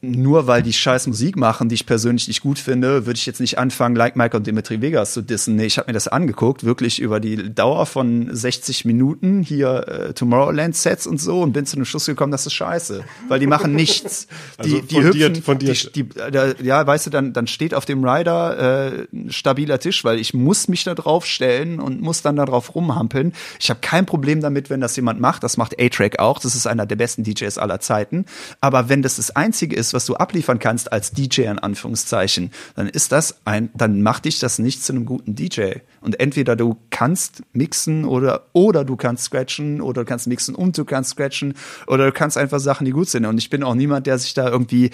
nur 0.00 0.46
weil 0.46 0.62
die 0.62 0.72
scheiß 0.72 1.08
Musik 1.08 1.36
machen, 1.36 1.68
die 1.68 1.74
ich 1.74 1.84
persönlich 1.84 2.28
nicht 2.28 2.40
gut 2.40 2.58
finde, 2.58 3.06
würde 3.06 3.16
ich 3.16 3.26
jetzt 3.26 3.40
nicht 3.40 3.58
anfangen, 3.58 3.96
Like 3.96 4.14
Mike 4.14 4.36
und 4.36 4.46
Dimitri 4.46 4.80
Vegas 4.80 5.12
zu 5.12 5.22
dissen. 5.22 5.56
Nee, 5.56 5.66
ich 5.66 5.76
habe 5.76 5.88
mir 5.88 5.92
das 5.92 6.06
angeguckt, 6.06 6.62
wirklich 6.62 7.00
über 7.00 7.18
die 7.18 7.52
Dauer 7.52 7.86
von 7.86 8.28
60 8.32 8.84
Minuten 8.84 9.42
hier 9.42 9.88
äh, 9.88 10.14
Tomorrowland-Sets 10.14 11.08
und 11.08 11.20
so 11.20 11.42
und 11.42 11.52
bin 11.52 11.66
zu 11.66 11.76
einem 11.76 11.84
Schluss 11.84 12.06
gekommen, 12.06 12.30
das 12.30 12.46
ist 12.46 12.52
scheiße, 12.52 13.02
weil 13.26 13.40
die 13.40 13.48
machen 13.48 13.74
nichts. 13.74 14.28
Die, 14.64 14.74
also 14.74 14.86
die 14.86 15.02
hüpfen, 15.02 15.42
von 15.42 15.58
dir. 15.58 15.72
Die, 15.72 16.02
die, 16.02 16.20
äh, 16.20 16.54
ja, 16.62 16.86
weißt 16.86 17.06
du, 17.06 17.10
dann, 17.10 17.32
dann 17.32 17.46
steht 17.46 17.74
auf 17.74 17.86
dem 17.86 18.04
Rider 18.04 18.92
äh, 18.92 19.06
ein 19.12 19.32
stabiler 19.32 19.78
Tisch, 19.78 20.04
weil 20.04 20.18
ich 20.18 20.34
muss 20.34 20.68
mich 20.68 20.84
da 20.84 20.94
drauf 20.94 21.24
stellen 21.24 21.80
und 21.80 22.02
muss 22.02 22.20
dann 22.20 22.36
da 22.36 22.44
drauf 22.44 22.74
rumhampeln. 22.74 23.32
Ich 23.58 23.70
habe 23.70 23.80
kein 23.80 24.06
Problem 24.06 24.40
damit, 24.40 24.68
wenn 24.68 24.80
das 24.80 24.96
jemand 24.96 25.20
macht. 25.20 25.42
Das 25.42 25.56
macht 25.56 25.80
A-Track 25.80 26.18
auch. 26.18 26.38
Das 26.38 26.54
ist 26.54 26.66
einer 26.66 26.84
der 26.84 26.96
besten 26.96 27.24
DJs 27.24 27.56
aller 27.58 27.80
Zeiten. 27.80 28.26
Aber 28.60 28.88
wenn 28.88 29.02
das 29.02 29.16
das 29.16 29.34
Einzige 29.40 29.74
ist, 29.74 29.94
was 29.94 30.04
du 30.04 30.16
abliefern 30.16 30.58
kannst 30.58 30.92
als 30.92 31.12
DJ 31.12 31.42
in 31.42 31.58
Anführungszeichen, 31.58 32.50
dann 32.76 32.88
ist 32.88 33.10
das 33.10 33.40
ein, 33.46 33.70
dann 33.74 34.02
macht 34.02 34.26
dich 34.26 34.38
das 34.38 34.58
nicht 34.58 34.84
zu 34.84 34.92
einem 34.92 35.06
guten 35.06 35.34
DJ. 35.34 35.76
Und 36.00 36.18
entweder 36.20 36.56
du 36.56 36.76
kannst 36.90 37.42
mixen 37.52 38.04
oder, 38.04 38.46
oder 38.52 38.84
du 38.84 38.96
kannst 38.96 39.24
scratchen 39.24 39.80
oder 39.80 40.02
du 40.02 40.08
kannst 40.08 40.26
mixen 40.26 40.54
und 40.54 40.76
du 40.76 40.84
kannst 40.84 41.10
scratchen 41.10 41.54
oder 41.86 42.06
du 42.06 42.12
kannst 42.12 42.38
einfach 42.38 42.60
Sachen, 42.60 42.84
die 42.84 42.92
gut 42.92 43.08
sind. 43.08 43.26
Und 43.26 43.38
ich 43.38 43.50
bin 43.50 43.62
auch 43.62 43.74
niemand, 43.74 44.06
der 44.06 44.18
sich 44.18 44.34
da 44.34 44.48
irgendwie 44.48 44.90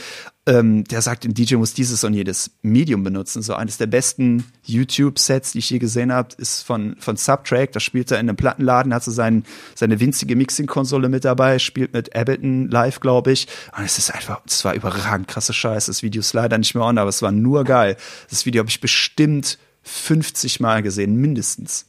ähm, 0.47 0.85
der 0.85 1.03
sagt, 1.03 1.25
ein 1.25 1.35
DJ 1.35 1.57
muss 1.57 1.75
dieses 1.75 2.05
und 2.05 2.15
jedes 2.15 2.53
Medium 2.63 3.03
benutzen. 3.03 3.43
So 3.43 3.55
eines 3.55 3.79
der 3.79 3.89
besten 3.89 4.45
YouTube-Sets, 4.65 5.53
die 5.53 5.59
ich 5.59 5.71
je 5.71 5.79
gesehen 5.79 6.13
habe, 6.13 6.29
ist 6.39 6.63
von, 6.63 6.95
von 7.01 7.17
Subtrack. 7.17 7.73
Da 7.73 7.81
spielt 7.81 8.13
er 8.13 8.21
in 8.21 8.29
einem 8.29 8.37
Plattenladen, 8.37 8.95
hat 8.95 9.03
so 9.03 9.11
sein, 9.11 9.45
seine 9.75 9.99
winzige 9.99 10.37
Mixing-Konsole 10.37 11.09
mit 11.09 11.25
dabei, 11.25 11.59
spielt 11.59 11.93
mit 11.93 12.15
Ableton 12.15 12.71
live, 12.71 13.01
glaube 13.01 13.33
ich. 13.33 13.49
Und 13.77 13.85
es 13.85 13.99
ist 13.99 14.15
einfach, 14.15 14.41
es 14.47 14.65
war 14.65 14.75
überragend 14.75 15.27
krasse 15.27 15.53
Scheiße. 15.53 15.91
Das 15.91 16.05
Video 16.05 16.21
ist 16.21 16.33
leider 16.33 16.57
nicht 16.57 16.75
mehr 16.77 16.85
on, 16.85 16.99
aber 16.99 17.09
es 17.09 17.23
war 17.23 17.33
nur 17.33 17.65
geil. 17.65 17.97
Das 18.31 18.47
Video 18.47 18.61
habe 18.61 18.71
ich 18.71 18.81
bestimmt 18.81 19.59
50 19.87 20.61
Mal 20.61 20.83
gesehen, 20.83 21.17
mindestens. 21.17 21.87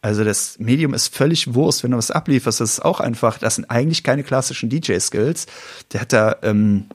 Also 0.00 0.24
das 0.24 0.58
Medium 0.58 0.94
ist 0.94 1.14
völlig 1.14 1.54
Wurst, 1.54 1.82
wenn 1.82 1.92
du 1.92 1.96
was 1.96 2.10
ablieferst. 2.10 2.60
Das 2.60 2.72
ist 2.72 2.84
auch 2.84 3.00
einfach, 3.00 3.38
das 3.38 3.54
sind 3.56 3.70
eigentlich 3.70 4.02
keine 4.02 4.24
klassischen 4.24 4.68
DJ-Skills. 4.68 5.46
Der 5.92 6.00
hat 6.00 6.12
da 6.12 6.36
ähm, 6.42 6.86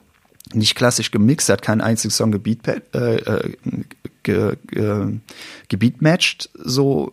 nicht 0.52 0.74
klassisch 0.74 1.10
gemixt, 1.10 1.48
hat 1.48 1.62
keinen 1.62 1.80
einzigen 1.80 2.12
Song 2.12 2.32
gebeat, 2.32 2.68
äh, 2.94 3.16
äh, 3.16 3.52
ge, 4.22 4.56
ge, 4.66 5.18
gebeatmatcht, 5.68 6.50
so 6.54 7.12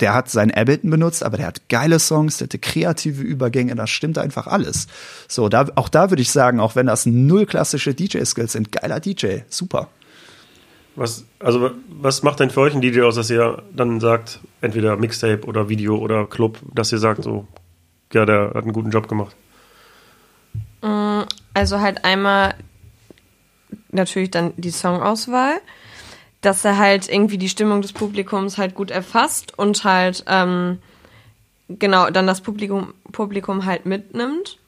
der 0.00 0.14
hat 0.14 0.28
seinen 0.30 0.50
Ableton 0.50 0.90
benutzt, 0.90 1.22
aber 1.22 1.36
der 1.36 1.46
hat 1.46 1.68
geile 1.68 1.98
Songs, 1.98 2.38
der 2.38 2.46
hatte 2.46 2.58
kreative 2.58 3.22
Übergänge, 3.22 3.74
da 3.74 3.86
stimmt 3.86 4.18
einfach 4.18 4.46
alles. 4.48 4.88
So, 5.28 5.48
da, 5.48 5.68
auch 5.76 5.88
da 5.88 6.10
würde 6.10 6.22
ich 6.22 6.30
sagen, 6.30 6.60
auch 6.60 6.74
wenn 6.74 6.86
das 6.86 7.06
null 7.06 7.46
klassische 7.46 7.94
DJ-Skills 7.94 8.52
sind, 8.52 8.72
geiler 8.72 9.00
DJ, 9.00 9.40
super. 9.48 9.88
Was, 10.94 11.24
also, 11.38 11.70
was 11.88 12.22
macht 12.22 12.40
denn 12.40 12.50
für 12.50 12.60
euch 12.60 12.74
ein 12.74 12.82
DJ 12.82 13.02
aus, 13.02 13.14
dass 13.14 13.30
ihr 13.30 13.62
dann 13.72 14.00
sagt, 14.00 14.40
entweder 14.60 14.96
Mixtape 14.96 15.46
oder 15.46 15.68
Video 15.68 15.96
oder 15.96 16.26
Club, 16.26 16.58
dass 16.74 16.92
ihr 16.92 16.98
sagt, 16.98 17.22
so, 17.22 17.46
ja, 18.12 18.26
der 18.26 18.48
hat 18.54 18.64
einen 18.64 18.72
guten 18.72 18.90
Job 18.90 19.08
gemacht? 19.08 19.34
Mm, 20.82 21.22
also 21.54 21.80
halt 21.80 22.04
einmal 22.04 22.54
natürlich 23.90 24.30
dann 24.30 24.52
die 24.56 24.70
Songauswahl, 24.70 25.60
dass 26.42 26.64
er 26.64 26.76
halt 26.76 27.08
irgendwie 27.08 27.38
die 27.38 27.48
Stimmung 27.48 27.82
des 27.82 27.92
Publikums 27.92 28.58
halt 28.58 28.74
gut 28.74 28.90
erfasst 28.90 29.58
und 29.58 29.84
halt 29.84 30.24
ähm, 30.26 30.78
genau 31.68 32.10
dann 32.10 32.26
das 32.26 32.40
Publikum, 32.40 32.94
Publikum 33.12 33.64
halt 33.64 33.86
mitnimmt. 33.86 34.58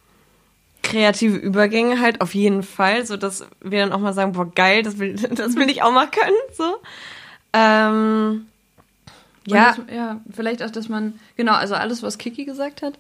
Kreative 0.84 1.36
Übergänge 1.36 2.00
halt 2.00 2.20
auf 2.20 2.34
jeden 2.34 2.62
Fall, 2.62 3.04
so 3.04 3.16
dass 3.16 3.44
wir 3.60 3.80
dann 3.80 3.92
auch 3.92 3.98
mal 3.98 4.12
sagen, 4.12 4.32
boah 4.32 4.48
geil, 4.54 4.84
das 4.84 4.98
will, 4.98 5.14
das 5.34 5.56
will 5.56 5.68
ich 5.68 5.82
auch 5.82 5.92
mal 5.92 6.08
können, 6.08 6.36
so. 6.52 6.76
Ähm, 7.52 8.46
ja. 9.46 9.74
Das, 9.76 9.94
ja, 9.94 10.20
vielleicht 10.32 10.62
auch, 10.62 10.70
dass 10.70 10.88
man, 10.88 11.18
genau, 11.36 11.54
also 11.54 11.74
alles, 11.74 12.02
was 12.02 12.18
Kiki 12.18 12.44
gesagt 12.44 12.82
hat. 12.82 12.94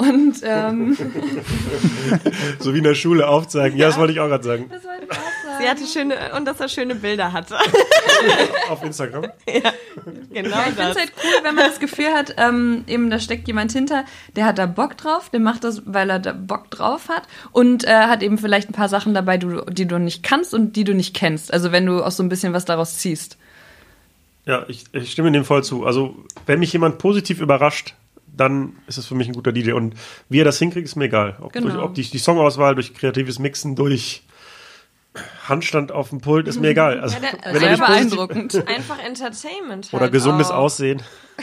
Und 0.00 0.36
ähm, 0.44 0.96
so 2.58 2.72
wie 2.72 2.78
in 2.78 2.84
der 2.84 2.94
Schule 2.94 3.28
aufzeigen. 3.28 3.78
Ja, 3.78 3.84
ja 3.84 3.88
das 3.90 3.98
wollte 3.98 4.14
ich 4.14 4.20
auch 4.20 4.28
gerade 4.28 4.44
sagen. 4.44 4.70
Das 4.70 4.82
wollte 4.82 5.04
ich 5.04 5.10
auch 5.10 5.14
sagen. 5.14 5.60
Sie 5.60 5.68
hatte 5.68 5.86
schöne 5.86 6.14
und 6.34 6.46
dass 6.46 6.58
er 6.58 6.68
schöne 6.68 6.94
Bilder 6.94 7.34
hatte. 7.34 7.56
Auf 8.70 8.82
Instagram. 8.82 9.24
Ja, 9.46 9.72
genau. 10.32 10.56
Ja, 10.56 10.66
ich 10.68 10.74
finde 10.74 10.90
es 10.90 10.96
halt 10.96 11.12
cool, 11.22 11.44
wenn 11.44 11.54
man 11.54 11.66
das 11.66 11.80
Gefühl 11.80 12.14
hat, 12.14 12.34
ähm, 12.38 12.84
eben 12.86 13.10
da 13.10 13.18
steckt 13.18 13.46
jemand 13.46 13.72
hinter, 13.72 14.06
der 14.36 14.46
hat 14.46 14.56
da 14.56 14.64
Bock 14.64 14.96
drauf, 14.96 15.28
der 15.28 15.40
macht 15.40 15.64
das, 15.64 15.82
weil 15.84 16.08
er 16.08 16.18
da 16.18 16.32
Bock 16.32 16.70
drauf 16.70 17.10
hat 17.10 17.24
und 17.52 17.84
äh, 17.84 17.90
hat 17.90 18.22
eben 18.22 18.38
vielleicht 18.38 18.70
ein 18.70 18.74
paar 18.74 18.88
Sachen 18.88 19.12
dabei, 19.12 19.36
die, 19.36 19.48
die 19.70 19.86
du 19.86 19.98
nicht 19.98 20.22
kannst 20.22 20.54
und 20.54 20.76
die 20.76 20.84
du 20.84 20.94
nicht 20.94 21.14
kennst. 21.14 21.52
Also 21.52 21.72
wenn 21.72 21.84
du 21.84 22.02
auch 22.02 22.10
so 22.10 22.22
ein 22.22 22.30
bisschen 22.30 22.54
was 22.54 22.64
daraus 22.64 22.96
ziehst. 22.96 23.36
Ja, 24.46 24.64
ich, 24.66 24.84
ich 24.92 25.12
stimme 25.12 25.30
dem 25.30 25.44
voll 25.44 25.62
zu. 25.62 25.84
Also 25.84 26.16
wenn 26.46 26.58
mich 26.58 26.72
jemand 26.72 26.96
positiv 26.96 27.42
überrascht, 27.42 27.94
dann 28.36 28.74
ist 28.86 28.98
es 28.98 29.06
für 29.06 29.14
mich 29.14 29.28
ein 29.28 29.34
guter 29.34 29.52
DJ. 29.52 29.72
Und 29.72 29.94
wie 30.28 30.40
er 30.40 30.44
das 30.44 30.58
hinkriegt, 30.58 30.86
ist 30.86 30.96
mir 30.96 31.04
egal. 31.06 31.36
Ob, 31.40 31.52
Genau. 31.52 31.68
durch, 31.70 31.82
ob 31.82 31.94
die, 31.94 32.02
die 32.02 32.18
Songauswahl, 32.18 32.74
durch 32.74 32.94
kreatives 32.94 33.38
Mixen, 33.38 33.76
durch 33.76 34.22
Handstand 35.48 35.90
auf 35.90 36.10
dem 36.10 36.20
Pult, 36.20 36.46
ist 36.46 36.60
mir 36.60 36.68
egal. 36.68 37.00
Also, 37.00 37.18
der- 37.18 37.32
wenn 37.54 37.62
er 37.62 37.76
Sehr 37.76 37.86
beeindruckend. 37.86 38.54
Einfach 38.68 38.98
Entertainment. 39.02 39.86
Halt 39.86 39.94
oder 39.94 40.08
gesundes 40.10 40.50
auch. 40.50 40.56
Aussehen. 40.64 41.02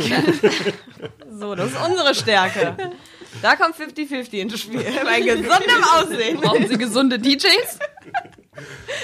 So, 1.40 1.54
das 1.54 1.70
ist 1.72 1.78
unsere 1.88 2.16
Stärke. 2.16 2.76
Da 3.44 3.56
kommt 3.56 3.76
50-50 3.76 4.34
ins 4.34 4.60
Spiel. 4.60 4.84
Bei 5.06 5.20
gesundem 5.22 5.84
Aussehen. 5.96 6.38
Brauchen 6.42 6.68
Sie 6.68 6.78
gesunde 6.80 7.20
DJs? 7.20 7.46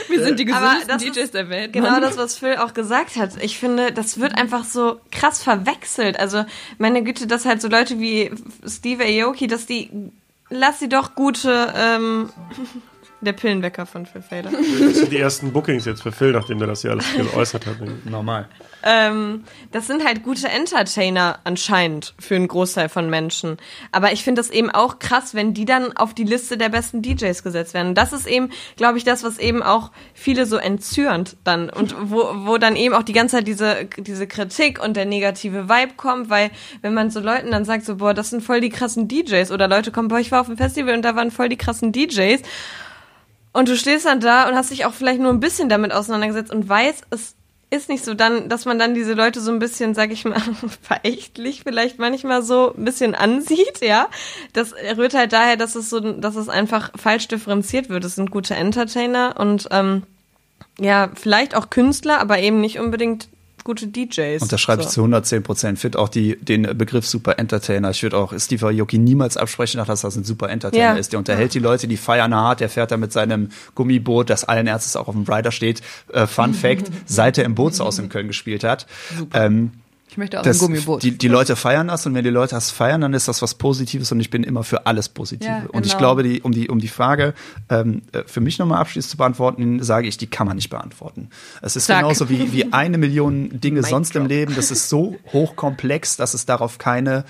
Wir 0.08 0.24
sind 0.24 0.40
die 0.40 0.46
gesündesten 0.46 0.98
DJs 0.98 1.18
ist 1.18 1.34
der 1.34 1.50
Welt. 1.50 1.74
Genau 1.74 1.92
Mann. 1.92 2.02
das, 2.02 2.18
was 2.18 2.38
Phil 2.38 2.58
auch 2.58 2.74
gesagt 2.74 3.16
hat. 3.16 3.32
Ich 3.42 3.60
finde, 3.60 3.92
das 3.92 4.20
wird 4.20 4.38
einfach 4.38 4.64
so 4.64 5.00
krass 5.12 5.44
verwechselt. 5.44 6.20
Also, 6.20 6.46
meine 6.78 7.04
Güte, 7.04 7.28
dass 7.28 7.46
halt 7.46 7.62
so 7.62 7.68
Leute 7.68 8.00
wie 8.00 8.32
Steve 8.68 9.04
Aoki, 9.04 9.48
dass 9.48 9.66
die, 9.66 9.90
lass 10.50 10.80
sie 10.80 10.90
doch 10.90 11.16
gute, 11.16 11.74
ähm, 11.76 12.30
der 13.24 13.34
Pillenwecker 13.34 13.86
von 13.86 14.06
Phil 14.06 14.22
Fader. 14.22 14.52
Das 14.52 14.98
sind 14.98 15.12
die 15.12 15.20
ersten 15.20 15.52
Bookings 15.52 15.86
jetzt 15.86 16.04
für 16.04 16.12
Phil, 16.12 16.32
nachdem 16.32 16.60
der 16.60 16.68
das 16.68 16.82
hier 16.82 16.92
alles 16.92 17.06
geäußert 17.16 17.66
hat. 17.66 17.78
Normal. 18.06 18.48
ähm, 18.84 19.44
das 19.72 19.88
sind 19.88 20.06
halt 20.06 20.24
gute 20.24 20.48
Entertainer 20.48 21.40
anscheinend 21.44 22.14
für 22.20 22.36
einen 22.36 22.48
Großteil 22.48 22.90
von 22.90 23.10
Menschen. 23.10 23.58
Aber 23.92 24.12
ich 24.12 24.24
finde 24.24 24.42
das 24.42 24.50
eben 24.50 24.70
auch 24.70 25.00
krass, 25.00 25.34
wenn 25.34 25.54
die 25.54 25.66
dann 25.66 25.96
auf 25.96 26.14
die 26.14 26.24
Liste 26.24 26.58
der 26.58 26.70
besten 26.70 27.02
DJs 27.02 27.44
gesetzt 27.44 27.74
werden. 27.74 27.96
Das 27.96 28.14
ist 28.14 28.28
eben, 28.28 28.50
glaube 28.76 28.98
ich, 28.98 29.04
das, 29.04 29.24
was 29.24 29.40
eben 29.40 29.64
auch 29.64 29.92
viele 30.14 30.46
so 30.46 30.58
entzürnt 30.58 31.38
dann 31.44 31.70
und 31.70 31.96
wo, 32.00 32.32
wo 32.46 32.58
dann 32.58 32.76
eben 32.76 32.94
auch 32.94 33.04
die 33.04 33.14
ganze 33.14 33.38
Zeit 33.38 33.48
diese, 33.48 33.86
diese 33.98 34.28
Kritik 34.28 34.84
und 34.84 34.96
der 34.98 35.06
negative 35.06 35.70
Vibe 35.70 35.94
kommt, 35.96 36.30
weil 36.30 36.52
wenn 36.82 36.94
man 36.94 37.10
so 37.10 37.20
Leuten 37.20 37.52
dann 37.52 37.66
sagt, 37.66 37.86
so, 37.86 37.98
boah, 37.98 38.14
das 38.14 38.30
sind 38.30 38.44
voll 38.44 38.62
die 38.62 38.70
krassen 38.70 39.08
DJs 39.08 39.52
oder 39.52 39.68
Leute 39.68 39.92
kommen, 39.92 40.08
boah, 40.08 40.20
ich 40.20 40.32
war 40.32 40.42
auf 40.42 40.48
dem 40.48 40.58
Festival 40.58 40.94
und 40.96 41.04
da 41.04 41.16
waren 41.16 41.32
voll 41.32 41.50
die 41.50 41.58
krassen 41.58 41.92
DJs. 41.92 42.42
Und 43.54 43.70
du 43.70 43.78
stehst 43.78 44.06
dann 44.06 44.20
da 44.20 44.50
und 44.50 44.56
hast 44.56 44.72
dich 44.72 44.86
auch 44.86 44.94
vielleicht 44.94 45.22
nur 45.22 45.32
ein 45.32 45.40
bisschen 45.40 45.70
damit 45.70 45.94
auseinandergesetzt 45.94 46.52
und 46.52 46.68
weißt, 46.68 47.06
es 47.12 47.36
ist 47.70 47.90
nicht 47.90 48.06
so 48.06 48.14
dann, 48.14 48.50
dass 48.50 48.66
man 48.66 48.78
dann 48.78 48.94
diese 48.94 49.14
Leute 49.14 49.42
so 49.42 49.52
ein 49.52 49.60
bisschen, 49.60 49.94
sag 49.96 50.12
ich 50.12 50.26
mal, 50.26 50.40
verächtlich 50.82 51.62
vielleicht 51.64 52.00
manchmal 52.00 52.44
so 52.44 52.74
ein 52.76 52.86
bisschen 52.86 53.16
ansieht, 53.16 53.82
ja. 53.82 54.08
Das 54.54 54.74
rührt 54.74 55.14
halt 55.14 55.34
daher, 55.34 55.58
dass 55.58 55.76
es 55.76 55.90
so, 55.90 56.00
dass 56.00 56.36
es 56.36 56.50
einfach 56.50 56.92
falsch 56.96 57.28
differenziert 57.28 57.90
wird. 57.90 58.04
Es 58.06 58.16
sind 58.16 58.32
gute 58.32 58.56
Entertainer 58.56 59.36
und 59.40 59.68
ähm, 59.72 60.04
ja, 60.80 61.12
vielleicht 61.16 61.56
auch 61.56 61.70
Künstler, 61.70 62.20
aber 62.20 62.40
eben 62.40 62.62
nicht 62.62 62.80
unbedingt 62.80 63.28
gute 63.64 63.88
DJs. 63.88 64.42
Und 64.42 64.52
da 64.52 64.58
schreibe 64.58 64.82
ich 64.82 64.88
So. 64.90 64.96
zu 64.96 65.02
110 65.02 65.44
Prozent. 65.44 65.80
Finde 65.80 66.00
auch 66.00 66.10
die, 66.10 66.36
den 66.38 66.64
Begriff 66.78 67.06
Super 67.08 67.40
Entertainer. 67.40 67.92
Ich 67.92 68.04
würde 68.04 68.18
auch 68.18 68.34
Steve 68.38 68.68
Aoki 68.68 68.98
niemals 68.98 69.38
absprechen, 69.38 69.84
dass 69.86 70.02
das 70.02 70.16
ein 70.16 70.24
Super 70.24 70.50
Entertainer 70.50 70.84
Ja. 70.84 70.94
ist. 70.94 71.12
Der 71.14 71.20
unterhält 71.20 71.54
die 71.54 71.60
Leute, 71.60 71.88
die 71.88 71.98
feiern 71.98 72.34
hart. 72.36 72.60
Der 72.60 72.70
fährt 72.70 72.92
da 72.92 72.98
mit 72.98 73.12
seinem 73.14 73.50
Gummiboot, 73.76 74.30
das 74.30 74.44
allen 74.44 74.68
Ernstes 74.68 74.96
auch 74.96 75.08
auf 75.08 75.16
dem 75.16 75.24
Rider 75.24 75.52
steht. 75.52 75.82
Äh, 76.12 76.28
Fun 76.28 76.54
Fact, 76.54 76.88
seit 77.06 77.38
er 77.38 77.46
im 77.46 77.56
Bootshaus 77.56 78.00
in 78.00 78.10
Köln 78.10 78.28
gespielt 78.28 78.64
hat. 78.64 78.88
Ähm, 79.34 79.72
Ich 80.14 80.18
möchte 80.18 80.40
auch 80.40 80.44
das, 80.44 80.62
ein 80.62 80.68
Gummiboot. 80.68 81.02
Die, 81.02 81.18
die 81.18 81.28
Leute 81.28 81.56
feiern 81.56 81.88
das 81.88 82.06
und 82.06 82.14
wenn 82.14 82.24
die 82.24 82.30
Leute 82.30 82.54
das 82.54 82.70
feiern, 82.70 83.02
dann 83.02 83.16
ist 83.16 83.28
das 83.28 83.42
was 83.42 83.56
Positives 83.56 84.12
und 84.12 84.20
ich 84.20 84.30
bin 84.30 84.44
immer 84.44 84.64
für 84.64 84.86
alles 84.86 85.10
Positive. 85.10 85.50
Ja, 85.50 85.64
Und 85.72 85.88
ich 85.88 85.94
genau. 85.94 85.98
glaube, 85.98 86.22
die, 86.22 86.44
um, 86.44 86.52
die, 86.52 86.70
um 86.70 86.78
die 86.78 86.88
Frage 86.88 87.34
ähm, 87.70 88.04
äh, 88.12 88.22
für 88.28 88.40
mich 88.40 88.60
nochmal 88.60 88.80
abschließend 88.80 89.10
zu 89.10 89.18
beantworten, 89.18 89.82
sage 89.82 90.08
ich, 90.08 90.20
die 90.20 90.28
kann 90.28 90.46
man 90.46 90.56
nicht 90.56 90.70
beantworten. 90.70 91.30
Es 91.64 91.76
ist 91.76 91.88
Zack. 91.88 92.02
genauso 92.02 92.30
wie, 92.30 92.54
wie 92.54 92.72
eine 92.74 93.00
Million 93.00 93.60
Dinge 93.60 93.82
sonst 93.82 94.16
im 94.16 94.28
Leben. 94.28 94.54
Das 94.56 94.70
ist 94.70 94.88
so 94.88 95.16
hochkomplex, 95.34 96.16
dass 96.16 96.36
es 96.36 96.46
darauf 96.46 96.78
keine 96.78 97.26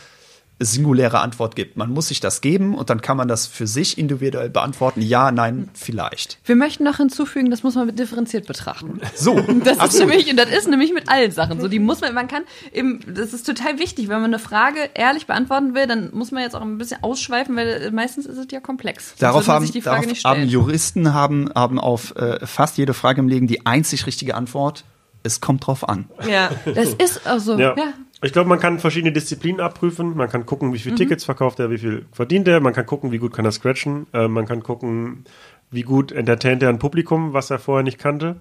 singuläre 0.59 1.19
Antwort 1.19 1.55
gibt. 1.55 1.77
Man 1.77 1.91
muss 1.91 2.07
sich 2.07 2.19
das 2.19 2.41
geben 2.41 2.75
und 2.75 2.89
dann 2.89 3.01
kann 3.01 3.17
man 3.17 3.27
das 3.27 3.47
für 3.47 3.67
sich 3.67 3.97
individuell 3.97 4.49
beantworten. 4.49 5.01
Ja, 5.01 5.31
nein, 5.31 5.69
vielleicht. 5.73 6.37
Wir 6.45 6.55
möchten 6.55 6.83
noch 6.83 6.97
hinzufügen, 6.97 7.49
das 7.51 7.63
muss 7.63 7.75
man 7.75 7.95
differenziert 7.95 8.47
betrachten. 8.47 9.01
So, 9.15 9.39
Das 9.63 9.77
ist 9.93 9.99
nämlich, 9.99 10.29
und 10.29 10.37
das 10.37 10.49
ist 10.49 10.67
nämlich 10.67 10.93
mit 10.93 11.09
allen 11.09 11.31
Sachen 11.31 11.59
so. 11.59 11.67
Die 11.67 11.79
muss 11.79 12.01
man, 12.01 12.13
man 12.13 12.27
kann 12.27 12.43
eben, 12.71 12.99
das 13.13 13.33
ist 13.33 13.45
total 13.45 13.79
wichtig, 13.79 14.07
wenn 14.09 14.21
man 14.21 14.25
eine 14.25 14.39
Frage 14.39 14.89
ehrlich 14.93 15.27
beantworten 15.27 15.73
will, 15.75 15.87
dann 15.87 16.09
muss 16.13 16.31
man 16.31 16.43
jetzt 16.43 16.55
auch 16.55 16.61
ein 16.61 16.77
bisschen 16.77 17.03
ausschweifen, 17.03 17.55
weil 17.55 17.91
meistens 17.91 18.25
ist 18.25 18.37
es 18.37 18.47
ja 18.51 18.59
komplex. 18.59 19.15
Darauf 19.19 19.47
haben, 19.47 19.63
sich 19.65 19.71
die 19.71 19.81
Frage 19.81 20.01
darauf 20.01 20.07
nicht 20.13 20.25
haben 20.25 20.35
stellen. 20.37 20.49
Juristen 20.49 21.13
haben, 21.13 21.49
haben 21.53 21.79
auf 21.79 22.15
äh, 22.15 22.45
fast 22.45 22.77
jede 22.77 22.93
Frage 22.93 23.21
im 23.21 23.27
Leben 23.27 23.47
die 23.47 23.65
einzig 23.65 24.05
richtige 24.05 24.35
Antwort. 24.35 24.83
Es 25.25 25.39
kommt 25.39 25.65
drauf 25.65 25.87
an. 25.87 26.09
Ja. 26.29 26.49
Das 26.65 26.89
ist 26.93 27.25
also, 27.25 27.57
Ja. 27.57 27.75
ja. 27.77 27.93
Ich 28.23 28.31
glaube, 28.31 28.47
man 28.47 28.59
kann 28.59 28.79
verschiedene 28.79 29.11
Disziplinen 29.11 29.59
abprüfen. 29.59 30.15
Man 30.15 30.29
kann 30.29 30.45
gucken, 30.45 30.73
wie 30.73 30.79
viele 30.79 30.95
Tickets 30.95 31.25
verkauft 31.25 31.59
er, 31.59 31.69
wie 31.69 31.77
viel 31.77 32.05
verdient 32.13 32.47
er. 32.47 32.61
Man 32.61 32.73
kann 32.73 32.85
gucken, 32.85 33.11
wie 33.11 33.17
gut 33.17 33.33
kann 33.33 33.43
er 33.43 33.51
scratchen. 33.51 34.07
Äh, 34.13 34.29
man 34.29 34.45
kann 34.45 34.63
gucken, 34.63 35.25
wie 35.71 35.81
gut 35.81 36.11
entertaint 36.13 36.63
er 36.63 36.69
ein 36.69 36.79
Publikum, 36.79 37.33
was 37.33 37.49
er 37.49 37.59
vorher 37.59 37.83
nicht 37.83 37.99
kannte. 37.99 38.39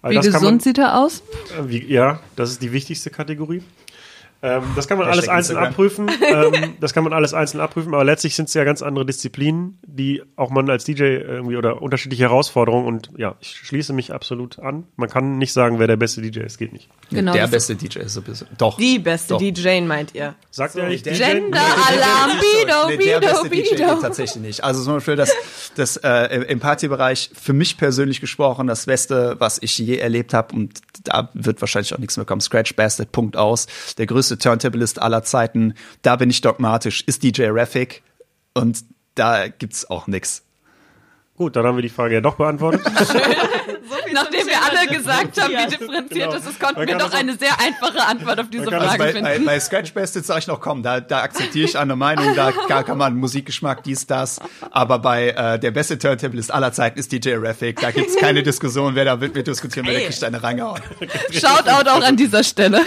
All 0.00 0.12
Wie 0.12 0.20
gesund 0.20 0.62
sieht 0.62 0.78
er 0.78 0.96
aus? 0.96 1.22
Man, 1.56 1.66
äh, 1.66 1.70
wie, 1.70 1.92
ja, 1.92 2.20
das 2.36 2.50
ist 2.50 2.62
die 2.62 2.72
wichtigste 2.72 3.10
Kategorie. 3.10 3.62
Ähm, 4.40 4.62
das 4.76 4.86
kann 4.86 4.98
man 4.98 5.08
Hashtag 5.08 5.28
alles 5.28 5.28
einzeln 5.28 5.56
Instagram. 5.56 5.68
abprüfen. 5.72 6.10
ähm, 6.64 6.74
das 6.80 6.94
kann 6.94 7.02
man 7.04 7.12
alles 7.12 7.34
einzeln 7.34 7.60
abprüfen, 7.60 7.92
aber 7.92 8.04
letztlich 8.04 8.36
sind 8.36 8.46
es 8.48 8.54
ja 8.54 8.62
ganz 8.64 8.82
andere 8.82 9.04
Disziplinen, 9.04 9.78
die 9.84 10.22
auch 10.36 10.50
man 10.50 10.70
als 10.70 10.84
DJ 10.84 11.02
irgendwie 11.02 11.56
oder 11.56 11.82
unterschiedliche 11.82 12.22
Herausforderungen 12.24 12.86
und 12.86 13.10
ja, 13.16 13.34
ich 13.40 13.56
schließe 13.56 13.92
mich 13.92 14.12
absolut 14.12 14.58
an. 14.60 14.84
Man 14.96 15.08
kann 15.08 15.38
nicht 15.38 15.52
sagen, 15.52 15.78
wer 15.80 15.88
der 15.88 15.96
beste 15.96 16.20
DJ 16.22 16.40
ist, 16.40 16.56
geht 16.58 16.72
nicht. 16.72 16.88
Genau, 17.10 17.32
der 17.32 17.48
beste 17.48 17.74
DJ 17.74 17.98
ist 17.98 18.14
sowieso. 18.14 18.44
Doch. 18.58 18.76
Die 18.76 18.98
beste 19.00 19.34
Doch. 19.34 19.38
DJ, 19.40 19.80
meint 19.80 20.14
ihr? 20.14 20.34
Sagt 20.50 20.76
er 20.76 20.88
nicht 20.88 21.04
DJ? 21.04 21.14
Gender-Alarm, 21.14 22.30
Bido, 22.38 22.88
Nee, 22.88 22.96
der 22.96 23.18
Bido, 23.20 23.32
beste 23.32 23.48
DJ 23.50 23.60
geht 23.62 23.70
Bido. 23.78 23.94
tatsächlich 24.00 24.42
nicht. 24.42 24.64
Also 24.64 24.82
zum 24.84 24.94
Beispiel 24.94 25.16
das, 25.16 25.32
das 25.74 25.96
äh, 25.98 26.34
im- 26.36 26.42
im 26.44 26.60
Partybereich 26.60 27.30
für 27.34 27.52
mich 27.52 27.76
persönlich 27.76 28.20
gesprochen 28.20 28.66
das 28.66 28.86
Beste, 28.86 29.36
was 29.38 29.60
ich 29.60 29.76
je 29.78 29.96
erlebt 29.96 30.32
habe 30.34 30.54
und 30.54 30.80
da 31.04 31.30
wird 31.34 31.60
wahrscheinlich 31.60 31.94
auch 31.94 31.98
nichts 31.98 32.16
mehr 32.16 32.26
kommen. 32.26 32.40
Scratch 32.40 32.74
Bastard, 32.76 33.12
Punkt 33.12 33.36
aus. 33.36 33.66
Der 33.98 34.06
größte 34.06 34.38
Turntablist 34.38 35.00
aller 35.00 35.22
Zeiten. 35.22 35.74
Da 36.02 36.16
bin 36.16 36.30
ich 36.30 36.40
dogmatisch. 36.40 37.02
Ist 37.06 37.22
DJ 37.22 37.46
Raffic 37.48 38.02
und 38.54 38.84
da 39.14 39.48
gibt's 39.48 39.88
auch 39.88 40.06
nix. 40.06 40.42
Gut, 41.36 41.54
dann 41.54 41.64
haben 41.64 41.76
wir 41.76 41.82
die 41.82 41.88
Frage 41.88 42.14
ja 42.14 42.20
doch 42.20 42.36
beantwortet. 42.36 42.82
Nachdem 44.12 44.46
wir 44.46 44.47
alle 44.70 44.86
gesagt 44.96 45.40
haben, 45.40 45.52
wie 45.52 45.66
differenziert 45.70 46.30
Genau. 46.30 46.34
es 46.34 46.46
ist, 46.46 46.60
konnten 46.60 46.86
wir 46.86 46.96
doch 46.98 47.12
eine 47.12 47.36
sehr 47.36 47.58
einfache 47.60 48.06
Antwort 48.06 48.40
auf 48.40 48.50
diese 48.50 48.64
Frage 48.64 48.98
Bei, 48.98 49.12
finden. 49.12 49.44
bei 49.44 49.60
Scratch 49.60 49.92
Bastard 49.94 50.24
sage 50.24 50.40
ich 50.40 50.46
noch, 50.46 50.60
komm, 50.60 50.82
da, 50.82 51.00
da 51.00 51.22
akzeptiere 51.22 51.66
ich 51.66 51.78
eine 51.78 51.96
Meinung, 51.96 52.34
da, 52.34 52.52
kann 52.82 52.98
man 52.98 53.16
Musikgeschmack, 53.16 53.82
dies, 53.84 54.06
das. 54.06 54.40
Aber 54.70 54.98
bei 54.98 55.30
äh, 55.30 55.58
der 55.58 55.70
beste 55.70 55.98
Turntablist 55.98 56.52
aller 56.52 56.72
Zeiten 56.72 56.98
ist 56.98 57.12
DJ 57.12 57.34
Raffic. 57.36 57.80
Da 57.80 57.90
gibt's 57.90 58.16
keine 58.16 58.42
Diskussion, 58.48 58.94
wer 58.94 59.04
da 59.04 59.20
wird 59.20 59.34
wir 59.34 59.42
diskutieren, 59.42 59.86
wer 59.86 59.94
der 59.98 60.08
kriegt 60.08 60.24
eine 60.24 60.42
reingehauen. 60.42 60.80
Shoutout 61.30 61.88
auch 61.90 62.02
an 62.02 62.16
dieser 62.16 62.42
Stelle. 62.44 62.80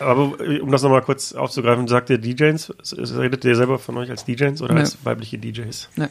Aber 0.00 0.40
äh, 0.40 0.60
um 0.60 0.70
das 0.72 0.82
nochmal 0.82 1.02
kurz 1.02 1.32
aufzugreifen, 1.32 1.86
sagt 1.86 2.10
ihr 2.10 2.18
DJs? 2.18 2.72
Redet 3.16 3.44
ihr 3.44 3.54
selber 3.54 3.78
von 3.78 3.96
euch 3.96 4.10
als 4.10 4.24
DJs 4.24 4.60
oder 4.62 4.74
Nö. 4.74 4.80
als 4.80 4.98
weibliche 5.04 5.38
DJs? 5.38 5.88
Ne, 5.96 6.10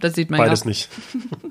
das 0.00 0.14
sieht 0.14 0.30
man 0.30 0.38
Beides 0.38 0.60
ja. 0.60 0.66
nicht. 0.68 0.88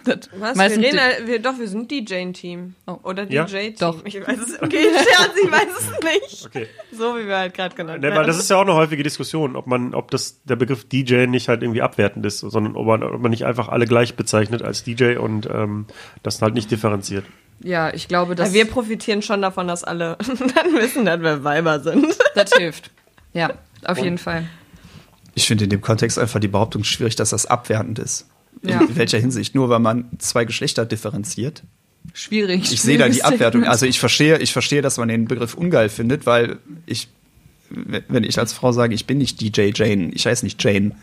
Das- 0.05 0.29
Was? 0.39 0.55
Meistens 0.55 0.81
wir 0.81 0.93
reden, 0.93 0.99
die- 1.21 1.27
wir, 1.27 1.41
doch, 1.41 1.59
wir 1.59 1.67
sind 1.67 1.91
DJ-Team. 1.91 2.75
Oh. 2.87 2.97
Oder 3.03 3.29
Ja? 3.31 3.43
DJ-Team. 3.45 3.75
Doch. 3.79 4.03
Ich 4.05 4.15
weiß 4.15 4.37
es. 4.39 4.61
Okay, 4.61 4.83
Scherz, 4.93 5.31
ich 5.43 5.51
weiß 5.51 5.67
es 5.77 5.91
nicht. 6.03 6.45
Okay. 6.45 6.67
So 6.91 7.17
wie 7.17 7.27
wir 7.27 7.37
halt 7.37 7.53
gerade 7.53 7.75
genannt 7.75 8.01
Ne, 8.01 8.07
weil 8.09 8.15
werden. 8.17 8.27
das 8.27 8.37
ist 8.39 8.49
ja 8.49 8.55
auch 8.57 8.61
eine 8.61 8.73
häufige 8.75 9.03
Diskussion, 9.03 9.55
ob 9.55 9.67
man, 9.67 9.93
ob 9.93 10.09
das 10.11 10.41
der 10.45 10.55
Begriff 10.55 10.87
DJ 10.87 11.25
nicht 11.27 11.47
halt 11.49 11.61
irgendwie 11.63 11.81
abwertend 11.81 12.25
ist, 12.25 12.39
sondern 12.39 12.75
ob 12.75 12.87
man, 12.87 13.03
ob 13.03 13.21
man 13.21 13.31
nicht 13.31 13.45
einfach 13.45 13.67
alle 13.67 13.85
gleich 13.85 14.15
bezeichnet 14.15 14.61
als 14.61 14.83
DJ 14.83 15.17
und 15.17 15.47
ähm, 15.51 15.85
das 16.23 16.41
halt 16.41 16.53
nicht 16.53 16.71
differenziert. 16.71 17.25
Ja, 17.61 17.93
ich 17.93 18.07
glaube, 18.07 18.35
dass 18.35 18.49
Ja, 18.49 18.53
wir 18.53 18.65
profitieren 18.69 19.21
schon 19.21 19.41
davon, 19.41 19.67
dass 19.67 19.83
alle 19.83 20.17
dann 20.27 20.73
wissen, 20.75 21.03
dass 21.05 21.19
wir 21.21 21.43
Weiber 21.43 21.81
sind. 21.81 22.07
das 22.35 22.53
hilft. 22.53 22.89
Ja, 23.33 23.51
auf 23.83 23.97
jeden 23.97 24.17
Fall. 24.17 24.45
Ich 25.35 25.45
finde 25.45 25.65
in 25.65 25.69
dem 25.69 25.81
Kontext 25.81 26.17
einfach 26.17 26.39
die 26.39 26.47
Behauptung 26.47 26.83
schwierig, 26.83 27.15
dass 27.17 27.29
das 27.31 27.45
abwertend 27.45 27.99
ist. 27.99 28.27
Ja. 28.63 28.81
In 28.81 28.95
welcher 28.95 29.19
Hinsicht? 29.19 29.55
Nur 29.55 29.69
weil 29.69 29.79
man 29.79 30.09
zwei 30.17 30.45
Geschlechter 30.45 30.85
differenziert. 30.85 31.63
Schwierig. 32.13 32.71
Ich 32.71 32.81
sehe 32.81 32.97
da 32.97 33.07
die 33.07 33.23
Abwertung. 33.23 33.63
Also 33.63 33.85
ich 33.85 33.99
verstehe, 33.99 34.39
ich 34.39 34.51
verstehe, 34.51 34.81
dass 34.81 34.97
man 34.97 35.07
den 35.07 35.25
Begriff 35.25 35.53
ungeil 35.53 35.89
findet, 35.89 36.25
weil 36.25 36.57
ich, 36.85 37.07
wenn 37.69 38.23
ich 38.23 38.39
als 38.39 38.53
Frau 38.53 38.71
sage, 38.71 38.95
ich 38.95 39.05
bin 39.05 39.17
nicht 39.17 39.39
DJ 39.41 39.71
Jane, 39.73 40.11
ich 40.13 40.25
heiße 40.25 40.43
nicht 40.43 40.63
Jane, 40.63 40.93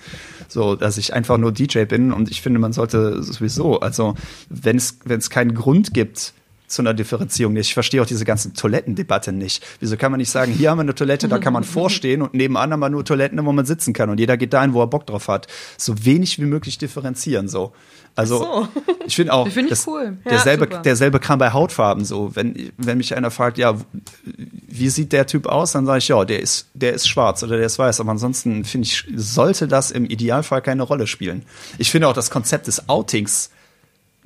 so, 0.49 0.75
dass 0.75 0.99
ich 0.99 1.15
einfach 1.15 1.39
nur 1.39 1.53
DJ 1.53 1.85
bin 1.85 2.13
und 2.13 2.31
ich 2.31 2.43
finde, 2.43 2.59
man 2.59 2.73
sollte 2.73 3.23
sowieso, 3.23 3.81
also 3.81 4.15
wenn 4.49 4.77
es 4.77 4.99
wenn 5.05 5.19
es 5.19 5.31
keinen 5.31 5.55
Grund 5.55 5.95
gibt, 5.95 6.33
zu 6.67 6.83
einer 6.83 6.95
Differenzierung 6.95 7.53
nicht. 7.55 7.69
Ich 7.69 7.75
verstehe 7.75 8.03
auch 8.03 8.07
diese 8.07 8.25
ganze 8.25 8.53
Toilettendebatte 8.53 9.33
nicht. 9.33 9.65
Wieso 9.81 9.97
kann 9.97 10.13
man 10.13 10.19
nicht 10.19 10.31
sagen, 10.31 10.53
hier 10.53 10.71
haben 10.71 10.79
wir 10.79 10.83
eine 10.83 10.95
Toilette, 10.95 11.29
da 11.29 11.39
kann 11.39 11.53
man 11.53 11.65
vorstehen 11.65 12.23
und 12.23 12.35
nebenan 12.35 12.73
haben 12.73 12.81
wir 12.81 12.89
nur 12.89 13.05
Toiletten, 13.05 13.45
wo 13.45 13.53
man 13.53 13.67
sitzen 13.67 13.93
kann 13.93 14.11
und 14.11 14.19
jeder 14.19 14.37
geht 14.37 14.53
dahin, 14.53 14.73
wo 14.73 14.81
er 14.81 14.87
Bock 14.87 15.07
drauf 15.07 15.29
hat. 15.29 15.47
So 15.77 16.05
wenig 16.05 16.39
wie 16.39 16.47
möglich 16.47 16.79
differenzieren 16.79 17.49
so. 17.49 17.73
Also 18.17 18.39
so. 18.39 18.69
ich 19.07 19.15
finde 19.15 19.35
auch, 19.35 19.47
Finde 19.57 19.65
ich 19.65 19.79
das, 19.79 19.87
cool. 19.87 20.17
Ja, 20.25 20.31
derselbe, 20.31 20.65
super. 20.65 20.83
derselbe 20.83 21.21
Kram 21.21 21.39
bei 21.39 21.53
Hautfarben 21.53 22.05
so. 22.05 22.35
Wenn, 22.35 22.73
wenn 22.79 22.97
mich 22.97 23.15
einer 23.15 23.31
fragt, 23.31 23.59
ja, 23.59 23.77
wie 24.25 24.89
sieht 24.89 25.13
der 25.13 25.27
Typ 25.27 25.47
aus, 25.47 25.73
dann 25.73 25.85
sage 25.85 25.99
ich, 25.99 26.09
ja, 26.09 26.25
der 26.25 26.41
ist, 26.41 26.67
der 26.73 26.95
ist 26.95 27.07
schwarz 27.09 27.43
oder 27.43 27.59
der 27.59 27.67
ist 27.67 27.79
weiß. 27.79 28.01
Aber 28.01 28.11
ansonsten 28.11 28.65
finde 28.65 28.87
ich, 28.87 29.05
sollte 29.15 29.69
das 29.69 29.91
im 29.91 30.07
Idealfall 30.07 30.63
keine 30.63 30.83
Rolle 30.83 31.07
spielen. 31.07 31.45
Ich 31.77 31.91
finde 31.91 32.09
auch 32.09 32.15
das 32.15 32.31
Konzept 32.31 32.67
des 32.67 32.89
Outings 32.89 33.51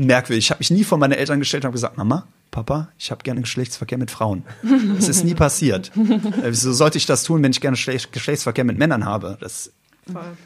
merkwürdig. 0.06 0.46
Ich 0.46 0.50
habe 0.50 0.58
mich 0.60 0.70
nie 0.70 0.84
vor 0.84 0.98
meine 0.98 1.16
Eltern 1.16 1.38
gestellt 1.38 1.64
und 1.64 1.68
habe 1.68 1.74
gesagt, 1.74 1.96
Mama, 1.96 2.26
Papa, 2.50 2.88
ich 2.98 3.10
habe 3.10 3.22
gerne 3.22 3.40
Geschlechtsverkehr 3.42 3.98
mit 3.98 4.10
Frauen. 4.10 4.44
Das 4.96 5.08
ist 5.08 5.24
nie 5.24 5.34
passiert. 5.34 5.92
Äh, 5.96 6.50
Wieso 6.50 6.72
sollte 6.72 6.98
ich 6.98 7.06
das 7.06 7.22
tun, 7.24 7.42
wenn 7.42 7.52
ich 7.52 7.60
gerne 7.60 7.76
Schle- 7.76 8.06
Geschlechtsverkehr 8.10 8.64
mit 8.64 8.78
Männern 8.78 9.04
habe? 9.04 9.36
Das, 9.40 9.72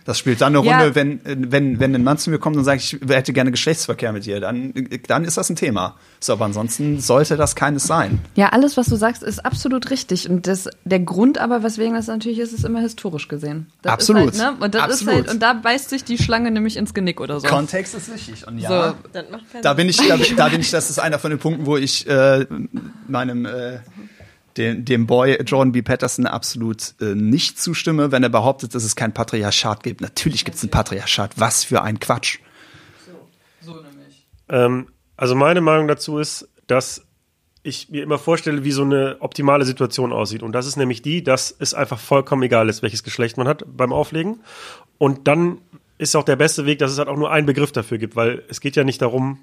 das 0.04 0.18
spielt 0.18 0.40
dann 0.40 0.54
eine 0.56 0.66
Ja. 0.66 0.78
Runde, 0.78 0.94
wenn, 0.94 1.20
wenn, 1.24 1.80
wenn 1.80 1.94
ein 1.94 2.04
Mann 2.04 2.18
zu 2.18 2.30
mir 2.30 2.38
kommt 2.38 2.56
und 2.56 2.64
sagt, 2.64 2.82
ich 2.82 2.98
hätte 3.08 3.32
gerne 3.32 3.50
Geschlechtsverkehr 3.50 4.12
mit 4.12 4.26
dir, 4.26 4.40
dann, 4.40 4.72
dann 5.06 5.24
ist 5.24 5.36
das 5.36 5.50
ein 5.50 5.56
Thema. 5.56 5.94
So, 6.20 6.32
aber 6.34 6.44
ansonsten 6.46 7.00
sollte 7.00 7.36
das 7.36 7.54
keines 7.56 7.84
sein. 7.84 8.18
Ja, 8.34 8.48
alles, 8.50 8.76
was 8.76 8.86
du 8.86 8.96
sagst, 8.96 9.22
ist 9.22 9.44
absolut 9.44 9.90
richtig. 9.90 10.28
Und 10.28 10.46
das, 10.46 10.68
der 10.84 11.00
Grund 11.00 11.38
aber, 11.38 11.62
weswegen 11.62 11.94
das 11.94 12.06
natürlich 12.06 12.38
ist, 12.38 12.52
ist 12.52 12.64
immer 12.64 12.80
historisch 12.80 13.28
gesehen. 13.28 13.66
Das 13.82 13.92
Absolut. 13.92 14.32
Ist 14.34 14.42
halt, 14.42 14.58
ne? 14.58 14.64
Und 14.64 14.74
das 14.74 14.82
Absolut. 14.82 15.00
ist 15.14 15.20
halt, 15.26 15.30
und 15.32 15.42
da 15.42 15.52
beißt 15.52 15.90
sich 15.90 16.04
die 16.04 16.18
Schlange 16.18 16.50
nämlich 16.50 16.76
ins 16.76 16.94
Genick 16.94 17.20
oder 17.20 17.40
so. 17.40 17.48
Kontext 17.48 17.94
ist 17.94 18.12
wichtig. 18.12 18.46
Und 18.46 18.58
ja, 18.58 18.94
So. 19.12 19.20
Da 19.62 19.74
bin 19.74 19.88
ich, 19.88 19.96
da, 19.96 20.16
bin- 20.16 20.26
da 20.36 20.48
bin 20.48 20.60
ich, 20.60 20.70
das 20.70 20.90
ist 20.90 20.98
einer 20.98 21.18
von 21.18 21.30
den 21.30 21.38
Punkten, 21.38 21.66
wo 21.66 21.76
ich 21.76 22.06
äh, 22.08 22.46
meinem 23.08 23.44
äh, 23.46 23.78
dem, 24.56 24.84
dem 24.84 25.06
Boy 25.06 25.40
Jordan 25.42 25.72
B. 25.72 25.82
Patterson 25.82 26.26
absolut 26.26 26.94
äh, 27.00 27.14
nicht 27.14 27.60
zustimme, 27.60 28.12
wenn 28.12 28.22
er 28.22 28.28
behauptet, 28.28 28.74
dass 28.74 28.84
es 28.84 28.96
kein 28.96 29.12
Patriarchat 29.12 29.82
gibt. 29.82 30.00
Natürlich 30.00 30.44
gibt 30.44 30.56
es 30.56 30.62
ein 30.62 30.70
Patriarchat. 30.70 31.32
Was 31.38 31.64
für 31.64 31.82
ein 31.82 31.98
Quatsch. 31.98 32.38
Ähm, 34.48 34.88
also 35.16 35.34
meine 35.34 35.60
Meinung 35.60 35.88
dazu 35.88 36.18
ist, 36.18 36.48
dass 36.66 37.04
ich 37.62 37.88
mir 37.88 38.02
immer 38.02 38.18
vorstelle, 38.18 38.62
wie 38.62 38.72
so 38.72 38.82
eine 38.82 39.16
optimale 39.20 39.64
Situation 39.64 40.12
aussieht. 40.12 40.42
Und 40.42 40.52
das 40.52 40.66
ist 40.66 40.76
nämlich 40.76 41.00
die, 41.02 41.24
dass 41.24 41.54
es 41.58 41.72
einfach 41.72 41.98
vollkommen 41.98 42.42
egal 42.42 42.68
ist, 42.68 42.82
welches 42.82 43.02
Geschlecht 43.02 43.38
man 43.38 43.48
hat 43.48 43.64
beim 43.66 43.92
Auflegen. 43.92 44.40
Und 44.98 45.26
dann 45.26 45.58
ist 45.96 46.14
auch 46.14 46.24
der 46.24 46.36
beste 46.36 46.66
Weg, 46.66 46.78
dass 46.78 46.92
es 46.92 46.98
halt 46.98 47.08
auch 47.08 47.16
nur 47.16 47.30
einen 47.30 47.46
Begriff 47.46 47.72
dafür 47.72 47.98
gibt, 47.98 48.16
weil 48.16 48.42
es 48.48 48.60
geht 48.60 48.76
ja 48.76 48.84
nicht 48.84 49.00
darum, 49.00 49.38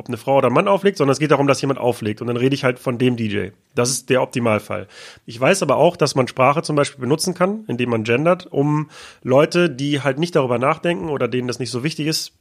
ob 0.00 0.08
eine 0.08 0.16
Frau 0.16 0.38
oder 0.38 0.48
ein 0.48 0.52
Mann 0.52 0.66
auflegt, 0.66 0.96
sondern 0.96 1.12
es 1.12 1.18
geht 1.18 1.30
darum, 1.30 1.46
dass 1.46 1.60
jemand 1.60 1.78
auflegt. 1.78 2.20
Und 2.20 2.26
dann 2.26 2.36
rede 2.36 2.54
ich 2.54 2.64
halt 2.64 2.78
von 2.78 2.98
dem 2.98 3.16
DJ. 3.16 3.50
Das 3.74 3.90
ist 3.90 4.10
der 4.10 4.22
Optimalfall. 4.22 4.88
Ich 5.26 5.38
weiß 5.38 5.62
aber 5.62 5.76
auch, 5.76 5.96
dass 5.96 6.14
man 6.14 6.26
Sprache 6.26 6.62
zum 6.62 6.74
Beispiel 6.74 7.00
benutzen 7.00 7.34
kann, 7.34 7.64
indem 7.68 7.90
man 7.90 8.02
gendert, 8.02 8.46
um 8.50 8.90
Leute, 9.22 9.70
die 9.70 10.00
halt 10.00 10.18
nicht 10.18 10.34
darüber 10.34 10.58
nachdenken 10.58 11.10
oder 11.10 11.28
denen 11.28 11.46
das 11.46 11.58
nicht 11.58 11.70
so 11.70 11.84
wichtig 11.84 12.06
ist, 12.06 12.32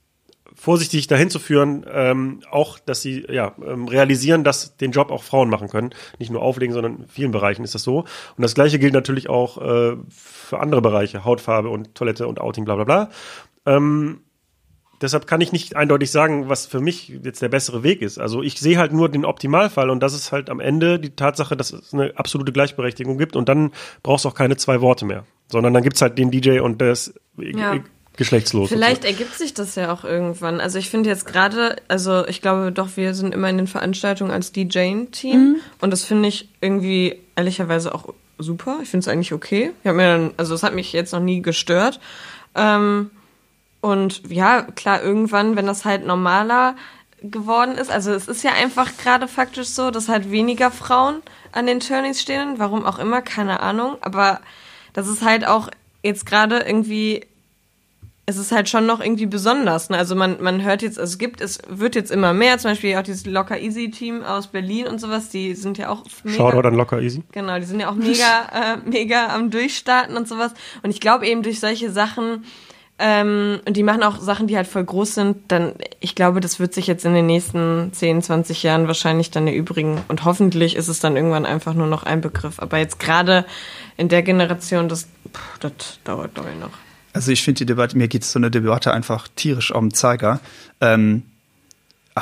vorsichtig 0.56 1.08
dahin 1.08 1.30
zu 1.30 1.38
führen, 1.38 1.86
ähm, 1.92 2.42
auch, 2.50 2.80
dass 2.80 3.02
sie 3.02 3.26
ja 3.30 3.54
ähm, 3.66 3.88
realisieren, 3.88 4.44
dass 4.44 4.78
den 4.78 4.92
Job 4.92 5.12
auch 5.12 5.24
Frauen 5.24 5.50
machen 5.50 5.68
können. 5.68 5.92
Nicht 6.18 6.32
nur 6.32 6.42
auflegen, 6.42 6.74
sondern 6.74 6.98
in 6.98 7.08
vielen 7.08 7.32
Bereichen 7.32 7.64
ist 7.64 7.76
das 7.76 7.84
so. 7.84 8.00
Und 8.00 8.42
das 8.42 8.56
gleiche 8.56 8.80
gilt 8.80 8.94
natürlich 8.94 9.30
auch 9.30 9.58
äh, 9.58 9.98
für 10.10 10.60
andere 10.60 10.82
Bereiche, 10.82 11.26
Hautfarbe 11.26 11.70
und 11.70 11.94
Toilette 11.94 12.28
und 12.28 12.40
Outing, 12.40 12.66
bla 12.66 12.76
bla 12.76 12.84
bla. 12.86 13.10
Ähm, 13.66 14.22
deshalb 15.02 15.28
kann 15.28 15.42
ich 15.42 15.52
nicht 15.52 15.76
eindeutig 15.76 16.12
sagen, 16.12 16.50
was 16.50 16.66
für 16.66 16.80
mich 16.82 17.10
jetzt 17.24 17.42
der 17.42 17.50
bessere 17.50 17.84
Weg 17.84 18.02
ist. 18.02 18.18
Also 18.20 18.42
ich 18.44 18.60
sehe 18.60 18.78
halt 18.78 18.92
nur 18.94 19.10
den 19.10 19.26
Optimalfall 19.26 19.90
und 19.90 20.02
das 20.02 20.14
ist 20.14 20.32
halt 20.32 20.50
am 20.50 20.60
Ende 20.60 21.00
die 21.00 21.12
Tatsache, 21.12 21.56
dass 21.58 21.72
es 21.72 21.94
eine 21.94 22.14
absolute 22.16 22.52
Gleichberechtigung 22.52 23.18
gibt 23.18 23.36
und 23.36 23.50
dann 23.50 23.72
brauchst 24.04 24.26
du 24.26 24.30
auch 24.30 24.36
keine 24.36 24.58
zwei 24.58 24.82
Worte 24.82 25.06
mehr, 25.06 25.26
sondern 25.52 25.74
dann 25.74 25.84
gibt's 25.84 26.02
halt 26.02 26.18
den 26.18 26.32
DJ 26.32 26.60
und 26.60 26.82
der 26.82 26.92
ist 26.92 27.14
Ja. 27.38 27.78
geschlechtslos. 28.18 28.70
Vielleicht 28.70 29.06
ergibt 29.06 29.34
sich 29.36 29.54
das 29.54 29.76
ja 29.76 29.94
auch 29.94 30.04
irgendwann. 30.04 30.60
Also 30.60 30.78
ich 30.78 30.90
finde 30.90 31.10
jetzt 31.10 31.26
gerade, 31.26 31.78
also 31.88 32.28
ich 32.28 32.42
glaube 32.42 32.72
doch, 32.72 32.90
wir 32.96 33.14
sind 33.14 33.34
immer 33.34 33.50
in 33.50 33.58
den 33.58 33.68
Veranstaltungen 33.68 34.32
als 34.32 34.52
DJ-Team 34.52 35.58
und 35.82 35.92
das 35.92 36.04
finde 36.04 36.28
ich 36.28 36.50
irgendwie 36.60 37.20
ehrlicherweise 37.36 37.96
auch 37.96 38.14
super. 38.38 38.80
Ich 38.84 38.90
finde 38.90 39.04
es 39.04 39.08
eigentlich 39.08 39.34
okay. 39.34 39.72
Ich 39.84 39.88
habe 39.88 39.98
mir 39.98 40.08
dann, 40.12 40.32
also 40.38 40.54
es 40.56 40.64
hat 40.64 40.76
mich 40.76 40.92
jetzt 40.94 41.14
noch 41.14 41.20
nie 41.22 41.42
gestört. 41.42 42.00
Ähm, 42.56 43.12
und 43.82 44.30
ja, 44.30 44.64
klar, 44.64 45.02
irgendwann, 45.02 45.56
wenn 45.56 45.66
das 45.66 45.86
halt 45.86 46.06
normaler 46.06 46.76
geworden 47.22 47.76
ist, 47.76 47.92
also 47.92 48.12
es 48.14 48.28
ist 48.28 48.44
ja 48.44 48.52
einfach 48.54 48.98
gerade 48.98 49.28
faktisch 49.28 49.68
so, 49.68 49.92
dass 49.92 50.10
halt 50.10 50.32
weniger 50.32 50.72
Frauen 50.72 51.22
an 51.52 51.66
den 51.68 51.80
Turnings 51.80 52.22
stehen, 52.22 52.56
warum 52.58 52.86
auch 52.86 53.00
immer, 53.00 53.22
keine 53.22 53.62
Ahnung, 53.62 53.98
aber 54.02 54.42
das 54.94 55.08
ist 55.08 55.24
halt 55.24 55.46
auch 55.46 55.70
jetzt 56.02 56.26
gerade 56.26 56.60
irgendwie 56.60 57.26
es 58.30 58.38
ist 58.38 58.52
halt 58.52 58.70
schon 58.70 58.86
noch 58.86 59.00
irgendwie 59.00 59.26
besonders. 59.26 59.90
Ne? 59.90 59.98
Also 59.98 60.16
man, 60.16 60.40
man 60.40 60.64
hört 60.64 60.84
jetzt, 60.84 61.00
also 61.00 61.14
es 61.14 61.18
gibt, 61.18 61.42
es 61.42 61.60
wird 61.68 61.96
jetzt 61.96 62.12
immer 62.12 62.32
mehr, 62.32 62.60
zum 62.60 62.70
Beispiel 62.70 62.96
auch 62.96 63.02
dieses 63.02 63.26
Locker 63.26 63.60
Easy 63.60 63.90
Team 63.90 64.24
aus 64.24 64.46
Berlin 64.48 64.86
und 64.86 65.02
sowas, 65.02 65.30
die 65.30 65.56
sind 65.56 65.80
ja 65.80 65.90
auch 65.90 66.06
mega. 66.24 66.38
Shoutout 66.38 66.68
an 66.68 66.76
Locker 66.76 67.02
Easy. 67.02 67.24
Genau, 67.32 67.58
die 67.58 67.66
sind 67.66 67.80
ja 67.80 67.90
auch 67.90 67.96
mega, 67.96 68.76
äh, 68.76 68.78
mega 68.88 69.34
am 69.34 69.50
Durchstarten 69.50 70.16
und 70.16 70.28
sowas. 70.28 70.54
Und 70.84 70.92
ich 70.92 71.00
glaube 71.00 71.26
eben 71.28 71.42
durch 71.42 71.60
solche 71.60 71.90
Sachen, 71.90 72.46
ähm, 73.00 73.62
und 73.66 73.78
die 73.78 73.84
machen 73.84 74.04
auch 74.04 74.20
Sachen, 74.20 74.48
die 74.48 74.58
halt 74.58 74.68
voll 74.68 74.84
groß 74.84 75.16
sind, 75.16 75.38
dann, 75.48 75.74
ich 76.02 76.16
glaube, 76.16 76.42
das 76.42 76.60
wird 76.60 76.74
sich 76.74 76.86
jetzt 76.86 77.06
in 77.06 77.14
den 77.14 77.26
nächsten 77.26 77.94
10, 77.94 78.22
20 78.22 78.62
Jahren 78.64 78.88
wahrscheinlich 78.88 79.32
dann 79.32 79.48
erübrigen. 79.48 80.02
Und 80.10 80.26
hoffentlich 80.26 80.76
ist 80.76 80.90
es 80.90 81.00
dann 81.00 81.16
irgendwann 81.16 81.46
einfach 81.46 81.74
nur 81.74 81.88
noch 81.88 82.04
ein 82.04 82.20
Begriff. 82.20 82.60
Aber 82.60 82.78
jetzt 82.78 83.00
gerade 83.00 83.46
in 83.96 84.10
der 84.10 84.22
Generation, 84.22 84.90
das, 84.90 85.08
pff, 85.34 85.60
das 85.60 85.72
dauert, 86.04 86.32
ich, 86.38 86.60
noch. 86.60 86.72
Also 87.14 87.32
ich 87.32 87.42
finde 87.42 87.60
die 87.60 87.66
Debatte, 87.68 87.98
mir 87.98 88.10
geht 88.10 88.26
so 88.26 88.38
eine 88.38 88.52
Debatte 88.52 88.92
einfach 88.92 89.30
tierisch 89.34 89.72
auf 89.72 89.80
den 89.80 89.94
Zeiger. 89.94 90.42
Ähm, 90.82 91.24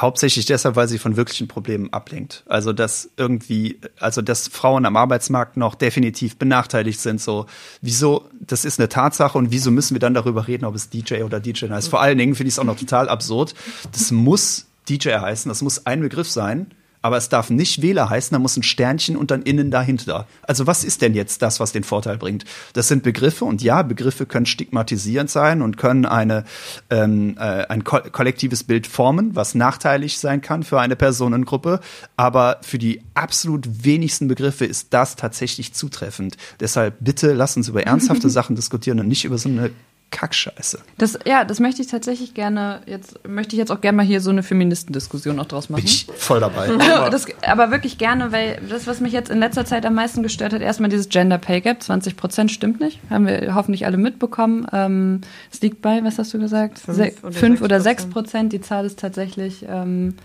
hauptsächlich 0.01 0.45
deshalb, 0.45 0.75
weil 0.75 0.87
sie 0.87 0.97
von 0.97 1.17
wirklichen 1.17 1.47
Problemen 1.47 1.91
ablenkt. 1.93 2.43
Also 2.47 2.73
dass 2.73 3.09
irgendwie, 3.17 3.79
also 3.99 4.21
dass 4.21 4.47
Frauen 4.47 4.85
am 4.85 4.95
Arbeitsmarkt 4.95 5.57
noch 5.57 5.75
definitiv 5.75 6.37
benachteiligt 6.37 6.99
sind. 6.99 7.21
So, 7.21 7.45
wieso, 7.81 8.29
das 8.39 8.65
ist 8.65 8.79
eine 8.79 8.89
Tatsache 8.89 9.37
und 9.37 9.51
wieso 9.51 9.71
müssen 9.71 9.95
wir 9.95 9.99
dann 9.99 10.13
darüber 10.13 10.47
reden, 10.47 10.65
ob 10.65 10.75
es 10.75 10.89
DJ 10.89 11.23
oder 11.23 11.39
DJ 11.39 11.69
heißt? 11.69 11.89
Vor 11.89 12.01
allen 12.01 12.17
Dingen 12.17 12.35
finde 12.35 12.49
ich 12.49 12.55
es 12.55 12.59
auch 12.59 12.63
noch 12.63 12.79
total 12.79 13.09
absurd. 13.09 13.53
Das 13.91 14.11
muss 14.11 14.67
DJ 14.89 15.09
heißen, 15.15 15.49
das 15.49 15.61
muss 15.61 15.85
ein 15.85 16.01
Begriff 16.01 16.29
sein. 16.29 16.71
Aber 17.01 17.17
es 17.17 17.29
darf 17.29 17.49
nicht 17.49 17.81
Wähler 17.81 18.09
heißen, 18.09 18.33
da 18.33 18.39
muss 18.39 18.57
ein 18.57 18.63
Sternchen 18.63 19.15
und 19.15 19.31
dann 19.31 19.41
innen 19.41 19.71
dahinter. 19.71 20.27
Also 20.43 20.67
was 20.67 20.83
ist 20.83 21.01
denn 21.01 21.13
jetzt 21.13 21.41
das, 21.41 21.59
was 21.59 21.71
den 21.71 21.83
Vorteil 21.83 22.17
bringt? 22.17 22.45
Das 22.73 22.87
sind 22.87 23.03
Begriffe 23.03 23.45
und 23.45 23.61
ja, 23.61 23.81
Begriffe 23.81 24.25
können 24.25 24.45
stigmatisierend 24.45 25.29
sein 25.29 25.61
und 25.61 25.77
können 25.77 26.05
eine, 26.05 26.43
ähm, 26.89 27.35
äh, 27.37 27.65
ein 27.67 27.83
ko 27.83 27.99
kollektives 28.11 28.63
Bild 28.63 28.87
formen, 28.87 29.35
was 29.35 29.55
nachteilig 29.55 30.19
sein 30.19 30.41
kann 30.41 30.63
für 30.63 30.79
eine 30.79 30.95
Personengruppe. 30.95 31.79
Aber 32.15 32.57
für 32.61 32.77
die 32.77 33.01
absolut 33.13 33.85
wenigsten 33.85 34.27
Begriffe 34.27 34.65
ist 34.65 34.93
das 34.93 35.15
tatsächlich 35.15 35.73
zutreffend. 35.73 36.37
Deshalb 36.59 36.95
bitte 36.99 37.33
lass 37.33 37.57
uns 37.57 37.67
über 37.67 37.83
ernsthafte 37.83 38.29
Sachen 38.37 38.55
diskutieren 38.55 38.99
und 38.99 39.07
nicht 39.07 39.25
über 39.25 39.37
so 39.37 39.49
eine 39.49 39.71
Kackscheiße. 40.09 40.79
Das, 40.97 41.19
ja, 41.25 41.43
das 41.43 41.59
möchte 41.59 41.81
ich 41.81 41.89
tatsächlich 41.89 42.33
gerne, 42.33 42.81
jetzt 42.85 43.27
möchte 43.27 43.55
ich 43.55 43.59
jetzt 43.59 43.71
auch 43.71 43.81
gerne 43.81 43.97
mal 43.97 44.05
hier 44.05 44.21
so 44.21 44.29
eine 44.29 44.41
Feministendiskussion 44.41 45.35
noch 45.35 45.45
draus 45.45 45.69
machen. 45.69 45.81
Bin 45.81 45.91
ich 45.91 46.07
voll 46.15 46.39
dabei. 46.39 46.67
das, 47.11 47.25
aber 47.45 47.71
wirklich 47.71 47.97
gerne, 47.97 48.31
weil 48.31 48.59
das, 48.69 48.87
was 48.87 49.01
mich 49.01 49.11
jetzt 49.11 49.29
in 49.29 49.39
letzter 49.39 49.65
Zeit 49.65 49.85
am 49.85 49.95
meisten 49.95 50.23
gestört 50.23 50.53
hat, 50.53 50.61
erstmal 50.61 50.89
dieses 50.89 51.09
Gender 51.09 51.37
Pay 51.37 51.61
Gap, 51.61 51.83
20 51.83 52.15
Prozent 52.15 52.51
stimmt 52.51 52.79
nicht, 52.79 52.99
haben 53.09 53.27
wir 53.27 53.53
hoffentlich 53.53 53.85
alle 53.85 53.97
mitbekommen. 53.97 54.65
Ähm, 54.71 55.21
es 55.51 55.61
liegt 55.61 55.81
bei, 55.81 56.03
was 56.03 56.17
hast 56.17 56.33
du 56.33 56.39
gesagt? 56.39 56.79
Fünf 56.79 56.97
Se- 56.97 57.13
oder 57.21 57.31
fünf 57.31 57.59
sechs 57.59 57.61
oder 57.61 57.81
sechs 57.81 58.03
Prozent. 58.03 58.17
Prozent. 58.27 58.53
Die 58.53 58.61
Zahl 58.61 58.85
ist 58.85 58.99
tatsächlich 58.99 59.65
ähm, 59.67 60.15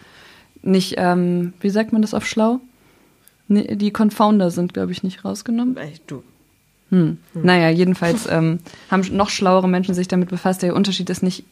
nicht, 0.63 0.95
ähm, 0.97 1.53
wie 1.61 1.71
sagt 1.71 1.93
man 1.93 2.03
das 2.03 2.15
auf 2.15 2.27
schlau? 2.27 2.61
Nee, 3.49 3.77
die 3.77 3.93
Confounder 3.93 4.51
sind, 4.51 4.73
glaube 4.73 4.93
ich, 4.93 5.03
nicht 5.03 5.25
rausgenommen. 5.25 5.77
Ey, 5.77 5.95
du. 6.07 6.23
Hm. 6.93 7.17
Naja, 7.33 7.71
jedenfalls 7.71 8.29
ähm, 8.31 8.59
haben 8.91 9.03
noch 9.17 9.31
schlauere 9.31 9.69
Menschen 9.69 9.95
sich 9.95 10.09
damit 10.09 10.29
befasst. 10.29 10.63
Der 10.63 10.77
Unterschied 10.77 11.09
ist 11.09 11.23
nicht 11.23 11.45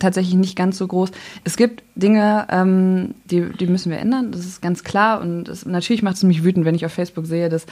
tatsächlich 0.00 0.34
nicht 0.34 0.56
ganz 0.56 0.76
so 0.76 0.86
groß. 0.86 1.12
Es 1.44 1.56
gibt 1.56 1.82
Dinge, 1.94 2.46
ähm, 2.50 3.14
die, 3.24 3.48
die 3.58 3.66
müssen 3.68 3.90
wir 3.90 3.98
ändern, 3.98 4.32
das 4.32 4.44
ist 4.44 4.60
ganz 4.60 4.82
klar. 4.82 5.20
Und 5.20 5.48
es, 5.48 5.64
natürlich 5.64 6.02
macht 6.02 6.16
es 6.16 6.24
mich 6.24 6.42
wütend, 6.42 6.66
wenn 6.66 6.74
ich 6.74 6.84
auf 6.84 6.92
Facebook 6.92 7.26
sehe, 7.26 7.48
dass 7.48 7.64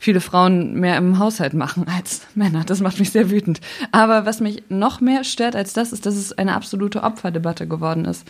viele 0.00 0.20
Frauen 0.20 0.74
mehr 0.74 0.96
im 0.96 1.18
Haushalt 1.18 1.54
machen 1.54 1.86
als 1.96 2.22
Männer. 2.34 2.64
Das 2.64 2.80
macht 2.80 2.98
mich 2.98 3.10
sehr 3.10 3.30
wütend. 3.30 3.60
Aber 3.92 4.26
was 4.26 4.40
mich 4.40 4.64
noch 4.68 5.00
mehr 5.00 5.22
stört 5.22 5.54
als 5.54 5.72
das, 5.72 5.92
ist, 5.92 6.06
dass 6.06 6.16
es 6.16 6.36
eine 6.36 6.54
absolute 6.54 7.04
Opferdebatte 7.04 7.68
geworden 7.68 8.04
ist. 8.04 8.26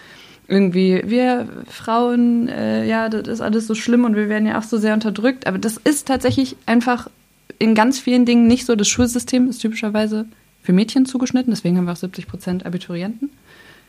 Irgendwie, 0.47 1.03
wir 1.05 1.49
Frauen, 1.67 2.49
äh, 2.49 2.87
ja, 2.87 3.09
das 3.09 3.27
ist 3.27 3.41
alles 3.41 3.67
so 3.67 3.75
schlimm 3.75 4.05
und 4.05 4.17
wir 4.17 4.29
werden 4.29 4.47
ja 4.47 4.59
auch 4.59 4.63
so 4.63 4.77
sehr 4.77 4.95
unterdrückt. 4.95 5.47
Aber 5.47 5.59
das 5.59 5.79
ist 5.79 6.07
tatsächlich 6.07 6.57
einfach 6.67 7.09
in 7.59 7.75
ganz 7.75 7.99
vielen 7.99 8.25
Dingen 8.25 8.47
nicht 8.47 8.67
so. 8.67 8.77
Das 8.77 8.89
Schulsystem 8.89 9.49
ist 9.49 9.59
typischerweise 9.59 10.27
für 10.63 10.73
Mädchen 10.73 11.07
zugeschnitten, 11.07 11.51
deswegen 11.51 11.77
haben 11.77 11.87
wir 11.87 11.93
auch 11.93 11.97
70 11.97 12.27
Prozent 12.27 12.67
Abiturienten, 12.67 13.31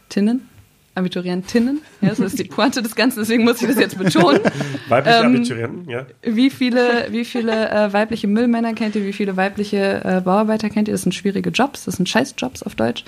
Tinnen. 0.07 0.47
Abiturientinnen. 0.95 1.81
Ja, 2.01 2.09
das 2.09 2.19
ist 2.19 2.39
die 2.39 2.43
Pointe 2.45 2.81
des 2.81 2.95
Ganzen, 2.95 3.19
deswegen 3.19 3.43
muss 3.43 3.61
ich 3.61 3.67
das 3.67 3.77
jetzt 3.77 3.97
betonen. 3.97 4.41
Weibliche 4.89 5.17
Ähm, 5.17 5.35
Abiturienten, 5.35 5.89
ja. 5.89 6.05
Wie 6.23 6.49
viele, 6.49 7.07
wie 7.11 7.25
viele 7.25 7.69
äh, 7.69 7.93
weibliche 7.93 8.27
Müllmänner 8.27 8.73
kennt 8.73 8.95
ihr? 8.95 9.05
Wie 9.05 9.13
viele 9.13 9.37
weibliche 9.37 10.01
äh, 10.03 10.21
Bauarbeiter 10.21 10.69
kennt 10.69 10.87
ihr? 10.87 10.93
Das 10.93 11.03
sind 11.03 11.13
schwierige 11.13 11.51
Jobs, 11.51 11.85
das 11.85 11.95
sind 11.95 12.09
Scheißjobs 12.09 12.63
auf 12.63 12.75
Deutsch. 12.75 13.05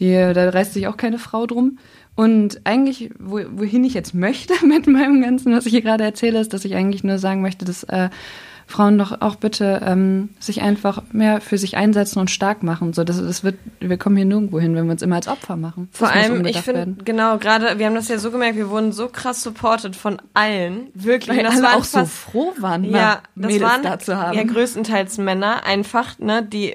Die, 0.00 0.12
da 0.12 0.50
reißt 0.50 0.74
sich 0.74 0.86
auch 0.86 0.96
keine 0.96 1.18
Frau 1.18 1.46
drum. 1.46 1.78
Und 2.16 2.60
eigentlich, 2.64 3.10
wo, 3.18 3.40
wohin 3.52 3.84
ich 3.84 3.94
jetzt 3.94 4.14
möchte 4.14 4.54
mit 4.66 4.86
meinem 4.86 5.22
Ganzen, 5.22 5.52
was 5.52 5.66
ich 5.66 5.72
hier 5.72 5.82
gerade 5.82 6.04
erzähle, 6.04 6.40
ist, 6.40 6.52
dass 6.52 6.64
ich 6.64 6.74
eigentlich 6.74 7.04
nur 7.04 7.18
sagen 7.18 7.42
möchte, 7.42 7.64
dass 7.64 7.84
äh, 7.84 8.10
Frauen 8.70 8.96
doch 8.96 9.20
auch 9.20 9.36
bitte 9.36 9.82
ähm, 9.84 10.30
sich 10.38 10.62
einfach 10.62 11.02
mehr 11.12 11.40
für 11.40 11.58
sich 11.58 11.76
einsetzen 11.76 12.18
und 12.20 12.30
stark 12.30 12.62
machen. 12.62 12.92
So, 12.92 13.04
das, 13.04 13.20
das 13.22 13.44
wird, 13.44 13.56
wir 13.80 13.98
kommen 13.98 14.16
hier 14.16 14.24
nirgendwo 14.24 14.58
hin, 14.60 14.74
wenn 14.76 14.86
wir 14.86 14.92
uns 14.92 15.02
immer 15.02 15.16
als 15.16 15.28
Opfer 15.28 15.56
machen. 15.56 15.88
Das 15.92 15.98
Vor 15.98 16.08
muss 16.08 16.16
allem, 16.16 16.44
ich 16.46 16.60
finde, 16.62 17.04
genau, 17.04 17.36
gerade, 17.38 17.78
wir 17.78 17.86
haben 17.86 17.94
das 17.94 18.08
ja 18.08 18.18
so 18.18 18.30
gemerkt, 18.30 18.56
wir 18.56 18.70
wurden 18.70 18.92
so 18.92 19.08
krass 19.08 19.42
supported 19.42 19.94
von 19.96 20.22
allen. 20.34 20.86
Wirklich. 20.94 21.36
Weil 21.36 21.46
Und 21.46 21.52
alle 21.52 21.62
waren 21.62 21.74
auch 21.80 21.84
so 21.84 21.98
fast- 21.98 22.12
froh 22.12 22.52
waren, 22.58 22.84
Ja, 22.84 23.20
das 23.34 23.52
Mädels 23.52 23.70
waren 23.70 23.82
da 23.82 23.98
zu 23.98 24.16
haben. 24.16 24.36
ja 24.36 24.44
größtenteils 24.44 25.18
Männer, 25.18 25.64
einfach, 25.66 26.18
ne, 26.18 26.42
die, 26.42 26.74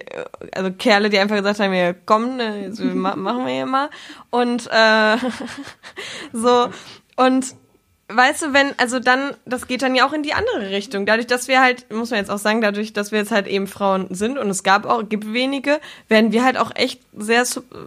also 0.54 0.72
Kerle, 0.72 1.10
die 1.10 1.18
einfach 1.18 1.38
gesagt 1.38 1.60
haben, 1.60 1.74
ja, 1.74 1.94
komm, 1.94 2.38
ne, 2.38 2.74
so, 2.74 2.84
ma 2.84 3.16
machen 3.16 3.46
wir 3.46 3.54
hier 3.54 3.66
mal. 3.66 3.90
Und 4.30 4.68
äh, 4.72 5.18
so, 6.34 6.68
und 7.16 7.56
weißt 8.08 8.44
du, 8.44 8.54
wenn, 8.54 8.78
also 8.78 9.00
dann, 9.00 9.34
das 9.46 9.68
geht 9.68 9.82
dann 9.82 9.96
ja 9.96 10.08
auch 10.08 10.14
in 10.14 10.24
die 10.24 10.34
andere 10.34 10.70
Richtung. 10.70 11.06
Dadurch, 11.06 11.28
dass 11.28 11.48
wir 11.48 11.62
halt, 11.62 11.92
muss 11.92 12.12
man 12.12 12.20
jetzt 12.20 12.30
auch 12.30 12.38
sagen, 12.38 12.62
dadurch, 12.62 12.94
dass 12.94 13.12
wir 13.12 13.20
jetzt 13.20 13.32
halt 13.32 13.48
eben 13.48 13.68
Frauen 13.68 14.08
sind 14.10 14.38
und 14.38 14.50
es 14.50 14.64
gab 14.64 14.86
auch, 14.86 15.08
gibt 15.08 15.34
wenige, 15.34 15.80
werden 16.08 16.32
wir 16.32 16.44
halt 16.44 16.58
auch 16.58 16.72
echt 16.76 17.02
sehr, 17.18 17.46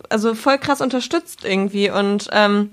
also 0.09 0.35
voll 0.35 0.59
krass 0.59 0.81
unterstützt 0.81 1.45
irgendwie 1.45 1.91
und 1.91 2.29
ähm, 2.33 2.71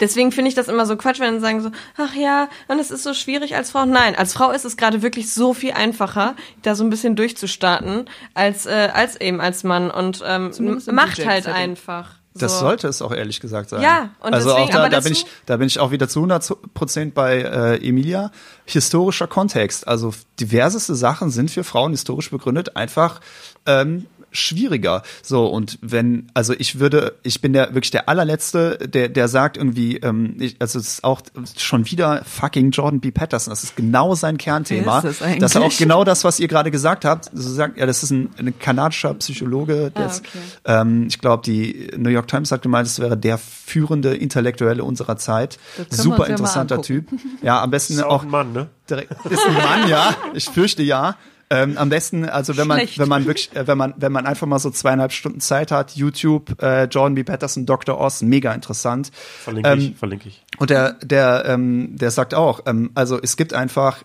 Deswegen 0.00 0.32
finde 0.32 0.48
ich 0.48 0.54
das 0.54 0.68
immer 0.68 0.84
so 0.86 0.96
Quatsch, 0.96 1.20
wenn 1.20 1.34
sie 1.34 1.40
sagen 1.40 1.60
so, 1.60 1.70
ach 1.96 2.14
ja, 2.14 2.48
und 2.66 2.78
es 2.78 2.90
ist 2.90 3.04
so 3.04 3.14
schwierig 3.14 3.54
als 3.54 3.70
Frau. 3.70 3.84
Nein, 3.84 4.16
als 4.16 4.32
Frau 4.32 4.50
ist 4.50 4.64
es 4.64 4.76
gerade 4.76 5.02
wirklich 5.02 5.32
so 5.32 5.54
viel 5.54 5.72
einfacher, 5.72 6.34
da 6.62 6.74
so 6.74 6.82
ein 6.82 6.90
bisschen 6.90 7.14
durchzustarten, 7.14 8.08
als, 8.34 8.66
äh, 8.66 8.90
als 8.92 9.20
eben 9.20 9.40
als 9.40 9.62
Mann. 9.62 9.90
Und 9.90 10.22
ähm, 10.26 10.50
macht 10.90 11.24
halt 11.24 11.46
einfach. 11.46 12.16
Das 12.34 12.54
so. 12.54 12.60
sollte 12.60 12.88
es 12.88 13.02
auch 13.02 13.12
ehrlich 13.12 13.40
gesagt 13.40 13.68
sein. 13.70 13.82
Ja, 13.82 14.10
und 14.20 14.32
also 14.32 14.48
deswegen- 14.48 14.68
auch 14.68 14.72
da, 14.72 14.88
da 14.88 15.00
bin 15.00 15.12
ich, 15.12 15.26
da 15.46 15.56
bin 15.58 15.66
ich 15.66 15.78
auch 15.78 15.90
wieder 15.90 16.08
zu 16.08 16.20
100 16.20 16.72
Prozent 16.74 17.14
bei 17.14 17.42
äh, 17.42 17.86
Emilia. 17.86 18.30
Historischer 18.64 19.26
Kontext, 19.26 19.86
also 19.86 20.14
diverseste 20.40 20.94
Sachen 20.94 21.30
sind 21.30 21.50
für 21.50 21.64
Frauen 21.64 21.90
historisch 21.92 22.30
begründet 22.30 22.76
einfach 22.76 23.20
ähm, 23.66 24.06
schwieriger. 24.32 25.02
So 25.22 25.46
und 25.46 25.78
wenn, 25.82 26.26
also 26.34 26.54
ich 26.58 26.78
würde, 26.80 27.14
ich 27.22 27.40
bin 27.40 27.52
der 27.52 27.74
wirklich 27.74 27.90
der 27.90 28.08
allerletzte, 28.08 28.78
der 28.88 29.08
der 29.08 29.28
sagt 29.28 29.56
irgendwie, 29.56 29.98
ähm, 29.98 30.36
ich, 30.40 30.56
also 30.58 30.78
es 30.78 30.94
ist 30.94 31.04
auch 31.04 31.20
schon 31.56 31.90
wieder 31.90 32.22
fucking 32.24 32.70
Jordan 32.70 33.00
B. 33.00 33.10
Patterson. 33.10 33.50
Das 33.52 33.62
ist 33.64 33.76
genau 33.76 34.14
sein 34.14 34.38
Kernthema. 34.38 34.98
Ist 34.98 35.04
das 35.04 35.22
eigentlich? 35.22 35.40
Das 35.40 35.54
ist 35.54 35.60
auch 35.60 35.76
genau 35.78 36.04
das, 36.04 36.24
was 36.24 36.40
ihr 36.40 36.48
gerade 36.48 36.70
gesagt 36.70 37.04
habt. 37.04 37.30
So 37.32 37.50
sagt, 37.50 37.78
ja, 37.78 37.86
das 37.86 38.02
ist 38.02 38.10
ein, 38.10 38.30
ein 38.38 38.58
kanadischer 38.58 39.14
Psychologe, 39.14 39.90
der 39.94 40.04
Ah, 40.04 40.08
ist, 40.08 40.20
okay. 40.20 40.38
ähm, 40.64 41.06
ich 41.08 41.18
glaube, 41.18 41.42
die 41.44 41.90
New 41.96 42.10
York 42.10 42.28
Times 42.28 42.48
sagte 42.48 42.68
mal, 42.68 42.82
das 42.82 42.98
wäre 42.98 43.16
der 43.16 43.38
führende 43.38 44.14
Intellektuelle 44.14 44.84
unserer 44.84 45.16
Zeit. 45.16 45.58
Super 45.90 46.24
ja 46.24 46.30
interessanter 46.30 46.80
Typ. 46.82 47.08
Ja, 47.42 47.62
am 47.62 47.70
besten 47.70 47.94
Ist 47.94 48.02
auch 48.02 48.10
auch 48.12 48.22
ein 48.22 48.30
Mann, 48.30 48.52
ne? 48.52 48.68
direkt, 48.88 49.12
ist 49.30 49.46
ein 49.46 49.54
Mann, 49.54 49.88
ja. 49.88 50.14
Ich 50.34 50.44
fürchte 50.46 50.82
ja. 50.82 51.16
Ähm, 51.52 51.76
am 51.76 51.90
besten, 51.90 52.24
also 52.28 52.56
wenn 52.56 52.66
man, 52.66 52.78
Schlecht. 52.78 52.98
wenn 52.98 53.08
man 53.08 53.26
wirklich, 53.26 53.54
äh, 53.54 53.66
wenn 53.66 53.76
man, 53.76 53.92
wenn 53.98 54.10
man 54.10 54.24
einfach 54.26 54.46
mal 54.46 54.58
so 54.58 54.70
zweieinhalb 54.70 55.12
Stunden 55.12 55.40
Zeit 55.40 55.70
hat, 55.70 55.94
YouTube, 55.96 56.60
äh, 56.62 56.84
Jordan 56.84 57.14
B. 57.14 57.24
Patterson, 57.24 57.66
Dr. 57.66 58.00
Oz, 58.00 58.22
mega 58.22 58.52
interessant. 58.54 59.10
Verlinke 59.12 59.68
Ähm, 59.70 59.78
ich, 59.78 59.96
verlinke 59.96 60.28
ich. 60.28 60.42
Und 60.58 60.70
der, 60.70 60.94
der, 61.02 61.44
ähm, 61.46 61.96
der 61.96 62.10
sagt 62.10 62.32
auch, 62.34 62.60
ähm, 62.66 62.90
also 62.94 63.20
es 63.20 63.36
gibt 63.36 63.52
einfach, 63.52 64.02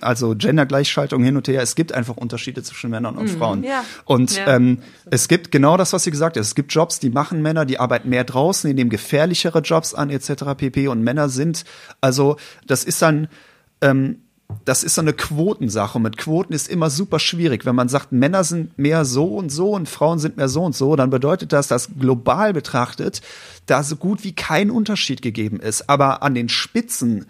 also 0.00 0.34
Gendergleichschaltung 0.36 1.22
hin 1.22 1.36
und 1.36 1.48
her, 1.48 1.62
es 1.62 1.76
gibt 1.76 1.92
einfach 1.92 2.16
Unterschiede 2.16 2.62
zwischen 2.62 2.90
Männern 2.90 3.16
und 3.16 3.28
Frauen. 3.30 3.62
Ja. 3.64 3.84
Und 4.04 4.36
Ja. 4.36 4.56
ähm, 4.56 4.82
es 5.10 5.28
gibt 5.28 5.50
genau 5.50 5.76
das, 5.76 5.92
was 5.92 6.04
sie 6.04 6.10
gesagt 6.10 6.36
hat. 6.36 6.42
Es 6.42 6.54
gibt 6.54 6.72
Jobs, 6.74 6.98
die 6.98 7.10
machen 7.10 7.40
Männer, 7.42 7.64
die 7.64 7.80
arbeiten 7.80 8.10
mehr 8.10 8.24
draußen, 8.24 8.68
die 8.68 8.74
nehmen 8.74 8.90
gefährlichere 8.90 9.60
Jobs 9.60 9.94
an, 9.94 10.10
etc. 10.10 10.54
pp. 10.56 10.88
Und 10.88 11.02
Männer 11.02 11.28
sind, 11.30 11.64
also 12.02 12.36
das 12.66 12.84
ist 12.84 13.00
dann, 13.00 13.28
ähm, 13.80 14.18
das 14.64 14.82
ist 14.82 14.94
so 14.94 15.00
eine 15.00 15.12
Quotensache. 15.12 15.98
Und 15.98 16.02
mit 16.02 16.16
Quoten 16.16 16.52
ist 16.52 16.68
immer 16.68 16.90
super 16.90 17.18
schwierig. 17.18 17.64
Wenn 17.64 17.74
man 17.74 17.88
sagt, 17.88 18.12
Männer 18.12 18.44
sind 18.44 18.78
mehr 18.78 19.04
so 19.04 19.36
und 19.36 19.50
so 19.50 19.72
und 19.72 19.88
Frauen 19.88 20.18
sind 20.18 20.36
mehr 20.36 20.48
so 20.48 20.62
und 20.64 20.74
so, 20.74 20.96
dann 20.96 21.10
bedeutet 21.10 21.52
das, 21.52 21.68
dass 21.68 21.90
global 21.98 22.52
betrachtet 22.52 23.22
da 23.66 23.82
so 23.82 23.96
gut 23.96 24.24
wie 24.24 24.34
kein 24.34 24.70
Unterschied 24.70 25.22
gegeben 25.22 25.60
ist. 25.60 25.88
Aber 25.88 26.22
an 26.22 26.34
den 26.34 26.48
Spitzen 26.48 27.26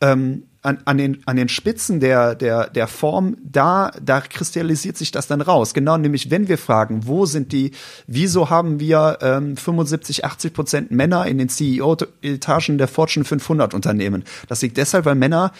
ähm, 0.00 0.44
an, 0.64 0.78
an, 0.86 0.96
den, 0.96 1.22
an 1.26 1.36
den 1.36 1.50
Spitzen 1.50 2.00
der, 2.00 2.34
der, 2.34 2.70
der 2.70 2.88
Form, 2.88 3.36
da, 3.44 3.92
da 4.02 4.22
kristallisiert 4.22 4.96
sich 4.96 5.10
das 5.10 5.26
dann 5.26 5.42
raus. 5.42 5.74
Genau, 5.74 5.98
nämlich 5.98 6.30
wenn 6.30 6.48
wir 6.48 6.56
fragen, 6.56 7.06
wo 7.06 7.26
sind 7.26 7.52
die, 7.52 7.72
wieso 8.06 8.48
haben 8.48 8.80
wir 8.80 9.18
ähm, 9.20 9.58
75, 9.58 10.24
80 10.24 10.52
Prozent 10.54 10.90
Männer 10.90 11.26
in 11.26 11.36
den 11.36 11.50
CEO-Etagen 11.50 12.78
der 12.78 12.88
Fortune 12.88 13.26
500 13.26 13.74
Unternehmen? 13.74 14.24
Das 14.48 14.62
liegt 14.62 14.78
deshalb, 14.78 15.04
weil 15.04 15.16
Männer 15.16 15.52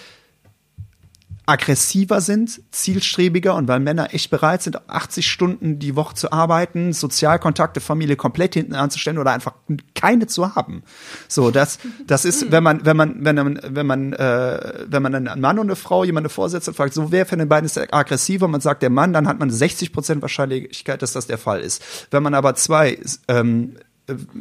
aggressiver 1.46 2.20
sind, 2.20 2.62
zielstrebiger 2.70 3.54
und 3.54 3.68
weil 3.68 3.80
Männer 3.80 4.14
echt 4.14 4.30
bereit 4.30 4.62
sind, 4.62 4.88
80 4.88 5.30
Stunden 5.30 5.78
die 5.78 5.94
Woche 5.94 6.14
zu 6.14 6.32
arbeiten, 6.32 6.92
Sozialkontakte, 6.92 7.80
Familie 7.80 8.16
komplett 8.16 8.54
hinten 8.54 8.74
anzustellen 8.74 9.18
oder 9.18 9.32
einfach 9.32 9.54
keine 9.94 10.26
zu 10.26 10.54
haben. 10.54 10.82
So, 11.28 11.50
das, 11.50 11.78
das 12.06 12.24
ist, 12.24 12.50
wenn 12.50 12.62
man, 12.62 12.86
wenn 12.86 12.96
man, 12.96 13.24
wenn 13.24 13.36
man, 13.36 13.60
wenn 13.62 13.86
man, 13.86 14.12
äh, 14.14 14.84
wenn 14.86 15.02
man 15.02 15.14
einen 15.14 15.40
Mann 15.40 15.58
und 15.58 15.66
eine 15.66 15.76
Frau 15.76 16.04
jemanden 16.04 16.30
vorsetzt 16.30 16.68
und 16.68 16.74
fragt, 16.74 16.94
so 16.94 17.12
wer 17.12 17.26
von 17.26 17.38
den 17.38 17.48
beiden 17.48 17.66
ist 17.66 17.78
aggressiver, 17.92 18.48
man 18.48 18.62
sagt 18.62 18.82
der 18.82 18.90
Mann, 18.90 19.12
dann 19.12 19.28
hat 19.28 19.38
man 19.38 19.50
60 19.50 19.92
Prozent 19.92 20.22
Wahrscheinlichkeit, 20.22 21.02
dass 21.02 21.12
das 21.12 21.26
der 21.26 21.38
Fall 21.38 21.60
ist. 21.60 21.82
Wenn 22.10 22.22
man 22.22 22.34
aber 22.34 22.54
zwei 22.54 22.98
ähm, 23.28 23.76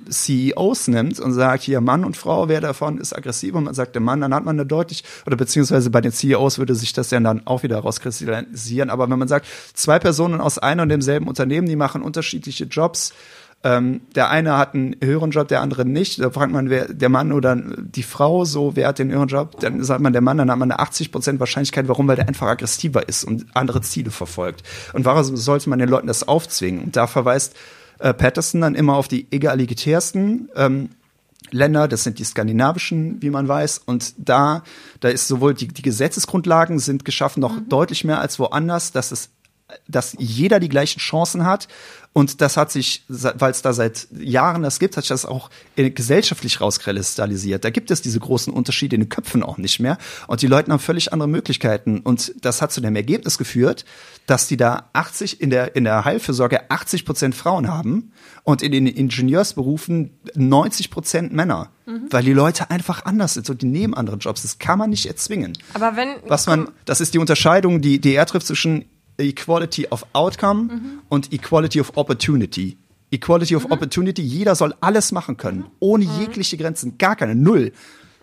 CEOs 0.10 0.90
nimmt 0.90 1.20
und 1.20 1.34
sagt, 1.34 1.64
hier 1.64 1.80
Mann 1.80 2.04
und 2.04 2.18
Frau, 2.18 2.50
wer 2.50 2.60
davon 2.60 2.98
ist 2.98 3.16
aggressiver 3.16 3.58
und 3.58 3.64
man 3.64 3.74
sagt 3.74 3.96
der 3.96 4.02
Mann, 4.02 4.20
dann 4.20 4.34
hat 4.34 4.44
man 4.44 4.60
eine 4.60 4.66
deutlich, 4.66 5.04
oder 5.26 5.38
beziehungsweise 5.38 5.90
bei 5.90 6.02
den 6.02 6.12
CEOs 6.12 6.58
würde 6.58 6.76
sich 6.76 6.92
das 6.92 7.12
ja 7.12 7.20
dann 7.20 7.48
auch 7.48 7.64
wieder 7.64 7.80
rauskristallisieren. 7.80 8.90
Aber 8.90 9.10
wenn 9.10 9.20
man 9.20 9.30
sagt, 9.30 9.48
zwei 9.74 10.00
Personen 10.00 10.42
aus 10.42 10.58
einem 10.58 10.84
und 10.84 10.90
demselben 10.90 11.28
Unternehmen, 11.28 11.68
die 11.68 11.78
machen 11.78 12.02
unterschiedliche 12.02 12.66
Jobs, 12.66 13.14
ähm, 13.66 14.02
der 14.14 14.30
eine 14.30 14.58
hat 14.58 14.74
einen 14.74 14.98
höheren 15.02 15.32
Job, 15.32 15.48
der 15.48 15.62
andere 15.62 15.86
nicht. 15.86 16.20
Da 16.20 16.30
fragt 16.30 16.52
man, 16.52 16.70
wer 16.70 16.90
der 16.94 17.08
Mann 17.08 17.32
oder 17.32 17.56
die 17.56 18.04
Frau, 18.04 18.44
so 18.44 18.76
wer 18.76 18.90
hat 18.90 19.00
den 19.00 19.10
höheren 19.10 19.30
Job? 19.30 19.62
Dann 19.62 19.82
sagt 19.82 20.02
man 20.02 20.12
der 20.12 20.22
Mann, 20.22 20.38
dann 20.38 20.52
hat 20.52 20.60
man 20.60 20.70
eine 20.70 20.80
80 20.80 21.14
Prozent 21.14 21.40
Wahrscheinlichkeit. 21.40 21.88
Warum? 21.88 22.06
Weil 22.10 22.18
der 22.18 22.28
einfach 22.28 22.48
aggressiver 22.48 23.08
ist 23.08 23.24
und 23.24 23.46
andere 23.54 23.80
Ziele 23.82 24.12
verfolgt. 24.12 24.64
Und 24.92 25.06
warum 25.06 25.38
sollte 25.38 25.70
man 25.70 25.80
den 25.80 25.88
Leuten 25.88 26.08
das 26.08 26.28
aufzwingen? 26.28 26.84
Und 26.84 26.98
da 26.98 27.08
verweist 27.08 27.56
äh, 28.04 28.14
Patterson 28.14 28.62
dann 28.62 28.76
immer 28.76 28.96
auf 28.96 29.08
die 29.08 29.28
egalitärsten 29.32 30.50
ähm, 30.56 30.90
Länder, 31.52 31.88
das 31.88 32.04
sind 32.04 32.20
die 32.20 32.24
skandinavischen, 32.24 33.22
wie 33.22 33.30
man 33.30 33.48
weiß. 33.48 33.82
Und 33.86 34.14
da, 34.18 34.64
da 35.00 35.10
ist 35.10 35.28
sowohl 35.28 35.54
die, 35.54 35.68
die 35.68 35.82
Gesetzesgrundlagen 35.82 36.80
sind 36.80 37.06
geschaffen 37.06 37.40
noch 37.40 37.60
deutlich 37.70 38.04
mehr 38.04 38.20
als 38.20 38.40
woanders, 38.40 38.92
dass 38.92 39.12
es 39.12 39.30
dass 39.88 40.16
jeder 40.20 40.60
die 40.60 40.70
gleichen 40.70 41.00
Chancen 41.00 41.46
hat. 41.46 41.68
Und 42.14 42.42
das 42.42 42.58
hat 42.58 42.72
sich, 42.72 43.04
weil 43.08 43.50
es 43.50 43.64
da 43.64 43.74
seit 43.74 44.08
Jahren 44.12 44.62
das 44.62 44.78
gibt, 44.78 44.96
hat 44.96 45.04
sich 45.04 45.10
das 45.10 45.26
auch 45.26 45.50
gesellschaftlich 45.76 46.62
rauskristallisiert. 46.62 47.66
Da 47.66 47.72
gibt 47.72 47.90
es 47.90 48.04
diese 48.04 48.20
großen 48.20 48.54
Unterschiede 48.54 48.96
in 48.96 49.02
den 49.02 49.10
Köpfen 49.10 49.42
auch 49.42 49.58
nicht 49.58 49.80
mehr. 49.80 49.98
Und 50.28 50.44
die 50.44 50.48
Leute 50.48 50.72
haben 50.72 50.80
völlig 50.80 51.12
andere 51.12 51.28
Möglichkeiten. 51.28 52.02
Und 52.02 52.36
das 52.40 52.62
hat 52.62 52.72
zu 52.72 52.82
dem 52.82 52.96
Ergebnis 52.96 53.40
geführt, 53.40 53.84
dass 54.28 54.48
die 54.48 54.58
da 54.58 54.90
80 54.94 55.42
in 55.42 55.50
der, 55.50 55.76
in 55.76 55.86
der 55.86 56.06
Heilfürsorge 56.06 56.70
80 56.70 57.06
Prozent 57.06 57.34
Frauen 57.34 57.68
haben 57.68 58.12
und 58.44 58.62
in 58.62 58.72
den 58.72 58.86
Ingenieursberufen 58.86 60.12
90 60.36 60.92
Prozent 60.92 61.34
Männer. 61.34 61.72
Weil 62.12 62.24
die 62.24 62.34
Leute 62.34 62.70
einfach 62.70 63.04
anders 63.06 63.34
sind 63.34 63.50
und 63.50 63.62
die 63.62 63.66
nehmen 63.66 63.94
andere 63.94 64.16
Jobs. 64.18 64.44
Das 64.44 64.58
kann 64.58 64.80
man 64.80 64.90
nicht 64.90 65.06
erzwingen. 65.06 65.58
Aber 65.74 65.98
wenn. 65.98 66.16
Was 66.28 66.48
man, 66.48 66.70
das 66.86 67.02
ist 67.02 67.14
die 67.14 67.20
Unterscheidung, 67.20 67.82
die, 67.82 68.00
die 68.00 68.16
er 68.16 68.26
trifft 68.26 68.48
zwischen 68.48 68.86
Equality 69.18 69.88
of 69.90 70.06
Outcome 70.14 71.02
und 71.10 71.32
Equality 71.32 71.80
of 71.80 71.96
Opportunity. 71.96 72.78
Equality 73.12 73.56
of 73.56 73.66
Opportunity, 73.70 74.24
jeder 74.24 74.56
soll 74.56 74.74
alles 74.82 75.12
machen 75.12 75.38
können, 75.38 75.66
ohne 75.80 76.06
jegliche 76.20 76.58
Grenzen, 76.58 76.98
gar 76.98 77.16
keine, 77.16 77.36
null. 77.36 77.72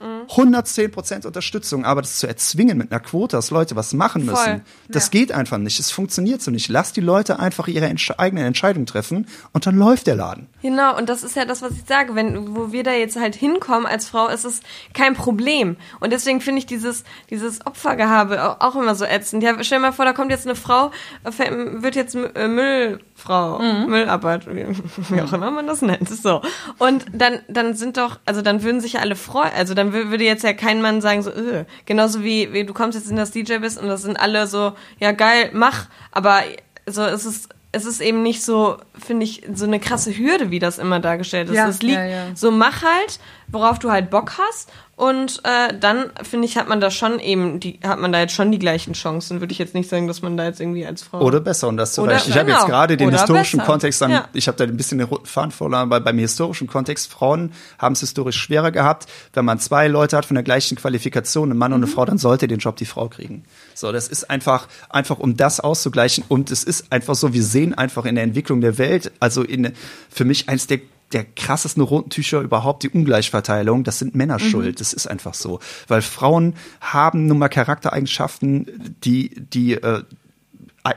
110% 0.00 1.26
Unterstützung, 1.26 1.84
aber 1.84 2.00
das 2.02 2.18
zu 2.18 2.26
erzwingen 2.26 2.78
mit 2.78 2.90
einer 2.90 3.00
Quote, 3.00 3.36
dass 3.36 3.50
Leute 3.50 3.76
was 3.76 3.92
machen 3.92 4.24
müssen, 4.24 4.36
Voll. 4.36 4.60
das 4.88 5.10
geht 5.10 5.32
einfach 5.32 5.58
nicht. 5.58 5.78
Es 5.78 5.90
funktioniert 5.90 6.40
so 6.42 6.50
nicht. 6.50 6.68
Lass 6.68 6.92
die 6.92 7.00
Leute 7.00 7.38
einfach 7.38 7.68
ihre 7.68 7.86
entsch 7.86 8.10
eigenen 8.16 8.44
Entscheidungen 8.46 8.86
treffen 8.86 9.26
und 9.52 9.66
dann 9.66 9.76
läuft 9.76 10.06
der 10.06 10.16
Laden. 10.16 10.48
Genau, 10.62 10.96
und 10.96 11.08
das 11.08 11.22
ist 11.22 11.36
ja 11.36 11.44
das, 11.44 11.62
was 11.62 11.72
ich 11.72 11.84
sage. 11.86 12.14
Wenn, 12.14 12.56
wo 12.56 12.72
wir 12.72 12.82
da 12.82 12.92
jetzt 12.92 13.16
halt 13.18 13.34
hinkommen 13.34 13.86
als 13.86 14.08
Frau, 14.08 14.28
ist 14.28 14.44
es 14.44 14.60
kein 14.94 15.14
Problem. 15.14 15.76
Und 16.00 16.12
deswegen 16.12 16.40
finde 16.40 16.60
ich 16.60 16.66
dieses, 16.66 17.04
dieses 17.30 17.64
Opfergehabe 17.66 18.42
au- 18.42 18.56
auch 18.66 18.76
immer 18.76 18.94
so 18.94 19.04
ätzend. 19.04 19.42
Ja, 19.42 19.52
stell 19.62 19.78
dir 19.78 19.82
mal 19.82 19.92
vor, 19.92 20.04
da 20.04 20.12
kommt 20.12 20.30
jetzt 20.30 20.46
eine 20.46 20.56
Frau, 20.56 20.90
äh, 21.24 21.82
wird 21.82 21.96
jetzt 21.96 22.14
äh, 22.14 22.48
Müllfrau, 22.48 23.58
Müllarbeit, 23.86 24.46
wie, 24.48 24.66
wie 25.14 25.20
auch 25.22 25.32
immer 25.32 25.50
man 25.50 25.66
das 25.66 25.82
nennt. 25.82 26.08
So. 26.08 26.42
Und 26.78 27.06
dann, 27.12 27.40
dann 27.48 27.74
sind 27.74 27.96
doch, 27.96 28.18
also 28.26 28.42
dann 28.42 28.62
würden 28.62 28.80
sich 28.80 28.94
ja 28.94 29.00
alle 29.00 29.16
freuen. 29.16 29.50
Also 29.56 29.74
dann 29.74 29.89
wür- 29.92 30.10
würde 30.10 30.24
jetzt 30.24 30.44
ja 30.44 30.52
kein 30.52 30.80
Mann 30.82 31.00
sagen, 31.00 31.22
so, 31.22 31.30
öh. 31.30 31.64
genauso 31.86 32.22
wie, 32.24 32.52
wie 32.52 32.64
du 32.64 32.72
kommst 32.74 32.98
jetzt 32.98 33.10
in 33.10 33.16
das 33.16 33.30
DJ 33.30 33.58
bist 33.58 33.80
und 33.80 33.88
das 33.88 34.02
sind 34.02 34.18
alle 34.18 34.46
so, 34.46 34.72
ja 34.98 35.12
geil, 35.12 35.50
mach. 35.52 35.86
Aber 36.12 36.42
so, 36.86 37.02
es 37.04 37.24
ist, 37.24 37.48
es 37.72 37.84
ist 37.84 38.00
eben 38.00 38.22
nicht 38.22 38.42
so, 38.42 38.78
finde 38.98 39.24
ich, 39.24 39.42
so 39.54 39.64
eine 39.64 39.78
krasse 39.78 40.16
Hürde, 40.16 40.50
wie 40.50 40.58
das 40.58 40.78
immer 40.78 40.98
dargestellt 40.98 41.48
ist. 41.50 41.54
Ja, 41.56 41.68
es 41.68 41.82
liegt 41.82 41.94
ja, 41.98 42.04
ja. 42.04 42.24
so, 42.34 42.50
mach 42.50 42.82
halt, 42.82 43.20
worauf 43.52 43.78
du 43.78 43.90
halt 43.90 44.10
Bock 44.10 44.32
hast. 44.38 44.70
Und 44.96 45.40
äh, 45.44 45.72
dann, 45.80 46.10
finde 46.28 46.46
ich, 46.46 46.58
hat 46.58 46.68
man 46.68 46.78
da 46.78 46.90
schon 46.90 47.20
eben, 47.20 47.58
die, 47.58 47.80
hat 47.82 47.98
man 48.00 48.12
da 48.12 48.20
jetzt 48.20 48.34
schon 48.34 48.52
die 48.52 48.58
gleichen 48.58 48.92
Chancen. 48.92 49.40
Würde 49.40 49.50
ich 49.50 49.58
jetzt 49.58 49.72
nicht 49.74 49.88
sagen, 49.88 50.06
dass 50.06 50.20
man 50.20 50.36
da 50.36 50.44
jetzt 50.44 50.60
irgendwie 50.60 50.84
als 50.84 51.02
Frau. 51.02 51.22
Oder 51.22 51.40
besser, 51.40 51.68
um 51.68 51.78
das 51.78 51.94
zu 51.94 52.04
erreichen. 52.04 52.28
Ich 52.28 52.36
habe 52.36 52.44
genau. 52.44 52.58
jetzt 52.58 52.68
gerade 52.68 52.98
den 52.98 53.08
historischen 53.08 53.60
besser. 53.60 53.72
Kontext 53.72 54.02
an, 54.02 54.10
Ja. 54.10 54.28
ich 54.34 54.46
habe 54.46 54.58
da 54.58 54.64
ein 54.64 54.76
bisschen 54.76 54.98
den 54.98 55.06
roten 55.06 55.24
Faden 55.24 55.52
verloren, 55.52 55.88
weil 55.88 56.02
beim 56.02 56.18
historischen 56.18 56.66
Kontext, 56.66 57.10
Frauen 57.10 57.52
haben 57.78 57.94
es 57.94 58.00
historisch 58.00 58.36
schwerer 58.36 58.72
gehabt. 58.72 59.06
Wenn 59.32 59.46
man 59.46 59.58
zwei 59.58 59.88
Leute 59.88 60.18
hat 60.18 60.26
von 60.26 60.34
der 60.34 60.44
gleichen 60.44 60.76
Qualifikation, 60.76 61.50
ein 61.50 61.56
Mann 61.56 61.72
und 61.72 61.80
Mhm. 61.80 61.84
eine 61.86 61.92
Frau, 61.94 62.04
dann 62.04 62.18
sollte 62.18 62.46
den 62.46 62.58
Job 62.58 62.76
die 62.76 62.84
Frau 62.84 63.08
kriegen. 63.08 63.44
So, 63.74 63.92
das 63.92 64.06
ist 64.06 64.28
einfach, 64.28 64.68
einfach 64.90 65.18
um 65.18 65.34
das 65.34 65.60
auszugleichen. 65.60 66.24
Und 66.28 66.50
es 66.50 66.62
ist 66.62 66.92
einfach 66.92 67.14
so, 67.14 67.32
wir 67.32 67.42
sehen 67.42 67.72
einfach 67.72 68.04
in 68.04 68.16
der 68.16 68.24
Entwicklung 68.24 68.60
der 68.60 68.76
Welt, 68.76 69.12
also 69.18 69.42
in, 69.42 69.72
für 70.10 70.26
mich 70.26 70.50
eins 70.50 70.66
der 70.66 70.80
der 71.12 71.24
krassesten 71.24 71.82
roten 71.82 72.10
Tücher 72.10 72.40
überhaupt, 72.40 72.82
die 72.82 72.88
Ungleichverteilung, 72.88 73.84
das 73.84 73.98
sind 73.98 74.14
Männer 74.14 74.38
schuld. 74.38 74.80
Das 74.80 74.92
ist 74.92 75.06
einfach 75.06 75.34
so. 75.34 75.58
Weil 75.88 76.02
Frauen 76.02 76.54
haben 76.80 77.26
nun 77.26 77.38
mal 77.38 77.48
Charaktereigenschaften, 77.48 78.96
die, 79.04 79.30
die 79.34 79.74
äh, 79.74 80.02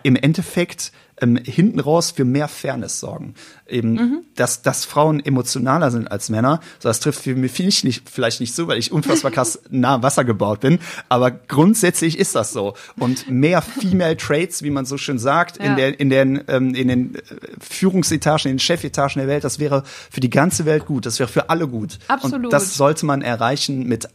im 0.04 0.16
Endeffekt 0.16 0.92
ähm, 1.22 1.38
hinten 1.38 1.80
raus 1.80 2.12
für 2.12 2.26
mehr 2.26 2.48
Fairness 2.48 3.00
sorgen. 3.00 3.36
Eben, 3.68 4.26
dass, 4.36 4.62
dass 4.62 4.86
Frauen 4.86 5.24
emotionaler 5.24 5.90
sind 5.90 6.12
als 6.12 6.30
Männer. 6.30 6.60
So, 6.80 6.90
das 6.90 7.00
trifft 7.00 7.22
für 7.22 7.36
mich 7.36 7.84
nicht, 7.84 8.10
vielleicht 8.10 8.40
nicht 8.40 8.54
so, 8.54 8.68
weil 8.68 8.78
ich 8.78 8.92
unfassbar 8.92 9.32
krass 9.32 9.60
nah 9.70 10.04
Wasser 10.04 10.26
gebaut 10.26 10.60
bin. 10.60 10.80
Aber 11.10 11.32
grundsätzlich 11.32 12.20
ist 12.20 12.36
das 12.36 12.52
so. 12.52 12.74
Und 13.00 13.30
mehr 13.30 13.62
Female 13.62 14.18
Traits, 14.18 14.64
wie 14.64 14.70
man 14.70 14.86
so 14.86 14.98
schön 14.98 15.18
sagt, 15.18 15.58
in, 15.58 15.66
Ja. 15.66 15.76
der, 15.76 16.00
in, 16.00 16.10
den, 16.10 16.44
ähm, 16.48 16.76
in 16.76 16.88
den 16.88 17.16
äh, 17.16 17.20
Führungsetagen, 17.60 18.50
in 18.52 18.56
den 18.56 18.60
Chefetagen 18.60 19.20
der 19.20 19.28
Welt, 19.28 19.44
das 19.44 19.60
wäre 19.60 19.84
für 20.12 20.20
die 20.20 20.30
ganze 20.30 20.66
Welt 20.66 20.86
gut. 20.86 21.06
Das 21.06 21.20
wäre 21.20 21.30
für 21.30 21.50
alle 21.50 21.68
gut. 21.68 22.00
Absolut. 22.08 22.46
Und 22.46 22.54
das 22.54 22.76
sollte 22.76 23.06
man 23.06 23.22
erreichen 23.22 23.88
mit 23.88 24.08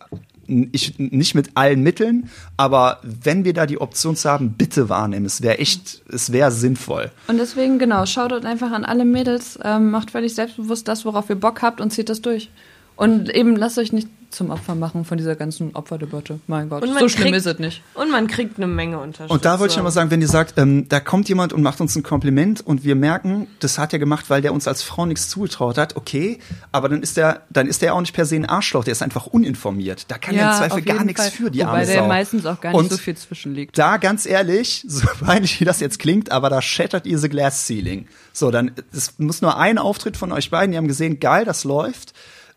ich, 0.48 0.98
nicht 0.98 1.34
mit 1.34 1.50
allen 1.54 1.82
Mitteln, 1.82 2.30
aber 2.56 3.00
wenn 3.02 3.44
wir 3.44 3.52
da 3.52 3.66
die 3.66 3.80
Option 3.80 4.16
zu 4.16 4.28
haben, 4.28 4.54
bitte 4.54 4.88
wahrnehmen. 4.88 5.26
Es 5.26 5.42
wäre 5.42 5.58
echt, 5.58 6.02
es 6.10 6.32
wäre 6.32 6.50
sinnvoll. 6.50 7.10
Und 7.28 7.38
deswegen, 7.38 7.78
genau, 7.78 8.06
schaut 8.06 8.32
dort 8.32 8.44
einfach 8.44 8.72
an 8.72 8.84
alle 8.84 9.04
Mädels, 9.04 9.58
ähm, 9.62 9.90
macht 9.90 10.10
völlig 10.10 10.34
selbstbewusst 10.34 10.88
das, 10.88 11.04
worauf 11.04 11.28
ihr 11.28 11.36
Bock 11.36 11.62
habt 11.62 11.80
und 11.80 11.92
zieht 11.92 12.08
das 12.08 12.22
durch. 12.22 12.50
Und 12.96 13.32
eben 13.32 13.54
lasst 13.54 13.78
euch 13.78 13.92
nicht 13.92 14.08
zum 14.30 14.50
Opfer 14.50 14.74
machen 14.74 15.04
von 15.04 15.16
dieser 15.18 15.36
ganzen 15.36 15.74
Opferdebatte. 15.74 16.38
Mein 16.46 16.68
Gott, 16.68 16.82
Und 16.82 16.90
man 16.90 16.98
so 16.98 17.08
schlimm 17.08 17.24
kriegt- 17.32 17.36
ist 17.38 17.46
es 17.46 17.58
nicht. 17.58 17.82
Und 17.94 18.10
man 18.10 18.26
kriegt 18.26 18.58
eine 18.58 18.66
Menge 18.66 18.98
Unterstützung. 18.98 19.34
Und 19.34 19.44
da 19.44 19.58
wollte 19.58 19.72
ich 19.72 19.76
nochmal 19.76 19.92
sagen, 19.92 20.10
wenn 20.10 20.20
ihr 20.20 20.28
sagt, 20.28 20.58
ähm, 20.58 20.86
da 20.88 21.00
kommt 21.00 21.28
jemand 21.28 21.52
und 21.52 21.62
macht 21.62 21.80
uns 21.80 21.96
ein 21.96 22.02
Kompliment 22.02 22.60
und 22.66 22.84
wir 22.84 22.94
merken, 22.94 23.46
das 23.60 23.78
hat 23.78 23.92
er 23.92 23.98
gemacht, 23.98 24.28
weil 24.28 24.42
der 24.42 24.52
uns 24.52 24.68
als 24.68 24.82
Frau 24.82 25.06
nichts 25.06 25.28
zugetraut 25.28 25.78
hat, 25.78 25.96
okay, 25.96 26.38
aber 26.72 26.88
dann 26.88 27.02
ist 27.02 27.16
der, 27.16 27.42
dann 27.50 27.66
ist 27.66 27.80
der 27.82 27.94
auch 27.94 28.00
nicht 28.00 28.12
per 28.14 28.26
se 28.26 28.36
ein 28.36 28.44
Arschloch, 28.46 28.84
der 28.84 28.92
ist 28.92 29.02
einfach 29.02 29.26
uninformiert. 29.26 30.04
Da 30.10 30.18
kann 30.18 30.34
er 30.34 30.50
im 30.52 30.56
Zweifel 30.56 30.82
gar 30.82 31.04
nichts 31.04 31.22
Fall. 31.22 31.30
für 31.30 31.50
die 31.50 31.60
Wobei 31.60 31.68
arme 31.70 31.86
der 31.86 31.94
Sau. 32.00 32.06
meistens 32.08 32.46
auch 32.46 32.60
gar 32.60 32.70
nicht 32.72 32.78
Und 32.80 32.90
so 32.90 32.98
viel 32.98 33.16
zwischenliegt. 33.16 33.78
da 33.78 33.96
ganz 33.96 34.26
ehrlich, 34.26 34.84
so 34.88 35.06
peinlich 35.24 35.58
wie 35.60 35.64
das 35.64 35.80
jetzt 35.80 35.98
klingt, 35.98 36.30
aber 36.32 36.50
da 36.50 36.60
shattert 36.60 37.06
ihr 37.06 37.18
the 37.18 37.28
glass 37.28 37.66
ceiling. 37.66 38.06
So, 38.32 38.50
dann 38.50 38.72
es 38.92 39.14
muss 39.18 39.42
nur 39.42 39.56
ein 39.58 39.78
Auftritt 39.78 40.16
von 40.16 40.32
euch 40.32 40.50
beiden, 40.50 40.72
die 40.72 40.78
haben 40.78 40.86
gesehen, 40.88 41.18
geil, 41.18 41.44
das 41.44 41.64
läuft. 41.64 42.12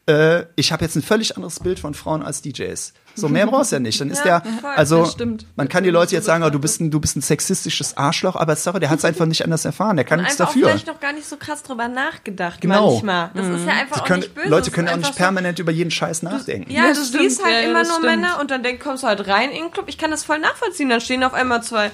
Äh, 0.07 0.45
ich 0.56 0.72
habe 0.72 0.84
jetzt 0.84 0.95
ein 0.95 1.03
völlig 1.03 1.36
anderes 1.36 1.60
Bild 1.60 1.80
von 1.80 1.94
Frauen 1.94 2.23
als 2.23 2.41
DJs. 2.41 2.94
So 3.14 3.30
mehr 3.30 3.45
brauchst 3.45 3.72
du 3.72 3.76
ja 3.76 3.80
nicht. 3.80 4.02
Dann 4.02 4.10
ist 4.10 4.26
Ja, 4.26 4.40
der, 4.40 4.78
also 4.78 5.07
man 5.56 5.69
kann 5.69 5.84
die 5.84 5.90
Leute 5.91 6.15
jetzt 6.15 6.26
sagen, 6.26 6.44
oh, 6.44 6.49
du 6.49 6.60
bist 6.60 6.82
ein, 6.82 6.90
du 6.90 6.99
bist 6.99 7.15
ein 7.18 7.22
sexistisches 7.22 7.98
Arschloch, 7.98 8.36
aber 8.36 8.56
sorry, 8.56 8.80
der 8.80 8.90
hat 8.90 8.98
es 8.99 9.06
einfach 9.06 9.26
nicht 9.28 9.44
anders 9.44 9.64
erfahren. 9.64 9.98
Der 9.98 10.06
kann 10.06 10.19
und 10.19 10.26
nichts 10.26 10.40
einfach 10.41 10.52
auch 10.52 10.56
dafür. 10.56 10.69
vielleicht 10.69 10.88
noch 10.88 10.99
gar 10.99 11.14
nicht 11.14 11.28
so 11.28 11.38
krass 11.38 11.61
drüber 11.61 11.88
nachgedacht 11.88 12.61
Genau. 12.61 12.91
manchmal. 12.94 13.30
Das 13.36 13.48
ist 13.48 13.65
ja 13.68 13.73
einfach 13.73 13.95
Sie 13.98 14.02
auch 14.02 14.06
können, 14.07 14.19
nicht 14.22 14.34
böse. 14.34 14.48
Leute 14.49 14.72
können 14.72 14.88
auch 14.88 14.95
nicht 14.95 15.06
einfach 15.06 15.14
so- 15.18 15.23
permanent 15.23 15.60
über 15.60 15.72
jeden 15.72 15.91
Scheiß 15.91 16.23
nachdenken. 16.23 16.72
Ja, 16.72 16.88
Das 16.88 16.98
du 16.99 17.06
stimmt, 17.06 17.23
siehst 17.23 17.44
halt 17.44 17.53
ja, 17.53 17.60
ja, 17.61 17.69
immer 17.69 17.84
nur 17.84 17.91
stimmt. 17.94 18.06
Männer 18.06 18.40
und 18.40 18.49
dann 18.49 18.64
denk, 18.64 18.82
kommst 18.82 19.03
du 19.03 19.07
halt 19.07 19.28
rein 19.28 19.52
in 19.52 19.64
den 19.65 19.72
Club. 19.72 19.86
Ich 19.88 19.98
kann 19.99 20.10
das 20.10 20.23
voll 20.23 20.40
nachvollziehen. 20.40 20.90
Dann 20.90 21.02
stehen 21.02 21.23
auf 21.23 21.34
einmal 21.34 21.61
zwei, 21.64 21.91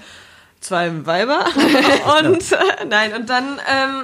zwei 0.61 1.05
Weiber 1.05 1.45
und 2.23 2.51
äh, 2.53 2.85
nein, 2.87 3.13
und 3.15 3.29
dann, 3.29 3.43
ähm, 3.69 4.03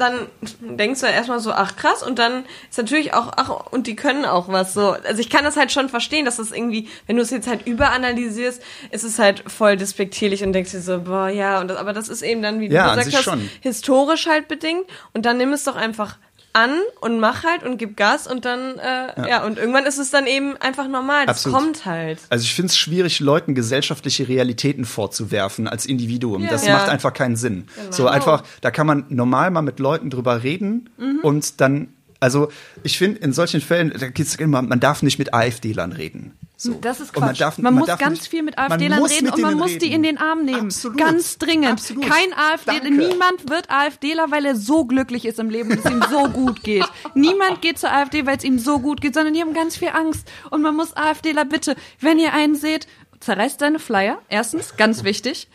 dann 0.00 0.26
denkst 0.60 1.00
du 1.00 1.06
ja 1.06 1.12
erstmal 1.12 1.40
so, 1.40 1.52
ach 1.52 1.76
krass, 1.76 2.02
und 2.02 2.18
dann 2.18 2.44
ist 2.68 2.78
natürlich 2.78 3.14
auch, 3.14 3.30
ach, 3.36 3.70
und 3.70 3.86
die 3.86 3.96
können 3.96 4.24
auch 4.24 4.48
was 4.48 4.74
so. 4.74 4.96
Also 5.06 5.20
ich 5.20 5.30
kann 5.30 5.44
das 5.44 5.56
halt 5.56 5.70
schon 5.72 5.88
verstehen, 5.88 6.24
dass 6.24 6.36
das 6.36 6.52
irgendwie, 6.52 6.88
wenn 7.06 7.16
du 7.16 7.22
es 7.22 7.30
jetzt 7.30 7.46
halt 7.46 7.66
überanalysierst, 7.66 8.62
ist 8.90 9.04
es 9.04 9.18
halt 9.18 9.44
voll 9.50 9.76
despektierlich 9.76 10.42
und 10.42 10.52
denkst 10.52 10.72
dir 10.72 10.80
so, 10.80 11.00
boah, 11.02 11.28
ja, 11.28 11.60
und 11.60 11.68
das, 11.68 11.76
aber 11.76 11.92
das 11.92 12.08
ist 12.08 12.22
eben 12.22 12.42
dann, 12.42 12.60
wie 12.60 12.68
du 12.68 12.74
gesagt 12.74 13.12
hast, 13.12 13.22
schon. 13.22 13.50
historisch 13.60 14.26
halt 14.26 14.48
bedingt. 14.48 14.84
Und 15.12 15.26
dann 15.26 15.36
nimm 15.38 15.52
es 15.52 15.64
doch 15.64 15.76
einfach 15.76 16.16
an 16.52 16.70
und 17.00 17.20
mach 17.20 17.44
halt 17.44 17.62
und 17.62 17.78
gib 17.78 17.96
Gas 17.96 18.26
und 18.26 18.44
dann, 18.44 18.78
äh, 18.78 19.28
ja. 19.28 19.44
und 19.44 19.56
irgendwann 19.58 19.86
ist 19.86 19.98
es 19.98 20.10
dann 20.10 20.26
eben 20.26 20.56
einfach 20.56 20.88
normal. 20.88 21.26
Das 21.26 21.38
Absolut. 21.46 21.58
kommt 21.58 21.86
halt. 21.86 22.18
Also 22.28 22.42
ich 22.44 22.54
finde 22.54 22.70
es 22.70 22.76
schwierig, 22.76 23.20
Leuten 23.20 23.54
gesellschaftliche 23.54 24.26
Realitäten 24.28 24.84
vorzuwerfen 24.84 25.68
als 25.68 25.86
Individuum. 25.86 26.48
Das 26.48 26.66
Ja. 26.66 26.74
macht 26.74 26.88
einfach 26.88 27.12
keinen 27.12 27.36
Sinn. 27.36 27.66
So 27.90 28.08
einfach, 28.08 28.42
da 28.62 28.70
kann 28.70 28.86
man 28.86 29.04
normal 29.08 29.50
mal 29.50 29.62
mit 29.62 29.78
Leuten 29.78 30.10
drüber 30.10 30.42
reden 30.42 30.90
und 31.22 31.60
dann, 31.60 31.94
also 32.20 32.50
ich 32.82 32.98
finde 32.98 33.20
in 33.20 33.32
solchen 33.32 33.60
Fällen, 33.60 33.92
da 33.98 34.08
geht's 34.08 34.34
immer, 34.36 34.62
man 34.62 34.78
darf 34.80 35.02
nicht 35.02 35.18
mit 35.18 35.34
AfD-Lern 35.34 35.92
reden. 35.92 36.36
So. 36.56 36.74
Das 36.74 37.00
ist 37.00 37.16
Und 37.16 37.20
man 37.20 37.30
Quatsch. 37.30 37.40
darf- 37.40 37.56
man, 37.58 37.72
man 37.74 37.86
muss 37.86 37.98
ganz 37.98 38.20
nicht- 38.20 38.28
viel 38.30 38.42
mit 38.42 38.58
AfD-Lern 38.58 39.02
reden 39.02 39.30
und 39.30 39.40
man 39.40 39.56
muss 39.56 39.70
die 39.78 39.86
reden. 39.86 39.92
in 39.94 40.02
den 40.02 40.18
Arm 40.18 40.44
nehmen. 40.44 40.66
Absolut. 40.66 40.98
Ganz 40.98 41.38
dringend. 41.38 41.68
Absolut. 41.72 42.04
Kein 42.06 42.34
AfD, 42.34 42.90
niemand 42.90 43.48
wird 43.48 43.70
AfDler, 43.70 44.30
weil 44.30 44.44
er 44.44 44.56
so 44.56 44.84
glücklich 44.84 45.24
ist 45.24 45.38
im 45.38 45.48
Leben 45.48 45.70
und 45.70 45.78
es 45.84 45.90
ihm 45.90 46.04
so 46.10 46.28
gut 46.28 46.62
geht. 46.62 46.84
Niemand 47.14 47.62
geht 47.62 47.78
zur 47.78 47.90
AfD, 47.90 48.26
weil 48.26 48.36
es 48.36 48.44
ihm 48.44 48.58
so 48.58 48.78
gut 48.78 49.00
geht, 49.00 49.14
sondern 49.14 49.32
die 49.32 49.40
haben 49.40 49.54
ganz 49.54 49.76
viel 49.78 49.88
Angst. 49.88 50.28
Und 50.50 50.60
man 50.60 50.76
muss 50.76 50.94
AfDler 50.94 51.46
bitte, 51.46 51.76
wenn 52.00 52.18
ihr 52.18 52.34
einen 52.34 52.54
seht, 52.56 52.86
zerreißt 53.20 53.60
seine 53.60 53.78
Flyer. 53.78 54.18
Erstens, 54.28 54.76
ganz 54.76 55.02
wichtig. 55.04 55.48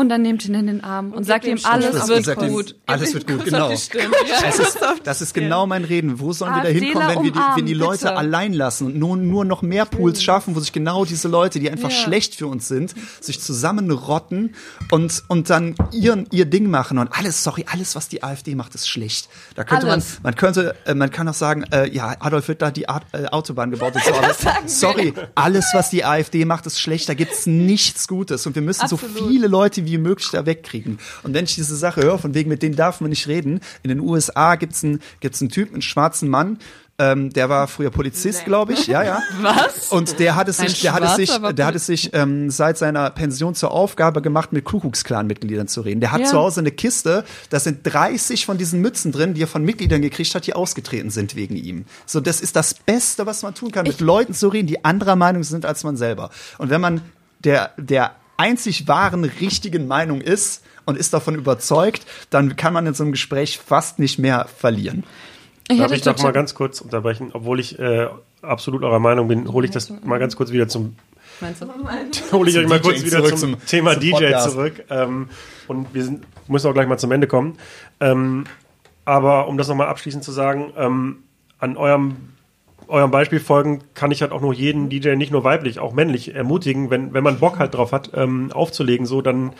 Und 0.00 0.08
dann 0.08 0.22
nehmt 0.22 0.46
ihn 0.46 0.54
in 0.54 0.66
den 0.66 0.82
Arm 0.82 1.12
und, 1.12 1.24
sagt 1.24 1.44
ihm 1.44 1.58
alles 1.62 2.08
wird 2.08 2.24
sagt 2.24 2.40
ihm, 2.40 2.48
gut. 2.48 2.74
Alles 2.86 3.12
wird 3.12 3.26
gut, 3.26 3.36
Kuss 3.36 3.44
genau. 3.44 3.66
auf 3.66 3.72
die 3.72 3.76
Stirn. 3.76 4.10
Das 4.40 4.58
ist, 4.58 4.78
das 5.04 5.20
ist 5.20 5.34
genau 5.34 5.66
mein 5.66 5.84
Reden. 5.84 6.20
Wo 6.20 6.32
sollen 6.32 6.54
wir 6.54 6.62
da 6.62 6.68
hinkommen, 6.68 7.06
wenn 7.06 7.22
wir 7.22 7.32
die, 7.32 7.38
wenn 7.56 7.66
die 7.66 7.74
Leute 7.74 8.04
bitte. 8.06 8.16
allein 8.16 8.54
lassen 8.54 8.86
und 8.86 8.98
nur, 8.98 9.18
nur 9.18 9.44
noch 9.44 9.60
mehr 9.60 9.84
Pools 9.84 10.22
schaffen, 10.22 10.56
wo 10.56 10.60
sich 10.60 10.72
genau 10.72 11.04
diese 11.04 11.28
Leute, 11.28 11.60
die 11.60 11.70
einfach 11.70 11.90
Ja. 11.90 11.96
schlecht 11.96 12.34
für 12.34 12.46
uns 12.46 12.66
sind, 12.66 12.94
sich 13.20 13.42
zusammenrotten 13.42 14.54
und, 14.90 15.22
und 15.28 15.50
dann 15.50 15.74
ihren, 15.92 16.26
ihr 16.30 16.46
Ding 16.46 16.70
machen 16.70 16.96
und 16.96 17.08
alles, 17.12 17.44
sorry, 17.44 17.66
alles, 17.70 17.94
was 17.94 18.08
die 18.08 18.22
AfD 18.22 18.54
macht, 18.54 18.74
ist 18.74 18.88
schlecht. 18.88 19.28
Da 19.54 19.64
könnte 19.64 19.86
Alles. 19.90 20.14
man, 20.14 20.22
man 20.22 20.34
könnte, 20.36 20.76
äh, 20.86 20.94
man 20.94 21.10
kann 21.10 21.28
auch 21.28 21.34
sagen, 21.34 21.64
äh, 21.72 21.90
ja, 21.94 22.16
Adolf 22.20 22.46
Hitler 22.46 22.68
hat 22.68 22.76
die 22.78 22.88
Art, 22.88 23.04
äh, 23.12 23.26
Autobahn 23.26 23.70
gebaut 23.70 23.94
und 23.96 24.02
so, 24.02 24.14
aber 24.14 24.34
sorry, 24.64 25.12
alles, 25.34 25.66
was 25.74 25.90
die 25.90 26.06
AfD 26.06 26.46
macht, 26.46 26.64
ist 26.64 26.80
schlecht. 26.80 27.06
Da 27.06 27.12
gibt's 27.14 27.44
nichts 27.44 28.08
Gutes 28.08 28.46
und 28.46 28.54
wir 28.54 28.62
müssen 28.62 28.88
so 28.88 28.96
Absolut. 28.96 29.28
viele 29.28 29.46
Leute 29.46 29.84
wie 29.84 29.89
möglich 29.98 30.28
da 30.32 30.46
wegkriegen. 30.46 30.98
Und 31.22 31.34
wenn 31.34 31.44
ich 31.44 31.54
diese 31.54 31.76
Sache 31.76 32.02
höre, 32.02 32.18
von 32.18 32.34
wegen, 32.34 32.48
mit 32.48 32.62
denen 32.62 32.76
darf 32.76 33.00
man 33.00 33.10
nicht 33.10 33.26
reden, 33.26 33.60
in 33.82 33.88
den 33.88 34.00
USA 34.00 34.56
gibt's 34.56 34.84
einen, 34.84 35.00
gibt's 35.20 35.40
einen 35.40 35.50
Typ, 35.50 35.72
einen 35.72 35.82
schwarzen 35.82 36.28
Mann, 36.28 36.58
ähm, 37.00 37.30
der 37.32 37.48
war 37.48 37.66
früher 37.66 37.90
Polizist, 37.90 38.44
glaube 38.44 38.74
ich, 38.74 38.86
ja, 38.86 39.02
ja. 39.02 39.22
Was? 39.40 39.88
Und 39.88 40.18
der 40.18 40.36
hat 40.36 40.48
es 40.48 40.60
Ein 40.60 40.68
sich, 40.68 40.82
der 40.82 40.92
hat 40.92 41.02
es 41.02 41.14
sich, 41.16 41.30
der 41.30 41.66
hat 41.66 41.74
es 41.74 41.86
sich 41.86 42.10
ähm, 42.12 42.50
seit 42.50 42.76
seiner 42.76 43.08
Pension 43.08 43.54
zur 43.54 43.70
Aufgabe 43.70 44.20
gemacht, 44.20 44.52
mit 44.52 44.66
Kuckucksklan-Mitgliedern 44.66 45.66
zu 45.66 45.80
reden. 45.80 46.00
Der 46.00 46.12
hat 46.12 46.20
Ja. 46.20 46.26
zu 46.26 46.36
Hause 46.36 46.60
eine 46.60 46.72
Kiste, 46.72 47.24
da 47.48 47.58
sind 47.58 47.80
30 47.84 48.44
von 48.44 48.58
diesen 48.58 48.82
Mützen 48.82 49.12
drin, 49.12 49.32
die 49.32 49.42
er 49.42 49.46
von 49.46 49.64
Mitgliedern 49.64 50.02
gekriegt 50.02 50.34
hat, 50.34 50.46
die 50.46 50.52
ausgetreten 50.52 51.08
sind 51.08 51.36
wegen 51.36 51.56
ihm. 51.56 51.86
So, 52.04 52.20
das 52.20 52.42
ist 52.42 52.54
das 52.54 52.74
Beste, 52.74 53.24
was 53.24 53.42
man 53.42 53.54
tun 53.54 53.72
kann, 53.72 53.86
mit 53.86 54.00
Leuten 54.00 54.34
zu 54.34 54.48
reden, 54.48 54.66
die 54.66 54.84
anderer 54.84 55.16
Meinung 55.16 55.42
sind 55.42 55.64
als 55.64 55.84
man 55.84 55.96
selber. 55.96 56.28
Und 56.58 56.68
wenn 56.68 56.82
man 56.82 57.00
der, 57.44 57.70
der 57.78 58.14
einzig 58.40 58.88
wahren, 58.88 59.24
richtigen 59.24 59.86
Meinung 59.86 60.20
ist 60.20 60.64
und 60.86 60.96
ist 60.96 61.12
davon 61.12 61.34
überzeugt, 61.34 62.06
dann 62.30 62.56
kann 62.56 62.72
man 62.72 62.86
in 62.86 62.94
so 62.94 63.04
einem 63.04 63.12
Gespräch 63.12 63.58
fast 63.58 63.98
nicht 63.98 64.18
mehr 64.18 64.46
verlieren. 64.46 65.04
Ich 65.68 65.78
Darf 65.78 65.92
ich 65.92 66.02
doch 66.02 66.20
mal 66.22 66.32
ganz 66.32 66.54
kurz 66.54 66.80
unterbrechen, 66.80 67.30
obwohl 67.32 67.60
ich 67.60 67.78
äh, 67.78 68.08
absolut 68.42 68.82
eurer 68.82 68.98
Meinung 68.98 69.28
bin, 69.28 69.52
hole 69.52 69.66
ich 69.66 69.70
das 69.72 69.90
mal 70.02 70.18
ganz 70.18 70.34
kurz 70.36 70.50
wieder 70.50 70.66
zum 70.66 70.96
Meinst 71.40 71.62
du? 71.62 71.66
hole 72.32 72.50
ich 72.50 72.58
euch 72.58 72.68
mal 72.68 72.80
kurz 72.80 73.02
wieder 73.04 73.18
zurück 73.18 73.38
zum, 73.38 73.52
zum- 73.52 73.66
Thema 73.66 73.92
zum 73.92 74.00
DJ 74.00 74.10
Podcast. 74.12 74.50
zurück. 74.50 74.84
Ähm, 74.90 75.28
und 75.68 75.94
wir 75.94 76.04
sind, 76.04 76.24
müssen 76.48 76.66
auch 76.68 76.74
gleich 76.74 76.88
mal 76.88 76.98
zum 76.98 77.12
Ende 77.12 77.26
kommen. 77.26 77.56
Ähm, 78.00 78.44
aber 79.04 79.48
um 79.48 79.56
das 79.56 79.68
nochmal 79.68 79.88
abschließend 79.88 80.24
zu 80.24 80.32
sagen, 80.32 80.72
ähm, 80.76 81.22
an 81.58 81.76
eurem, 81.76 82.16
eurem 82.90 83.10
Beispiel 83.10 83.40
folgen 83.40 83.80
kann 83.94 84.10
ich 84.10 84.22
halt 84.22 84.32
auch 84.32 84.40
nur 84.40 84.52
jeden 84.52 84.88
DJ, 84.90 85.14
nicht 85.14 85.32
nur 85.32 85.44
weiblich, 85.44 85.78
auch 85.78 85.92
männlich 85.92 86.34
ermutigen, 86.34 86.90
wenn, 86.90 87.14
wenn 87.14 87.24
man 87.24 87.38
Bock 87.38 87.58
halt 87.58 87.74
drauf 87.74 87.92
hat, 87.92 88.10
ähm, 88.14 88.52
aufzulegen, 88.52 89.06
so 89.06 89.22
dann, 89.22 89.52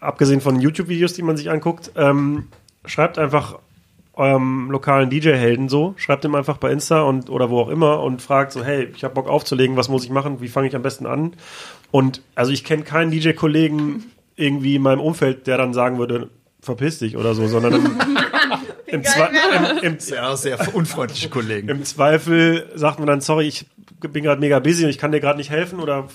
abgesehen 0.00 0.40
von 0.40 0.60
YouTube-Videos, 0.60 1.12
die 1.12 1.22
man 1.22 1.36
sich 1.36 1.50
anguckt, 1.50 1.92
ähm, 1.96 2.48
schreibt 2.84 3.18
einfach 3.18 3.58
eurem 4.14 4.70
lokalen 4.70 5.08
DJ-Helden 5.08 5.68
so, 5.68 5.94
schreibt 5.96 6.24
ihm 6.24 6.34
einfach 6.34 6.58
bei 6.58 6.70
Insta 6.70 7.02
und 7.02 7.30
oder 7.30 7.48
wo 7.48 7.60
auch 7.60 7.68
immer 7.68 8.00
und 8.00 8.20
fragt 8.20 8.52
so, 8.52 8.62
hey, 8.64 8.88
ich 8.94 9.04
habe 9.04 9.14
Bock 9.14 9.28
aufzulegen, 9.28 9.76
was 9.76 9.88
muss 9.88 10.04
ich 10.04 10.10
machen, 10.10 10.40
wie 10.40 10.48
fange 10.48 10.68
ich 10.68 10.76
am 10.76 10.82
besten 10.82 11.06
an? 11.06 11.32
Und 11.90 12.22
also 12.34 12.52
ich 12.52 12.64
kenne 12.64 12.82
keinen 12.82 13.10
DJ-Kollegen 13.10 14.04
irgendwie 14.36 14.76
in 14.76 14.82
meinem 14.82 15.00
Umfeld, 15.00 15.46
der 15.46 15.56
dann 15.56 15.72
sagen 15.72 15.98
würde, 15.98 16.28
verpiss 16.60 16.98
dich 16.98 17.16
oder 17.16 17.34
so, 17.34 17.46
sondern 17.46 17.74
im, 17.74 17.84
im, 18.86 19.04
Zwe 19.04 19.30
im, 19.82 19.84
im, 19.84 19.98
Ja, 20.00 20.36
sehr 20.36 20.74
unfreundliche 20.74 21.28
Kollegen. 21.28 21.68
im 21.68 21.84
Zweifel 21.84 22.70
sagt 22.74 22.98
man 22.98 23.06
dann, 23.08 23.20
sorry, 23.20 23.46
ich 23.48 23.66
bin 24.00 24.24
gerade 24.24 24.40
mega 24.40 24.58
busy 24.58 24.84
und 24.84 24.90
ich 24.90 24.98
kann 24.98 25.12
dir 25.12 25.20
gerade 25.20 25.38
nicht 25.38 25.50
helfen 25.50 25.80
oder 25.80 26.08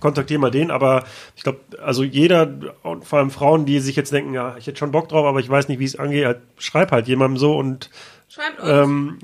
kontaktiere 0.00 0.40
mal 0.40 0.50
den, 0.50 0.70
aber 0.70 1.04
ich 1.36 1.44
glaube, 1.44 1.60
also 1.82 2.02
jeder, 2.02 2.48
und 2.82 3.04
vor 3.04 3.20
allem 3.20 3.30
Frauen, 3.30 3.66
die 3.66 3.78
sich 3.78 3.94
jetzt 3.96 4.12
denken, 4.12 4.34
ja, 4.34 4.56
ich 4.58 4.66
hätte 4.66 4.78
schon 4.78 4.90
Bock 4.90 5.08
drauf, 5.08 5.24
aber 5.24 5.38
ich 5.38 5.48
weiß 5.48 5.68
nicht, 5.68 5.78
wie 5.78 5.84
es 5.84 5.96
angeht, 5.96 6.24
halt, 6.26 6.38
schreib 6.58 6.90
halt 6.90 7.06
jemandem 7.06 7.38
so 7.38 7.56
und 7.56 7.88
Schreibt 8.28 8.60
uns. 8.60 8.68
ähm, 8.68 9.18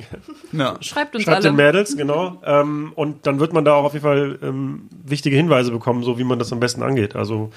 Ja. 0.53 0.77
Schreibt 0.81 1.15
uns 1.17 1.25
schreibt 1.25 1.43
den 1.45 1.55
alle. 1.55 1.65
Mädels, 1.67 1.97
genau. 1.97 2.41
ähm, 2.45 2.93
und 2.95 3.27
dann 3.27 3.41
wird 3.41 3.53
man 3.53 3.65
da 3.65 3.75
auch 3.75 3.85
auf 3.85 3.95
jeden 3.95 4.05
Fall 4.05 4.39
ähm, 4.43 4.89
wichtige 5.05 5.35
Hinweise 5.37 5.73
bekommen, 5.73 6.03
so 6.05 6.19
wie 6.19 6.25
man 6.25 6.39
das 6.39 6.53
am 6.53 6.61
besten 6.61 6.83
angeht. 6.83 7.17
Also 7.17 7.51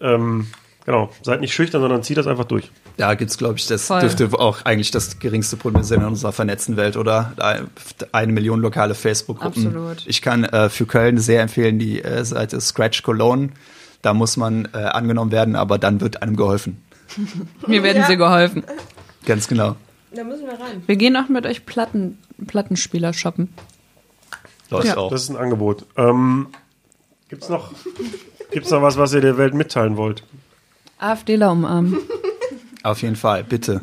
ähm, 0.00 0.48
genau, 0.84 1.10
seid 1.22 1.40
nicht 1.40 1.54
schüchtern, 1.54 1.80
sondern 1.80 2.02
zieht 2.02 2.16
das 2.18 2.26
einfach 2.26 2.44
durch. 2.44 2.70
Da 2.96 3.14
gibt's, 3.14 3.38
glaube 3.38 3.56
ich, 3.58 3.66
das 3.66 3.86
Voll. 3.86 4.00
dürfte 4.00 4.28
auch 4.38 4.64
eigentlich 4.64 4.90
das 4.90 5.18
geringste 5.18 5.56
Problem 5.56 5.82
sein 5.82 6.00
in 6.00 6.06
unserer 6.06 6.32
vernetzten 6.32 6.76
Welt, 6.76 6.96
oder? 6.96 7.32
Eine 8.12 8.32
Million 8.32 8.60
lokale 8.60 8.94
Facebook-Gruppen. 8.94 9.66
Absolut. 9.66 10.04
Ich 10.06 10.20
kann 10.22 10.44
äh, 10.44 10.68
für 10.68 10.86
Köln 10.86 11.18
sehr 11.18 11.40
empfehlen 11.42 11.78
die 11.78 12.02
äh, 12.02 12.24
Seite 12.24 12.60
Scratch 12.60 13.02
Cologne. 13.02 13.50
Da 14.02 14.12
muss 14.14 14.36
man 14.36 14.68
äh, 14.74 14.78
angenommen 14.78 15.32
werden, 15.32 15.56
aber 15.56 15.78
dann 15.78 16.00
wird 16.00 16.22
einem 16.22 16.36
geholfen. 16.36 16.82
Mir 17.66 17.82
werden 17.82 18.02
Ja. 18.02 18.06
sie 18.08 18.16
geholfen. 18.16 18.64
Ganz 19.24 19.48
genau. 19.48 19.76
Da 20.14 20.24
müssen 20.24 20.42
wir 20.46 20.52
rein. 20.60 20.82
Wir 20.86 20.96
gehen 20.96 21.16
auch 21.16 21.28
mit 21.28 21.46
euch 21.46 21.64
Platten, 21.64 22.18
Plattenspieler 22.46 23.12
shoppen. 23.14 23.48
Läuft 24.70 24.88
Ja. 24.88 24.96
auch. 24.98 25.10
Das 25.10 25.22
ist 25.22 25.30
ein 25.30 25.36
Angebot. 25.36 25.86
Ähm, 25.96 26.48
gibt's 27.30 27.48
noch, 27.48 27.72
gibt's 28.50 28.70
noch 28.70 28.82
was, 28.82 28.98
was 28.98 29.14
ihr 29.14 29.20
der 29.22 29.38
Welt 29.38 29.54
mitteilen 29.54 29.96
wollt? 29.96 30.24
AfDler 30.98 31.52
umarmen. 31.52 31.96
Auf 32.82 33.02
jeden 33.02 33.16
Fall, 33.16 33.44
bitte. 33.44 33.82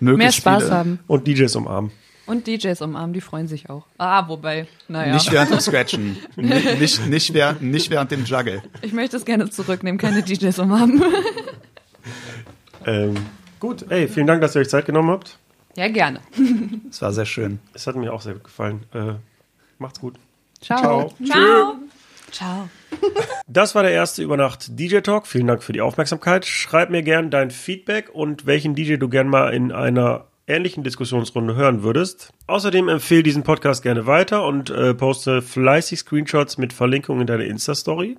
Möglichst 0.00 0.18
Mehr 0.18 0.32
Spaß 0.32 0.62
viele. 0.64 0.74
haben. 0.74 0.98
Und 1.06 1.26
DJs 1.26 1.54
umarmen. 1.56 1.90
Und 2.26 2.46
DJs 2.46 2.82
umarmen, 2.82 3.14
die 3.14 3.20
freuen 3.20 3.48
sich 3.48 3.70
auch. 3.70 3.86
Ah, 3.96 4.28
wobei, 4.28 4.66
naja. 4.86 5.14
Nicht 5.14 5.32
während 5.32 5.50
dem 5.50 5.60
Scratchen. 5.60 6.16
nicht, 6.36 6.78
nicht, 6.78 7.06
nicht, 7.06 7.34
während, 7.34 7.62
nicht 7.62 7.90
während 7.90 8.10
dem 8.10 8.24
Juggle. 8.24 8.62
Ich 8.82 8.92
möchte 8.92 9.16
es 9.16 9.24
gerne 9.24 9.48
zurücknehmen, 9.50 9.98
keine 9.98 10.22
DJs 10.22 10.58
umarmen. 10.58 11.02
Ähm, 12.86 13.16
gut, 13.60 13.90
ey, 13.90 14.08
vielen 14.08 14.26
Dank, 14.26 14.40
dass 14.40 14.54
ihr 14.54 14.62
euch 14.62 14.70
Zeit 14.70 14.86
genommen 14.86 15.10
habt. 15.10 15.38
Ja, 15.76 15.88
gerne. 15.88 16.20
Es 16.88 17.02
war 17.02 17.12
sehr 17.12 17.26
schön. 17.26 17.58
Es 17.74 17.86
hat 17.86 17.96
mir 17.96 18.12
auch 18.14 18.22
sehr 18.22 18.32
gut 18.34 18.44
gefallen. 18.44 18.84
Äh, 18.94 19.14
macht's 19.78 20.00
gut. 20.00 20.14
Ciao. 20.60 20.80
Ciao. 20.80 21.12
Ciao. 21.26 21.76
Ciao. 22.30 22.68
Das 23.46 23.74
war 23.74 23.82
der 23.82 23.92
erste 23.92 24.22
Übernacht 24.22 24.78
DJ 24.78 25.00
Talk. 25.00 25.26
Vielen 25.26 25.46
Dank 25.46 25.62
für 25.62 25.72
die 25.72 25.80
Aufmerksamkeit. 25.80 26.44
Schreib 26.46 26.90
mir 26.90 27.02
gern 27.02 27.30
dein 27.30 27.50
Feedback 27.50 28.10
und 28.12 28.46
welchen 28.46 28.74
DJ 28.74 28.96
du 28.96 29.08
gern 29.08 29.28
mal 29.28 29.54
in 29.54 29.72
einer 29.72 30.26
ähnlichen 30.46 30.82
Diskussionsrunde 30.82 31.54
hören 31.54 31.82
würdest. 31.82 32.32
Außerdem 32.46 32.88
empfehle 32.88 33.22
diesen 33.22 33.42
Podcast 33.42 33.82
gerne 33.82 34.06
weiter 34.06 34.44
und 34.44 34.70
äh, 34.70 34.94
poste 34.94 35.42
fleißig 35.42 36.00
Screenshots 36.00 36.58
mit 36.58 36.72
Verlinkungen 36.72 37.22
in 37.22 37.26
deine 37.26 37.44
Insta-Story. 37.44 38.16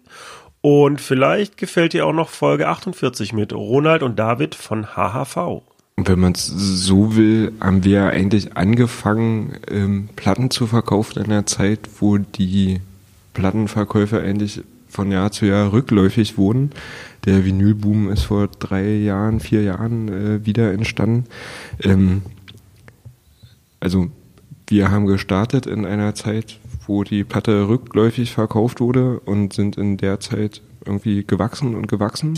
Und 0.62 1.00
vielleicht 1.02 1.58
gefällt 1.58 1.94
dir 1.94 2.06
auch 2.06 2.14
noch 2.14 2.30
Folge 2.30 2.68
48 2.68 3.34
mit 3.34 3.54
Ronald 3.54 4.04
und 4.04 4.20
David 4.20 4.56
von 4.56 4.96
HHV. 4.96 5.64
Und 5.96 6.08
wenn 6.08 6.20
man 6.20 6.34
es 6.34 6.48
so 6.48 7.16
will, 7.16 7.54
haben 7.60 7.84
wir 7.84 8.08
eigentlich 8.08 8.56
angefangen, 8.56 9.58
ähm, 9.70 10.10
Platten 10.16 10.50
zu 10.50 10.68
verkaufen 10.68 11.24
in 11.24 11.30
der 11.30 11.46
Zeit, 11.46 11.90
wo 12.00 12.18
die 12.18 12.82
Plattenverkäufe 13.34 14.20
eigentlich 14.20 14.62
von 14.88 15.12
Jahr 15.12 15.32
zu 15.32 15.46
Jahr 15.46 15.72
rückläufig 15.72 16.38
wurden. 16.38 16.72
Der 17.26 17.46
Vinylboom 17.46 18.10
ist 18.12 18.24
vor 18.24 18.48
drei 18.48 18.96
Jahren, 18.96 19.40
vier 19.40 19.64
Jahren 19.64 20.10
äh, 20.10 20.46
wieder 20.46 20.74
entstanden. 20.74 21.26
Ähm, 21.84 22.24
also 23.80 24.08
wir 24.68 24.92
haben 24.92 25.06
gestartet 25.06 25.66
in 25.66 25.86
einer 25.86 26.16
Zeit, 26.16 26.60
wo 26.88 27.04
die 27.04 27.24
Platte 27.24 27.68
rückläufig 27.68 28.32
verkauft 28.32 28.82
wurde 28.82 29.20
und 29.20 29.54
sind 29.54 29.78
in 29.78 29.98
der 29.98 30.20
Zeit 30.20 30.62
irgendwie 30.86 31.24
gewachsen 31.26 31.76
und 31.76 31.88
gewachsen. 31.88 32.38